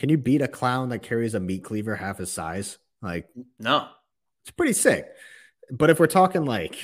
can 0.00 0.08
you 0.08 0.16
beat 0.16 0.40
a 0.40 0.48
clown 0.48 0.88
that 0.88 1.02
carries 1.02 1.34
a 1.34 1.40
meat 1.40 1.62
cleaver 1.62 1.94
half 1.94 2.16
his 2.16 2.32
size? 2.32 2.78
Like 3.02 3.28
No. 3.58 3.86
it's 4.42 4.50
pretty 4.50 4.72
sick. 4.72 5.06
But 5.70 5.90
if 5.90 6.00
we're 6.00 6.06
talking 6.06 6.46
like, 6.46 6.76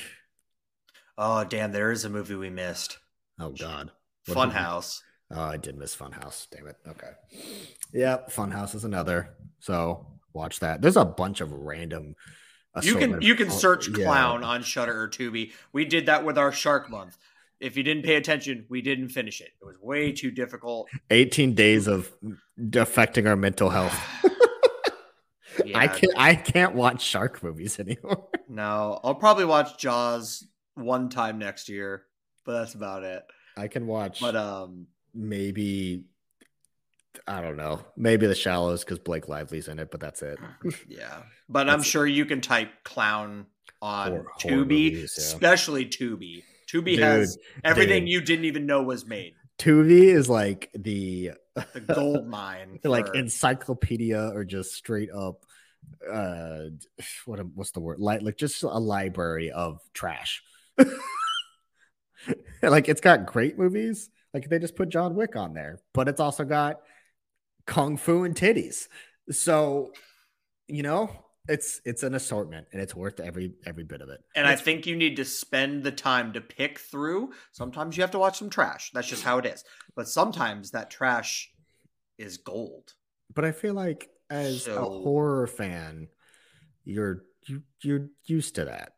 Oh 1.16 1.42
damn, 1.44 1.72
there 1.72 1.90
is 1.90 2.04
a 2.04 2.10
movie 2.10 2.34
we 2.34 2.50
missed. 2.50 2.98
oh 3.40 3.50
god, 3.50 3.90
What 4.26 4.50
Funhouse. 4.50 5.00
Oh, 5.30 5.42
I 5.42 5.56
did 5.56 5.78
miss 5.78 5.96
Funhouse. 5.96 6.46
Damn 6.54 6.66
it. 6.68 6.76
Okay. 6.86 7.10
Yeah, 7.92 8.18
Funhouse 8.28 8.74
is 8.74 8.84
another. 8.84 9.30
So 9.60 10.06
watch 10.34 10.60
that. 10.60 10.82
There's 10.82 10.98
a 10.98 11.04
bunch 11.06 11.40
of 11.40 11.50
random. 11.52 12.16
You 12.82 12.96
can 12.96 13.22
you 13.22 13.34
can 13.34 13.50
search 13.50 13.90
clown 13.94 14.44
on 14.44 14.62
Shudder 14.62 15.00
or 15.00 15.08
Tubi. 15.08 15.52
We 15.72 15.86
did 15.86 16.04
that 16.06 16.22
with 16.22 16.36
our 16.36 16.52
Shark 16.52 16.90
Month. 16.90 17.16
If 17.60 17.76
you 17.76 17.82
didn't 17.82 18.02
pay 18.04 18.16
attention, 18.16 18.66
we 18.68 18.82
didn't 18.82 19.08
finish 19.08 19.40
it. 19.40 19.48
It 19.60 19.64
was 19.64 19.76
way 19.80 20.12
too 20.12 20.30
difficult. 20.30 20.88
18 21.10 21.54
days 21.54 21.86
of 21.86 22.12
affecting 22.74 23.26
our 23.26 23.36
mental 23.36 23.70
health. 23.70 23.98
Yeah, 25.64 25.78
I 25.78 25.88
can't. 25.88 26.12
I 26.18 26.34
can't 26.34 26.74
watch 26.74 27.02
shark 27.02 27.42
movies 27.42 27.80
anymore. 27.80 28.28
No, 28.48 29.00
I'll 29.02 29.14
probably 29.16 29.44
watch 29.46 29.76
Jaws 29.78 30.46
one 30.74 31.08
time 31.08 31.38
next 31.38 31.68
year, 31.68 32.04
but 32.44 32.52
that's 32.58 32.74
about 32.74 33.02
it. 33.02 33.24
I 33.56 33.66
can 33.68 33.86
watch, 33.88 34.20
But 34.20 34.36
um, 34.36 34.86
maybe. 35.14 36.04
I 37.26 37.40
don't 37.40 37.56
know. 37.56 37.80
Maybe 37.96 38.26
The 38.28 38.34
Shallows 38.36 38.84
because 38.84 38.98
Blake 39.00 39.28
Lively's 39.28 39.66
in 39.66 39.78
it, 39.80 39.90
but 39.90 39.98
that's 40.00 40.22
it. 40.22 40.38
yeah. 40.88 41.22
But 41.48 41.62
I'm 41.62 41.78
That's- 41.78 41.86
sure 41.86 42.06
you 42.06 42.24
can 42.26 42.40
type 42.42 42.68
clown 42.84 43.46
on 43.82 44.10
Horror- 44.10 44.26
horror 44.42 44.54
Tubi, 44.64 44.92
movies, 44.92 45.14
yeah. 45.18 45.24
especially 45.24 45.86
Tubi. 45.86 46.44
Tubi 46.82 46.96
Dude, 46.96 46.98
has 47.00 47.38
everything 47.64 48.04
dude. 48.04 48.12
you 48.12 48.20
didn't 48.20 48.44
even 48.46 48.66
know 48.66 48.82
was 48.82 49.06
made. 49.06 49.34
Tubi 49.58 50.04
is 50.04 50.28
like 50.28 50.70
the 50.74 51.32
The 51.54 51.80
gold 51.80 52.26
mine. 52.26 52.80
like 52.84 53.14
encyclopedia 53.14 54.30
or 54.34 54.44
just 54.44 54.74
straight 54.74 55.10
up 55.10 55.44
uh 56.10 56.64
what 57.26 57.40
what's 57.54 57.70
the 57.70 57.80
word 57.80 57.98
like 58.00 58.22
like 58.22 58.36
just 58.36 58.62
a 58.62 58.66
library 58.66 59.50
of 59.50 59.80
trash 59.94 60.42
like 62.62 62.88
it's 62.88 63.00
got 63.00 63.26
great 63.26 63.56
movies 63.56 64.10
like 64.34 64.48
they 64.48 64.58
just 64.58 64.74
put 64.76 64.88
john 64.88 65.14
wick 65.14 65.36
on 65.36 65.54
there 65.54 65.80
but 65.94 66.08
it's 66.08 66.20
also 66.20 66.44
got 66.44 66.80
kung 67.66 67.96
fu 67.96 68.24
and 68.24 68.34
titties 68.34 68.88
so 69.30 69.92
you 70.66 70.82
know 70.82 71.08
it's 71.48 71.80
it's 71.84 72.02
an 72.02 72.14
assortment 72.14 72.66
and 72.72 72.80
it's 72.82 72.94
worth 72.94 73.20
every 73.20 73.54
every 73.66 73.84
bit 73.84 74.00
of 74.00 74.08
it 74.08 74.20
and 74.34 74.46
I 74.46 74.56
think 74.56 74.86
you 74.86 74.96
need 74.96 75.16
to 75.16 75.24
spend 75.24 75.82
the 75.84 75.92
time 75.92 76.32
to 76.32 76.40
pick 76.40 76.78
through. 76.78 77.32
Sometimes 77.52 77.96
you 77.96 78.02
have 78.02 78.10
to 78.12 78.18
watch 78.18 78.38
some 78.38 78.50
trash. 78.50 78.90
That's 78.92 79.08
just 79.08 79.22
how 79.22 79.38
it 79.38 79.46
is. 79.46 79.64
But 79.94 80.08
sometimes 80.08 80.72
that 80.72 80.90
trash 80.90 81.50
is 82.18 82.38
gold. 82.38 82.94
but 83.34 83.44
i 83.44 83.52
feel 83.52 83.74
like 83.74 84.08
as 84.30 84.66
a 84.66 84.82
horror 84.82 85.46
fan 85.46 86.08
you're 86.84 87.24
you, 87.46 87.62
you're 87.82 88.08
used 88.24 88.54
to 88.56 88.64
that 88.64 88.92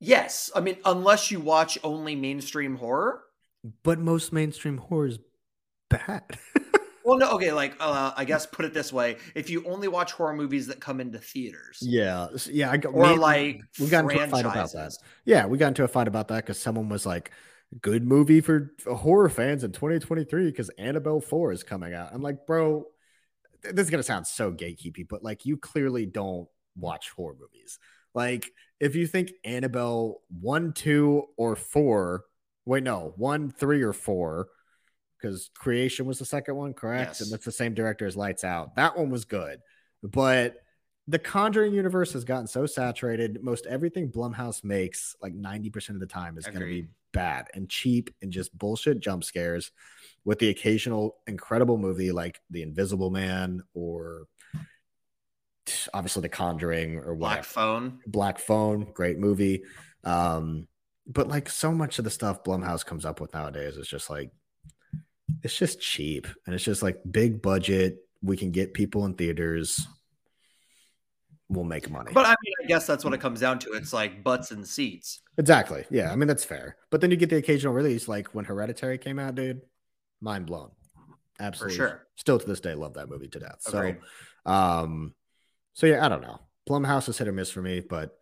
Yes, 0.00 0.50
I 0.54 0.60
mean 0.60 0.76
unless 0.84 1.30
you 1.30 1.40
watch 1.40 1.76
only 1.82 2.14
mainstream 2.14 2.76
horror. 2.76 3.22
but 3.82 3.98
most 3.98 4.32
mainstream 4.32 4.78
horror 4.78 5.08
is 5.08 5.18
bad. 5.90 6.38
Well, 7.08 7.16
no, 7.16 7.30
okay, 7.36 7.52
like 7.52 7.74
uh, 7.80 8.12
I 8.14 8.26
guess 8.26 8.44
put 8.44 8.66
it 8.66 8.74
this 8.74 8.92
way: 8.92 9.16
if 9.34 9.48
you 9.48 9.64
only 9.66 9.88
watch 9.88 10.12
horror 10.12 10.34
movies 10.34 10.66
that 10.66 10.78
come 10.78 11.00
into 11.00 11.18
theaters, 11.18 11.78
yeah, 11.80 12.26
yeah. 12.50 12.70
I 12.70 12.76
got 12.76 12.92
or 12.92 13.06
me- 13.06 13.16
like 13.16 13.62
we 13.80 13.86
got 13.86 14.04
into 14.04 14.22
a 14.22 14.28
fight 14.28 14.40
about 14.40 14.54
that. 14.54 14.70
franchises. 14.72 14.98
Yeah, 15.24 15.46
we 15.46 15.56
got 15.56 15.68
into 15.68 15.84
a 15.84 15.88
fight 15.88 16.06
about 16.06 16.28
that 16.28 16.44
because 16.44 16.60
someone 16.60 16.90
was 16.90 17.06
like, 17.06 17.30
"Good 17.80 18.04
movie 18.04 18.42
for 18.42 18.74
horror 18.86 19.30
fans 19.30 19.64
in 19.64 19.72
2023" 19.72 20.50
because 20.50 20.68
Annabelle 20.76 21.22
Four 21.22 21.50
is 21.52 21.62
coming 21.62 21.94
out. 21.94 22.10
I'm 22.12 22.20
like, 22.20 22.46
bro, 22.46 22.84
this 23.62 23.86
is 23.86 23.90
gonna 23.90 24.02
sound 24.02 24.26
so 24.26 24.52
gatekeepy, 24.52 25.08
but 25.08 25.24
like, 25.24 25.46
you 25.46 25.56
clearly 25.56 26.04
don't 26.04 26.46
watch 26.76 27.08
horror 27.08 27.36
movies. 27.40 27.78
Like, 28.12 28.50
if 28.80 28.94
you 28.94 29.06
think 29.06 29.32
Annabelle 29.46 30.20
one, 30.28 30.74
two, 30.74 31.22
or 31.38 31.56
four, 31.56 32.24
wait, 32.66 32.82
no, 32.82 33.14
one, 33.16 33.50
three, 33.50 33.80
or 33.80 33.94
four, 33.94 34.48
because 35.20 35.50
Creation 35.54 36.06
was 36.06 36.18
the 36.18 36.24
second 36.24 36.56
one, 36.56 36.74
correct? 36.74 37.10
Yes. 37.10 37.20
And 37.20 37.32
that's 37.32 37.44
the 37.44 37.52
same 37.52 37.74
director 37.74 38.06
as 38.06 38.16
Lights 38.16 38.44
Out. 38.44 38.76
That 38.76 38.96
one 38.96 39.10
was 39.10 39.24
good, 39.24 39.60
but 40.02 40.56
the 41.08 41.18
Conjuring 41.18 41.72
universe 41.72 42.12
has 42.12 42.24
gotten 42.24 42.46
so 42.46 42.66
saturated. 42.66 43.42
Most 43.42 43.66
everything 43.66 44.10
Blumhouse 44.10 44.62
makes, 44.62 45.16
like 45.22 45.34
90% 45.34 45.90
of 45.90 46.00
the 46.00 46.06
time, 46.06 46.36
is 46.36 46.44
going 46.44 46.60
to 46.60 46.66
be 46.66 46.88
bad 47.12 47.46
and 47.54 47.68
cheap 47.68 48.10
and 48.20 48.30
just 48.30 48.56
bullshit 48.56 49.00
jump 49.00 49.24
scares 49.24 49.70
with 50.26 50.38
the 50.38 50.50
occasional 50.50 51.16
incredible 51.26 51.78
movie 51.78 52.12
like 52.12 52.40
The 52.50 52.60
Invisible 52.60 53.08
Man 53.10 53.62
or 53.72 54.26
obviously 55.94 56.22
The 56.22 56.28
Conjuring 56.28 56.98
or 56.98 57.14
Black. 57.14 57.44
Phone. 57.44 58.00
Black 58.06 58.38
Phone, 58.38 58.88
great 58.92 59.18
movie. 59.18 59.62
Um, 60.04 60.68
but 61.06 61.28
like 61.28 61.48
so 61.48 61.72
much 61.72 61.98
of 61.98 62.04
the 62.04 62.10
stuff 62.10 62.44
Blumhouse 62.44 62.84
comes 62.84 63.06
up 63.06 63.20
with 63.20 63.32
nowadays 63.32 63.78
is 63.78 63.88
just 63.88 64.10
like 64.10 64.30
it's 65.42 65.56
just 65.56 65.80
cheap 65.80 66.26
and 66.46 66.54
it's 66.54 66.64
just 66.64 66.82
like 66.82 66.98
big 67.10 67.42
budget. 67.42 67.98
We 68.22 68.36
can 68.36 68.50
get 68.50 68.74
people 68.74 69.04
in 69.04 69.14
theaters. 69.14 69.86
We'll 71.48 71.64
make 71.64 71.88
money. 71.88 72.10
But 72.12 72.26
I 72.26 72.30
mean, 72.44 72.54
I 72.62 72.66
guess 72.66 72.86
that's 72.86 73.04
what 73.04 73.14
it 73.14 73.20
comes 73.20 73.40
down 73.40 73.58
to. 73.60 73.72
It's 73.72 73.92
like 73.92 74.22
butts 74.22 74.50
and 74.50 74.66
seats. 74.66 75.22
exactly. 75.38 75.84
Yeah. 75.90 76.12
I 76.12 76.16
mean, 76.16 76.28
that's 76.28 76.44
fair. 76.44 76.76
But 76.90 77.00
then 77.00 77.10
you 77.10 77.16
get 77.16 77.30
the 77.30 77.36
occasional 77.36 77.72
release, 77.72 78.06
like 78.06 78.34
when 78.34 78.44
Hereditary 78.44 78.98
came 78.98 79.18
out, 79.18 79.34
dude, 79.34 79.62
mind 80.20 80.46
blown. 80.46 80.70
For 81.38 81.44
Absolutely. 81.44 81.76
sure. 81.76 82.06
Still 82.16 82.38
to 82.38 82.46
this 82.46 82.60
day, 82.60 82.74
love 82.74 82.94
that 82.94 83.08
movie 83.08 83.28
to 83.28 83.38
death. 83.38 83.62
Agreed. 83.68 83.98
So, 84.44 84.52
um, 84.52 85.14
so 85.72 85.86
yeah, 85.86 86.04
I 86.04 86.08
don't 86.08 86.20
know. 86.22 86.40
Blumhouse 86.68 87.08
is 87.08 87.16
hit 87.16 87.28
or 87.28 87.32
miss 87.32 87.50
for 87.50 87.62
me, 87.62 87.80
but 87.80 88.18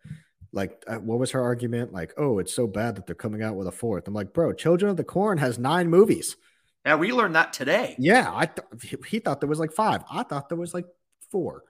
like, 0.53 0.83
uh, 0.87 0.97
what 0.97 1.19
was 1.19 1.31
her 1.31 1.41
argument? 1.41 1.91
Like, 1.91 2.13
oh, 2.17 2.39
it's 2.39 2.53
so 2.53 2.67
bad 2.67 2.95
that 2.95 3.05
they're 3.07 3.15
coming 3.15 3.43
out 3.43 3.55
with 3.55 3.67
a 3.67 3.71
fourth. 3.71 4.07
I'm 4.07 4.13
like, 4.13 4.33
bro, 4.33 4.53
Children 4.53 4.91
of 4.91 4.97
the 4.97 5.03
Corn 5.03 5.37
has 5.39 5.59
nine 5.59 5.89
movies. 5.89 6.37
Yeah, 6.85 6.95
we 6.95 7.11
learned 7.11 7.35
that 7.35 7.51
today. 7.53 7.95
Yeah, 7.99 8.31
I 8.33 8.45
th- 8.45 8.95
he 9.07 9.19
thought 9.19 9.41
there 9.41 9.49
was 9.49 9.59
like 9.59 9.73
five. 9.73 10.03
I 10.09 10.23
thought 10.23 10.47
there 10.49 10.57
was 10.57 10.73
like 10.73 10.85
four. 11.31 11.63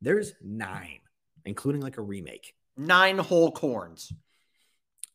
There's 0.00 0.32
nine, 0.42 1.00
including 1.44 1.80
like 1.80 1.98
a 1.98 2.02
remake. 2.02 2.54
Nine 2.76 3.18
whole 3.18 3.50
corns. 3.52 4.12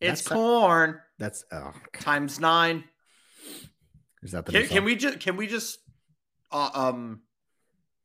It's 0.01 0.22
That's- 0.22 0.27
corn 0.27 0.99
That's 1.17 1.45
oh, 1.51 1.73
times 1.93 2.39
nine. 2.39 2.84
is 4.22 4.34
that 4.34 4.45
the 4.45 4.51
Can, 4.51 4.67
can 4.67 4.84
we 4.84 4.95
just 4.95 5.19
can 5.22 5.38
we 5.38 5.47
just 5.47 5.80
uh, 6.51 6.69
um 6.73 7.22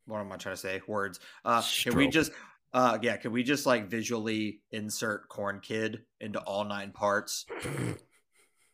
what 0.07 0.21
am 0.21 0.31
I 0.33 0.37
trying 0.37 0.55
to 0.55 0.61
say? 0.61 0.81
Words. 0.87 1.19
Uh 1.45 1.63
can 1.83 1.97
we 1.97 2.07
just 2.09 2.31
uh 2.73 2.99
yeah, 3.03 3.17
can 3.17 3.33
we 3.33 3.43
just 3.43 3.67
like 3.67 3.89
visually 3.91 4.61
insert 4.71 5.29
Corn 5.29 5.59
Kid 5.61 6.03
into 6.21 6.39
all 6.41 6.65
nine 6.65 6.93
parts? 6.93 7.45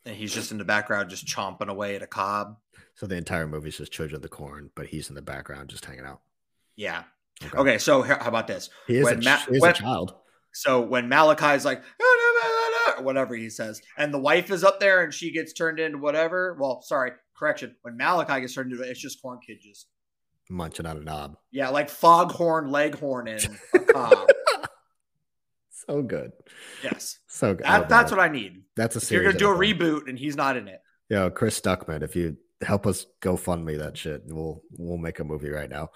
And 0.07 0.15
he's 0.17 0.33
just 0.33 0.53
in 0.53 0.59
the 0.59 0.65
background 0.65 1.11
just 1.11 1.27
chomping 1.27 1.69
away 1.69 1.97
at 1.97 2.03
a 2.03 2.07
cob. 2.07 2.57
So 2.95 3.07
the 3.07 3.17
entire 3.17 3.47
movie 3.47 3.69
is 3.69 3.77
just 3.77 3.93
Children 3.93 4.17
of 4.17 4.23
the 4.23 4.29
Corn, 4.29 4.71
but 4.75 4.87
he's 4.87 5.09
in 5.11 5.15
the 5.15 5.21
background 5.23 5.69
just 5.69 5.85
hanging 5.85 6.07
out. 6.07 6.21
Yeah. 6.77 7.03
Okay. 7.45 7.59
Okay, 7.59 7.79
so 7.79 8.01
how 8.03 8.17
about 8.27 8.47
this? 8.47 8.71
He 8.87 8.97
is, 8.97 9.05
When 9.05 9.19
a, 9.19 9.23
Ma- 9.25 9.37
he 9.51 9.57
is 9.57 9.61
when- 9.61 9.71
a 9.73 9.75
child. 9.75 10.15
So 10.53 10.81
when 10.81 11.07
Malachai's 11.11 11.67
like 11.67 11.83
ah, 12.01 12.95
or 12.99 13.03
whatever 13.05 13.35
he 13.35 13.51
says, 13.51 13.83
and 13.99 14.15
the 14.15 14.19
wife 14.19 14.51
is 14.51 14.65
up 14.65 14.81
there 14.81 15.05
and 15.05 15.13
she 15.13 15.31
gets 15.31 15.53
turned 15.53 15.79
into 15.79 15.99
whatever. 15.99 16.57
Well, 16.59 16.81
sorry, 16.81 17.13
correction. 17.37 17.77
When 17.83 17.99
Malachai 17.99 18.41
gets 18.41 18.55
turned 18.55 18.73
into 18.73 18.83
it's 18.83 18.99
just 18.99 19.21
Corn 19.21 19.39
Kid 19.47 19.59
just 19.61 19.89
munching 20.49 20.87
on 20.87 20.97
a 20.97 21.01
knob. 21.01 21.37
yeah, 21.51 21.69
like 21.69 21.91
foghorn, 21.91 22.71
leghorn, 22.71 23.29
and 23.29 23.59
a 23.75 23.79
cob. 23.81 24.29
So 25.87 26.03
good. 26.03 26.33
yes. 26.83 27.19
So 27.29 27.55
good. 27.55 27.65
That, 27.67 27.89
that's 27.89 28.11
that. 28.11 28.17
what 28.17 28.25
I 28.25 28.33
need. 28.33 28.63
That's 28.77 28.97
a 28.97 28.99
If 28.99 29.11
you're 29.11 29.25
gonna 29.25 29.39
do 29.39 29.51
a 29.51 29.55
reboot 29.57 30.09
and 30.09 30.19
he's 30.19 30.37
not 30.37 30.57
in 30.57 30.69
it. 30.69 30.81
Yeah, 31.09 31.29
Chris 31.29 31.61
Stuckman, 31.61 32.03
if 32.03 32.17
you 32.17 32.37
help 32.63 32.87
us 32.87 33.07
go 33.21 33.37
fund 33.37 33.65
me 33.65 33.77
that 33.77 33.97
shit, 33.97 34.23
we'll 34.27 34.63
we'll 34.79 34.97
make 34.99 35.19
a 35.21 35.25
movie 35.25 35.51
right 35.51 35.69
now. 35.71 35.91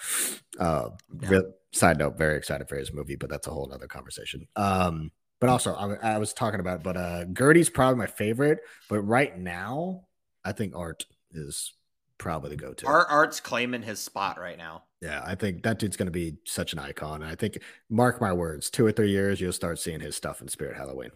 Uh, 0.58 0.90
Yeah. 1.22 1.28
real- 1.30 1.52
side 1.72 1.98
note, 1.98 2.18
very 2.18 2.36
excited 2.36 2.68
for 2.68 2.76
his 2.76 2.92
movie, 2.92 3.14
but 3.14 3.30
that's 3.30 3.46
a 3.46 3.50
whole 3.50 3.68
nother 3.68 3.86
conversation. 3.86 4.46
Um, 4.56 5.12
but 5.40 5.48
also 5.48 5.72
I, 5.74 6.14
I 6.14 6.18
was 6.18 6.32
talking 6.34 6.58
about, 6.60 6.82
but 6.82 6.96
uh, 6.96 7.24
Gurdy's 7.26 7.70
probably 7.70 7.96
my 7.96 8.06
favorite. 8.08 8.58
But 8.88 9.02
right 9.02 9.38
now, 9.38 10.02
I 10.44 10.50
think 10.52 10.74
Art 10.76 11.06
is 11.30 11.72
probably 12.20 12.50
the 12.50 12.56
go-to. 12.56 12.86
Art 12.86 13.08
Art's 13.10 13.40
claiming 13.40 13.82
his 13.82 13.98
spot 13.98 14.38
right 14.38 14.56
now. 14.56 14.84
Yeah, 15.02 15.22
I 15.26 15.34
think 15.34 15.62
that 15.64 15.78
dude's 15.78 15.96
gonna 15.96 16.10
be 16.12 16.36
such 16.44 16.72
an 16.72 16.78
icon. 16.78 17.22
And 17.22 17.30
I 17.30 17.34
think, 17.34 17.58
mark 17.88 18.20
my 18.20 18.32
words, 18.32 18.70
two 18.70 18.86
or 18.86 18.92
three 18.92 19.10
years, 19.10 19.40
you'll 19.40 19.52
start 19.52 19.78
seeing 19.78 20.00
his 20.00 20.14
stuff 20.14 20.40
in 20.40 20.48
Spirit 20.48 20.76
Halloween. 20.76 21.10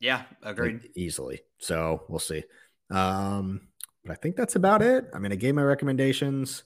Yeah, 0.00 0.22
like, 0.42 0.52
agreed. 0.52 0.90
easily. 0.96 1.42
So 1.58 2.02
we'll 2.08 2.18
see. 2.18 2.42
Um, 2.90 3.68
but 4.04 4.12
I 4.12 4.16
think 4.16 4.34
that's 4.34 4.56
about 4.56 4.82
it. 4.82 5.06
I 5.14 5.20
mean, 5.20 5.30
I 5.30 5.36
gave 5.36 5.54
my 5.54 5.62
recommendations. 5.62 6.64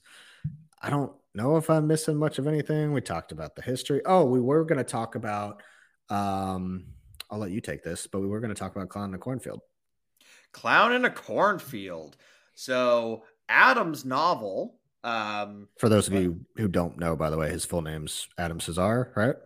I 0.81 0.89
don't 0.89 1.13
know 1.35 1.59
if 1.59 1.69
I'm 1.69 1.87
missing 1.87 2.17
much 2.17 2.39
of 2.39 2.47
anything. 2.47 2.93
We 2.93 3.03
talked 3.03 3.33
about 3.33 3.55
the 3.55 3.63
history. 3.63 4.01
Oh, 4.07 4.25
we 4.25 4.41
were 4.41 4.65
going 4.65 4.79
to 4.79 4.85
talk 4.85 5.17
about. 5.17 5.63
Um, 6.09 6.87
I'll 7.31 7.39
let 7.39 7.51
you 7.51 7.61
take 7.61 7.83
this, 7.83 8.07
but 8.07 8.21
we 8.21 8.27
were 8.27 8.41
going 8.41 8.55
to 8.55 8.59
talk 8.59 8.75
about 8.75 8.89
Clown 8.89 9.07
in 9.07 9.13
the 9.13 9.19
Cornfield. 9.19 9.61
Clown 10.53 10.95
in 10.95 11.05
a 11.05 11.11
cornfield. 11.11 12.17
So 12.57 13.23
Adam's 13.49 14.05
novel. 14.05 14.75
Um, 15.05 15.69
For 15.79 15.89
those 15.89 16.09
of 16.09 16.15
you 16.15 16.41
who 16.57 16.67
don't 16.67 16.99
know, 16.99 17.15
by 17.15 17.31
the 17.31 17.37
way, 17.39 17.49
his 17.51 17.65
full 17.65 17.83
name's 17.83 18.27
Adam 18.37 18.59
Cesare, 18.59 19.13
right? 19.15 19.37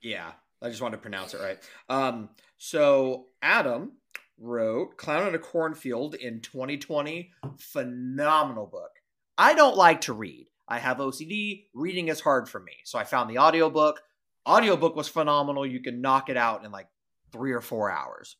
yeah, 0.00 0.30
I 0.62 0.68
just 0.68 0.80
wanted 0.80 0.98
to 0.98 1.02
pronounce 1.02 1.34
it 1.34 1.40
right. 1.40 1.58
Um, 1.88 2.28
so 2.56 3.26
Adam 3.42 3.92
wrote 4.38 4.96
Clown 4.96 5.26
in 5.26 5.34
a 5.34 5.38
Cornfield 5.40 6.14
in 6.14 6.40
2020. 6.40 7.32
Phenomenal 7.58 8.66
book. 8.66 8.90
I 9.36 9.54
don't 9.54 9.76
like 9.76 10.02
to 10.02 10.12
read. 10.12 10.46
I 10.68 10.78
have 10.78 10.98
OCD. 10.98 11.64
Reading 11.74 12.08
is 12.08 12.20
hard 12.20 12.48
for 12.48 12.60
me. 12.60 12.72
So 12.84 12.96
I 12.98 13.02
found 13.04 13.28
the 13.28 13.38
audiobook. 13.38 14.00
Audiobook 14.46 14.94
was 14.94 15.08
phenomenal. 15.08 15.66
You 15.66 15.80
can 15.80 16.00
knock 16.00 16.28
it 16.28 16.36
out 16.36 16.64
in 16.64 16.70
like 16.70 16.86
three 17.32 17.52
or 17.52 17.60
four 17.60 17.90
hours. 17.90 18.36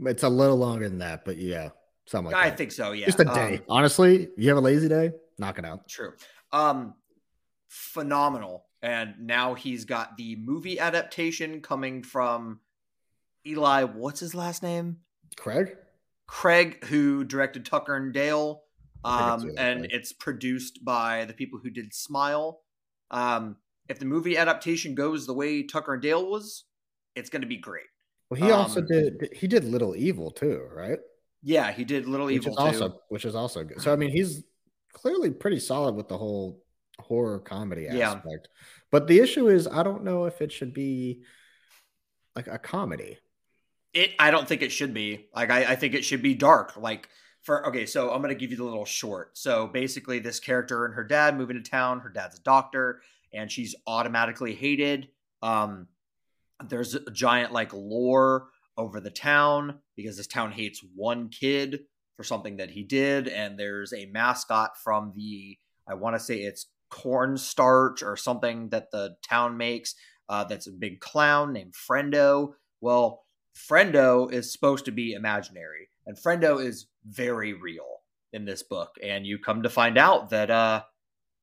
It's 0.00 0.22
a 0.22 0.28
little 0.28 0.56
longer 0.56 0.88
than 0.88 0.98
that, 0.98 1.24
but 1.24 1.36
yeah, 1.38 1.70
something 2.10 2.32
like 2.32 2.44
I 2.44 2.48
that. 2.50 2.58
think 2.58 2.72
so, 2.72 2.92
yeah. 2.92 3.06
Just 3.06 3.20
a 3.20 3.28
Um, 3.28 3.34
day. 3.34 3.60
Honestly, 3.68 4.28
you 4.36 4.48
have 4.48 4.58
a 4.58 4.60
lazy 4.60 4.88
day, 4.88 5.12
knock 5.38 5.58
it 5.58 5.64
out. 5.64 5.88
True. 5.88 6.12
Um 6.52 6.94
phenomenal. 7.68 8.66
And 8.82 9.14
now 9.20 9.54
he's 9.54 9.84
got 9.84 10.16
the 10.16 10.36
movie 10.36 10.78
adaptation 10.80 11.60
coming 11.60 12.02
from 12.02 12.60
Eli, 13.46 13.84
what's 13.84 14.20
his 14.20 14.34
last 14.34 14.62
name? 14.62 14.98
Craig? 15.36 15.76
Craig, 16.26 16.84
who 16.84 17.24
directed 17.24 17.64
Tucker 17.66 17.94
and 17.96 18.12
Dale. 18.12 18.62
Um, 19.04 19.50
and 19.56 19.80
Craig. 19.80 19.90
it's 19.92 20.12
produced 20.12 20.84
by 20.84 21.24
the 21.26 21.32
people 21.32 21.58
who 21.62 21.70
did 21.70 21.92
Smile. 21.94 22.60
Um, 23.10 23.56
if 23.88 23.98
the 23.98 24.04
movie 24.04 24.36
adaptation 24.36 24.94
goes 24.94 25.26
the 25.26 25.32
way 25.34 25.62
Tucker 25.62 25.94
and 25.94 26.02
Dale 26.02 26.28
was, 26.28 26.64
it's 27.16 27.30
going 27.30 27.42
to 27.42 27.48
be 27.48 27.56
great. 27.56 27.86
Well, 28.28 28.40
he 28.40 28.50
also 28.50 28.80
Um, 28.80 28.86
did. 28.86 29.28
He 29.34 29.46
did 29.46 29.64
Little 29.64 29.96
Evil 29.96 30.30
too, 30.30 30.62
right? 30.74 30.98
Yeah, 31.42 31.72
he 31.72 31.84
did 31.84 32.06
Little 32.06 32.26
which 32.26 32.36
Evil 32.36 32.50
is 32.52 32.56
too. 32.56 32.62
also 32.84 33.00
which 33.08 33.24
is 33.24 33.34
also 33.34 33.64
good. 33.64 33.80
So 33.80 33.92
I 33.92 33.96
mean, 33.96 34.10
he's 34.10 34.44
clearly 34.92 35.30
pretty 35.30 35.58
solid 35.60 35.94
with 35.94 36.08
the 36.08 36.18
whole 36.18 36.62
horror 36.98 37.38
comedy 37.38 37.88
Yeah. 37.90 38.10
aspect. 38.12 38.48
But 38.90 39.06
the 39.06 39.20
issue 39.20 39.48
is, 39.48 39.66
I 39.68 39.82
don't 39.82 40.04
know 40.04 40.24
if 40.26 40.42
it 40.42 40.52
should 40.52 40.74
be 40.74 41.22
like 42.36 42.46
a 42.48 42.58
comedy. 42.58 43.18
It 43.94 44.10
I 44.18 44.30
don't 44.30 44.46
think 44.46 44.62
it 44.62 44.70
should 44.72 44.92
be. 44.94 45.28
Like 45.34 45.50
I, 45.50 45.72
I 45.72 45.76
think 45.76 45.94
it 45.94 46.04
should 46.04 46.22
be 46.22 46.34
dark. 46.34 46.76
Like 46.76 47.08
for 47.42 47.66
okay, 47.68 47.86
so 47.86 48.10
I'm 48.12 48.20
gonna 48.20 48.34
give 48.34 48.50
you 48.50 48.56
the 48.56 48.64
little 48.64 48.84
short. 48.84 49.36
So 49.38 49.66
basically 49.66 50.18
this 50.18 50.38
character 50.40 50.84
and 50.84 50.94
her 50.94 51.04
dad 51.04 51.36
move 51.38 51.50
into 51.50 51.62
town. 51.68 52.00
Her 52.00 52.10
dad's 52.10 52.38
a 52.38 52.42
doctor, 52.42 53.00
and 53.32 53.50
she's 53.50 53.74
automatically 53.86 54.54
hated. 54.54 55.08
Um 55.42 55.88
there's 56.68 56.94
a 56.94 57.10
giant 57.10 57.52
like 57.52 57.72
lore 57.72 58.49
over 58.76 59.00
the 59.00 59.10
town 59.10 59.78
because 59.96 60.16
this 60.16 60.26
town 60.26 60.52
hates 60.52 60.84
one 60.94 61.28
kid 61.28 61.80
for 62.16 62.24
something 62.24 62.58
that 62.58 62.70
he 62.70 62.82
did, 62.82 63.28
and 63.28 63.58
there's 63.58 63.92
a 63.92 64.06
mascot 64.06 64.76
from 64.82 65.12
the 65.16 65.58
I 65.88 65.94
want 65.94 66.16
to 66.16 66.20
say 66.20 66.36
it's 66.36 66.66
cornstarch 66.90 68.02
or 68.02 68.16
something 68.16 68.68
that 68.70 68.90
the 68.90 69.16
town 69.28 69.56
makes 69.56 69.94
uh, 70.28 70.44
that's 70.44 70.66
a 70.66 70.72
big 70.72 71.00
clown 71.00 71.52
named 71.52 71.74
Friendo. 71.74 72.52
Well, 72.80 73.24
Friendo 73.56 74.32
is 74.32 74.52
supposed 74.52 74.84
to 74.84 74.92
be 74.92 75.12
imaginary, 75.12 75.88
and 76.06 76.16
Friendo 76.16 76.64
is 76.64 76.86
very 77.04 77.52
real 77.52 78.00
in 78.32 78.44
this 78.44 78.62
book. 78.62 78.96
And 79.02 79.26
you 79.26 79.38
come 79.38 79.62
to 79.62 79.68
find 79.68 79.98
out 79.98 80.30
that 80.30 80.50
uh, 80.50 80.82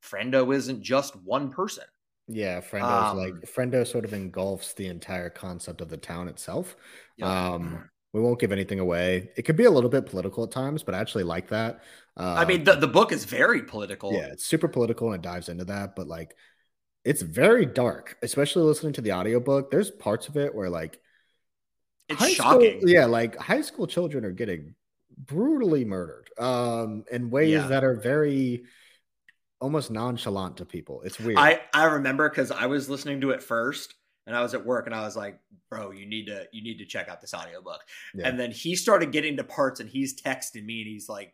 Friendo 0.02 0.56
isn't 0.56 0.84
just 0.84 1.16
one 1.16 1.50
person. 1.50 1.84
Yeah, 2.28 2.60
Friendo's 2.62 3.12
Um, 3.12 3.18
like 3.18 3.34
Friendo 3.46 3.86
sort 3.88 4.06
of 4.06 4.14
engulfs 4.14 4.74
the 4.74 4.88
entire 4.88 5.30
concept 5.30 5.82
of 5.82 5.90
the 5.90 5.98
town 5.98 6.28
itself. 6.28 6.76
Yeah. 7.18 7.54
Um, 7.54 7.90
we 8.14 8.22
won't 8.22 8.40
give 8.40 8.52
anything 8.52 8.80
away. 8.80 9.30
It 9.38 9.44
could 9.44 9.56
be 9.58 9.66
a 9.66 9.72
little 9.72 9.90
bit 9.90 10.06
political 10.08 10.44
at 10.44 10.52
times, 10.52 10.84
but 10.84 10.96
I 10.96 11.00
actually 11.00 11.24
like 11.24 11.50
that. 11.50 11.82
Uh, 12.18 12.36
I 12.38 12.46
mean, 12.46 12.64
the, 12.64 12.76
the 12.76 12.88
book 12.88 13.12
is 13.12 13.26
very 13.26 13.62
political. 13.64 14.12
yeah, 14.14 14.28
it's 14.32 14.46
super 14.46 14.68
political 14.68 15.12
and 15.12 15.24
it 15.24 15.28
dives 15.28 15.50
into 15.50 15.66
that, 15.66 15.96
but 15.96 16.08
like 16.08 16.36
it's 17.06 17.22
very 17.22 17.66
dark, 17.66 18.18
especially 18.22 18.64
listening 18.64 18.94
to 18.94 19.02
the 19.02 19.14
audiobook. 19.14 19.72
There's 19.72 19.92
parts 19.92 20.28
of 20.28 20.36
it 20.36 20.54
where 20.54 20.70
like 20.70 21.00
it's 22.10 22.28
shocking. 22.30 22.80
School, 22.80 22.90
yeah, 22.90 23.06
like 23.06 23.36
high 23.38 23.62
school 23.62 23.88
children 23.88 24.26
are 24.26 24.32
getting 24.32 24.76
brutally 25.26 25.84
murdered 25.84 26.30
um 26.38 27.04
in 27.12 27.32
ways 27.32 27.50
Yeah. 27.50 27.68
that 27.68 27.84
are 27.84 27.96
very 27.96 28.64
almost 29.60 29.92
nonchalant 29.92 30.58
to 30.58 30.66
people. 30.66 31.02
It's 31.04 31.20
weird. 31.20 31.38
I 31.38 31.62
I 31.74 31.86
remember 31.86 32.30
because 32.30 32.52
I 32.52 32.66
was 32.68 32.90
listening 32.90 33.22
to 33.22 33.32
it 33.32 33.42
first, 33.44 33.96
and 34.26 34.36
I 34.36 34.42
was 34.42 34.54
at 34.54 34.66
work, 34.66 34.86
and 34.86 34.96
I 34.96 35.02
was 35.02 35.16
like, 35.16 35.40
"Bro, 35.70 35.92
you 35.92 36.06
need 36.06 36.26
to 36.28 36.46
you 36.52 36.64
need 36.64 36.78
to 36.80 36.86
check 36.86 37.10
out 37.10 37.22
this 37.22 37.34
audiobook." 37.34 37.82
Yeah. 38.16 38.28
And 38.28 38.40
then 38.40 38.52
he 38.52 38.76
started 38.76 39.12
getting 39.12 39.38
to 39.38 39.44
parts, 39.44 39.80
and 39.80 39.90
he's 39.90 40.20
texting 40.22 40.66
me, 40.66 40.82
and 40.82 40.88
he's 40.90 41.10
like, 41.10 41.34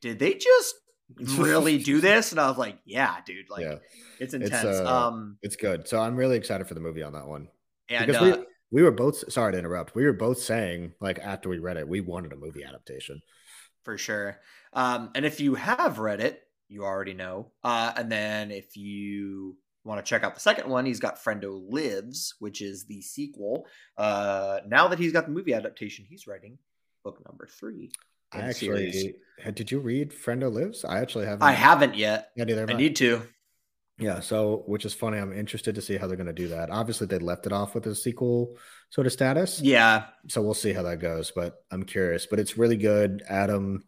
"Did 0.00 0.18
they 0.18 0.34
just 0.34 0.74
really 1.38 1.78
do 1.78 2.00
this?" 2.00 2.32
And 2.32 2.40
I 2.40 2.48
was 2.48 2.58
like, 2.58 2.78
"Yeah, 2.84 3.16
dude, 3.26 3.48
like 3.50 3.64
yeah, 3.64 3.76
it's 4.18 4.34
It's, 4.34 4.34
intense." 4.34 4.78
uh, 4.78 5.08
um, 5.08 5.38
it's 5.42 5.56
good. 5.56 5.88
So 5.88 6.00
I'm 6.00 6.16
really 6.16 6.36
excited 6.36 6.66
for 6.68 6.74
the 6.74 6.80
movie 6.80 7.02
on 7.02 7.12
that 7.14 7.26
one. 7.26 7.48
and 7.88 8.06
because 8.06 8.22
uh, 8.22 8.36
we 8.38 8.44
we 8.70 8.82
were 8.82 8.90
both 8.90 9.32
sorry 9.32 9.52
to 9.52 9.58
interrupt. 9.58 9.94
We 9.94 10.04
were 10.04 10.12
both 10.12 10.38
saying 10.38 10.92
like 11.00 11.18
after 11.18 11.48
we 11.48 11.58
read 11.58 11.78
it, 11.78 11.88
we 11.88 12.00
wanted 12.02 12.32
a 12.32 12.36
movie 12.36 12.64
adaptation. 12.64 13.22
for 13.84 13.96
sure. 13.96 14.38
Um, 14.74 15.10
and 15.14 15.24
if 15.24 15.40
you 15.40 15.54
have 15.54 15.98
read 15.98 16.20
it, 16.20 16.42
you 16.68 16.84
already 16.84 17.14
know. 17.14 17.50
Uh, 17.64 17.92
and 17.96 18.10
then 18.10 18.50
if 18.50 18.76
you 18.76 19.56
want 19.84 20.04
to 20.04 20.08
check 20.08 20.22
out 20.22 20.34
the 20.34 20.40
second 20.40 20.68
one, 20.68 20.86
he's 20.86 21.00
got 21.00 21.22
Friendo 21.22 21.60
Lives, 21.70 22.34
which 22.38 22.60
is 22.60 22.84
the 22.86 23.00
sequel. 23.00 23.66
Uh, 23.96 24.60
now 24.66 24.88
that 24.88 24.98
he's 24.98 25.12
got 25.12 25.26
the 25.26 25.32
movie 25.32 25.54
adaptation, 25.54 26.04
he's 26.08 26.26
writing 26.26 26.58
book 27.04 27.22
number 27.26 27.46
three. 27.46 27.90
I 28.32 28.40
actually 28.40 28.92
series. 28.92 29.14
did 29.54 29.70
you 29.70 29.80
read 29.80 30.10
Friendo 30.12 30.52
Lives? 30.52 30.84
I 30.84 31.00
actually 31.00 31.24
haven't. 31.24 31.42
I 31.42 31.52
haven't 31.52 31.96
yet. 31.96 32.30
Yeah, 32.36 32.44
neither 32.44 32.70
I. 32.70 32.74
need 32.74 32.96
to. 32.96 33.22
Yeah, 33.98 34.20
so 34.20 34.62
which 34.66 34.84
is 34.84 34.94
funny. 34.94 35.18
I'm 35.18 35.32
interested 35.32 35.74
to 35.74 35.82
see 35.82 35.96
how 35.96 36.06
they're 36.06 36.16
going 36.16 36.28
to 36.28 36.32
do 36.32 36.48
that. 36.48 36.70
Obviously, 36.70 37.06
they 37.06 37.18
left 37.18 37.46
it 37.46 37.52
off 37.52 37.74
with 37.74 37.86
a 37.86 37.94
sequel 37.94 38.56
sort 38.90 39.06
of 39.06 39.12
status. 39.12 39.60
Yeah, 39.60 40.04
So 40.28 40.40
we'll 40.40 40.54
see 40.54 40.72
how 40.72 40.82
that 40.82 41.00
goes. 41.00 41.32
But 41.34 41.64
I'm 41.70 41.82
curious. 41.82 42.26
But 42.26 42.38
it's 42.38 42.56
really 42.56 42.76
good. 42.76 43.22
Adam, 43.28 43.84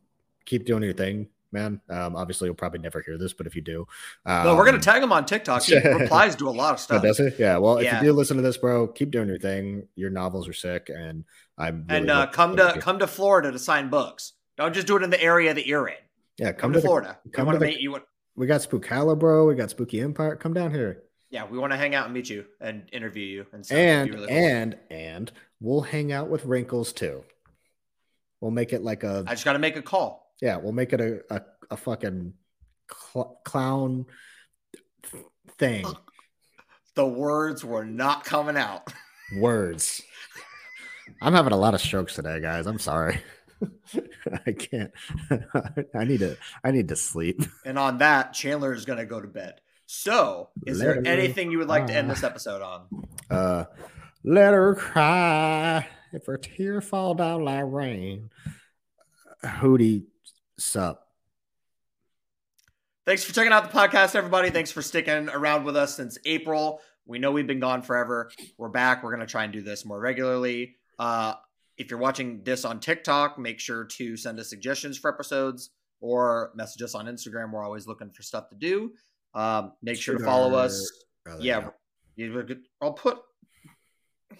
keep 0.47 0.66
doing 0.66 0.82
your 0.82 0.94
thing, 0.94 1.28
man. 1.52 1.81
Um, 1.89 2.16
obviously, 2.16 2.47
you'll 2.47 2.55
probably 2.55 2.81
never 2.81 3.01
hear 3.02 3.18
this, 3.18 3.32
but 3.32 3.47
if 3.47 3.55
you 3.56 3.62
do, 3.62 3.86
um, 4.27 4.44
no, 4.44 4.56
we're 4.56 4.64
gonna 4.64 4.78
tag 4.78 5.02
him 5.02 5.12
on 5.12 5.24
TikTok. 5.27 5.62
He 5.62 5.77
replies 5.89 6.36
to 6.36 6.48
a 6.48 6.51
lot 6.51 6.74
of 6.74 6.81
Oh, 6.81 6.82
stuff. 6.82 7.02
does 7.02 7.18
he? 7.18 7.28
Yeah. 7.39 7.59
Well, 7.59 7.78
if 7.78 7.93
you 7.93 8.01
do 8.01 8.12
listen 8.12 8.36
to 8.36 8.43
this, 8.43 8.56
bro, 8.56 8.86
keep 8.89 9.10
doing 9.10 9.28
your 9.28 9.39
thing. 9.39 9.89
Your 9.97 10.10
novels 10.10 10.48
are 10.48 10.52
sick, 10.52 10.90
and 10.94 11.24
I'm 11.59 11.85
really 11.89 12.01
and 12.01 12.10
uh, 12.10 12.27
come 12.28 12.56
to 12.56 12.77
come 12.81 12.98
to 13.01 13.06
Florida 13.06 13.52
to 13.52 13.59
sign 13.59 13.90
books. 13.90 14.32
Don't 14.56 14.74
just 14.74 14.86
do 14.86 14.97
it 14.97 15.02
in 15.02 15.10
the 15.10 15.22
area 15.22 15.55
that 15.55 15.66
you're 15.66 15.89
in. 15.89 15.94
yeah, 16.36 16.52
Come, 16.52 16.59
come, 16.60 16.72
to, 16.74 16.81
to 16.81 16.86
Florida. 16.86 17.18
We 17.24 17.31
come 17.31 17.47
to 17.47 17.52
to 17.52 17.59
the- 17.59 17.64
meet 17.66 17.81
you. 17.81 17.98
we 18.36 18.47
got 18.47 18.60
Spookala, 18.60 19.18
bro. 19.18 19.47
We 19.47 19.55
got 19.55 19.70
Spooky 19.70 20.01
Empire. 20.01 20.36
Come 20.36 20.52
down 20.55 20.72
here. 20.72 21.02
Yeah, 21.31 21.47
we 21.48 21.59
want 21.59 21.72
to 21.72 21.77
hang 21.77 21.94
out 21.94 22.06
and 22.06 22.12
meet 22.14 22.28
you 22.28 22.44
and 22.60 22.89
interview 22.93 23.24
you 23.24 23.47
and 23.52 23.64
stuff. 23.64 23.78
and 23.78 24.10
really 24.12 24.27
cool. 24.27 24.36
and 24.36 24.77
and 24.90 25.32
we'll 25.60 25.81
hang 25.82 26.10
out 26.12 26.28
with 26.28 26.44
Wrinkles 26.44 26.93
too. 26.93 27.22
We'll 28.40 28.51
make 28.51 28.72
it 28.72 28.82
like 28.82 29.05
a 29.05 29.24
I 29.27 29.32
just 29.35 29.44
got 29.44 29.52
to 29.52 29.59
make 29.59 29.77
a 29.77 29.82
call. 29.82 30.19
Yeah. 30.41 30.57
We'll 30.57 30.73
make 30.73 30.93
it 30.93 31.01
a 31.01 31.21
a, 31.31 31.43
a 31.73 31.77
fucking 31.77 32.35
cl- 33.12 33.41
clown 33.45 34.07
thing. 35.59 35.85
The 36.97 37.07
words 37.07 37.65
were 37.65 37.85
not 37.85 38.25
coming 38.25 38.57
out. 38.57 38.93
Words. 39.39 40.03
I'm 41.23 41.33
having 41.33 41.53
a 41.53 41.57
lot 41.57 41.73
of 41.73 41.81
strokes 41.81 42.17
today, 42.17 42.41
guys. 42.41 42.67
I'm 42.67 42.81
sorry. 42.81 43.21
I 44.47 44.53
can't. 44.53 44.91
I 45.95 46.05
need 46.05 46.19
to. 46.19 46.37
I 46.65 46.73
need 46.73 46.89
to 46.89 46.97
sleep. 46.97 47.43
And 47.65 47.79
on 47.79 47.99
that, 47.99 48.33
Chandler 48.33 48.75
is 48.75 48.85
going 48.85 48.99
to 48.99 49.07
go 49.07 49.21
to 49.21 49.29
bed. 49.29 49.61
So, 49.87 50.51
is 50.67 50.79
there 50.79 50.97
Let 50.97 51.07
her 51.07 51.12
anything 51.12 51.51
you 51.53 51.59
would 51.59 51.69
like 51.69 51.87
to 51.87 51.95
end 51.95 52.11
this 52.11 52.25
episode 52.25 52.61
on? 52.61 52.87
Uh, 53.31 53.65
let 54.25 54.53
her 54.53 54.75
cry 54.75 55.87
if 56.12 56.27
her 56.27 56.39
tear 56.39 56.81
fall 56.81 57.15
down 57.15 57.45
like 57.45 57.65
rain. 57.67 58.31
Hootie, 59.45 60.05
sup? 60.61 61.07
Thanks 63.07 63.24
for 63.24 63.32
checking 63.32 63.53
out 63.53 63.70
the 63.70 63.77
podcast, 63.77 64.15
everybody. 64.15 64.51
Thanks 64.51 64.70
for 64.70 64.82
sticking 64.82 65.28
around 65.28 65.65
with 65.65 65.77
us 65.77 65.97
since 65.97 66.19
April. 66.24 66.81
We 67.07 67.19
know 67.19 67.32
we've 67.32 67.47
been 67.47 67.61
gone 67.61 67.82
forever. 67.82 68.31
We're 68.59 68.69
back. 68.69 69.03
We're 69.03 69.11
going 69.11 69.27
to 69.27 69.31
try 69.31 69.45
and 69.45 69.53
do 69.53 69.62
this 69.62 69.85
more 69.85 69.99
regularly. 69.99 70.77
Uh, 70.99 71.35
if 71.77 71.91
you're 71.91 71.99
watching 71.99 72.43
this 72.45 72.65
on 72.65 72.78
TikTok, 72.78 73.39
make 73.39 73.59
sure 73.59 73.85
to 73.85 74.16
send 74.16 74.39
us 74.39 74.51
suggestions 74.51 74.99
for 74.99 75.12
episodes 75.12 75.70
or 76.01 76.53
message 76.55 76.82
us 76.82 76.95
on 76.95 77.07
Instagram. 77.07 77.53
We're 77.53 77.65
always 77.65 77.87
looking 77.87 78.11
for 78.11 78.23
stuff 78.23 78.49
to 78.51 78.55
do. 78.55 78.93
Um, 79.35 79.73
make 79.82 79.97
sure 79.97 80.19
to 80.19 80.24
follow 80.24 80.55
us. 80.55 80.91
Yeah 81.41 81.70
i'll 82.82 82.93
put 82.93 83.19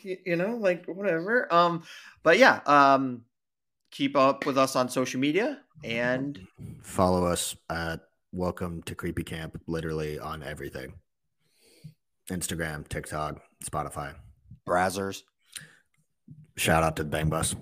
you 0.03 0.37
know 0.37 0.57
like 0.57 0.87
whatever 0.87 1.53
um 1.53 1.83
but 2.23 2.39
yeah 2.39 2.61
um 2.67 3.23
keep 3.91 4.17
up 4.17 4.47
with 4.47 4.57
us 4.57 4.77
on 4.77 4.89
social 4.89 5.21
media 5.21 5.61
and 5.85 6.41
Follow 6.83 7.25
us 7.25 7.57
at 7.69 8.01
Welcome 8.33 8.83
to 8.83 8.95
Creepy 8.95 9.25
Camp, 9.25 9.61
literally 9.67 10.19
on 10.19 10.43
everything 10.43 10.95
Instagram, 12.31 12.87
TikTok, 12.87 13.41
Spotify. 13.65 14.15
brazzers 14.69 15.23
Shout 16.57 16.83
out 16.83 16.97
to 16.97 17.05
the 17.05 17.09
Bang 17.09 17.31
Bus. 17.31 17.57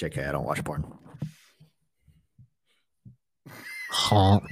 JK, 0.00 0.28
I 0.28 0.32
don't 0.32 0.44
watch 0.44 0.62
porn. 0.62 0.84
Honk. 3.90 4.44